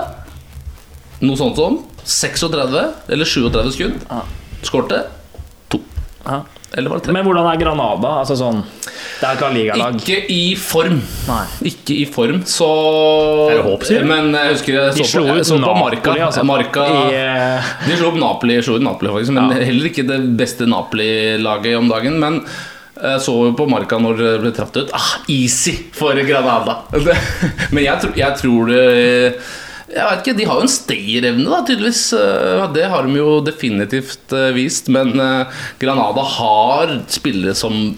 noe 1.22 1.38
sånt 1.38 1.56
som 1.58 1.78
36 2.04 2.82
eller 3.14 3.24
37 3.26 3.72
skudd. 3.78 3.96
Ja. 4.10 4.20
Skårte 4.66 5.00
to. 5.72 5.80
Ja. 6.26 6.42
Eller 6.76 6.90
var 6.90 7.00
det 7.00 7.04
tre? 7.06 7.12
Men 7.12 7.26
hvordan 7.26 7.48
er 7.50 7.58
Granada? 7.60 8.12
Altså 8.22 8.36
sånn 8.38 8.62
Det 9.20 9.28
er 9.28 9.36
ikke 9.36 9.76
Ikke 10.00 10.18
i 10.32 10.42
form. 10.56 10.98
Nei. 11.28 11.42
Ikke 11.68 11.96
i 12.00 12.06
form, 12.08 12.42
så 12.48 12.68
Er 13.50 13.60
det 13.60 13.64
håp, 13.66 13.86
sier 13.88 14.04
du? 14.04 14.08
Men 14.08 14.32
jeg 14.32 14.54
husker 14.56 14.78
jeg 14.78 14.96
De 14.96 15.04
så 15.04 15.10
slo 15.12 15.24
på, 15.26 15.36
jeg 15.36 15.44
ut 15.44 15.50
så 15.50 15.58
på 15.58 15.62
Napoli, 15.66 16.00
Marca. 16.00 16.16
altså. 16.28 16.44
Marca 16.48 16.86
I, 16.88 17.14
uh... 17.20 17.72
De 17.86 17.96
slo 18.00 18.10
opp 18.12 18.20
Napoli, 18.22 18.58
slo 18.64 18.78
ut 18.80 18.86
Napoli 18.88 19.14
faktisk, 19.18 19.36
men 19.36 19.52
Ja. 19.52 19.64
heller 19.68 19.90
ikke 19.92 20.06
det 20.08 20.20
beste 20.40 20.68
Napoli-laget 20.70 21.76
om 21.78 21.90
dagen. 21.92 22.18
Men 22.22 22.40
jeg 23.02 23.20
så 23.24 23.32
jo 23.48 23.52
på 23.58 23.66
Marca 23.70 23.98
når 23.98 24.18
det 24.20 24.32
ble 24.44 24.52
tratt 24.54 24.76
ut. 24.78 24.90
Ah, 24.94 25.12
easy 25.32 25.72
for 25.96 26.14
Granada! 26.28 26.82
Men 27.74 27.82
jeg, 27.82 27.96
tro, 28.02 28.10
jeg 28.14 28.36
tror 28.38 28.68
det 28.70 28.82
Jeg 29.92 30.08
vet 30.08 30.22
ikke, 30.22 30.36
De 30.38 30.46
har 30.48 30.60
jo 30.60 30.64
en 30.66 30.72
stayerevne, 30.72 31.44
da, 31.52 31.60
tydeligvis. 31.68 32.02
Eh, 32.16 32.62
Det 32.72 32.86
har 32.88 33.06
de 33.08 33.18
jo 33.18 33.40
definitivt 33.44 34.32
eh, 34.32 34.50
vist. 34.56 34.88
Men 34.92 35.12
eh, 35.20 35.60
Granada 35.82 36.24
har 36.38 36.94
spillere 37.12 37.54
som 37.58 37.92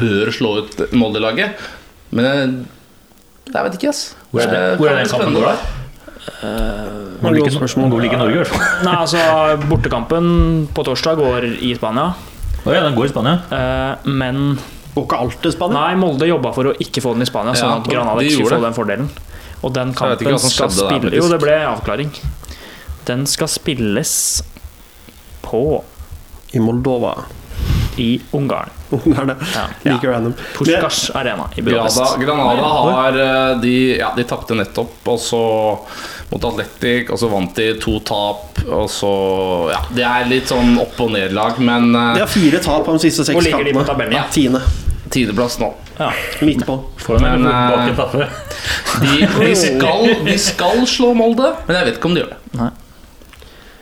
bør 0.00 0.32
slå 0.32 0.54
ut 0.64 0.80
Molde-laget. 0.96 1.60
Men 2.16 2.64
jeg, 3.50 3.60
vet 3.66 3.76
ikke, 3.76 3.92
ass. 3.92 4.14
Hvor 4.30 4.44
er, 4.44 4.50
det, 4.54 4.64
hvor 4.80 4.90
er 4.90 5.00
den 5.00 5.12
kampen 5.12 5.36
går 5.36 5.46
da? 5.50 5.76
Uh, 6.20 7.16
Man 7.22 7.32
går 7.32 7.46
gode 7.46 7.54
spørsmål. 7.54 7.86
man 7.86 7.92
går 7.94 8.04
ikke 8.06 8.16
i 8.18 8.20
Norge, 8.20 8.34
i 8.34 8.40
hvert 8.42 8.50
fall. 8.52 8.66
Nei, 8.86 8.96
altså 8.98 9.22
Bortekampen 9.70 10.26
på 10.76 10.84
torsdag 10.86 11.16
går 11.20 11.46
i 11.64 11.72
Spania. 11.78 12.10
Oh, 12.60 12.68
ja, 12.74 12.82
den 12.84 12.96
går 12.98 13.08
i 13.08 13.12
Spania. 13.12 13.38
Uh, 13.48 14.10
men 14.20 14.58
Går 14.94 15.06
ikke 15.06 15.20
alt 15.24 15.40
til 15.42 15.54
Spania? 15.54 15.78
Nei, 15.78 15.96
Molde 16.00 16.28
jobba 16.28 16.52
for 16.54 16.70
å 16.70 16.76
ikke 16.82 17.02
få 17.04 17.14
den 17.16 17.24
i 17.24 17.28
Spania, 17.28 17.54
sånn 17.56 17.72
Ja, 17.72 17.80
at 17.80 17.88
Granada 17.88 18.24
ikke 18.26 18.48
får 18.50 18.64
den 18.66 18.76
fordelen. 18.76 19.10
Og 19.62 19.74
den 19.76 19.92
kampen 19.94 20.38
skal 20.40 20.70
spille. 20.72 21.12
Jo, 21.16 21.26
det 21.28 21.40
ble 21.42 21.56
avklaring. 21.68 22.12
Den 23.08 23.26
skal 23.28 23.48
spilles 23.48 24.14
på 25.44 25.82
I 26.52 26.60
Moldova. 26.62 27.14
i 27.96 28.20
Ungarn. 28.32 28.70
Ungarn, 28.90 29.34
Ja. 29.54 29.66
Like 29.92 30.08
random. 30.08 30.32
Puskas 30.56 31.10
arena 31.14 31.48
i 31.56 31.62
Budapest. 31.62 32.16
Granada, 32.18 32.56
Granada 32.56 32.92
har 32.94 33.18
eh, 33.18 33.60
De, 33.60 33.74
ja, 33.98 34.12
de 34.16 34.24
tapte 34.24 34.54
nettopp, 34.56 34.94
og 35.10 35.18
så 35.20 35.40
mot 36.30 36.44
Atletic, 36.48 37.10
og 37.10 37.18
så 37.18 37.28
vant 37.28 37.54
de 37.58 37.66
to 37.82 37.98
tap, 38.06 38.62
og 38.70 38.86
så 38.90 39.10
Ja, 39.74 39.82
det 39.94 40.06
er 40.06 40.30
litt 40.30 40.48
sånn 40.48 40.78
opp- 40.80 41.00
og 41.02 41.12
nedlag, 41.12 41.58
men 41.60 41.90
eh, 41.94 42.14
De 42.16 42.24
har 42.24 42.30
fire 42.30 42.62
tap 42.64 42.86
på 42.86 42.94
de 42.96 43.04
siste 43.10 43.26
seks 43.26 43.36
Hvor 43.36 43.44
ligger 43.44 43.64
de 43.68 43.74
på 43.76 43.84
tabellen? 43.90 44.16
Ja, 44.16 44.24
tiende. 44.32 44.62
tiendeplass 45.10 45.58
nå. 45.60 45.72
Ja. 46.00 46.12
Midt 46.40 46.66
på. 46.66 46.84
Men, 47.08 47.46
eh. 47.46 47.80
De, 49.00 49.28
de, 49.40 49.56
skal, 49.56 50.24
de 50.24 50.38
skal 50.38 50.86
slå 50.86 51.12
Molde, 51.14 51.52
men 51.66 51.76
jeg 51.76 51.90
vet 51.90 51.98
ikke 51.98 52.08
om 52.08 52.14
de 52.16 52.22
gjør 52.22 52.30
det. 52.32 52.38
Nei. 52.56 52.70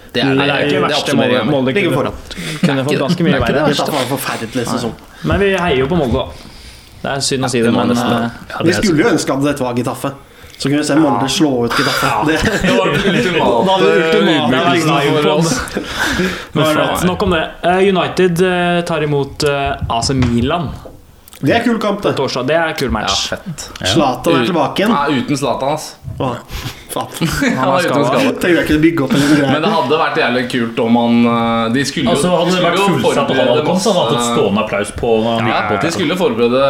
Det 0.09 0.23
er, 0.25 0.33
Nei, 0.35 0.47
det 0.49 0.55
er 0.55 0.65
ikke 0.65 0.75
det 0.75 0.83
verste 0.83 1.17
Molde. 1.17 1.43
Molde 1.47 1.75
Ligger 1.77 1.95
kunne, 1.95 1.99
foran. 2.01 2.61
kunne 2.65 2.85
fått 2.89 3.03
ganske 3.05 3.23
det 3.23 3.27
mye 3.29 3.37
er 3.37 3.43
ikke 3.45 3.55
det 3.55 3.65
verre. 3.69 3.93
Var 3.95 4.01
en 4.03 4.11
forferdelig 4.13 4.65
sesong. 4.73 4.95
Men 5.31 5.45
vi 5.45 5.51
heier 5.55 5.83
jo 5.85 5.91
på 5.91 6.01
Molde, 6.01 6.25
da. 6.25 6.55
Det 6.99 7.13
er 7.13 7.23
synd 7.29 7.47
å 7.47 7.53
si 7.53 7.63
det 7.63 7.71
men 7.71 7.95
eh. 7.95 8.01
Ja, 8.03 8.65
Vi 8.65 8.73
det 8.73 8.81
skulle 8.81 9.05
jo 9.05 9.13
ønske 9.13 9.37
at 9.37 9.47
dette 9.47 9.63
var 9.63 9.79
Gitaffe. 9.79 10.11
Så 10.59 10.67
kunne 10.67 10.81
vi 10.83 10.89
se 10.89 10.99
Molde 10.99 11.31
slå 11.31 11.53
ut 11.69 11.79
Gitaffe 11.79 12.11
Det, 12.27 12.41
Det 12.67 12.75
var 12.75 12.91
det 12.91 13.93
ultimate 13.95 14.75
liksom 14.75 14.99
for 15.23 16.83
oss. 16.83 17.07
Nok 17.07 17.23
om 17.29 17.39
det. 17.39 17.45
Eh, 17.63 17.81
United 17.95 18.43
eh, 18.43 18.81
tar 18.91 19.07
imot 19.07 19.47
eh, 19.47 19.95
AC 20.01 20.11
Milan 20.19 20.73
det 21.41 21.55
er 21.55 21.63
kul 21.63 21.79
kamp, 21.79 22.03
det. 22.03 22.17
torsdag. 22.19 22.47
Det 22.49 22.57
er 22.59 22.73
kul 22.75 22.89
Ja, 22.89 22.95
match. 22.99 23.29
fett. 23.31 23.69
Zlatan 23.93 24.41
er 24.41 24.47
tilbake 24.49 24.83
igjen. 24.83 24.91
Nei, 24.91 25.21
uten 25.23 25.37
Zlatan, 25.39 25.77
altså. 25.77 25.95
Å, 26.19 26.33
faen. 26.91 27.29
Han 27.55 27.69
er 27.77 27.85
uten 27.87 28.07
skade. 28.09 28.49
Jeg 28.57 28.67
kunne 28.67 28.81
bygge 28.83 29.05
opp 29.05 29.13
en 29.15 29.21
Men 29.53 29.63
det 29.63 29.71
hadde 29.71 29.99
vært 30.01 30.17
jævlig 30.19 30.43
kult 30.51 30.81
om 30.83 30.97
han 30.99 31.19
eh, 31.31 31.69
De 31.77 31.85
skulle 31.87 32.11
Altså, 32.11 32.33
hadde 32.33 32.57
det 32.57 32.65
vært 32.65 32.81
fullsatt 32.81 33.29
på 33.31 33.37
han 33.39 33.51
hadde 33.53 33.63
kommet, 33.69 33.85
så 33.85 33.93
hadde 33.95 34.01
han 34.03 34.09
fått 34.09 34.19
masse- 34.19 34.33
stående 34.35 34.65
applaus 34.65 34.91
på 34.99 35.13
Ja, 35.47 35.61
de 35.85 35.93
skulle 35.95 36.17
forberede 36.19 36.65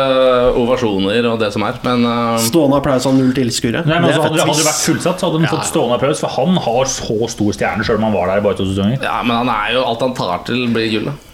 ovasjoner 0.61 1.31
og 1.33 1.39
det 1.41 1.49
som 1.55 1.64
er, 1.64 1.79
men 1.87 2.05
uh, 2.05 2.37
Stående 2.45 2.77
applaus 2.83 3.09
av 3.09 3.16
null 3.16 3.33
tilskuere. 3.39 3.81
Altså, 3.87 3.95
hadde, 3.97 4.37
det- 4.37 4.45
hadde 4.45 4.59
det 4.61 4.69
vært 4.69 4.83
fullsatt, 4.85 5.16
så 5.25 5.31
hadde 5.31 5.41
han 5.47 5.53
fått 5.55 5.71
stående 5.71 5.97
applaus. 5.97 6.21
For 6.27 6.37
han 6.37 6.61
har 6.69 6.93
så 6.99 7.19
stor 7.39 7.57
stjerne, 7.57 7.89
sjøl 7.89 7.97
om 8.03 8.09
han 8.11 8.16
var 8.19 8.35
der 8.35 8.43
i 8.43 8.47
bare 8.51 8.61
to 8.61 8.69
sesonger. 8.69 9.01
ja, 9.09 9.16
men 9.25 9.33
han 9.41 9.49
er 9.57 9.79
jo 9.79 9.87
alt 9.89 10.05
han 10.05 10.12
tar 10.19 10.45
til, 10.51 10.66
blir 10.77 10.93
gullet. 10.93 11.25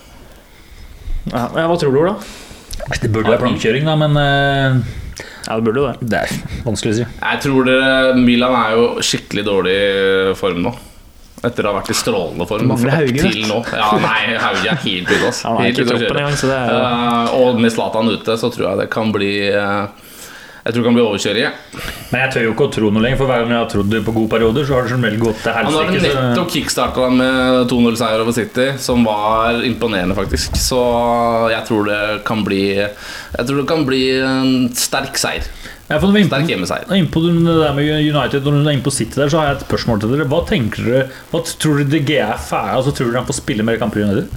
Ja, 1.33 1.49
ja, 1.57 1.67
hva 1.67 1.77
tror 1.81 1.91
du, 1.99 2.03
da? 2.05 2.15
Det 3.03 3.11
burde 3.13 3.31
være 3.33 3.43
plankekjøring, 3.45 3.85
da, 3.89 3.95
men 4.01 4.17
eh, 4.21 4.79
Ja, 5.47 5.57
det 5.59 5.65
burde 5.67 5.81
jo 5.83 5.87
det. 5.93 6.09
det 6.11 6.19
er 6.25 6.65
vanskelig 6.67 6.95
å 6.95 6.97
si. 6.99 7.05
Jeg 7.07 7.41
tror 7.45 7.69
det, 7.69 7.79
Milan 8.25 8.57
er 8.59 8.75
jo 8.79 8.87
skikkelig 9.05 9.45
dårlig 9.47 9.79
form 10.41 10.63
nå. 10.67 10.73
Etter 11.45 11.67
å 11.69 11.75
ha 11.75 11.77
vært 11.81 11.91
i 11.93 11.97
strålende 11.99 12.47
form. 12.49 12.65
da, 12.65 12.73
Mangler 12.73 12.95
opp 12.95 13.01
Hauge, 13.03 13.25
til 13.29 13.43
nå. 13.51 13.59
Ja, 13.77 13.91
nei, 14.01 14.21
Hauge 14.41 14.71
er 14.73 14.79
helt 14.87 15.11
ute. 15.13 15.29
ass. 15.29 15.43
Han 15.45 15.59
er 15.61 15.67
Helt 15.69 15.77
ikke 15.79 15.85
i 15.85 15.85
ute 15.85 15.95
å 15.95 15.99
troppen 15.99 16.09
kjøre. 16.09 16.23
engang, 16.25 16.39
så 16.41 16.49
det 16.49 16.57
er 16.57 16.73
Eh, 16.79 17.35
og 17.45 17.61
med 17.61 17.75
Zlatan 17.75 18.09
ute, 18.15 18.37
så 18.41 18.51
tror 18.55 18.67
jeg 18.71 18.81
det 18.81 18.89
kan 18.95 19.13
bli 19.13 19.33
eh, 19.51 19.87
Jeg 20.65 20.73
tror 20.73 20.81
det 20.81 20.89
kan 20.89 20.95
bli 20.97 21.03
overkjøring. 21.05 21.43
ja 21.45 21.51
Men 22.09 22.23
jeg 22.23 22.31
tør 22.33 22.45
jo 22.47 22.53
ikke 22.55 22.65
å 22.65 22.73
tro 22.73 22.91
noe 22.95 23.03
lenger, 23.05 23.19
for 23.21 23.29
hver 23.29 23.43
gang 23.43 23.51
jeg 23.53 23.61
har 23.61 23.69
trodd 23.69 23.91
det 23.93 24.01
på 24.07 24.15
gode 24.17 24.31
perioder, 24.33 24.65
så 24.65 24.79
har 24.79 24.87
det 24.87 24.93
som 24.95 25.05
regel 25.05 25.21
gått 25.21 25.43
til 25.45 25.53
Han 25.53 25.67
har 25.69 25.91
helsike. 25.91 26.15
nettopp 26.15 26.55
kickstarta 26.55 27.09
med 27.13 27.69
2-0-seier 27.69 28.25
over 28.25 28.33
City, 28.33 28.67
som 28.81 29.05
var 29.05 29.61
imponerende, 29.69 30.17
faktisk. 30.17 30.57
Så 30.57 30.81
jeg 31.53 31.67
tror 31.69 31.85
det 31.91 32.01
kan 32.25 32.41
bli 32.47 32.63
Jeg 32.81 33.45
tror 33.45 33.61
det 33.61 33.69
kan 33.69 33.85
bli 33.85 34.03
en 34.25 34.71
sterk 34.73 35.21
seier. 35.21 35.45
Ja, 35.91 35.99
for 36.01 36.17
er 36.17 36.25
Sterk 36.25 36.49
hjemmeseier. 36.49 36.89
Innpå 36.97 37.21
det 37.21 37.35
der 37.45 37.75
med 37.77 37.85
United 37.85 38.47
Når 38.47 38.55
du 38.57 38.69
er 38.71 38.73
inne 38.73 38.87
på 38.87 38.93
City 38.95 39.21
der, 39.21 39.29
så 39.29 39.43
har 39.43 39.51
jeg 39.51 39.59
et 39.59 39.67
spørsmål 39.67 40.01
til 40.01 40.15
dere. 40.15 40.25
Hva 40.33 40.41
tenker 40.49 40.87
dere 40.89 41.03
Hva 41.29 41.43
tror 41.45 41.83
dere 41.83 41.91
DGF 41.93 42.55
er? 42.57 42.71
Altså, 42.79 42.95
tror 42.97 43.11
dere 43.11 43.21
han 43.21 43.29
får 43.29 43.43
spille 43.43 43.67
mer 43.69 43.77
kamper 43.77 44.01
i 44.01 44.07
United? 44.09 44.33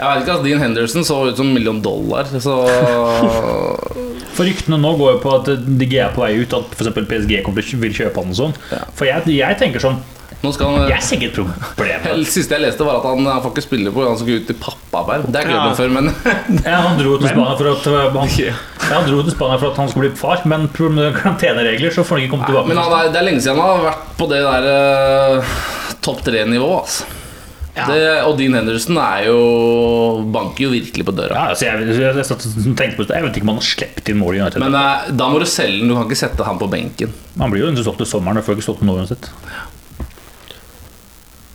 Jeg 0.00 0.08
vet 0.08 0.22
ikke, 0.22 0.32
altså, 0.32 0.46
Dean 0.46 0.62
Henderson 0.62 1.04
så 1.04 1.16
ut 1.28 1.36
som 1.36 1.50
en 1.50 1.56
million 1.56 1.80
dollar, 1.84 2.30
så 2.40 2.54
For 4.36 4.46
ryktene 4.48 4.78
nå 4.80 4.94
går 4.96 5.16
jo 5.16 5.20
på 5.20 5.34
at 5.36 5.50
DG 5.80 5.98
er 6.00 6.14
på 6.14 6.22
vei 6.22 6.38
ut, 6.40 6.54
at 6.56 6.72
f.eks. 6.78 6.94
PSG 7.10 7.42
kommer 7.44 7.66
til 7.66 7.76
å 7.76 7.82
vil 7.82 7.98
kjøpe 7.98 8.22
han 8.22 8.32
og 8.32 8.38
sånn. 8.38 8.56
Ja. 8.72 8.86
For 8.96 9.10
jeg, 9.10 9.26
jeg 9.36 9.60
tenker 9.60 9.82
sånn 9.82 10.00
Nå 10.40 10.54
skal 10.56 10.70
han 10.72 10.86
Jeg 10.88 11.04
ser 11.04 11.18
ikke 11.18 11.28
et 11.28 11.36
problem. 11.36 12.04
Det 12.22 12.30
siste 12.32 12.56
jeg 12.56 12.64
leste, 12.64 12.84
var 12.86 13.02
at 13.02 13.08
han 13.10 13.26
han 13.28 13.42
får 13.44 13.52
ikke 13.52 13.64
spille 13.66 13.92
på 13.92 14.06
Han 14.06 14.16
skal 14.16 14.40
ut 14.40 14.52
i 14.54 14.56
pappaperm. 14.56 15.26
Det 15.28 15.42
har 15.42 15.50
jeg 15.50 15.58
ikke 15.58 15.66
Ja. 15.66 15.76
før, 15.76 15.92
men 15.98 16.08
Ja, 16.70 16.80
han 16.86 16.96
dro 17.02 17.18
til 17.20 17.28
Spania 17.34 17.58
for 17.60 17.72
at 17.74 17.90
uh, 17.90 18.16
han, 18.16 18.34
ja, 18.40 18.56
han 18.88 19.08
dro 19.10 19.20
til 19.26 19.34
Spania 19.36 19.60
for 19.60 19.74
at 19.74 19.82
han 19.82 19.92
skulle 19.92 20.08
bli 20.08 20.20
far, 20.22 20.40
men 20.48 20.68
med 20.96 21.20
karanteneregler 21.20 21.92
så 21.92 22.06
får 22.06 22.16
han 22.16 22.24
ikke 22.24 22.36
komme 22.38 22.48
tilbake. 22.48 22.72
Men 22.72 22.80
han 22.80 23.12
det 23.12 23.20
er 23.20 23.28
lenge 23.28 23.44
siden 23.44 23.60
han 23.60 23.74
har 23.74 23.88
vært 23.90 24.12
på 24.16 24.30
det 24.32 24.40
der 24.46 24.70
uh, 24.72 25.56
topp 26.00 26.24
tre-nivået. 26.24 26.86
Altså. 26.86 27.19
Det, 27.70 27.98
og 28.26 28.34
Dean 28.38 28.56
Henderson 28.58 28.98
er 28.98 29.26
jo 29.28 29.40
banker 30.34 30.66
jo 30.66 30.70
virkelig 30.72 31.04
på 31.06 31.14
døra. 31.14 31.36
ja, 31.36 31.52
altså 31.54 31.68
jeg, 31.68 31.86
jeg, 31.86 32.16
jeg, 32.18 32.26
satt 32.26 32.42
på 32.42 33.04
det, 33.06 33.14
jeg 33.14 33.26
vet 33.26 33.38
ikke 33.38 33.46
om 33.46 33.52
han 33.52 33.60
har 33.60 33.68
sluppet 33.68 34.10
inn 34.10 34.18
mål 34.18 34.36
i 34.36 34.40
United. 34.42 34.64
Men 34.64 34.74
uh, 34.74 35.10
da 35.14 35.28
må 35.30 35.38
du 35.38 35.46
selge 35.48 35.78
den. 35.78 35.92
Du 35.92 35.94
kan 35.94 36.08
ikke 36.08 36.18
sette 36.18 36.46
han 36.46 36.58
på 36.60 36.68
benken. 36.70 37.14
han 37.38 37.52
blir 37.52 37.64
jo 37.64 37.70
ikke 37.70 37.86
solgt 37.86 38.02
til 38.02 38.10
sommeren, 38.10 38.40
og 38.40 38.46
får 38.46 38.58
ikke 38.58 38.66
solgt 38.66 38.82
nå 38.86 38.96
uansett. 38.98 39.30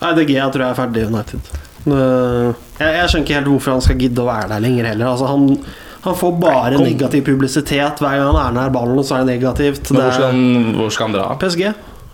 Nei, 0.01 0.11
DG 0.16 0.36
jeg 0.38 0.53
tror 0.53 0.63
jeg 0.63 0.70
er 0.70 0.78
ferdig 0.78 1.03
i 1.03 1.09
United. 1.09 1.51
Jeg, 1.86 2.53
jeg 2.80 3.09
skjønner 3.09 3.26
ikke 3.26 3.36
helt 3.38 3.49
hvorfor 3.51 3.76
han 3.76 3.84
skal 3.86 3.99
gidde 3.99 4.24
å 4.24 4.30
være 4.30 4.49
der 4.53 4.63
lenger 4.63 4.88
heller. 4.91 5.11
Altså, 5.11 5.28
han, 5.30 5.49
han 6.05 6.18
får 6.22 6.38
bare 6.41 6.80
negativ 6.80 7.26
publisitet 7.28 8.01
hver 8.03 8.22
gang 8.22 8.32
han 8.32 8.39
er 8.41 8.55
nær 8.55 8.74
ballen, 8.74 8.99
og 9.01 9.07
så 9.07 9.20
er 9.20 9.26
det 9.26 9.36
negativt. 9.36 9.91
Men 9.91 9.99
Det 9.99 10.07
hvor 10.07 10.18
skal 10.18 10.32
han, 10.32 10.72
hvor 10.80 10.95
skal 10.95 11.09
han 11.09 11.18
dra? 11.20 11.28
PSG. 11.43 11.68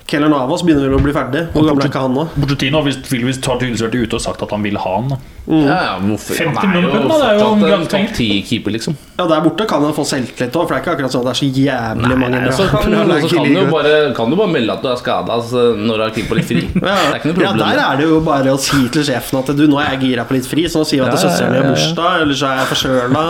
Keller 0.09 0.31
Navas 0.31 0.63
begynner 0.65 0.89
vel 0.89 0.97
å 0.97 1.03
bli 1.03 1.13
ferdig. 1.15 1.45
Hvor 1.53 1.67
gammel 1.67 1.85
er 1.85 1.91
ikke 1.91 2.05
han 2.07 2.17
nå? 2.17 2.25
Visst 2.41 3.45
har 3.47 3.61
tydeligvis 3.61 3.85
vært 3.85 3.99
ute 3.99 4.17
og 4.17 4.23
sagt 4.23 4.43
at 4.45 4.55
han 4.55 4.65
vil 4.65 4.79
ha 4.81 4.95
han. 4.97 5.13
da 5.13 5.21
Ja, 5.49 5.77
ja, 5.83 5.93
hvorfor? 5.99 6.35
50 6.37 6.57
er 6.61 6.61
jo 6.61 6.69
millioner 6.69 6.91
pund, 7.01 7.09
da, 7.09 7.15
det 7.17 7.29
er 7.31 7.39
jo 7.41 7.45
en 7.55 7.61
gratis 7.65 7.87
topp 7.91 8.11
ti-keeper, 8.17 8.71
liksom. 8.75 8.93
Ja, 9.17 9.25
Der 9.31 9.41
borte 9.41 9.65
kan 9.67 9.81
han 9.83 9.93
få 9.97 10.03
selvtillit 10.05 10.53
òg, 10.55 10.67
for 10.67 10.71
det 10.71 10.77
er 10.77 10.83
ikke 10.83 10.93
akkurat 10.93 11.13
sånn 11.15 11.23
at 11.23 11.27
det 11.27 11.33
er 11.33 11.39
så 11.39 11.47
jævlig 11.65 12.17
mange 12.21 12.41
Nei, 12.43 12.51
så 12.53 12.67
kan, 12.69 12.93
bra 12.93 13.17
så 13.23 13.31
kan, 13.33 13.49
du 13.49 13.71
bare, 13.71 13.93
kan 14.17 14.29
du 14.29 14.37
bare 14.37 14.51
melde 14.53 14.75
at 14.75 14.85
du 14.85 14.89
er 14.91 14.99
skada 15.01 15.39
når 15.81 15.97
du 15.97 16.03
har 16.05 16.13
keeper 16.15 16.39
litt 16.39 16.47
fri. 16.51 16.61
Det 16.75 16.85
Ja, 16.85 16.93
er 17.09 17.17
ikke 17.17 17.31
noe 17.33 17.45
ja, 17.47 17.51
der 17.57 17.81
er 17.87 17.97
det 18.01 18.05
jo 18.11 18.19
bare 18.29 18.53
å 18.53 18.59
si 18.61 18.83
til 18.93 19.07
sjefen 19.09 19.41
at 19.41 19.51
du, 19.57 19.65
nå 19.71 19.81
er 19.81 19.89
jeg 19.95 20.01
gira 20.05 20.27
på 20.29 20.37
litt 20.37 20.47
fri, 20.51 20.67
så 20.69 20.83
nå 20.83 20.87
sier 20.91 21.01
vi 21.01 21.09
at 21.09 21.17
Ja, 21.17 21.23
søsteren 21.25 21.51
min 21.55 21.59
ja, 21.59 21.65
har 21.65 21.73
bursdag, 21.73 22.21
eller 22.21 22.39
så 22.43 22.51
er 22.51 22.61
jeg 22.61 22.69
forkjøla. 22.75 23.25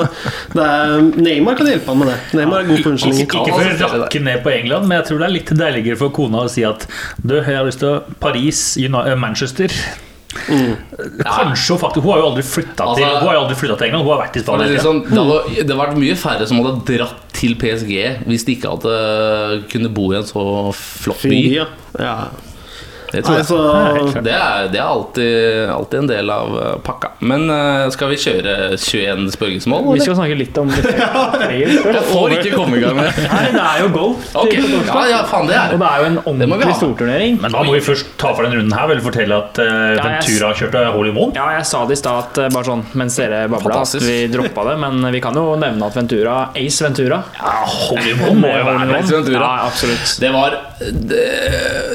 Neymar 1.25 1.57
kan 1.59 1.71
hjelpe 1.71 1.91
han 1.93 2.01
med 2.03 2.11
det. 2.11 2.19
Neymar 2.41 2.61
er 2.65 2.69
god 2.73 2.83
på 2.85 2.93
unnskyldninger. 2.93 3.39
Ikke 3.39 3.55
for 3.55 3.87
å 3.87 4.03
rakke 4.03 4.23
ned 4.27 4.43
på 4.45 4.53
England, 4.53 4.87
men 4.91 4.99
jeg 4.99 5.09
tror 5.09 5.23
det 5.23 5.27
er 5.31 5.35
litt 5.39 5.55
deiligere 5.63 5.99
for 6.03 6.13
kona 6.15 6.43
å 6.45 6.51
si 6.51 6.67
at 6.67 6.85
Du, 7.23 7.35
jeg 7.39 7.55
har 7.55 7.67
lyst 7.67 7.79
til 7.83 8.01
Paris, 8.19 8.63
Uni- 8.81 9.07
Manchester 10.31 11.23
Kanskje 11.25 11.73
hun 11.75 11.79
faktisk 11.81 12.03
Hun 12.05 12.11
har 12.13 12.19
jo 12.21 12.27
aldri 12.31 12.43
flytta 12.47 12.85
til, 12.95 13.03
Altså- 13.05 13.19
Hun 13.19 13.27
har 13.27 13.33
jo 13.35 13.41
aldri 13.41 13.55
flyttet 13.59 13.77
til 13.77 13.87
England, 13.87 14.03
hun 14.05 14.11
har 14.17 14.21
vært 14.27 14.35
i 14.35 14.43
Spania. 14.43 14.67
liksom, 14.67 15.01
det, 15.09 15.17
hadde, 15.17 15.77
vært 15.81 15.97
mye 15.97 16.15
færre 16.15 16.47
som 16.47 16.61
hadde 16.61 16.85
dratt 16.87 17.33
til 17.33 17.55
PSG 17.55 17.97
hvis 18.27 18.45
de 18.47 18.55
ikke 18.55 18.69
hadde 18.71 19.63
kunne 19.71 19.89
bo 19.93 20.11
i 20.13 20.17
en 20.17 20.23
så 20.23 20.45
flott 20.75 21.21
by. 21.23 21.41
Ja, 21.55 21.65
ja. 21.99 22.15
Ja. 23.11 23.17
Det 23.17 23.23
tror 23.25 23.35
jeg. 23.35 23.43
Altså, 23.43 24.21
Det 24.27 24.33
er, 24.33 24.67
det 24.71 24.79
er 24.79 24.87
alltid, 24.87 25.69
alltid 25.69 25.99
en 25.99 26.09
del 26.11 26.29
av 26.31 26.57
eh, 26.61 26.75
pakka. 26.85 27.11
Men 27.19 27.47
uh, 27.51 27.89
skal 27.93 28.11
vi 28.13 28.19
kjøre 28.21 28.55
21 28.77 29.25
spørringsmål? 29.35 29.89
Vi 29.95 30.03
skal 30.05 30.17
snakke 30.19 30.37
litt 30.39 30.57
om 30.61 30.71
det. 30.71 30.93
Jeg 31.51 32.03
får 32.07 32.37
ikke 32.37 32.55
komme 32.55 32.79
i 32.79 32.83
gang 32.83 32.97
med 32.97 33.19
Nei, 33.25 33.43
det 33.53 33.63
er 33.65 33.83
jo 33.83 33.89
golf. 33.95 34.29
Okay. 34.43 34.63
ja, 34.87 35.01
ja, 35.11 35.19
faen 35.29 35.49
det 35.49 35.57
er 35.57 35.75
Og 35.75 35.81
det 35.81 35.89
er 35.89 36.03
jo 36.03 36.09
en 36.09 36.17
Det 36.21 36.47
ordentlig 36.47 36.77
storturnering. 36.79 37.37
Men 37.43 37.55
da 37.55 37.63
må 37.67 37.75
vi 37.75 37.83
først 37.85 38.13
ta 38.21 38.33
for 38.35 38.47
den 38.47 38.57
runden 38.59 38.75
her. 38.77 38.87
Vel 38.91 39.03
fortelle 39.03 39.37
at 39.43 39.61
eh, 39.61 39.75
har 39.99 40.01
Ventura 40.07 40.53
kjørte 40.57 40.85
Holy 40.95 41.13
one. 41.13 41.35
Ja, 41.37 41.49
jeg 41.57 41.67
sa 41.69 41.83
det 41.87 41.97
i 41.97 42.01
stad, 42.01 42.41
bare 42.53 42.67
sånn 42.67 42.85
mens 42.97 43.17
dere 43.19 43.43
babla, 43.51 43.81
at 43.83 44.07
vi 44.07 44.17
droppa 44.31 44.65
det. 44.71 44.77
Men 44.81 45.11
vi 45.13 45.21
kan 45.23 45.37
jo 45.37 45.55
nevne 45.59 45.87
at 45.91 45.97
Ventura 45.97 46.37
Ace 46.57 46.83
Ventura 46.85 47.21
Ja, 47.37 47.53
Holy 47.67 48.15
one 48.17 48.37
må 48.41 48.51
jo 48.51 48.65
være. 48.67 48.99
Ace 49.01 49.15
Ventura. 49.15 49.41
Ja, 49.41 49.69
absolutt. 49.69 50.15
Det 50.21 50.31
var, 50.33 50.57
det, 50.89 51.23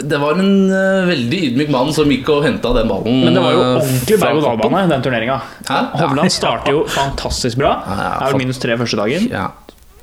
det 0.06 0.18
var 0.22 0.38
en 0.40 0.70
uh, 0.70 1.06
veldig 1.08 1.42
ydmyk 1.50 1.70
mann 1.74 1.92
som 1.96 2.10
gikk 2.12 2.28
og 2.34 2.44
henta 2.46 2.72
den 2.76 2.90
ballen. 2.90 3.20
Men 3.24 3.36
det 3.36 3.44
var 3.44 3.54
jo 3.54 3.62
eh, 3.62 3.70
ordentlig 3.80 4.18
berg-og-dal-bane, 4.22 4.82
den 4.92 5.06
turneringa. 5.06 5.38
Hovland 5.68 6.02
Hovland 6.02 6.34
starter 6.34 6.76
jo 6.76 6.82
fantastisk 6.92 7.60
bra. 7.62 7.76
Ja, 7.86 7.96
ja, 8.00 8.10
er 8.26 8.36
vel 8.36 8.44
minus 8.44 8.60
tre 8.62 8.76
første 8.80 9.00
dagen. 9.00 9.30
Ja. 9.32 9.48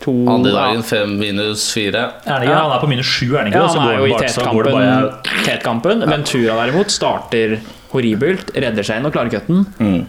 To 0.04 0.14
Andre 0.28 0.52
ja. 0.52 0.56
dagen 0.58 0.84
fem 0.84 1.14
minus 1.20 1.70
fire. 1.72 2.08
Er 2.26 2.42
det 2.42 2.50
ikke? 2.50 2.58
Han 2.60 2.74
er 2.76 2.82
på 2.84 2.90
minus 2.92 3.12
sju, 3.14 3.28
er 3.30 3.38
han 3.44 3.52
ikke? 3.54 3.62
Ja, 3.62 3.70
så 3.72 3.80
han 3.80 3.88
går 3.88 3.94
er 3.94 4.02
jo 4.02 4.10
i 4.10 4.18
tetkampen. 4.26 5.38
tetkampen. 5.46 6.04
Ventura 6.12 6.58
derimot 6.60 6.92
starter 6.92 7.56
horribelt, 7.94 8.52
redder 8.58 8.86
seg 8.86 9.00
inn 9.00 9.08
og 9.08 9.16
klarer 9.16 9.32
cutten. 9.32 9.64
Mm. 9.80 10.02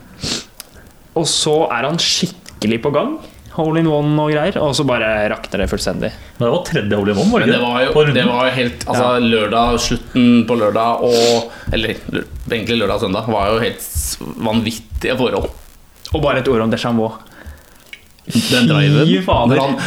Og 1.21 1.29
så 1.31 1.61
er 1.69 1.87
han 1.87 2.01
skikkelig 2.03 2.81
på 2.83 2.95
gang. 2.97 3.15
Hole 3.55 3.83
in 3.85 3.87
one 3.87 4.19
og 4.19 4.33
greier. 4.33 4.57
Og 4.63 4.73
så 4.75 4.87
bare 4.87 5.09
rakner 5.31 5.63
det 5.63 5.69
fullstendig. 5.71 6.11
Men 6.39 6.47
det 6.47 6.53
var 6.55 6.65
tredje 6.67 6.99
hole 6.99 7.15
in 7.15 7.21
one, 7.23 7.31
var 7.33 7.45
det 7.45 7.53
det 7.53 7.61
var 7.63 7.85
jo, 7.85 8.07
det 8.17 8.25
var 8.27 8.49
jo 8.49 8.55
helt 8.57 8.87
Altså 8.89 9.11
lørdag, 9.23 9.79
slutten 9.85 10.31
på 10.49 10.57
lørdag 10.59 11.05
og 11.07 11.53
Eller 11.73 11.95
egentlig 12.51 12.81
lørdag 12.81 12.97
og 12.99 13.05
søndag 13.07 13.31
var 13.31 13.53
jo 13.53 13.61
helt 13.63 13.87
vanvittige 14.49 15.17
forhold. 15.21 15.53
Og 16.15 16.23
bare 16.23 16.43
et 16.43 16.51
ord 16.51 16.67
om 16.67 16.75
Deschambault. 16.75 17.23
Den 18.25 18.69
driven 18.69 19.07
Fy 19.07 19.23
fader. 19.25 19.59
Han 19.61 19.75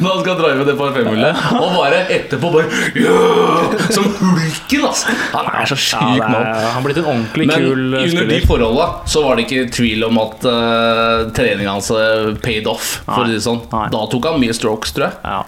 Når 0.00 0.14
han 0.14 0.20
skal 0.22 0.36
drive 0.38 0.64
det 0.64 0.74
parfymehullet, 0.78 1.36
og 1.58 1.74
bare 1.76 1.98
etterpå 2.14 2.48
bare 2.54 2.68
yeah! 2.96 3.74
Som 3.92 4.04
hulken, 4.16 4.84
altså! 4.88 5.06
Han 5.34 5.46
er 5.50 5.64
så 5.68 5.76
Ja, 5.76 5.80
syk 5.84 6.22
mann. 6.22 6.34
er, 6.40 6.70
han 6.72 6.82
blitt 6.86 7.00
en 7.02 7.08
ordentlig 7.10 7.46
Men 7.50 7.58
kul 7.66 7.82
eh, 7.98 8.06
under 8.08 8.24
de 8.30 8.38
forholda 8.48 8.86
så 9.10 9.18
var 9.26 9.32
det 9.36 9.42
ikke 9.44 9.66
tvil 9.74 10.00
om 10.08 10.16
at 10.22 10.38
uh, 10.48 11.28
treninga 11.36 11.70
hans 11.74 11.88
eh, 11.92 12.32
paid 12.40 12.64
off, 12.70 12.86
for 13.04 13.20
å 13.26 13.28
si 13.28 13.34
det 13.36 13.44
sånn. 13.44 13.60
Da 13.92 14.00
tok 14.08 14.24
han 14.30 14.40
mye 14.40 14.54
strokes, 14.56 14.94
tror 14.96 15.04
jeg. 15.10 15.14
Ja. 15.20 15.44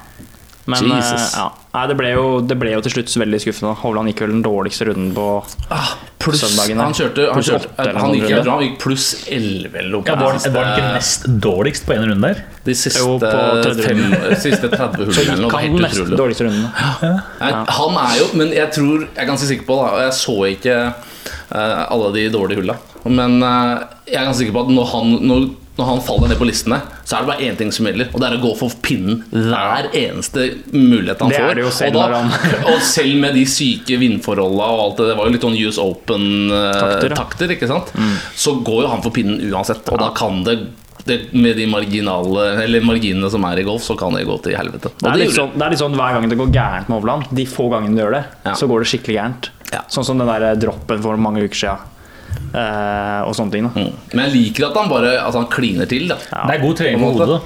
Men 0.66 0.82
Jesus. 0.82 0.98
Jesus. 0.98 1.24
ja. 1.38 1.46
Nei, 1.76 1.84
det, 1.90 1.96
ble 1.98 2.10
jo, 2.14 2.26
det 2.40 2.56
ble 2.56 2.70
jo 2.72 2.82
til 2.86 2.94
slutt 2.94 3.12
veldig 3.20 3.38
skuffende. 3.42 3.74
Hovland 3.82 4.08
gikk 4.08 4.22
vel 4.24 4.30
den 4.38 4.44
dårligste 4.46 4.86
runden 4.88 5.10
på 5.16 5.26
Pluss 6.26 6.40
Søndagen, 6.40 6.80
ja. 6.80 6.86
han 6.88 6.94
kjørte, 6.96 7.26
han, 7.30 7.44
kjørte, 7.44 7.68
han, 7.76 7.98
han, 8.00 8.14
gikk, 8.16 8.30
runde. 8.32 8.50
han 8.50 8.62
gikk 8.64 8.78
pluss 8.82 9.04
11 9.30 9.76
eller 9.78 9.92
noe. 9.92 10.06
Ja, 10.08 10.16
var, 10.18 10.38
de 10.40 10.52
var 10.54 10.70
ikke 10.72 10.86
nest 10.96 11.26
dårligst 11.44 11.84
på 11.86 11.94
en 11.94 12.06
runde 12.10 12.30
der? 12.32 12.40
De 12.66 12.74
siste, 12.74 13.02
Jo, 13.04 13.18
på 13.20 13.74
fem, 13.84 14.00
siste 14.46 14.70
30 14.72 15.04
hullene 15.04 15.14
Så 15.14 15.26
gikk 15.26 15.54
han 15.54 15.76
den 15.76 15.84
nest 15.84 16.00
utrolig. 16.00 16.18
dårligste 16.22 16.48
runden. 16.48 16.64
Nei, 17.44 17.52
Han 17.78 18.00
er 18.02 18.16
jo 18.18 18.26
Men 18.40 18.50
jeg 18.56 18.72
tror 18.74 19.04
Jeg 19.04 19.20
er 19.22 19.28
ganske 19.28 19.50
sikker 19.52 19.68
på 19.68 19.76
da 19.78 19.92
og 19.92 20.02
Jeg 20.02 20.16
så 20.18 20.36
ikke 20.50 20.80
uh, 20.96 21.84
alle 21.84 22.10
de 22.16 22.26
dårlige 22.34 22.62
hulla. 22.64 22.78
Men 23.04 23.38
uh, 23.44 23.84
jeg 24.08 24.18
er 24.18 24.26
ganske 24.26 24.40
sikker 24.40 24.56
på 24.56 24.66
at 24.66 24.74
når 24.74 24.90
han, 24.96 25.14
når, 25.30 25.46
når 25.76 25.88
han 25.90 25.98
faller 26.00 26.30
ned 26.32 26.38
på 26.40 26.46
listene, 26.48 26.78
så 27.04 27.18
er 27.18 27.24
det 27.24 27.28
bare 27.28 27.44
én 27.50 27.56
ting 27.58 27.72
som 27.74 27.84
gjelder, 27.88 28.08
og 28.14 28.22
det 28.22 28.28
er 28.30 28.36
å 28.38 28.42
gå 28.46 28.52
for 28.56 28.72
pinnen 28.80 29.18
hver 29.30 29.90
eneste 29.92 30.46
mulighet 30.72 31.20
han 31.20 31.28
Det 31.34 31.36
er 31.36 31.44
får. 31.50 31.58
det 31.58 31.64
jo 31.66 31.72
selv 31.76 31.98
og, 32.00 32.14
når 32.14 32.70
og 32.72 32.80
selv 32.88 33.20
med 33.20 33.36
de 33.36 33.44
syke 33.50 33.98
vindforholda 34.00 34.70
og 34.72 34.80
alt 34.86 35.02
det, 35.02 35.10
det 35.10 35.18
var 35.18 35.28
jo 35.28 35.34
litt 35.36 35.44
sånn 35.46 35.58
US 35.60 35.80
Open-takter, 35.84 37.12
ja. 37.12 37.18
takter, 37.20 37.54
ikke 37.56 37.68
sant? 37.70 37.92
Så 38.36 38.56
går 38.64 38.86
jo 38.86 38.90
han 38.94 39.04
for 39.04 39.14
pinnen 39.16 39.40
uansett, 39.52 39.84
og 39.92 40.00
da 40.02 40.10
kan 40.16 40.42
det 40.48 40.58
det, 41.06 41.20
med 41.38 41.54
de 41.54 41.68
marginale 41.70 42.64
Eller 42.64 42.82
marginene 42.82 43.28
som 43.30 43.44
er 43.46 43.60
i 43.60 43.64
golf, 43.66 43.84
så 43.86 43.94
kan 43.94 44.16
det 44.16 44.24
gå 44.26 44.34
til 44.42 44.56
helvete. 44.58 44.90
Det 44.98 45.06
er, 45.06 45.20
litt 45.20 45.36
sånn, 45.36 45.52
det 45.54 45.62
er 45.62 45.74
litt 45.74 45.78
sånn 45.78 45.94
hver 45.94 46.16
gang 46.16 46.26
det 46.32 46.38
går 46.40 46.48
gærent 46.50 46.88
med 46.90 46.98
Hovland, 46.98 47.28
de 47.36 47.44
få 47.46 47.68
gangene 47.70 47.94
du 47.94 48.02
gjør 48.02 48.16
det, 48.16 48.24
Ja. 48.48 48.54
så 48.58 48.66
går 48.66 48.82
det 48.82 48.88
skikkelig 48.90 49.14
gærent. 49.20 49.50
Ja. 49.70 49.84
Sånn 49.92 50.06
som 50.08 50.18
den 50.18 50.26
der 50.26 50.58
droppen 50.58 51.04
for 51.04 51.20
mange 51.20 51.44
uker 51.46 51.60
siden. 51.60 51.92
Eh, 52.56 53.20
og 53.28 53.34
sånne 53.36 53.52
ting. 53.52 53.66
Da. 53.68 53.82
Mm. 53.84 53.94
Men 54.14 54.24
jeg 54.26 54.34
liker 54.36 54.70
at 54.70 54.76
han 54.80 54.88
bare 54.88 55.10
Altså 55.20 55.42
han 55.42 55.48
kliner 55.52 55.88
til. 55.90 56.06
Da. 56.08 56.16
Ja. 56.32 56.44
Det 56.48 56.54
er 56.56 56.62
god 56.64 56.76
trening 56.78 57.02
På 57.02 57.10
hodet. 57.18 57.40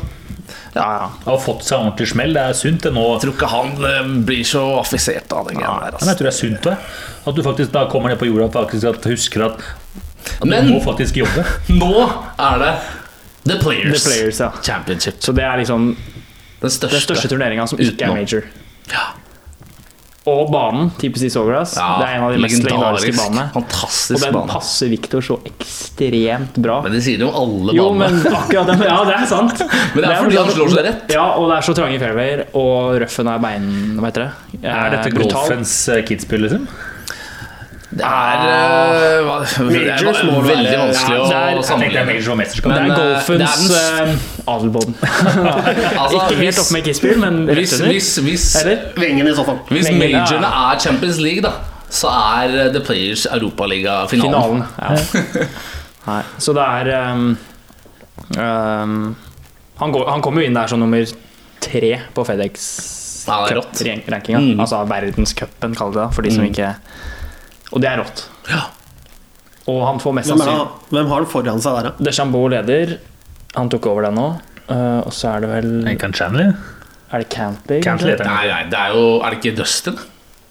Ja, 0.75 0.85
ja. 0.85 1.07
Han 1.25 1.33
har 1.33 1.41
fått 1.43 1.65
seg 1.67 1.81
ordentlig 1.83 2.07
smell. 2.13 2.35
Det 2.37 2.43
er 2.47 2.55
sunt 2.59 2.85
det 2.87 2.93
nå. 2.95 3.03
Jeg 3.17 3.23
tror 3.25 3.35
ikke 3.35 3.49
han 3.51 3.73
eh, 3.89 4.13
blir 4.29 4.45
så 4.47 4.63
affisert 4.79 5.33
av 5.35 5.49
den 5.51 5.59
greia 5.59 5.73
der. 5.81 5.91
Men 5.91 5.99
Altså. 5.99 6.13
jeg 6.13 6.21
tror 6.21 6.29
det 6.29 6.33
er 6.35 6.39
sunt 6.39 6.69
det. 6.69 6.77
At 7.27 7.35
du 7.35 7.43
faktisk 7.43 7.73
da 7.75 7.85
kommer 7.91 8.13
ned 8.13 8.21
på 8.23 8.29
jorda 8.31 8.47
og 8.47 8.55
faktisk 8.55 8.87
at 8.93 9.11
husker 9.11 9.47
at, 9.49 9.67
at 10.39 10.47
Men- 10.47 10.69
du 10.71 10.75
må 10.77 10.81
faktisk 10.85 11.19
jobbe. 11.25 11.45
Nå 11.83 11.91
er 12.39 12.63
det 12.63 12.73
The 13.51 13.57
Players, 13.59 14.03
The 14.05 14.11
Players, 14.11 14.41
ja. 14.45 14.51
Championship. 14.63 15.19
Så 15.25 15.33
det 15.35 15.43
er 15.49 15.57
liksom 15.59 15.97
Den 16.61 16.71
største. 16.71 16.91
den 16.93 17.01
største 17.09 17.29
turneringa 17.33 17.67
som 17.67 17.79
ikke 17.81 18.05
er 18.05 18.15
major. 18.15 18.43
Ja. 18.93 19.07
Og 20.29 20.51
banen, 20.53 20.91
TPC 21.01 21.31
Sawgrass, 21.33 21.77
Ja, 21.81 21.95
det 21.97 22.09
er 22.11 22.17
en 22.19 22.25
av 22.27 22.33
de 22.35 22.41
mest 22.43 22.61
legendariske 22.63 23.15
banene. 23.17 23.47
Fantastisk 23.55 24.19
Og 24.19 24.25
den 24.27 24.35
bane. 24.37 24.53
passer 24.53 24.91
Victor 24.93 25.25
så 25.25 25.39
ekstremt 25.49 26.59
bra. 26.61 26.81
Men 26.85 26.93
det 26.93 27.01
sier 27.07 27.23
jo 27.25 27.31
om 27.31 27.39
alle 27.41 27.75
Jo, 27.79 27.87
banene. 27.95 28.21
men 28.21 28.37
akkurat 28.37 28.67
den 28.69 28.83
Ja, 28.85 28.99
det 29.09 29.15
er 29.17 29.27
sant. 29.31 29.63
Men 29.95 30.05
det 30.05 30.11
er 30.13 30.21
fordi 30.21 30.37
han 30.43 30.53
slår 30.53 30.75
seg 30.75 30.85
rett. 30.91 31.09
Ja, 31.17 31.25
og 31.41 31.49
det 31.51 31.57
er 31.57 31.67
så 31.71 31.75
trange 31.79 31.99
fairwayer, 32.03 32.45
og 32.55 33.01
røffen 33.01 33.33
er 33.33 33.41
bein... 33.47 33.67
Hva 33.97 34.11
heter 34.11 34.27
det? 34.29 34.63
Er 34.63 34.91
dette 34.99 35.09
Eh, 35.09 35.17
brutal. 35.17 35.41
golfens 35.41 35.75
eh, 35.89 36.03
kidspill, 36.05 36.45
liksom? 36.45 36.69
Det 37.91 38.07
er 38.07 38.43
uh, 38.47 39.27
hva- 39.27 39.39
Det 39.43 39.81
er 39.83 40.05
Majors 40.05 40.21
veldig 40.47 40.75
vanskelig 40.79 41.17
Ja, 41.17 41.41
er- 41.41 41.57
å 41.57 41.59
det 41.59 41.65
sammenligne. 41.67 42.05
Det 42.07 42.77
er 42.77 42.85
eh, 42.87 42.99
golfens 43.01 43.65
uh, 43.71 43.79
eh, 44.05 44.13
adelbånd. 44.47 44.95
Altså, 46.01 46.21
Ikke 46.21 46.37
helt 46.39 46.61
oppe 46.63 46.77
med 46.77 46.87
Kitzbühel, 46.87 47.19
men 47.25 47.41
Hvis, 47.51 47.75
hvis, 47.83 48.11
hvis, 48.23 48.47
Eller? 48.63 48.87
I 48.95 49.35
så 49.35 49.45
fall. 49.49 49.59
hvis 49.75 49.91
majorene 49.91 50.53
er 50.71 50.79
Champions 50.87 51.19
League, 51.19 51.43
da, 51.43 51.51
så 51.91 52.13
er 52.15 52.71
The 52.77 52.81
Players 52.87 53.27
Europaliga-finalen. 53.27 54.63
Finalen. 54.79 55.51
Ja. 56.07 56.21
Så 56.41 56.55
det 56.57 56.63
er 56.65 57.13
um, 57.13 57.27
um, 58.39 58.95
han, 59.79 59.93
går, 59.93 60.07
han 60.11 60.23
kommer 60.25 60.43
jo 60.43 60.49
inn 60.49 60.57
der 60.57 60.71
som 60.71 60.81
nummer 60.81 61.05
tre 61.61 61.91
på 62.15 62.25
FedEx 62.27 62.65
Ja, 63.29 63.43
det 63.47 63.59
rått. 63.59 63.83
Cup-rankinga. 63.85 64.41
Mm. 64.41 64.61
Altså 64.65 64.81
verdenscupen, 64.89 65.75
kaller 65.77 65.99
de 65.99 66.01
det. 66.07 66.15
For 66.17 66.23
de 66.27 66.33
som 66.35 66.47
Mm. 66.47 66.51
ikke 66.55 66.71
Og 67.71 67.81
det 67.83 67.89
er 67.93 68.01
rått. 68.03 68.25
Ja. 68.51 68.65
Og 69.71 69.81
han 69.87 70.01
får 70.03 70.15
mest 70.17 70.33
Hvem, 70.33 70.41
er 70.43 70.65
hvem 70.91 71.11
har 71.13 71.21
han 71.23 71.29
foran 71.31 71.61
seg 71.63 71.77
der, 71.79 71.91
da? 71.91 72.05
Deschambault 72.11 72.51
leder. 72.57 72.97
Han 73.57 73.69
tok 73.71 73.87
over 73.91 74.09
den 74.09 74.17
nå. 74.19 74.29
Uh, 74.71 75.01
og 75.07 75.13
så 75.15 75.33
er 75.37 75.45
det 75.45 75.51
vel 75.51 75.71
Enkan 75.91 76.13
Chanley? 76.15 76.53
Er 77.11 77.25
det 77.25 77.29
Cantley? 77.35 77.81
Cantley 77.83 78.15
kanskje? 78.15 78.27
Nei, 78.27 78.47
nei, 78.47 78.61
det 78.71 78.79
er 78.79 78.93
jo 78.95 79.01
Er 79.19 79.35
det 79.35 79.41
ikke 79.41 79.53
Dustin? 79.59 79.97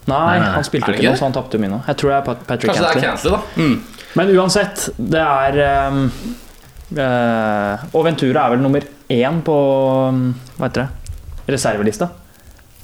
Nei, 0.10 0.18
Nei, 0.18 0.40
nei. 0.42 0.50
han 0.58 0.66
spilte 0.68 0.90
jo 0.90 0.96
ikke 0.98 1.04
ikke 1.06 1.14
nå, 1.14 1.20
så 1.22 1.28
han 1.30 1.36
tapte 1.38 1.60
mine. 1.62 1.78
Jeg 1.88 2.00
tror 2.02 2.10
det 2.12 2.18
er 2.18 2.26
Pat- 2.28 2.42
Patrick 2.50 2.72
Kanskje 2.74 2.84
det 2.84 2.90
er 2.90 3.06
Cantley. 3.06 3.32
Cantley, 3.32 3.32
da. 3.32 3.64
Mm. 3.64 4.06
Men 4.20 4.32
uansett, 4.36 4.86
det 5.16 5.22
er 5.24 5.60
um, 5.94 6.00
uh, 6.98 7.86
Og 7.96 8.06
Ventura 8.08 8.46
er 8.48 8.56
vel 8.56 8.64
nummer 8.64 8.88
én 9.14 9.40
på 9.46 9.56
um, 10.10 10.24
Hva 10.58 10.68
heter 10.70 10.88
det? 10.88 11.16
Reservelista. 11.56 12.10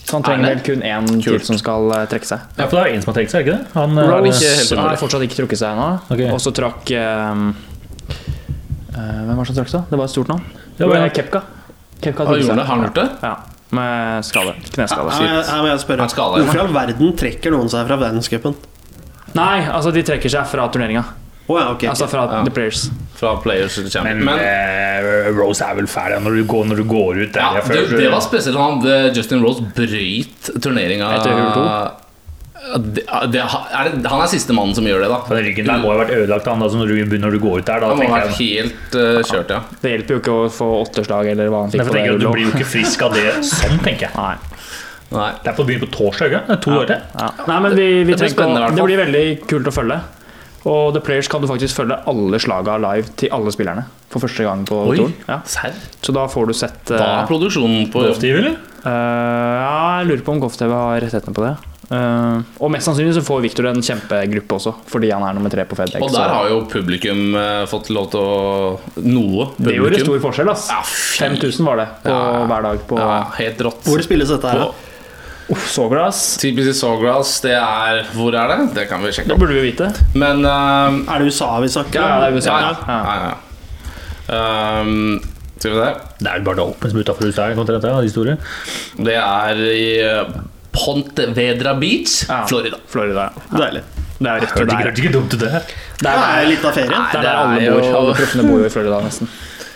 Så 0.06 0.20
han 0.20 0.26
trenger 0.26 0.52
Er 0.52 0.60
vel 0.60 0.64
kun 0.66 0.84
én 0.86 1.08
til 1.24 1.40
som 1.48 1.58
skal 1.58 1.90
eh, 1.96 2.04
trekke 2.12 2.30
seg. 2.30 2.44
Ja, 2.60 2.68
for 2.68 2.78
det 2.78 2.82
er 2.84 2.92
jo 2.92 2.98
en 2.98 3.02
som 3.06 3.10
har 3.12 3.18
trukket 3.18 3.34
seg, 3.34 3.40
er 3.40 3.46
det 3.46 3.50
ikke 3.50 3.58
det? 3.58 3.72
Han, 3.74 3.98
eh, 3.98 4.12
Rose. 4.12 4.78
Har 4.78 5.00
fortsatt 5.02 5.26
ikke 5.26 5.40
trukket 5.40 5.62
seg 5.62 5.74
ennå. 5.74 5.88
Okay. 6.14 6.30
Og 6.30 6.44
så 6.44 6.54
trakk 6.54 6.94
um, 6.94 7.48
uh, 8.94 9.02
Hvem 9.02 9.34
var 9.34 9.42
det 9.42 9.50
som 9.50 9.58
trakk 9.58 9.74
seg? 9.74 9.90
Det 9.90 10.00
var 10.02 10.06
et 10.06 10.14
stort 10.14 10.30
navn. 10.30 10.46
Det 10.78 10.92
var 10.92 11.10
Kepka. 11.10 11.42
Kepka 12.04 12.30
gjort 12.30 12.46
seg. 12.46 12.54
det? 12.54 12.68
Har 12.70 12.72
han 12.76 12.86
gjort 12.86 13.02
det? 13.02 13.08
Ja, 13.26 13.34
med 13.80 14.30
skade. 14.30 14.56
Kneskade. 14.78 15.18
Her, 15.18 15.42
her 15.50 15.66
må 15.66 15.74
jeg 15.74 15.84
spørre. 15.88 16.10
Hvorfor 16.14 16.62
i 16.62 16.64
all 16.68 16.74
verden 16.78 17.14
trekker 17.18 17.56
noen 17.56 17.72
seg 17.74 17.90
fra 17.90 18.00
verdenscupen? 18.06 18.58
Nei, 19.36 19.66
altså 19.66 19.92
de 19.96 20.06
trekker 20.06 20.32
seg 20.32 20.46
fra 20.48 20.70
turneringa. 20.72 21.04
Å 21.46 21.58
ja, 21.60 21.66
okay, 21.76 21.90
Altså 21.92 22.08
fra 22.10 22.26
Ja. 22.32 22.40
The 22.46 22.54
Players. 22.54 22.88
Fra 23.16 23.36
Players 23.42 23.76
Champion. 23.92 24.24
Men, 24.26 24.40
Men, 24.40 25.28
uh, 25.28 25.30
Rose 25.38 25.62
er 25.66 25.76
vel 25.78 25.88
ferdig 25.88 26.18
når 26.26 26.40
du 26.40 26.48
går, 26.50 26.66
når 26.72 26.82
du 26.82 26.88
går 26.90 27.20
ut 27.22 27.36
der. 27.36 27.60
ja, 27.60 27.62
det, 27.70 27.84
det 28.00 28.10
var 28.12 28.24
spesielt. 28.26 28.58
Han, 28.58 28.82
Justin 29.16 29.46
Rose 29.46 29.64
brøyt 29.78 30.50
turneringa 30.58 31.12
Etter 31.20 31.38
hull 31.38 31.54
to. 31.54 32.02
Det, 32.66 33.04
det, 33.30 33.42
er 33.46 33.92
det, 33.94 34.10
Han 34.10 34.24
er 34.24 34.30
siste 34.32 34.54
mannen 34.58 34.74
som 34.74 34.88
gjør 34.90 35.04
det, 35.06 35.10
da. 35.12 35.20
Den 35.30 35.44
ryggen 35.46 35.68
der 35.70 35.84
må 35.84 35.92
ha 35.94 36.00
vært 36.00 36.16
ødelagt 36.16 36.48
han, 36.50 36.64
da, 36.64 36.70
når, 36.82 36.94
du, 37.06 37.18
når 37.22 37.38
du 37.38 37.40
går 37.44 37.62
ut 37.62 37.68
der. 37.70 37.84
Da 37.84 37.92
Han 37.92 38.02
må 38.02 38.10
ha 38.10 38.24
vært 38.26 38.40
helt 38.42 38.98
uh, 38.98 39.22
kjørt, 39.22 39.54
ja. 39.54 39.62
Det 39.84 39.94
hjelper 39.94 40.18
jo 40.18 40.24
ikke 40.24 40.34
å 40.34 40.50
få 40.50 40.72
åtterslag 40.82 41.30
eller 41.36 41.54
hva 41.54 41.62
han 41.68 41.76
fikk 41.76 41.94
jeg 41.94 42.18
Du 42.24 42.28
blir 42.32 42.48
jo 42.48 42.56
ikke 42.56 42.70
frisk 42.74 43.06
av 43.06 43.14
det 43.14 43.28
sånn, 43.46 43.78
tenker 43.86 44.10
jeg. 44.10 44.18
Nei. 44.18 44.56
Nei. 45.14 45.30
Det 45.44 45.52
er 45.52 45.58
på 45.60 45.68
byen 45.68 45.84
på 45.84 45.92
torsdag, 45.94 46.34
er 46.42 46.60
to 46.64 46.74
år 46.74 46.90
til. 46.90 47.04
Ja. 47.14 47.30
Nei, 47.46 47.60
men 47.68 47.78
vi, 47.78 47.88
vi 48.10 48.18
Det 48.18 48.34
blir 48.34 48.58
å, 48.58 48.70
det 48.74 48.88
blir 48.90 49.02
veldig 49.04 49.26
kult 49.46 49.70
å 49.70 49.74
følge. 49.76 50.00
Og 50.66 50.96
The 50.96 51.02
Players 51.06 51.28
kan 51.30 51.44
du 51.44 51.48
faktisk 51.50 51.78
følge 51.78 51.98
alle 52.10 52.40
slaga 52.42 52.78
live 52.82 53.12
til 53.20 53.30
alle 53.36 53.52
spillerne 53.54 53.86
for 54.10 54.24
første 54.24 54.46
gang 54.48 54.64
på 54.66 54.80
Oi, 54.90 54.96
turen. 54.98 55.14
Ja. 55.28 55.40
Så 55.46 56.16
da 56.16 56.26
får 56.32 56.50
du 56.50 56.56
sett 56.58 56.90
uh, 56.94 56.98
Da 56.98 57.08
er 57.22 57.30
produksjonen 57.30 57.90
på 57.94 58.02
Golf-TV, 58.06 58.40
eller? 58.42 58.58
Uh, 58.86 58.90
Ja, 58.90 59.78
jeg 60.02 60.10
lurer 60.12 60.26
på 60.26 60.34
om 60.36 60.42
GoffTV 60.44 60.74
har 60.74 61.02
rettighetene 61.04 61.38
på 61.38 61.46
det. 61.46 61.54
Uh, 61.86 62.42
og 62.66 62.72
mest 62.74 62.88
sannsynlig 62.90 63.14
så 63.14 63.22
får 63.22 63.44
Victor 63.44 63.68
en 63.70 63.84
kjempegruppe 63.86 64.56
også, 64.58 64.72
fordi 64.90 65.12
han 65.14 65.22
er 65.28 65.36
nummer 65.38 65.54
tre 65.54 65.68
på 65.70 65.78
FedEx. 65.78 66.02
Og 66.02 66.16
der 66.16 66.32
har 66.34 66.50
jo 66.50 66.64
publikum 66.72 67.36
uh, 67.38 67.62
fått 67.70 67.92
lov 67.94 68.10
til 68.16 68.24
å 68.26 69.04
Noe 69.06 69.52
publikum. 69.54 69.68
det 69.68 69.76
gjorde 69.78 70.02
stor 70.02 70.24
forskjell, 70.26 70.50
ass. 70.56 70.66
Ja, 70.74 70.82
5000 71.30 71.70
var 71.70 71.84
det 71.84 71.88
på 72.08 72.16
Ja. 72.16 72.42
hver 72.50 72.66
dag 72.72 72.82
på 72.90 72.98
Ja, 73.04 73.20
helt 73.38 73.62
rått. 73.70 73.86
Hvor 73.86 74.02
spilles 74.06 74.34
dette 74.34 74.50
her, 74.50 74.66
da? 74.66 74.72
Uff, 75.54 75.68
Sawgrass. 75.70 76.38
TPC 76.42 76.72
Sawgrass, 76.74 77.36
det 77.44 77.54
er 77.54 78.00
Hvor 78.16 78.34
er 78.34 78.48
det? 78.50 78.58
Det 78.74 78.88
kan 78.90 79.04
vi 79.06 79.12
sjekke 79.14 79.30
Det 79.30 79.38
burde 79.38 79.54
vi 79.54 79.68
vite. 79.68 79.92
Men 80.18 80.42
um, 80.42 81.04
Er 81.06 81.22
det 81.22 81.28
USA 81.30 81.52
vi 81.62 81.70
snakker 81.70 82.02
Ja, 82.02 82.16
det 82.24 82.32
er 82.32 82.40
USA. 82.40 82.56
Ja, 82.64 82.72
ja. 82.90 83.18
ja. 83.30 84.80
Um, 84.82 85.20
skal 85.60 85.72
vi 85.72 85.78
se. 85.78 85.92
Det 86.20 86.32
er 86.32 86.42
bare 86.46 86.58
det 86.60 86.66
åpne 86.66 86.90
som 86.92 86.98
er 87.00 87.06
utenfor 87.06 87.30
USA. 87.30 88.02
de 88.02 88.10
store. 88.12 88.38
Det 89.06 89.16
er 89.22 89.62
i 89.70 89.86
eh, 90.02 90.34
Pontevedra 90.76 91.76
Beach, 91.80 92.26
Ja. 92.30 92.42
Florida. 92.50 92.78
Florida. 92.92 93.30
ja. 93.52 93.58
Deilig. 93.62 93.84
Det 94.18 94.30
er 94.32 94.40
rett 94.42 94.52
og 94.56 94.70
slett 94.72 95.00
ikke 95.00 95.12
dumt 95.14 95.34
det. 95.40 95.50
Det 96.00 96.12
er 96.12 96.46
litt 96.48 96.64
av 96.66 96.72
ferie. 96.76 96.90
Det 96.90 96.96
er 96.96 97.12
det 97.14 97.24
der 97.24 97.36
alle 97.36 97.62
er 97.62 97.72
bor. 97.72 97.84
jo- 97.86 97.98
Alle 98.00 98.14
proffene 98.16 98.44
bor 98.50 98.60
jo 98.60 98.66
i 98.66 98.70
Florida, 98.70 99.00
nesten. 99.04 99.30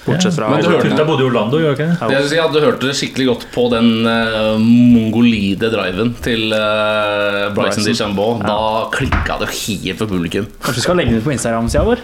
Bortsett 0.05 0.35
fra 0.35 0.47
Men 0.49 0.61
du 0.63 0.69
hørte- 0.69 0.95
det 0.95 1.05
bodde 1.05 1.23
i 1.23 1.27
Orlando, 1.27 1.59
gjør 1.59 1.73
ikke 1.75 1.87
det? 1.99 2.07
Vil 2.09 2.29
si 2.31 2.37
at 2.39 2.53
Du 2.53 2.59
hørte 2.63 2.87
det 2.87 2.95
skikkelig 2.97 3.25
godt 3.27 3.45
på 3.53 3.65
den 3.73 3.89
uh, 4.07 4.57
mongolide 4.59 5.69
driven 5.73 6.13
til 6.23 6.53
uh, 6.53 7.49
Bryson 7.53 7.83
Bryson. 7.83 7.83
DeChambeau. 7.89 8.39
Da 8.41 8.57
klikka 8.95 9.39
det 9.43 9.49
helt 9.59 9.97
for 9.99 10.07
publikum. 10.07 10.47
Kanskje 10.63 10.79
vi 10.81 10.85
skal 10.87 10.97
legge 11.01 11.11
den 11.13 11.19
ut 11.21 11.27
på 11.27 11.33
Instagram-sida 11.35 11.83
vår? 11.85 12.03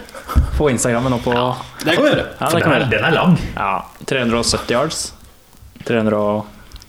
Få 0.58 0.68
Instagrammen 0.74 1.16
opp 1.16 1.24
på 1.24 1.32
Ja, 1.36 1.46
Det 1.84 1.94
kan 1.96 2.04
vi 2.04 2.10
gjøre. 2.12 2.26
det 2.38 2.62
kan 2.62 2.72
vi 2.72 2.78
den, 2.78 2.82
er, 2.82 2.90
den 2.98 3.04
er 3.10 3.16
lang. 3.16 3.38
Ja, 3.56 3.72
370 4.06 4.76
yards. 4.76 5.02
350 5.86 6.44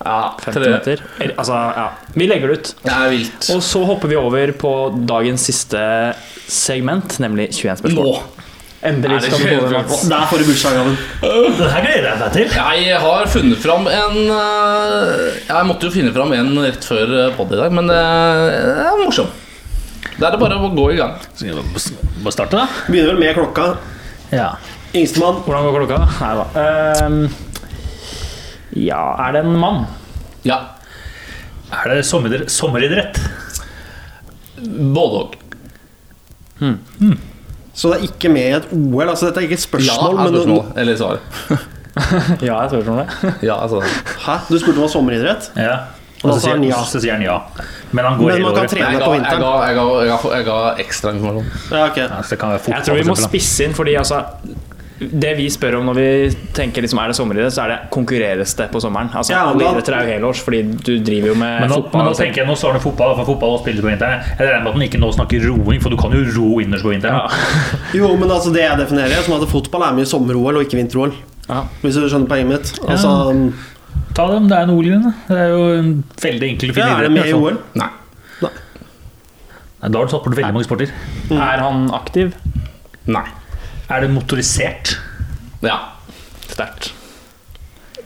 Ja, 0.05 0.35
tre. 0.39 0.59
meter. 0.69 1.01
Altså, 1.37 1.53
ja. 1.75 1.87
Vi 2.13 2.27
legger 2.29 2.47
det 2.51 2.57
ut. 2.59 2.75
Det 2.83 2.93
er 2.93 3.09
vilt. 3.09 3.47
Og 3.55 3.63
så 3.65 3.81
hopper 3.87 4.11
vi 4.11 4.15
over 4.19 4.51
på 4.53 4.73
dagens 5.09 5.41
siste 5.49 5.79
segment, 6.47 7.17
nemlig 7.23 7.49
21 7.57 7.81
spørsmål. 7.81 8.11
Nå. 8.11 8.36
Endelig 8.87 9.19
skal 9.25 9.41
vi 9.41 9.47
få 9.47 9.55
21 9.55 9.71
det, 9.71 9.81
Mats. 9.87 10.03
Der 10.11 10.29
får 10.29 10.41
du 10.41 10.45
bursdagsgaven. 10.47 10.95
Den 11.57 11.73
her 11.73 11.83
gleder 11.85 12.07
jeg 12.07 12.19
meg 12.21 12.31
til. 12.35 12.55
Jeg 12.57 13.01
har 13.03 13.27
funnet 13.33 13.59
fram 13.63 13.89
en 13.91 14.17
eh, 14.37 15.41
Jeg 15.49 15.67
måtte 15.67 15.89
jo 15.89 15.93
finne 15.93 16.13
fram 16.15 16.31
en 16.37 16.53
rett 16.63 16.87
før 16.87 17.13
pod 17.37 17.51
i 17.51 17.59
dag, 17.59 17.75
men 17.75 17.91
eh, 17.91 18.45
det 18.77 18.87
er 18.87 19.03
morsom. 19.03 19.29
Da 20.17 20.29
er 20.29 20.33
det 20.33 20.41
bare 20.41 20.57
å 20.57 20.71
gå 20.73 20.87
i 20.93 20.97
gang. 20.97 21.13
Skal 21.35 21.51
vi 21.51 21.61
bare 22.23 22.33
starte, 22.33 22.57
da? 22.57 22.65
Begynner 22.87 23.13
vel 23.13 23.21
med 23.21 23.35
klokka. 23.37 23.67
Ja. 24.33 24.49
Yngstemann. 24.97 25.43
Hvordan 25.45 25.67
går 25.67 25.85
klokka? 25.85 25.99
Nei 26.23 26.33
da. 26.39 26.45
Uh, 26.57 27.29
ja, 28.77 29.03
er 29.27 29.35
det 29.35 29.43
en 29.45 29.59
mann? 29.61 29.85
Ja. 30.47 30.59
Er 31.75 31.91
det 31.91 32.05
sommer, 32.07 32.47
sommeridrett? 32.49 33.19
Både 34.95 35.23
og. 35.23 35.35
Så 37.77 37.91
det 37.93 37.97
er 37.99 38.05
ikke 38.09 38.29
med 38.33 38.47
i 38.47 38.53
et 38.57 38.69
OL. 38.73 39.03
Altså 39.11 39.27
Dette 39.29 39.43
er 39.43 39.45
ikke 39.45 39.59
et 39.59 39.61
Ja, 39.61 39.67
spørsmål, 39.69 40.15
er 40.17 40.23
men 40.23 40.33
spørsmålet. 40.33 40.79
Eller 40.81 40.95
svar. 40.97 41.19
Ja, 42.45 42.55
jeg 42.61 42.69
spør 42.69 42.89
om 42.93 42.97
det. 43.01 43.33
Ja, 43.49 43.55
altså. 43.63 43.79
Hæ? 44.25 44.33
Du 44.49 44.57
spurte 44.59 44.75
om 44.75 44.81
det 44.81 44.83
var 44.83 44.91
sommeridrett? 44.93 45.47
Ja. 45.57 45.77
Og 46.23 46.33
så 46.33 46.39
sier, 46.43 46.61
ja. 46.65 46.77
så 46.89 46.99
sier 47.01 47.13
han 47.13 47.21
ja. 47.25 47.35
Men 47.93 48.05
han 48.05 48.17
går 48.17 48.31
Men 48.31 48.41
man 48.41 48.53
kan 48.55 48.63
året. 48.65 48.71
trene 48.73 48.87
Jeg 48.95 49.01
på 49.03 49.11
jeg, 49.13 49.19
vinteren. 49.21 49.41
ga, 49.41 49.51
jeg, 49.67 49.75
ga, 49.77 49.85
jeg, 50.01 50.09
ga, 50.09 50.31
jeg 50.37 50.45
ga 50.47 50.57
ekstra 50.83 51.11
informasjon. 51.13 51.51
Ja, 51.71 51.83
okay. 51.91 52.05
Ja, 52.09 52.21
så 52.23 52.33
det 52.33 52.39
kan 52.41 52.49
være 52.55 52.59
fotball, 52.65 52.77
Jeg 52.79 52.87
tror 52.87 52.95
vi 53.01 53.03
må 53.11 53.15
spisse 53.21 53.67
inn, 53.67 53.75
fordi 53.77 53.93
altså 54.01 54.21
det 54.99 55.31
vi 55.37 55.45
spør 55.53 55.75
om 55.77 55.85
når 55.91 55.95
vi 55.97 56.05
tenker 56.57 56.81
liksom, 56.81 56.97
er 57.03 57.11
det 57.11 57.15
sommeridrett, 57.19 57.53
så 57.53 57.63
er 57.65 57.69
det 57.73 57.77
konkurreres 57.93 58.55
det 58.57 58.65
på 58.73 58.79
sommeren. 58.81 59.11
Altså, 59.13 59.33
Ja, 59.35 59.43
alle 59.51 59.67
idretter 59.67 59.93
er 59.93 60.07
jo 60.07 60.13
helårs, 60.15 60.41
fordi 60.41 60.61
du 60.73 60.93
driver 61.05 61.27
jo 61.31 61.35
med 61.37 61.61
Men 61.61 61.69
nå, 61.69 61.75
fotball. 61.83 61.99
men 62.01 62.07
nå 62.09 62.13
sånn. 62.15 62.23
tenker 62.25 62.41
jeg, 62.41 62.47
nå 62.49 62.55
står 62.57 62.73
det 62.79 62.81
fotball, 62.81 63.13
for 63.19 63.29
fotball 63.29 63.53
og 63.57 63.61
spilles 63.61 63.83
på 63.85 63.91
vinteren. 63.91 64.25
Jeg 64.25 64.47
regner 64.47 64.63
med 64.65 64.71
at 64.73 64.79
den 64.79 64.85
ikke 64.87 65.01
nå 65.03 65.11
snakker 65.13 65.45
roing, 65.45 65.81
for 65.83 65.93
du 65.93 65.97
kan 66.01 66.17
jo 66.17 66.23
ro 66.33 66.49
inners 66.63 66.81
på 66.81 66.93
vinteren. 66.95 67.21
ja. 67.21 67.69
Jo, 67.99 68.09
men 68.17 68.29
altså 68.33 68.53
det 68.53 68.65
jeg 68.65 68.77
definerer 68.81 69.17
er 69.19 69.23
som 69.27 69.37
at 69.37 69.47
fotball 69.53 69.83
er 69.83 69.93
mye 70.01 70.09
sommer-OL 70.09 70.57
og 70.57 70.65
ikke 70.65 70.81
vinter-OL. 70.81 71.13
Ja. 71.47 71.61
Hvis 71.85 71.95
du 71.95 72.09
skjønner 72.09 72.27
poenget 72.27 72.47
mitt. 72.55 72.73
Altså, 72.89 73.53
Ta 74.17 74.25
dem, 74.33 74.47
det 74.49 74.57
er 74.57 74.65
en 74.65 74.73
OL-grunn. 74.73 75.13
Det 75.29 75.37
er 75.37 75.49
jo 75.53 75.63
en 75.77 76.03
veldig 76.21 76.47
enkel 76.55 76.69
og 76.73 76.75
fin 76.75 76.83
ja, 76.89 76.97
er 76.97 77.05
det 77.05 77.11
med 77.13 77.27
i. 77.29 77.33
OL? 77.37 77.57
Nei. 77.77 77.87
Nei, 78.41 79.89
Da 79.93 79.99
har 79.99 80.05
du 80.07 80.11
satt 80.11 80.23
bort 80.25 80.33
veldig 80.37 80.53
mange 80.55 80.65
sporter. 80.65 80.89
Er 81.37 81.61
han 81.61 81.83
aktiv? 81.93 82.33
Nei. 83.05 83.25
Er 83.87 84.03
det 84.03 84.09
motorisert? 84.11 84.97
Ja. 85.63 85.77
Sterkt. 86.51 86.91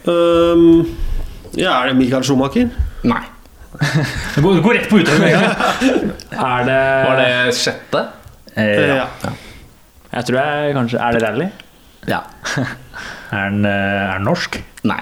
Um, 0.05 0.85
ja, 1.57 1.73
er 1.81 1.91
det 1.91 1.95
Michael 1.97 2.25
Schumacher? 2.25 2.69
Nei. 3.07 3.23
Du 4.35 4.41
går, 4.43 4.59
går 4.61 4.77
rett 4.77 4.89
på 4.91 4.99
utøveren 5.01 5.21
med 5.23 5.31
en 5.31 5.41
gang. 5.41 6.11
Er 6.31 6.65
det, 6.67 6.81
Var 7.07 7.21
det 7.21 7.55
sjette? 7.57 8.01
Eh, 8.51 8.81
ja. 8.91 9.05
Ja. 9.23 9.31
Jeg 10.11 10.27
tror 10.27 10.37
jeg 10.41 10.73
kanskje 10.75 10.99
Er 10.99 11.15
det 11.15 11.21
rally? 11.23 11.45
Ja. 12.11 12.19
Er 13.31 13.47
den 13.47 13.63
eh, 13.63 13.71
er 13.71 14.17
den 14.19 14.25
norsk? 14.27 14.57
Nei. 14.83 14.99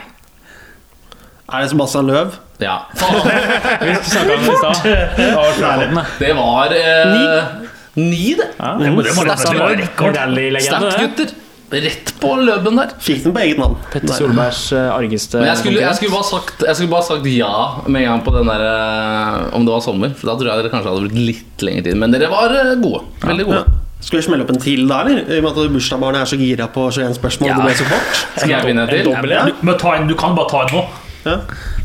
Er 1.50 1.64
det 1.64 1.72
Sebastian 1.72 2.06
Løv? 2.12 2.36
Ja. 2.62 2.76
Faen. 3.00 3.26
Vi 3.88 3.96
snakka 4.06 4.36
om 4.36 4.44
det 4.46 4.54
i 4.54 4.58
stad. 4.60 4.84
Det 5.18 5.30
var 5.34 5.56
Flåten, 5.58 5.96
det. 5.98 6.04
Det 6.22 6.34
var 6.38 6.76
eh, 6.78 7.69
ni, 8.00 8.34
det. 8.40 8.50
Ja. 8.60 8.74
Det 8.80 8.90
må- 8.96 9.04
det 9.06 9.14
må 9.18 9.24
Sterkt 9.28 9.36
nesten 9.36 9.78
rekord. 9.84 10.20
Snap-gutter. 10.66 11.38
Rett 11.70 12.08
på 12.18 12.30
løpen 12.42 12.80
der. 12.80 12.94
Fikk 13.06 13.20
den 13.28 13.34
på 13.36 13.42
eget 13.44 13.60
navn. 13.62 13.76
Petter 13.94 14.10
Solbergs 14.18 14.62
eh, 14.74 14.88
argeste 14.90 15.38
Men 15.38 15.52
jeg 15.52 15.58
skulle, 15.60 15.82
jeg, 15.84 15.96
skulle 16.00 16.16
bare 16.16 16.26
sagt, 16.26 16.64
jeg 16.66 16.76
skulle 16.80 16.90
bare 16.96 17.06
sagt 17.06 17.28
ja 17.30 17.52
med 17.86 18.02
en 18.02 18.08
gang 18.10 18.24
på 18.26 18.34
den 18.34 18.50
der 18.50 18.64
eh, 18.66 19.54
om 19.54 19.68
det 19.68 19.76
var 19.76 19.84
sommer. 19.86 20.16
For 20.18 20.32
da 20.32 20.34
tror 20.40 20.50
jeg 20.50 20.64
dere 20.64 20.72
kanskje 20.74 20.90
hadde 20.96 21.04
blitt 21.06 21.20
litt 21.28 21.66
lengre 21.68 21.84
tid. 21.86 22.00
Men 22.02 22.16
dere 22.16 22.32
var 22.34 22.56
eh, 22.58 22.74
gode. 22.82 23.04
Veldig 23.22 23.46
Ja. 23.46 23.52
gode. 23.52 23.76
Skal 24.02 24.18
vi 24.22 24.24
smelle 24.26 24.46
opp 24.48 24.50
en 24.56 24.62
til 24.64 24.88
da, 24.88 25.02
eller? 25.04 25.22
I 25.30 25.38
og 25.38 25.44
med 25.46 25.52
at 25.60 25.72
bursdagsbarnet 25.76 26.22
er 26.24 26.30
så 26.32 26.38
gira 26.40 26.68
på 26.74 26.88
21 26.90 27.14
spørsmål. 27.20 27.50
Ja. 27.52 27.56
Det 27.60 27.66
ble 27.68 27.76
så 27.76 27.88
kort. 27.92 28.20
Skal 28.40 28.50
jeg 28.56 28.66
vinne 28.72 28.82
en 28.88 28.90
til? 28.90 29.04
dobbel, 29.12 29.30
ja. 29.36 29.46
Du, 29.46 29.54
men 29.62 29.78
ta 29.78 29.94
en, 30.00 30.08
du 30.08 30.16
kan 30.16 30.34
bare 30.40 30.50
ta 30.50 30.62
en 30.66 30.74
nå. 30.74 30.84
Ja. 31.26 31.36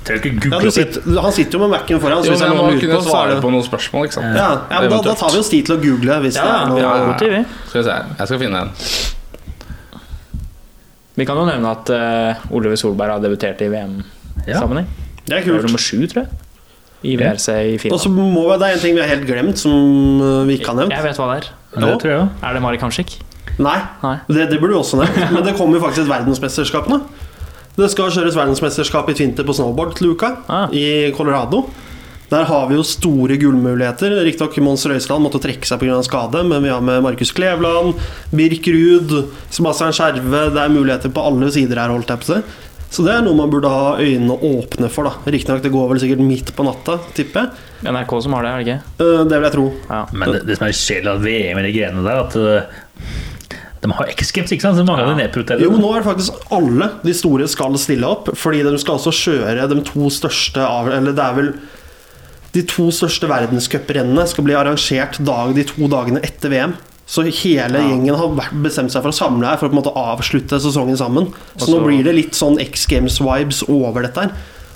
Ja, 0.07 0.59
det. 0.63 0.71
sitter, 0.73 1.19
han 1.21 1.33
sitter 1.35 1.57
jo 1.59 1.65
med 1.65 1.73
Mac-en 1.73 2.01
foran. 2.01 2.21
Så 2.23 2.29
Jo, 2.29 2.35
hvis 2.35 2.45
han 2.45 2.53
jeg 2.53 2.61
må 2.61 2.69
kunne 2.81 3.01
på, 3.01 3.09
svare 3.09 3.41
på 3.43 3.51
noen 3.51 3.65
spørsmål, 3.67 4.07
ikke 4.07 4.19
sant? 4.21 4.37
ja, 4.39 4.51
ja, 4.71 4.81
men 4.85 4.93
da, 4.93 5.01
da 5.09 5.15
tar 5.19 5.33
vi 5.35 5.41
oss 5.43 5.51
tid 5.51 5.67
til 5.67 5.75
å 5.75 5.81
google 5.83 6.21
hvis 6.23 6.39
Ja, 6.39 6.45
det 6.71 6.85
er 6.85 7.09
noe. 7.09 7.43
Skal 7.67 7.81
vi 7.81 7.87
se. 7.89 7.97
Jeg 8.21 8.31
skal 8.31 8.43
finne 8.45 8.63
en. 8.63 8.73
Vi 11.15 11.27
kan 11.27 11.39
jo 11.39 11.45
nevne 11.47 11.71
at 11.71 11.91
uh, 11.95 12.55
Oliver 12.55 12.79
Solberg 12.79 13.15
har 13.17 13.23
debutert 13.23 13.61
i 13.63 13.69
VM-sammenheng. 13.71 14.89
Det 15.25 15.37
er 15.37 15.45
Det 15.45 15.45
kult. 15.47 15.67
nummer 15.69 15.83
sju, 15.83 16.01
tror 16.11 16.25
jeg. 16.25 16.41
I 17.05 17.19
VRC 17.21 17.49
i 17.69 17.91
Og 17.93 18.01
så 18.01 18.09
må 18.09 18.25
vi, 18.33 18.57
Det 18.59 18.69
er 18.71 18.79
en 18.79 18.81
ting 18.81 18.95
vi 18.97 19.03
har 19.03 19.11
helt 19.13 19.27
glemt, 19.29 19.61
som 19.61 20.23
uh, 20.23 20.43
vi 20.49 20.57
ikke 20.59 20.73
har 20.73 20.81
nevnt. 20.83 20.95
Jeg 20.95 21.05
vet 21.05 21.21
hva 21.21 21.29
det 21.31 21.37
er. 21.43 21.53
Det 21.75 21.95
tror 22.03 22.13
jeg. 22.15 22.27
Er 22.43 22.57
det 22.57 22.63
Mari 22.65 22.81
Kamsik? 22.81 23.19
Nei, 23.59 23.77
Nei. 24.03 24.17
det, 24.27 24.49
det 24.51 24.59
burde 24.59 24.75
du 24.75 24.81
også 24.81 24.99
nevnt. 24.99 25.21
Men 25.37 25.47
det 25.47 25.55
kommer 25.59 25.79
jo 25.79 25.85
faktisk 25.85 26.07
et 26.07 26.11
verdensmesterskap 26.11 26.91
nå. 26.91 27.03
Det 27.75 27.89
skal 27.91 28.13
kjøres 28.15 28.37
verdensmesterskap 28.39 29.09
i 29.11 29.17
Tvinter 29.19 29.47
på 29.49 29.55
snowboard 29.57 29.97
til 29.99 30.13
uka, 30.15 30.37
Ah. 30.49 30.69
i 30.71 31.11
Colorado. 31.17 31.65
Der 32.31 32.45
har 32.49 32.69
vi 32.69 32.75
jo 32.77 32.83
store 32.83 33.37
gullmuligheter. 33.39 34.15
Riktignok 34.25 34.57
Mons 34.65 34.87
Røiseland 34.87 35.23
måtte 35.27 35.41
trekke 35.43 35.67
seg 35.69 35.79
pga. 35.83 35.99
skade, 36.03 36.43
men 36.49 36.63
vi 36.63 36.69
har 36.71 36.81
med 36.81 37.03
Markus 37.03 37.33
Klevland, 37.33 37.95
Birk 38.35 38.67
Ruud, 38.67 39.29
Sebastian 39.51 39.93
Skjerve 39.93 40.53
Det 40.55 40.63
er 40.63 40.69
muligheter 40.73 41.13
på 41.13 41.21
alle 41.27 41.51
sider 41.53 41.77
her, 41.77 41.89
holdt 41.91 42.09
jeg 42.09 42.19
på 42.21 42.31
å 42.33 42.35
si. 42.37 42.43
Så 42.95 43.03
det 43.05 43.13
er 43.13 43.23
noe 43.27 43.35
man 43.35 43.51
burde 43.51 43.69
ha 43.69 43.97
øynene 43.99 44.39
åpne 44.39 44.89
for. 44.89 45.05
da 45.05 45.11
Riktignok 45.27 45.63
det 45.63 45.73
går 45.73 45.89
vel 45.91 45.99
sikkert 45.99 46.23
midt 46.23 46.55
på 46.55 46.65
natta, 46.65 47.01
tipper 47.13 47.41
jeg. 47.43 47.93
NRK 47.93 48.23
som 48.23 48.33
har 48.33 48.43
det, 48.45 48.51
er 48.51 48.59
det 48.59 48.67
ikke? 48.67 48.83
Eh, 49.01 49.25
Det 49.25 49.35
vil 49.41 49.43
jeg 49.51 49.53
tro. 49.53 49.73
Ja. 49.91 50.07
Men 50.13 50.33
det, 50.33 50.47
det 50.47 50.59
som 50.59 50.67
er 50.69 50.73
kjedelig 50.79 51.11
av 51.11 51.21
VM 51.27 51.59
i 51.59 51.63
de 51.67 51.73
greiene 51.75 52.05
der, 52.07 52.21
at 52.23 52.37
eh, 52.37 52.84
de 53.85 53.93
har 53.93 54.11
X 54.15 54.33
Games, 54.33 54.53
ikke 54.55 54.65
sant? 54.65 54.79
Så 54.81 54.87
mange 54.89 55.05
av 55.05 55.13
de 55.13 55.21
nedprioriterte. 55.21 55.65
Jo, 55.67 55.75
nå 55.77 55.91
er 55.93 56.01
det 56.01 56.09
faktisk 56.09 56.49
alle 56.55 56.89
de 57.05 57.15
store 57.17 57.49
skal 57.53 57.77
stille 57.81 58.09
opp, 58.09 58.31
fordi 58.41 58.63
de 58.65 58.73
skal 58.81 58.97
altså 58.97 59.13
kjøre 59.13 59.69
de 59.71 59.81
to 59.85 60.09
største 60.13 60.65
av 60.65 60.89
Eller 60.95 61.17
det 61.17 61.25
er 61.25 61.37
vel 61.37 61.53
De 62.55 62.63
to 62.71 62.89
største 62.95 63.29
verdenscuprennene 63.29 64.25
skal 64.31 64.47
bli 64.47 64.57
arrangert 64.57 65.19
dag, 65.27 65.55
de 65.57 65.67
to 65.69 65.89
dagene 65.91 66.23
etter 66.25 66.53
VM. 66.53 66.77
Så 67.05 67.27
hele 67.27 67.83
gjengen 67.83 68.17
har 68.17 68.53
bestemt 68.65 68.95
seg 68.95 69.03
for 69.05 69.11
å 69.13 69.17
samle 69.17 69.51
her 69.51 69.59
for 69.61 69.69
å 69.69 69.73
på 69.73 69.77
en 69.77 69.81
måte 69.83 69.93
avslutte 69.99 70.61
sesongen 70.63 70.97
sammen. 70.97 71.27
Så 71.59 71.67
Og 71.67 71.75
nå 71.75 71.81
blir 71.89 72.07
det 72.07 72.15
litt 72.17 72.39
sånn 72.39 72.57
X 72.63 72.87
Games-vibes 72.89 73.65
over 73.69 74.07
dette 74.07 74.25
her. 74.25 74.33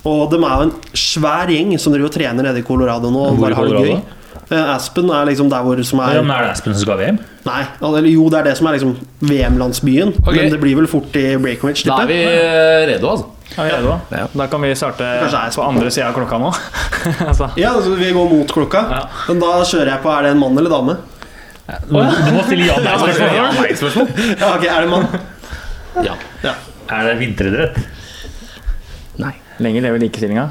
Og 0.09 0.27
de 0.33 0.37
er 0.43 0.53
jo 0.53 0.67
en 0.67 0.75
svær 0.99 1.55
gjeng 1.55 1.73
som 1.81 1.95
driver 1.95 2.11
og 2.11 2.17
trener 2.19 2.51
nede 2.51 2.61
i 2.61 2.67
Colorado 2.67 3.11
nå. 3.15 3.25
Hvor 3.39 3.55
i 3.55 3.71
det 3.73 3.87
gøy. 3.87 4.18
Eh, 4.49 4.71
Aspen 4.73 5.11
er 5.13 5.27
liksom 5.29 5.51
der 5.53 5.65
hvor 5.65 5.81
som 5.85 6.01
Ja, 6.01 6.09
er 6.17 6.23
men 6.25 6.33
er 6.33 6.47
det 6.47 6.53
Aspen 6.55 6.73
som 6.73 6.81
skal 6.81 6.97
ha 6.97 7.03
VM? 7.03 7.19
Nei, 7.45 7.65
eller 7.85 8.07
jo, 8.09 8.29
det 8.33 8.39
er 8.39 8.47
det 8.49 8.55
som 8.57 8.69
er 8.71 8.79
liksom 8.79 8.95
VM-landsbyen. 9.21 10.15
Okay. 10.23 10.39
Men 10.39 10.55
det 10.55 10.61
blir 10.63 10.79
vel 10.79 10.89
fort 10.89 11.17
i 11.21 11.27
Breakawich. 11.37 11.85
Da 11.89 11.99
er 12.05 12.09
vi 12.09 12.17
eh, 12.25 12.87
redo, 12.89 13.11
altså. 13.13 13.27
Ja, 13.57 13.67
vi 13.67 13.75
redo? 13.75 13.99
Ja. 14.15 14.25
Da 14.41 14.47
kan 14.49 14.65
vi 14.65 14.73
starte 14.77 15.11
på 15.55 15.67
andre 15.67 15.93
sida 15.93 16.09
av 16.09 16.17
klokka 16.17 16.41
nå. 16.41 16.55
altså. 17.29 17.51
Ja, 17.61 17.75
altså, 17.77 17.93
vi 18.01 18.11
går 18.17 18.33
mot 18.33 18.57
klokka. 18.57 18.85
Ja. 18.97 19.05
Men 19.29 19.45
da 19.45 19.53
kjører 19.69 19.93
jeg 19.95 20.05
på 20.05 20.13
Er 20.15 20.29
det 20.29 20.33
en 20.37 20.43
mann 20.43 20.59
eller 20.61 20.73
dame? 20.73 20.97
Du 21.85 21.93
må 21.99 22.43
stille 22.49 22.65
ja 22.65 22.79
nei 22.81 22.95
spørsmål. 23.77 24.09
Ja. 24.17 24.33
Ja, 24.41 24.55
ok, 24.55 24.65
er 24.65 24.79
det 24.79 24.87
en 24.87 24.93
mann? 24.95 25.09
Ja. 26.07 26.17
Ja. 26.41 26.57
Er 26.89 27.11
det 27.11 27.19
vinteridrett? 27.21 27.81
Nei. 29.21 29.35
Lenge 29.61 29.83
lever 29.85 30.01
likestillinga. 30.01 30.49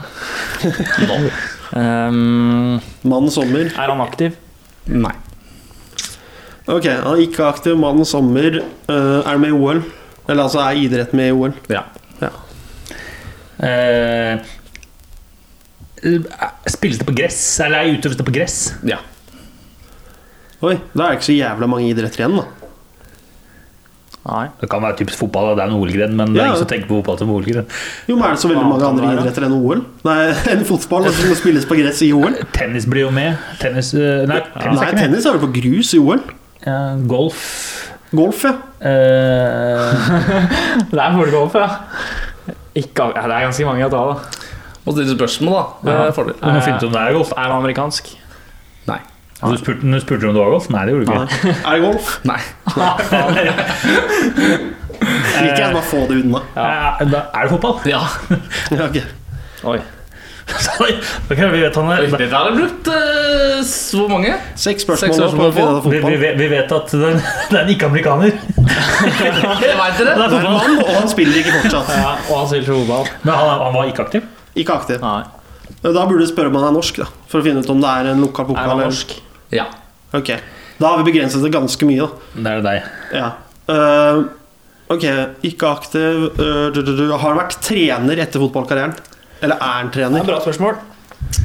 Um, 1.76 2.80
Mann 3.04 3.32
sommer. 3.34 3.72
er 3.74 3.92
han 3.92 4.04
aktiv? 4.04 4.38
Nei. 4.88 5.14
Ok, 6.68 6.88
han 6.88 7.14
er 7.14 7.24
ikke 7.24 7.48
aktiv. 7.48 7.78
Mann 7.80 8.06
sommer. 8.08 8.62
Uh, 8.90 9.22
er 9.24 9.40
med 9.42 9.54
i 9.54 9.58
OL? 9.58 9.84
Eller 10.28 10.44
altså, 10.44 10.64
er 10.64 10.84
idrett 10.84 11.16
med 11.16 11.32
i 11.32 11.36
OL? 11.36 11.56
Ja. 11.72 11.86
Eh, 13.58 14.38
spilles 16.70 17.00
det 17.00 17.08
på 17.08 17.16
gress? 17.18 17.40
Eller 17.66 17.82
er 17.82 17.98
utøves 17.98 18.20
det 18.20 18.26
på 18.28 18.36
gress? 18.36 18.58
Ja. 18.86 19.00
Oi, 20.62 20.76
da 20.94 21.08
er 21.08 21.16
det 21.16 21.20
ikke 21.20 21.30
så 21.30 21.38
jævla 21.38 21.70
mange 21.70 21.90
idretter 21.90 22.24
igjen, 22.24 22.38
da. 22.40 22.67
Nei. 24.28 24.46
Det 24.60 24.68
kan 24.70 24.82
være 24.84 24.98
typisk 25.00 25.22
fotball, 25.24 25.54
det 25.56 25.64
er 25.64 25.70
en 25.72 25.78
OL-gren, 25.78 26.16
men 26.20 26.34
det 26.34 26.42
er 26.42 26.46
Ja. 26.46 26.52
ingen 26.52 26.60
som 26.60 26.68
tenker 26.68 26.88
på 26.90 26.98
fotball 27.00 27.18
som 27.22 27.30
OL-gren. 27.32 27.66
Jo, 28.10 28.16
men 28.18 28.26
er 28.28 28.36
det 28.36 28.42
så 28.42 28.50
veldig 28.52 28.66
mange 28.68 28.88
andre 28.90 29.12
idretter 29.16 29.46
enn 29.48 29.56
OL? 29.56 29.84
Nei, 30.04 30.18
enn 30.54 30.66
fotball 30.68 31.08
som 31.08 31.30
må 31.32 31.38
spilles 31.40 31.66
på 31.70 31.78
gress 31.80 32.02
i 32.04 32.12
OL? 32.16 32.36
Tennis 32.58 32.86
blir 32.92 33.06
jo 33.08 33.12
med. 33.16 33.38
Tennis, 33.62 33.94
eh, 33.96 34.26
nei, 34.28 34.42
tennis 34.60 34.82
Nei, 34.82 34.90
er, 34.92 35.00
tennis 35.00 35.26
er 35.30 35.38
vel 35.38 35.46
på 35.48 35.54
grus 35.62 35.94
i 35.96 36.02
OL? 36.04 36.20
Ja, 36.66 36.80
golf 37.08 37.40
Golf, 38.16 38.44
ja. 38.48 38.54
eh, 38.88 40.12
Det 40.92 41.00
er 41.00 41.16
fordel 41.16 41.34
ja. 41.60 41.68
Ikke, 42.78 43.08
det 43.16 43.24
er 43.26 43.48
ganske 43.48 43.66
mange 43.68 43.88
å 43.88 43.92
ta, 43.92 44.04
da. 44.12 44.46
Må 44.86 44.94
stille 44.96 45.16
spørsmål, 45.18 45.56
da. 45.58 45.64
Det 45.88 45.96
er 46.08 46.14
fordel. 46.16 46.36
Du 46.40 46.48
må 46.48 46.62
finne 46.64 46.78
ut 46.80 46.86
om 46.88 46.94
det 46.94 47.02
er 47.02 47.16
golf. 47.18 47.32
Er 47.36 47.50
det 47.50 47.56
amerikansk? 47.58 48.12
Nei. 49.38 49.52
Du 49.54 49.58
spurte, 49.62 49.86
du 49.86 50.00
spurte 50.02 50.26
om 50.28 50.34
det 50.34 50.42
var 50.42 50.50
golf? 50.56 50.66
Nei, 50.74 50.86
det 50.88 50.94
gjorde 50.96 51.06
du 51.06 51.12
ikke. 51.14 51.52
Er 51.62 51.76
det 51.76 51.82
golf? 51.86 52.08
Nei. 52.26 52.40
Liker 55.38 55.62
jeg 55.62 55.74
bare 55.76 55.84
få 55.86 56.00
det 56.10 56.16
unna. 56.24 56.40
Ja. 56.56 57.06
da 57.06 57.20
er 57.38 57.46
det 57.46 57.52
fotball? 57.54 57.78
Ja. 57.86 58.02
Ja, 58.74 58.88
ok. 58.88 58.98
Oi. 59.68 59.78
okay, 61.28 61.48
vi 61.52 61.60
vet 61.60 61.76
han 61.76 61.90
er 61.92 62.06
Dette 62.08 62.28
har 62.32 62.48
det 62.48 62.56
brukt 62.62 62.88
uh, 62.88 63.62
så 63.68 64.06
mange. 64.10 64.32
Seks 64.58 64.86
spørsmål, 64.88 65.02
Seks 65.12 65.18
spørsmål 65.20 65.52
på 65.54 65.66
å 65.68 65.82
finne 65.84 66.02
vi, 66.08 66.16
vi, 66.16 66.20
vet- 66.22 66.38
vi 66.40 66.48
vet 66.54 66.72
at 66.78 66.94
det 66.96 67.10
er, 67.12 67.18
er 67.52 67.58
en 67.62 67.72
ikke-amerikaner. 67.74 68.32
Vet 68.38 69.20
dere? 69.22 69.58
Det 69.60 69.70
er 69.70 69.76
Det 70.00 70.08
er 70.08 70.38
en 70.40 70.56
mann, 70.56 70.78
og 70.86 70.92
han 70.96 71.10
spiller 71.12 71.42
ikke 71.44 71.54
fortsatt. 71.60 71.92
Ja, 72.00 72.14
og 72.30 72.34
han 72.42 72.48
spiller 72.54 72.70
fotball. 72.72 73.12
Men 73.28 73.34
han, 73.38 73.54
han 73.68 73.76
var 73.78 73.92
ikke 73.92 74.08
aktiv. 74.08 74.26
Ikke 74.58 74.80
aktiv. 74.80 75.04
Nei. 75.04 75.22
Da 75.84 76.06
burde 76.08 76.24
du 76.24 76.30
spørre 76.32 76.50
om 76.50 76.56
han 76.62 76.70
er 76.72 76.78
norsk, 76.80 77.04
da. 77.04 77.10
For 77.30 77.44
å 77.44 77.46
finne 77.46 77.62
ut 77.62 77.70
om 77.76 77.84
det 77.84 77.92
er 78.02 78.14
en 78.16 78.24
lokal 78.24 78.48
Er 78.48 78.54
pokal. 78.54 78.64
han 78.72 78.78
eller- 78.80 78.90
norsk? 78.94 79.18
Ja. 79.54 79.68
Ok, 80.16 80.32
Da 80.78 80.88
har 80.92 81.02
vi 81.02 81.12
begrenset 81.12 81.44
det 81.44 81.52
ganske 81.54 81.88
mye, 81.90 82.06
da. 82.06 82.34
Det 82.36 82.52
er 82.52 82.62
det 82.62 82.66
deg. 82.68 82.90
Ja. 83.18 83.30
Uh, 83.68 84.28
ok, 84.94 85.06
ikke 85.50 85.72
aktiv. 85.72 86.28
Uh, 86.38 86.68
du, 86.76 86.82
du, 86.84 86.94
du. 86.96 87.06
Har 87.12 87.26
han 87.32 87.40
vært 87.42 87.58
trener 87.66 88.22
etter 88.24 88.44
fotballkarrieren? 88.44 88.94
Eller 89.42 89.58
er 89.58 89.80
han 89.82 89.90
trener? 89.94 90.22
Det 90.22 90.28
er 90.28 90.30
Bra 90.30 90.42
spørsmål. 90.46 90.78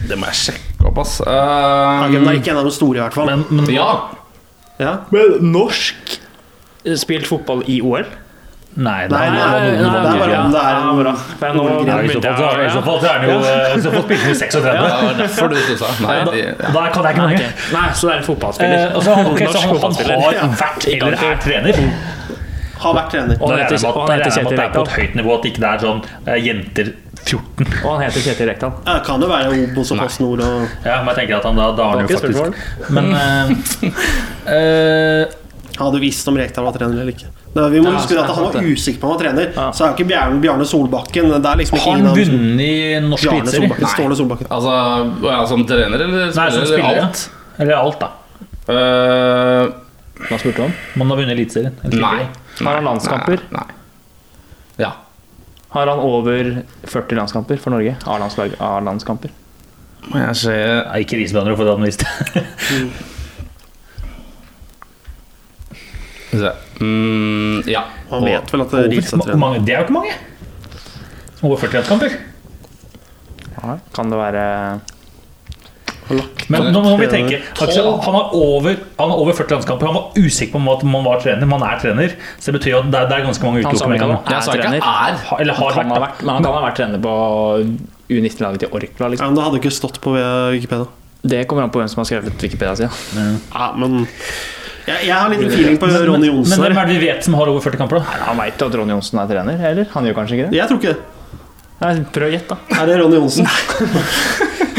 Det 0.09 0.19
må 0.20 0.29
jeg 0.29 0.41
sjekke 0.43 0.89
opp, 0.91 1.01
ass. 1.01 1.16
Uh, 1.24 1.33
okay, 1.33 2.19
men 2.19 2.29
det 2.29 2.35
er 2.35 2.43
ikke 2.43 2.53
en 2.55 2.61
av 2.61 2.69
de 2.69 2.74
store, 2.77 3.01
i 3.01 3.05
hvert 3.07 3.16
fall. 3.16 3.33
Men, 3.33 3.47
men 3.57 3.73
ja. 3.73 3.89
ja. 4.83 4.99
Men 5.15 5.39
norsk 5.53 6.19
Spilt 6.99 7.29
fotball 7.31 7.61
i 7.70 7.77
OL? 7.79 8.09
Nei, 8.73 9.05
det 9.05 9.16
er, 9.16 9.28
bare 9.28 10.36
om 10.40 10.53
det 10.53 10.61
er 10.61 10.77
en 10.81 10.97
bra. 10.97 11.12
I 11.12 12.70
så 12.73 12.81
fall 12.81 13.05
er- 13.05 13.19
han 13.19 13.24
jo 13.28 13.35
I 13.77 13.81
så 13.85 13.90
fall 13.93 14.05
spilte 14.07 14.24
vi 14.24 14.31
i 14.31 14.35
36. 14.35 14.65
ja, 14.65 14.73
det 14.73 15.05
var 15.05 15.19
derfor 15.19 15.49
du 15.49 15.57
stussa. 15.57 15.90
Nei, 16.07 16.15
Da, 16.24 16.86
kan 16.89 17.05
jeg 17.05 17.12
ikke 17.12 17.27
mange. 17.27 17.51
Nei, 17.73 17.85
så 17.93 18.09
det 18.09 18.15
er 18.15 18.19
en 18.19 18.24
fotballspiller. 18.24 18.78
Eh, 18.78 19.01
så 19.03 19.15
han, 19.15 19.24
har 19.27 19.32
vært 20.62 20.89
eller 20.89 21.19
er 21.28 21.36
trener. 21.44 21.82
Har 22.81 22.97
vært 22.97 23.11
trener. 23.12 23.36
Og 23.43 23.53
han 23.53 23.61
heter, 23.61 23.77
Kjetil 24.39 24.65
er 24.65 24.73
på 24.73 24.86
et 24.86 24.97
høyt 24.97 25.20
nivå, 25.20 25.36
at 25.36 25.51
ikke 25.53 25.65
det 25.66 25.69
er 25.69 25.85
sånn 25.85 26.01
jenter 26.47 26.93
14. 27.27 27.69
Og 27.85 27.90
han 27.93 28.03
heter 28.07 28.24
Kjetil 28.24 28.51
Rekdal. 28.51 28.73
Ja, 28.86 28.97
det 28.97 29.05
kan 29.07 29.20
jo 29.23 29.28
være 29.31 29.53
Obos 29.53 29.93
og 29.93 30.01
Post 30.01 30.24
Nord 30.24 30.40
og 30.43 30.65
Ja, 30.89 30.97
men 31.05 31.12
jeg 31.12 31.20
tenker 31.20 31.39
at 31.43 31.47
han 31.51 31.61
da, 31.61 31.69
da 31.77 31.90
har 31.90 32.01
han 32.01 32.09
jo 32.09 32.19
faktisk 32.19 32.90
Men 32.90 33.12
eh, 34.57 35.28
du 35.77 35.85
Hadde 35.85 36.03
visst 36.03 36.28
om 36.28 36.36
Rekdal 36.36 36.66
var 36.66 36.74
trener 36.77 36.99
eller 37.01 37.12
ikke. 37.15 37.31
Det, 37.53 37.65
vi 37.69 37.81
må 37.85 37.91
Ja, 37.91 37.99
huske 37.99 38.16
at 38.16 38.31
han 38.33 38.45
var 38.47 38.65
usikker 38.65 39.01
på 39.01 39.07
om 39.07 39.11
han 39.12 39.19
var 39.19 39.24
trener. 39.27 39.49
Ja. 39.57 39.66
Så 39.77 39.85
er 39.85 39.91
jo 39.91 39.97
ikke 39.99 40.09
Bjarne, 40.09 40.39
Bjarne 40.41 40.65
Solbakken 40.65 41.29
Det 41.35 41.51
er 41.51 41.59
liksom 41.61 41.77
ikke 41.77 41.85
Har 41.85 41.99
han 41.99 42.16
vunnet 42.16 42.62
i 42.65 43.01
norsk 43.05 43.29
eliteserie? 43.29 43.61
Solbakken. 43.66 43.91
Ståle 43.93 44.16
Solbakken. 44.16 44.47
altså, 44.57 44.73
ja, 45.27 45.39
som 45.51 45.66
trener 45.69 46.01
eller 46.07 46.33
Nei, 46.33 46.33
som 46.33 46.41
spiller? 46.49 46.66
spiller. 46.66 46.89
eller 46.89 46.97
ja. 46.97 47.05
alt? 47.05 47.31
Eller 47.59 47.74
alt, 47.77 48.01
da. 48.01 48.09
Uh, 48.73 49.65
Hva 50.31 50.39
spurte 50.41 50.57
du 50.57 50.65
om? 50.65 50.74
Man 51.03 51.12
har 51.12 51.20
vunnet 51.20 51.37
Eliteserien. 51.37 51.77
nei. 51.93 52.27
Har 52.62 52.74
han 52.79 52.85
landskamper? 52.89 53.45
Nei. 53.53 53.66
nei. 53.69 53.79
Ja. 54.81 54.93
Har 55.77 55.87
han 55.93 55.99
over 56.01 56.62
40 56.85 57.16
landskamper 57.20 57.57
for 57.61 57.70
Norge? 57.77 57.97
A-landskamper? 58.07 59.31
Må 60.09 60.19
jeg 60.19 60.37
se 60.41 60.57
Nei, 60.57 61.01
ikke 61.05 61.16
risbønner, 61.20 61.57
for 61.57 61.65
det 61.65 61.73
hadde 61.73 61.81
han 61.81 61.89
visst. 61.91 62.03
Skal 62.62 62.77
vi 62.87 62.89
se. 62.89 63.09
Mm, 66.33 67.63
Ja. 67.69 67.83
Man 68.11 68.25
vet 68.25 68.53
vel 68.53 68.61
at 68.61 68.73
Over- 68.73 68.85
er 68.85 69.01
hvor 69.01 69.37
mange- 69.37 69.65
Det 69.67 69.75
er 69.75 69.79
jo 69.79 69.85
ikke 69.85 69.93
mange. 69.93 70.13
Over 71.43 71.57
40 71.57 71.83
kamper. 71.89 72.11
Ja. 73.63 73.79
Kan 73.95 74.11
det 74.11 74.19
være 74.19 74.81
Men 76.49 76.73
nå 76.75 76.81
må 76.83 76.97
vi 76.99 77.07
tenke 77.07 77.39
Aksel, 77.63 77.85
han, 78.03 78.15
har 78.15 78.35
over, 78.35 78.75
han 78.99 79.09
har 79.09 79.17
over 79.17 79.33
40 79.33 79.51
landskamper. 79.55 79.87
Han 79.87 79.95
var 79.95 80.11
usikker 80.19 80.53
på 80.53 80.57
om 80.61 80.69
at 80.69 80.83
man 80.85 81.05
var 81.05 81.21
trener. 81.23 81.47
Man 81.47 81.63
er 81.63 81.79
trener. 81.81 82.13
Så 82.39 82.51
det 82.53 82.61
betyr 82.61 82.79
at 82.81 82.91
det 82.91 83.01
er, 83.01 83.07
det 83.09 83.19
er 83.19 83.25
ganske 83.25 83.43
mange 83.47 83.63
Han 83.65 83.77
sa 83.77 83.87
utelukkede 83.87 83.95
ikke 83.97 84.09
med 84.09 84.17
en 84.19 84.33
han 84.35 84.43
sa 84.43 84.53
er 84.53 84.57
ikke 84.57 84.83
er. 84.83 85.41
Eller 85.41 85.55
har 85.55 85.71
Han 85.73 85.75
kan 85.75 85.91
vært 85.91 85.95
ha 85.95 86.07
vært, 86.07 86.23
men 86.23 86.35
han 86.35 86.43
kan 86.45 86.53
ha 86.53 86.63
vært 86.67 86.77
trener 86.77 86.99
på 87.07 87.13
U19-laget 88.11 88.59
til 88.59 88.69
Orkla. 88.69 89.07
Ja, 89.07 89.09
Liksom. 89.09 89.27
men 89.27 89.35
Det 89.37 89.45
hadde 89.45 89.61
ikke 89.63 89.73
stått 89.73 90.01
på 90.03 90.13
Wikipedia. 90.53 90.87
Det 91.25 91.47
kommer 91.49 91.63
an 91.63 91.71
på 91.71 91.79
hvem 91.81 91.89
som 91.89 92.03
har 92.03 92.05
skrevet 92.11 92.43
Wikipedia-sida. 92.43 92.91
Ja, 93.55 93.73
men 93.77 94.07
jeg, 94.87 95.07
jeg 95.09 95.15
har 95.15 95.31
litt 95.33 95.43
feeling 95.53 95.79
på 95.81 95.87
Men, 95.91 96.05
Ronny 96.09 96.29
men 96.29 96.37
Johnsen. 96.37 96.63
hvem 96.63 96.79
er 96.83 96.87
det 96.91 96.99
vi 96.99 97.07
vet 97.07 97.27
som 97.27 97.35
har 97.39 97.51
over 97.53 97.63
40 97.65 97.81
kamper, 97.83 98.01
da? 98.03 98.21
Han 98.29 98.39
veit 98.43 98.63
at 98.67 98.79
Ronny 98.81 98.95
Johnsen 98.97 99.21
er 99.23 99.29
trener, 99.31 99.67
eller? 99.73 99.91
Han 99.95 100.09
gjør 100.09 100.17
kanskje 100.21 100.39
ikke 100.39 100.49
det? 100.51 100.59
Jeg 100.59 100.71
tror 100.71 100.81
ikke 100.83 100.95
det. 100.95 101.19
Nei, 101.83 101.93
prøv 102.15 102.29
å 102.29 102.33
gjette, 102.33 102.57
da. 102.57 102.79
Er 102.83 102.91
det 102.91 102.97
Ronny 103.03 103.17
Johnsen? 103.19 103.49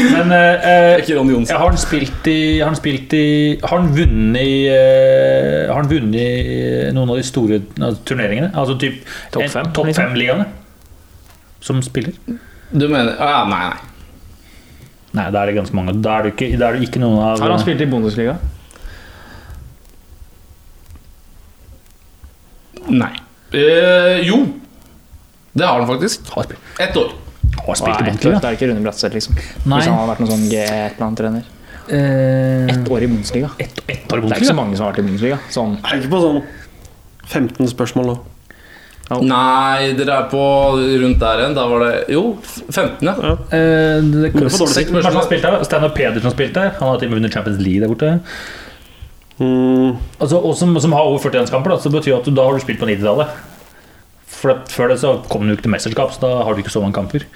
Men 0.04 0.32
eh, 0.34 0.98
Ikke 1.00 1.14
Ronny 1.16 1.34
Johnsen. 1.36 1.56
har 1.56 1.68
han 1.70 1.78
spilt 1.78 2.26
i 2.28 2.38
Har 2.58 2.66
han 2.72 2.76
spilt 2.76 3.12
i 3.16 3.26
Har 3.62 3.78
han 3.78 3.92
vunnet 3.94 4.40
i 4.42 4.56
eh, 4.68 5.68
Har 5.70 5.78
han 5.78 5.88
vunnet 5.88 6.18
i 6.18 6.90
noen 6.96 7.12
av 7.14 7.20
de 7.20 7.24
store 7.24 7.60
turneringene? 8.08 8.50
Altså 8.58 8.74
typ 8.80 8.98
Topp 9.32 9.46
fem, 9.52 9.70
Topp 9.76 9.86
liksom? 9.88 10.08
fem-ligaene? 10.10 10.48
Som 11.64 11.80
spiller? 11.86 12.16
Du 12.74 12.88
mener 12.90 13.14
ah, 13.22 13.44
Nei, 13.48 13.62
nei. 13.70 13.78
Nei, 15.14 15.28
da 15.30 15.44
er 15.44 15.52
det 15.52 15.54
ganske 15.60 15.76
mange. 15.78 15.94
Da 16.02 16.16
er 16.18 16.26
det 16.26 16.32
ikke, 16.34 16.48
da 16.58 16.72
er 16.72 16.76
det 16.80 16.88
ikke 16.88 16.98
noen 17.04 17.20
av 17.22 17.38
Har 17.44 17.52
han 17.54 17.62
spilt 17.62 17.84
i 17.84 17.86
Bundesliga? 17.86 18.34
Nei. 22.94 23.10
Eh, 23.54 24.20
jo. 24.28 24.40
Det 25.54 25.66
har 25.66 25.78
han 25.80 25.88
faktisk. 25.88 26.28
Har 26.34 26.46
spilt, 26.48 26.58
Ett 26.82 26.96
år. 26.98 27.12
har 27.66 27.78
spilt 27.78 28.00
i 28.00 28.04
Bundesliga? 28.08 28.40
det 28.42 28.48
er 28.50 28.56
ikke 28.58 28.68
Rune 28.70 28.82
Bratseth, 28.84 29.14
liksom. 29.14 29.38
Nei. 29.64 29.78
Hvis 29.78 29.90
han 29.90 29.98
har 30.00 30.08
vært 30.10 30.22
noen 30.24 30.32
sånn 30.34 30.46
G-plan-trener. 30.50 31.48
Eh, 31.84 32.74
Ett 32.74 32.88
år 32.90 33.02
i 33.04 33.08
Bundesliga. 33.12 33.50
ett, 33.58 33.80
ett 33.86 34.12
år 34.12 34.18
i 34.18 34.28
Det 34.28 34.32
er 34.32 34.40
ikke 34.42 34.52
så 34.52 34.58
mange 34.58 34.76
som 34.76 34.86
har 34.86 34.92
vært 34.94 35.02
i 35.04 35.08
Bundesliga. 35.08 35.38
Sånn. 35.54 35.76
Er 35.84 36.00
ikke 36.00 36.12
på 36.14 36.22
sånn 36.24 36.40
15 37.24 37.68
spørsmål 37.74 38.06
nå. 38.12 38.16
Nei, 39.20 39.92
dere 39.98 40.14
er 40.16 40.28
på 40.32 40.42
rundt 41.02 41.20
der 41.20 41.42
igjen. 41.42 41.54
Da 41.54 41.66
var 41.68 41.84
det 41.84 42.04
Jo, 42.14 42.22
15, 42.72 43.04
ja. 43.04 43.12
Eh, 43.12 44.00
det, 44.00 44.00
det, 44.00 44.32
det, 44.32 44.32
det, 44.32 44.48
det, 44.48 45.28
det, 45.28 45.40
der. 45.42 45.64
Steinar 45.68 45.92
Pedersen 45.94 46.32
spilte 46.32 46.62
der. 46.62 46.70
Han 46.80 46.88
har 46.88 46.98
til 46.98 47.10
og 47.10 47.12
med 47.12 47.20
vunnet 47.20 47.36
Champions 47.36 47.60
League 47.60 47.84
der 47.84 47.92
borte. 47.92 48.14
Mm, 49.40 49.96
Altså, 50.20 50.38
og 50.38 50.54
som, 50.56 50.76
som 50.80 50.92
har 50.94 51.08
over 51.08 51.18
40 51.18 51.40
landskamper, 51.42 51.74
da, 51.74 51.80
så 51.82 51.90
betyr 51.90 52.16
at 52.18 52.28
du, 52.28 52.30
da 52.34 52.44
har 52.46 52.54
du 52.54 52.62
spilt 52.62 52.80
på 52.80 52.86
90-tallet. 52.86 53.26
For 54.34 54.54
at, 54.54 54.70
før 54.72 54.92
det 54.92 55.00
så 55.00 55.16
kom 55.30 55.46
du 55.46 55.54
ikke 55.54 55.66
til 55.66 55.74
mesterskap, 55.74 56.12
så 56.14 56.22
da 56.26 56.32
har 56.44 56.54
du 56.54 56.62
ikke 56.62 56.72
så 56.74 56.82
mange 56.84 56.96
kamper. 56.98 57.26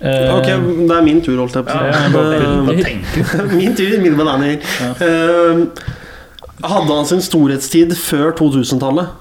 Uh, 0.00 0.38
ok, 0.38 0.46
det 0.88 0.94
er 0.96 1.02
min 1.04 1.18
tur, 1.20 1.36
holdt 1.42 1.58
jeg 1.58 1.66
på 1.68 1.74
å 1.76 2.70
si. 2.72 2.84
Eh. 2.88 3.50
Min 3.60 3.74
tur, 3.76 3.98
min 4.00 4.16
Ja. 4.80 4.94
Uh, 4.96 5.66
Hadde 6.60 6.92
han 6.92 7.06
sin 7.08 7.20
storhetstid 7.24 7.92
før 7.96 8.32
2000-tallet? 8.36 9.12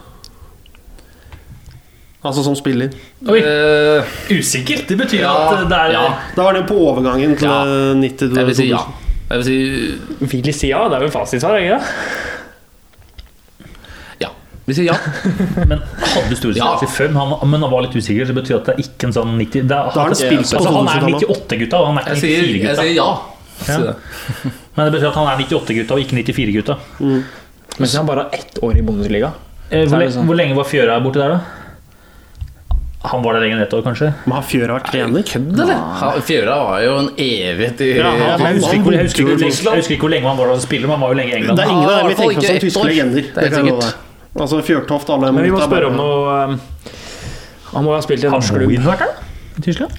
Altså 2.19 2.43
som 2.43 2.55
spiller. 2.55 2.95
Oi, 3.27 3.39
Uh, 3.39 4.03
Usikkert. 4.31 4.87
Det 4.89 4.97
betyr 4.99 5.21
Ja, 5.23 5.35
at 5.53 5.67
det 5.69 5.77
er 5.77 5.93
ja. 5.95 6.01
Da 6.35 6.43
var 6.43 6.57
det 6.57 6.65
på 6.67 6.75
overgangen 6.75 7.37
til 7.39 7.47
Ja. 7.47 7.61
eh, 7.63 7.95
90 7.95 8.35
jeg 8.35 8.45
vil 8.45 8.55
si 8.55 8.67
ja. 8.69 8.81
2000. 9.29 9.31
Jeg 9.31 9.37
vil 9.37 9.45
si 9.45 10.27
Vil 10.33 10.41
de 10.43 10.53
si 10.53 10.67
ja? 10.71 10.81
Det 10.89 10.95
er 10.97 11.03
vel 11.05 11.11
fasitsvar, 11.13 11.57
ikke 11.61 11.77
det? 11.77 11.83
ja. 14.23 14.29
Vi 14.69 14.75
sier 14.77 14.85
ja. 14.91 14.95
Men 15.69 15.79
hadde 15.81 16.35
storhetstid 16.37 16.61
Ja. 16.61 16.77
før, 16.93 17.07
men 17.13 17.17
han, 17.21 17.49
men 17.49 17.61
han 17.65 17.71
var 17.71 17.81
litt 17.85 17.95
usikker. 17.97 18.25
Så 18.25 18.33
det 18.33 18.39
betyr 18.43 18.57
at 18.59 18.65
det 18.69 18.75
er 18.75 18.83
ikke 18.85 19.09
en 19.09 19.15
sånn 19.15 19.35
90 19.39 19.67
det 19.69 19.77
er, 19.77 19.91
han 19.95 20.15
spilt 20.17 20.45
på 20.45 20.59
altså, 20.59 20.73
Han 20.75 20.89
er 20.93 21.07
98-gutta, 21.17 21.79
og 21.79 21.85
han 21.91 21.97
er 22.01 22.09
ikke 22.09 22.21
sier, 22.21 22.39
jeg 22.39 22.49
94-gutta. 22.53 22.81
sier 22.81 22.95
ja. 22.97 23.09
Ja. 23.67 23.93
Men 24.77 24.85
det 24.87 24.91
betyr 24.95 25.09
at 25.11 25.17
han 25.19 25.27
er 25.33 25.41
98-gutta 25.45 25.97
og 25.97 26.03
ikke 26.05 26.19
94-gutta. 26.23 26.77
Mens 27.79 27.95
han 27.95 28.07
bare 28.09 28.25
har 28.27 28.37
ett 28.39 28.59
år 28.63 28.77
i 28.79 28.83
Bundesliga. 28.85 29.33
Eh, 29.69 29.83
Hvor, 29.85 30.01
er 30.01 30.09
sånn. 30.13 30.25
hvor 30.25 30.37
lenge 30.39 30.55
var 30.57 30.65
Fjøra 30.69 30.95
borte 31.03 31.19
der, 31.21 31.35
da? 31.35 31.39
Han 33.01 33.21
var 33.23 33.33
der 33.37 33.39
lenger 33.45 33.55
enn 33.57 33.63
ett 33.63 33.73
år, 33.73 33.81
kanskje? 33.85 34.09
Men 34.25 34.33
har 34.35 34.41
Fjøra 34.43 34.73
vært 34.75 34.89
trener? 34.91 35.21
Kødd, 35.23 35.53
eller? 35.63 35.77
Han- 36.01 36.21
Fjøra 36.27 36.55
var 36.67 36.81
jo 36.83 36.95
en 36.99 37.07
evighet 37.15 37.79
i 37.85 37.87
Ja, 37.95 38.09
han- 38.09 38.41
Jeg 38.43 38.55
husker, 38.59 38.73
ikke, 38.73 38.83
hvor- 38.83 38.93
jeg, 38.93 39.03
husker 39.07 39.21
ikke, 39.23 39.37
lenge- 39.39 39.63
jeg 39.63 39.79
husker 39.79 39.93
ikke 39.95 40.03
hvor 40.03 40.09
lenge 40.11 40.27
han 40.27 40.37
var 40.37 40.47
der 40.47 40.55
som 40.59 40.65
spiller, 40.67 40.87
men 40.87 40.91
han 40.97 41.01
var 41.05 41.09
jo 41.13 41.17
lenge 41.21 41.31
i 41.31 41.35
England. 41.37 41.55
Det 41.57 41.65
er 41.65 41.69
ingen 41.69 41.89
av 41.89 41.97
dem 41.99 42.07
vi 42.09 42.15
tenker 42.15 42.35
på 42.35 42.43
som 42.43 42.59
tyske 42.59 42.85
legender. 42.89 43.21
Det 43.21 43.51
kan 43.53 43.65
jeg 43.65 43.71
love 43.71 43.81
deg. 43.81 43.93
Altså 44.39 44.61
Fjørtoft, 44.61 45.09
alle 45.09 45.31
Men 45.31 45.43
vi 45.43 45.49
må 45.51 45.61
spørre 45.63 45.85
om 45.87 45.95
noe 45.95 46.43
um, 46.43 46.61
Han 47.73 47.83
må 47.83 47.89
jo 47.89 47.95
ha 47.95 48.01
spilt 48.01 48.23
i 48.23 48.25
en 48.27 48.31
Har 48.31 48.39
norsk 48.39 48.53
klubb. 48.53 48.71
Vært 48.85 48.99
der? 48.99 49.15
I 49.57 49.61
Tyskland? 49.61 49.91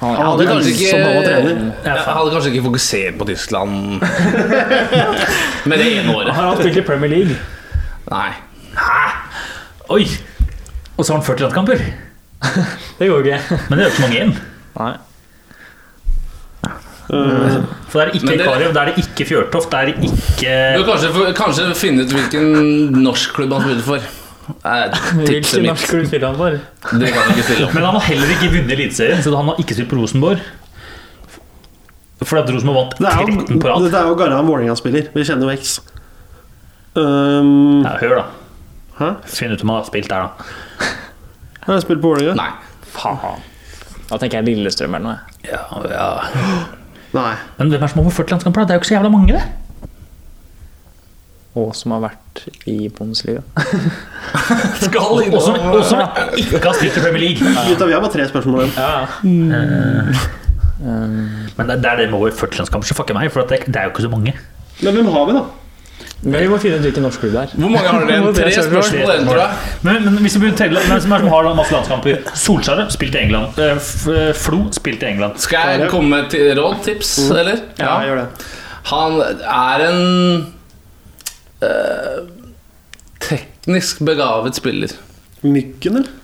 Han, 0.00 0.14
Jeg 0.14 0.26
hadde 0.26 0.46
kanskje 0.46 0.70
ikke 0.74 0.90
Som 0.90 1.00
han 1.00 1.14
var 1.14 1.22
trener. 1.24 1.72
Jeg 1.84 1.98
hadde 2.14 2.30
kanskje 2.34 2.50
ikke 2.52 2.64
fokusert 2.68 3.18
på 3.18 3.26
Tyskland 3.26 4.00
med 5.70 5.78
det 5.78 5.86
ene 5.98 6.14
året. 6.14 6.32
har 6.34 6.42
han 6.48 6.56
spilt 6.60 6.76
i 6.76 6.80
Premier 6.82 7.10
League? 7.10 7.36
Nei. 8.10 8.30
Oi! 9.90 10.04
Og 10.96 11.04
så 11.04 11.12
har 11.12 11.18
han 11.20 11.26
40 11.26 11.44
landskamper. 11.46 11.84
Det 12.98 13.08
går 13.10 13.24
ikke. 13.24 13.40
Men 13.70 13.78
det 13.78 13.84
er 13.84 13.88
jo 13.88 13.92
ikke 13.94 14.04
mange 14.04 14.16
igjen. 14.20 14.34
Nei. 14.78 14.92
For 17.04 18.00
det 18.00 18.04
er 18.08 18.12
ikke 18.16 18.26
det- 18.38 18.44
Karev, 18.46 18.72
det 18.74 18.80
er 18.80 18.84
det 18.90 18.94
ikke 19.04 19.26
Fjørtoft, 19.28 19.70
det 19.70 19.78
er 19.80 19.86
ikke 19.92 20.76
Du 20.76 20.84
kan 20.84 20.92
kanskje, 20.98 21.34
kanskje 21.36 21.74
finne 21.76 22.02
ut 22.06 22.12
hvilken 22.14 23.02
norsk 23.04 23.34
klubb 23.36 23.52
han 23.52 23.62
spiller 23.66 23.82
for. 23.84 23.98
Hvilken 25.20 25.66
norsk 25.68 25.88
klubb 25.92 26.06
spiller 26.08 26.26
han 26.32 26.36
for? 26.36 26.50
Det 26.98 27.12
kan 27.12 27.22
han 27.22 27.30
ikke 27.34 27.44
stille 27.48 27.66
opp. 27.68 27.74
Men 27.76 27.84
han 27.84 27.94
har 27.98 28.06
heller 28.08 28.32
ikke 28.34 28.50
vunnet 28.56 28.72
Eliteserien, 28.78 29.22
så 29.22 29.34
han 29.36 29.46
har 29.52 29.60
ikke 29.62 29.74
spilt 29.76 29.90
på 29.92 29.96
Rosenborg. 30.00 30.40
Fordi 32.24 32.40
at 32.42 32.54
Rosenborg 32.54 32.76
vant 32.80 33.00
er 33.04 33.24
13 33.36 33.60
på 33.60 33.68
rad. 33.68 33.82
det 33.90 33.94
er 34.00 34.08
jo 34.08 34.14
Garran 34.16 34.46
Vålerenga-spiller. 34.48 35.10
Vi 35.14 35.24
kjenner 35.28 35.50
jo 35.50 35.58
X. 35.60 35.80
Um, 36.96 37.82
Ja, 37.84 37.96
hør, 38.00 38.14
da. 38.16 38.24
hæ? 39.00 39.08
Finn 39.28 39.52
ut 39.52 39.62
om 39.62 39.68
han 39.74 39.82
har 39.82 39.84
spilt 39.90 40.08
der, 40.08 40.22
da. 40.24 40.28
Har 41.64 41.74
jeg 41.78 41.82
spilt 41.86 42.02
på 42.02 42.10
Vålerenga? 42.12 42.34
Nei. 42.38 42.50
Faen. 42.94 43.42
Da 44.10 44.18
tenker 44.20 44.40
jeg 44.40 44.50
Lillestrøm 44.50 44.94
eller 44.98 45.06
noe. 45.06 45.18
Ja, 45.48 45.62
ja. 45.90 46.08
Nei. 47.14 47.34
Men 47.58 47.70
hvem 47.70 47.78
er 47.78 47.86
det 47.86 47.90
som 47.92 48.00
har 48.00 48.06
over 48.08 48.16
40 48.18 48.34
landskamper? 48.34 48.60
da? 48.60 48.66
Det 48.66 48.74
er 48.74 48.78
jo 48.78 48.82
ikke 48.82 48.90
så 48.90 48.96
jævla 48.98 49.12
mange, 49.14 49.32
det. 49.38 49.44
Og 51.54 51.70
som 51.78 51.94
har 51.94 52.00
vært 52.02 52.40
i 52.66 52.88
Bundesliga. 52.90 53.44
Skal 54.82 54.98
Og 54.98 55.42
som 55.42 55.54
og 55.70 55.84
som 55.86 56.02
ikke 56.34 56.58
har 56.64 56.74
spilt 56.74 56.98
i 56.98 57.04
Premier 57.04 57.22
League. 57.22 57.52
Gutta, 57.68 57.86
vi 57.86 57.94
har 57.94 58.02
bare 58.02 58.12
tre 58.16 58.26
spørsmål 58.28 58.64
igjen. 58.64 58.74
Ja, 58.76 59.06
Men 61.54 61.68
det 61.70 61.76
det 61.84 61.90
er 61.92 61.96
det 62.02 62.08
med 62.10 62.18
over 62.18 62.34
40 62.34 62.58
landskamper, 62.58 62.86
så 62.90 62.96
fucker 62.98 63.14
meg, 63.16 63.30
for 63.32 63.46
at 63.46 63.54
det, 63.54 63.62
det 63.70 63.78
er 63.78 63.86
jo 63.86 63.94
ikke 63.94 64.08
så 64.08 64.10
mange. 64.10 64.34
Men 64.82 64.98
hvem 64.98 65.12
har 65.14 65.28
vi, 65.30 65.36
da? 65.38 65.44
Men 66.24 66.40
vi 66.40 66.48
må 66.48 66.56
finne 66.62 66.78
ut 66.80 66.84
hvilken 66.86 67.04
norsk 67.04 67.20
klubb 67.20 67.32
det 67.34 67.40
er. 67.42 67.50
Hvor 67.60 67.72
mange 67.74 67.88
har 67.92 68.04
dere 68.08 68.14
igjen? 68.16 68.34
Tre 68.38 68.52
spørsmål 68.64 69.10
igjen, 69.12 69.26
tror 69.28 69.40
jeg. 69.42 69.72
Men, 69.84 69.98
men 70.06 70.18
hvis 70.24 70.36
vi 70.36 70.40
begynner 70.44 70.56
å 70.56 70.60
telle 70.62 70.84
Hvem 70.88 71.02
som 71.04 71.12
er 71.16 71.24
som 71.24 71.32
har 71.34 71.48
masse 71.58 71.74
landskamper? 71.76 72.20
Solskjær 72.44 72.82
spilt 72.94 73.18
i 73.18 73.20
England. 73.26 73.58
Eh, 73.60 73.74
F- 73.76 74.08
eh, 74.14 74.30
Flo 74.38 74.62
spilt 74.72 75.04
i 75.04 75.10
England. 75.10 75.36
Skal 75.44 75.74
jeg 75.82 75.90
komme 75.92 76.08
med 76.16 76.30
til 76.32 76.48
råd? 76.58 76.78
Tips, 76.86 77.12
eller? 77.30 77.60
Ja, 77.80 77.98
gjør 78.08 78.22
det. 78.22 78.26
Han 78.94 79.18
er 79.24 79.84
en 79.90 80.02
eh, 81.64 82.18
teknisk 83.24 84.00
begavet 84.04 84.56
spiller. 84.58 84.92
Myggen, 85.44 86.00
eller? 86.00 86.20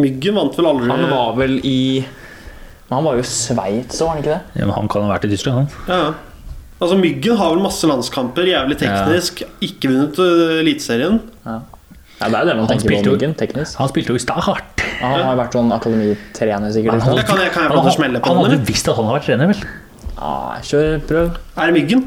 Myggen 0.00 0.36
vant 0.38 0.54
vel 0.58 0.68
aldri 0.70 0.86
Han 0.90 1.00
var 1.10 1.32
vel 1.34 1.56
i 1.66 1.78
Men 2.04 2.92
han 2.94 3.06
var 3.08 3.16
jo 3.18 3.22
i 3.24 3.26
Sveits 3.26 3.98
var 4.02 4.12
han 4.12 4.20
ikke 4.22 4.30
det? 4.36 4.40
Ja, 4.60 4.66
men 4.68 4.74
han 4.76 4.90
kan 4.90 5.02
ha 5.06 5.10
vært 5.16 5.26
i 5.26 5.30
Tyskland, 5.32 5.56
han. 5.58 5.88
Ja, 5.90 5.98
ja. 6.10 6.12
Altså 6.80 6.96
Myggen 6.96 7.36
har 7.36 7.50
vel 7.52 7.60
masse 7.64 7.88
landskamper, 7.88 8.46
jævlig 8.48 8.78
teknisk. 8.80 9.42
Ikke 9.60 9.90
vunnet 9.90 10.16
uh, 10.18 10.60
Eliteserien. 10.62 11.18
Ja, 11.44 11.58
det 12.28 12.36
er 12.36 12.40
jo 12.40 12.48
det 12.48 12.54
man 12.56 12.66
Han 12.66 12.70
tenker 12.72 12.88
på 12.88 13.02
jo- 13.04 13.12
Myggen, 13.16 13.34
teknisk. 13.36 13.76
Han 13.80 13.88
spilte 13.92 14.14
jo 14.14 14.16
i 14.16 14.22
Start. 14.24 14.84
Ja, 15.00 15.06
Han 15.12 15.26
har 15.30 15.36
vært 15.40 15.54
sånn 15.56 15.70
akademitrener, 15.76 16.72
sikkert. 16.72 17.00
Han 17.00 17.00
kan 17.00 17.16
jeg, 17.16 17.52
kan 17.52 17.62
jeg 17.64 17.72
Han, 17.72 17.84
han, 17.84 17.92
smelle 17.96 18.20
på 18.20 18.32
han 18.32 18.42
hadde 18.44 18.58
visst 18.68 18.88
at 18.88 18.96
han 18.96 19.08
har 19.08 19.16
vært 19.18 19.28
trener, 19.28 19.52
vel? 19.52 19.62
Ja, 20.16 20.32
kjør, 20.68 20.98
prøv. 21.08 21.30
Er 21.56 21.70
det 21.70 21.76
Myggen? 21.78 22.02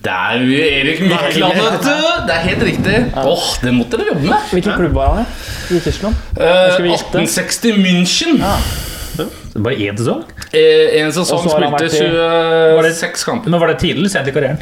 Det 0.00 0.12
er 0.16 0.40
jo 0.40 0.60
Erik 0.64 1.00
Mykland, 1.04 1.58
vet 1.60 1.82
du! 1.84 1.96
Det 2.24 2.32
er 2.32 2.44
helt 2.46 2.62
riktig. 2.64 3.00
Åh, 3.20 3.48
det 3.60 3.72
måtte 3.76 3.98
dere 4.00 4.14
jobbe 4.14 4.30
med. 4.30 4.46
Hvilken 4.56 4.78
klubb 4.80 4.94
var 4.96 5.10
han 5.12 5.26
i? 5.26 5.76
I 5.76 5.80
Tyskland? 5.84 6.16
Eh, 6.40 6.72
Skal 6.72 6.86
vi 6.86 6.94
gjette? 6.94 7.26
1860 9.50 9.54
var 9.54 9.62
Bare 9.62 9.74
én 9.74 9.96
sesong? 9.98 10.22
Eh, 10.52 11.00
en 11.00 11.12
sesong 11.12 11.42
spilte 11.50 11.84
i- 11.90 12.92
26 12.94 13.24
kamper. 13.24 13.50
Men 13.50 13.60
var 13.60 13.68
det 13.68 13.78
tidlig 13.80 13.98
eller 13.98 14.08
sent 14.08 14.28
i 14.28 14.32
karrieren? 14.32 14.58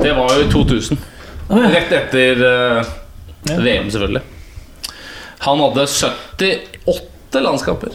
Det 0.00 0.12
var 0.16 0.28
jo 0.34 0.44
i 0.44 0.50
2000. 0.52 0.98
Rett 1.50 1.92
etter 1.92 2.44
eh, 2.44 2.84
VM, 3.58 3.90
selvfølgelig. 3.90 4.22
Han 5.44 5.60
hadde 5.60 5.86
78 5.86 7.42
landskamper. 7.44 7.88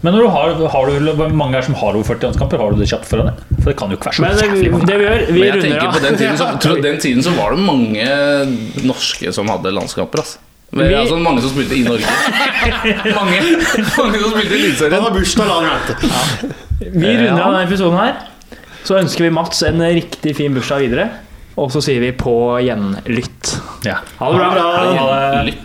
Men 0.00 0.14
når 0.14 0.20
du 0.22 0.28
har, 0.30 0.52
har 0.70 0.86
du, 0.86 1.08
hvor 1.18 1.32
mange 1.34 1.58
er 1.58 1.62
som 1.66 1.74
har 1.74 1.96
over 1.96 2.04
40 2.06 2.28
landskamper? 2.28 2.60
Har 2.62 2.70
du 2.70 2.78
det 2.78 2.86
kjapt 2.90 3.08
foran 3.08 3.32
deg? 3.32 3.40
For 3.62 3.70
det 3.72 3.76
kan 3.80 3.90
jo 3.90 3.96
ikke 3.98 4.10
være 4.10 4.18
så 4.18 4.46
jævlig 4.46 4.70
mange. 4.74 4.86
det 4.86 4.98
vi 4.98 5.06
gjør, 5.08 5.22
vi 5.26 5.32
Men 5.32 5.42
jeg 5.42 5.54
runder 5.56 5.70
tenker 5.70 5.96
på 5.96 6.02
den 6.04 6.18
tiden, 6.20 6.36
så, 6.38 6.74
den 6.88 7.00
tiden 7.02 7.22
så 7.26 7.32
var 7.34 7.56
det 7.56 7.64
mange 7.64 8.84
norske 8.86 9.32
som 9.34 9.50
hadde 9.50 9.72
landskamper. 9.74 10.22
Altså. 10.22 10.38
Men, 10.70 10.84
er 10.84 10.98
altså 11.00 11.16
mange 11.16 11.40
som 11.40 11.52
spilte 11.54 11.76
i 11.78 11.84
Norge. 11.86 12.04
mange, 13.18 13.38
mange 13.96 14.18
som 14.20 14.34
spilte 14.34 14.58
i 14.58 14.72
Han 14.92 15.06
har 15.06 15.14
bursdag, 15.14 15.48
han 15.48 15.64
ja. 15.64 15.78
Vi 16.92 17.14
runder 17.16 17.40
av 17.40 17.54
denne 17.54 17.62
episoden 17.64 17.96
her. 17.98 18.18
Så 18.84 18.98
ønsker 19.00 19.26
vi 19.26 19.32
Mats 19.34 19.62
en 19.66 19.80
riktig 19.82 20.36
fin 20.36 20.54
bursdag 20.54 20.84
videre. 20.84 21.08
Og 21.58 21.72
så 21.74 21.82
sier 21.82 22.04
vi 22.04 22.12
på 22.14 22.34
gjenlytt. 22.62 23.54
Ja. 23.88 23.98
Ha 24.20 24.30
det 24.30 24.42
bra. 24.42 24.50
bra. 24.54 24.68
Ha 25.00 25.08
det. 25.48 25.56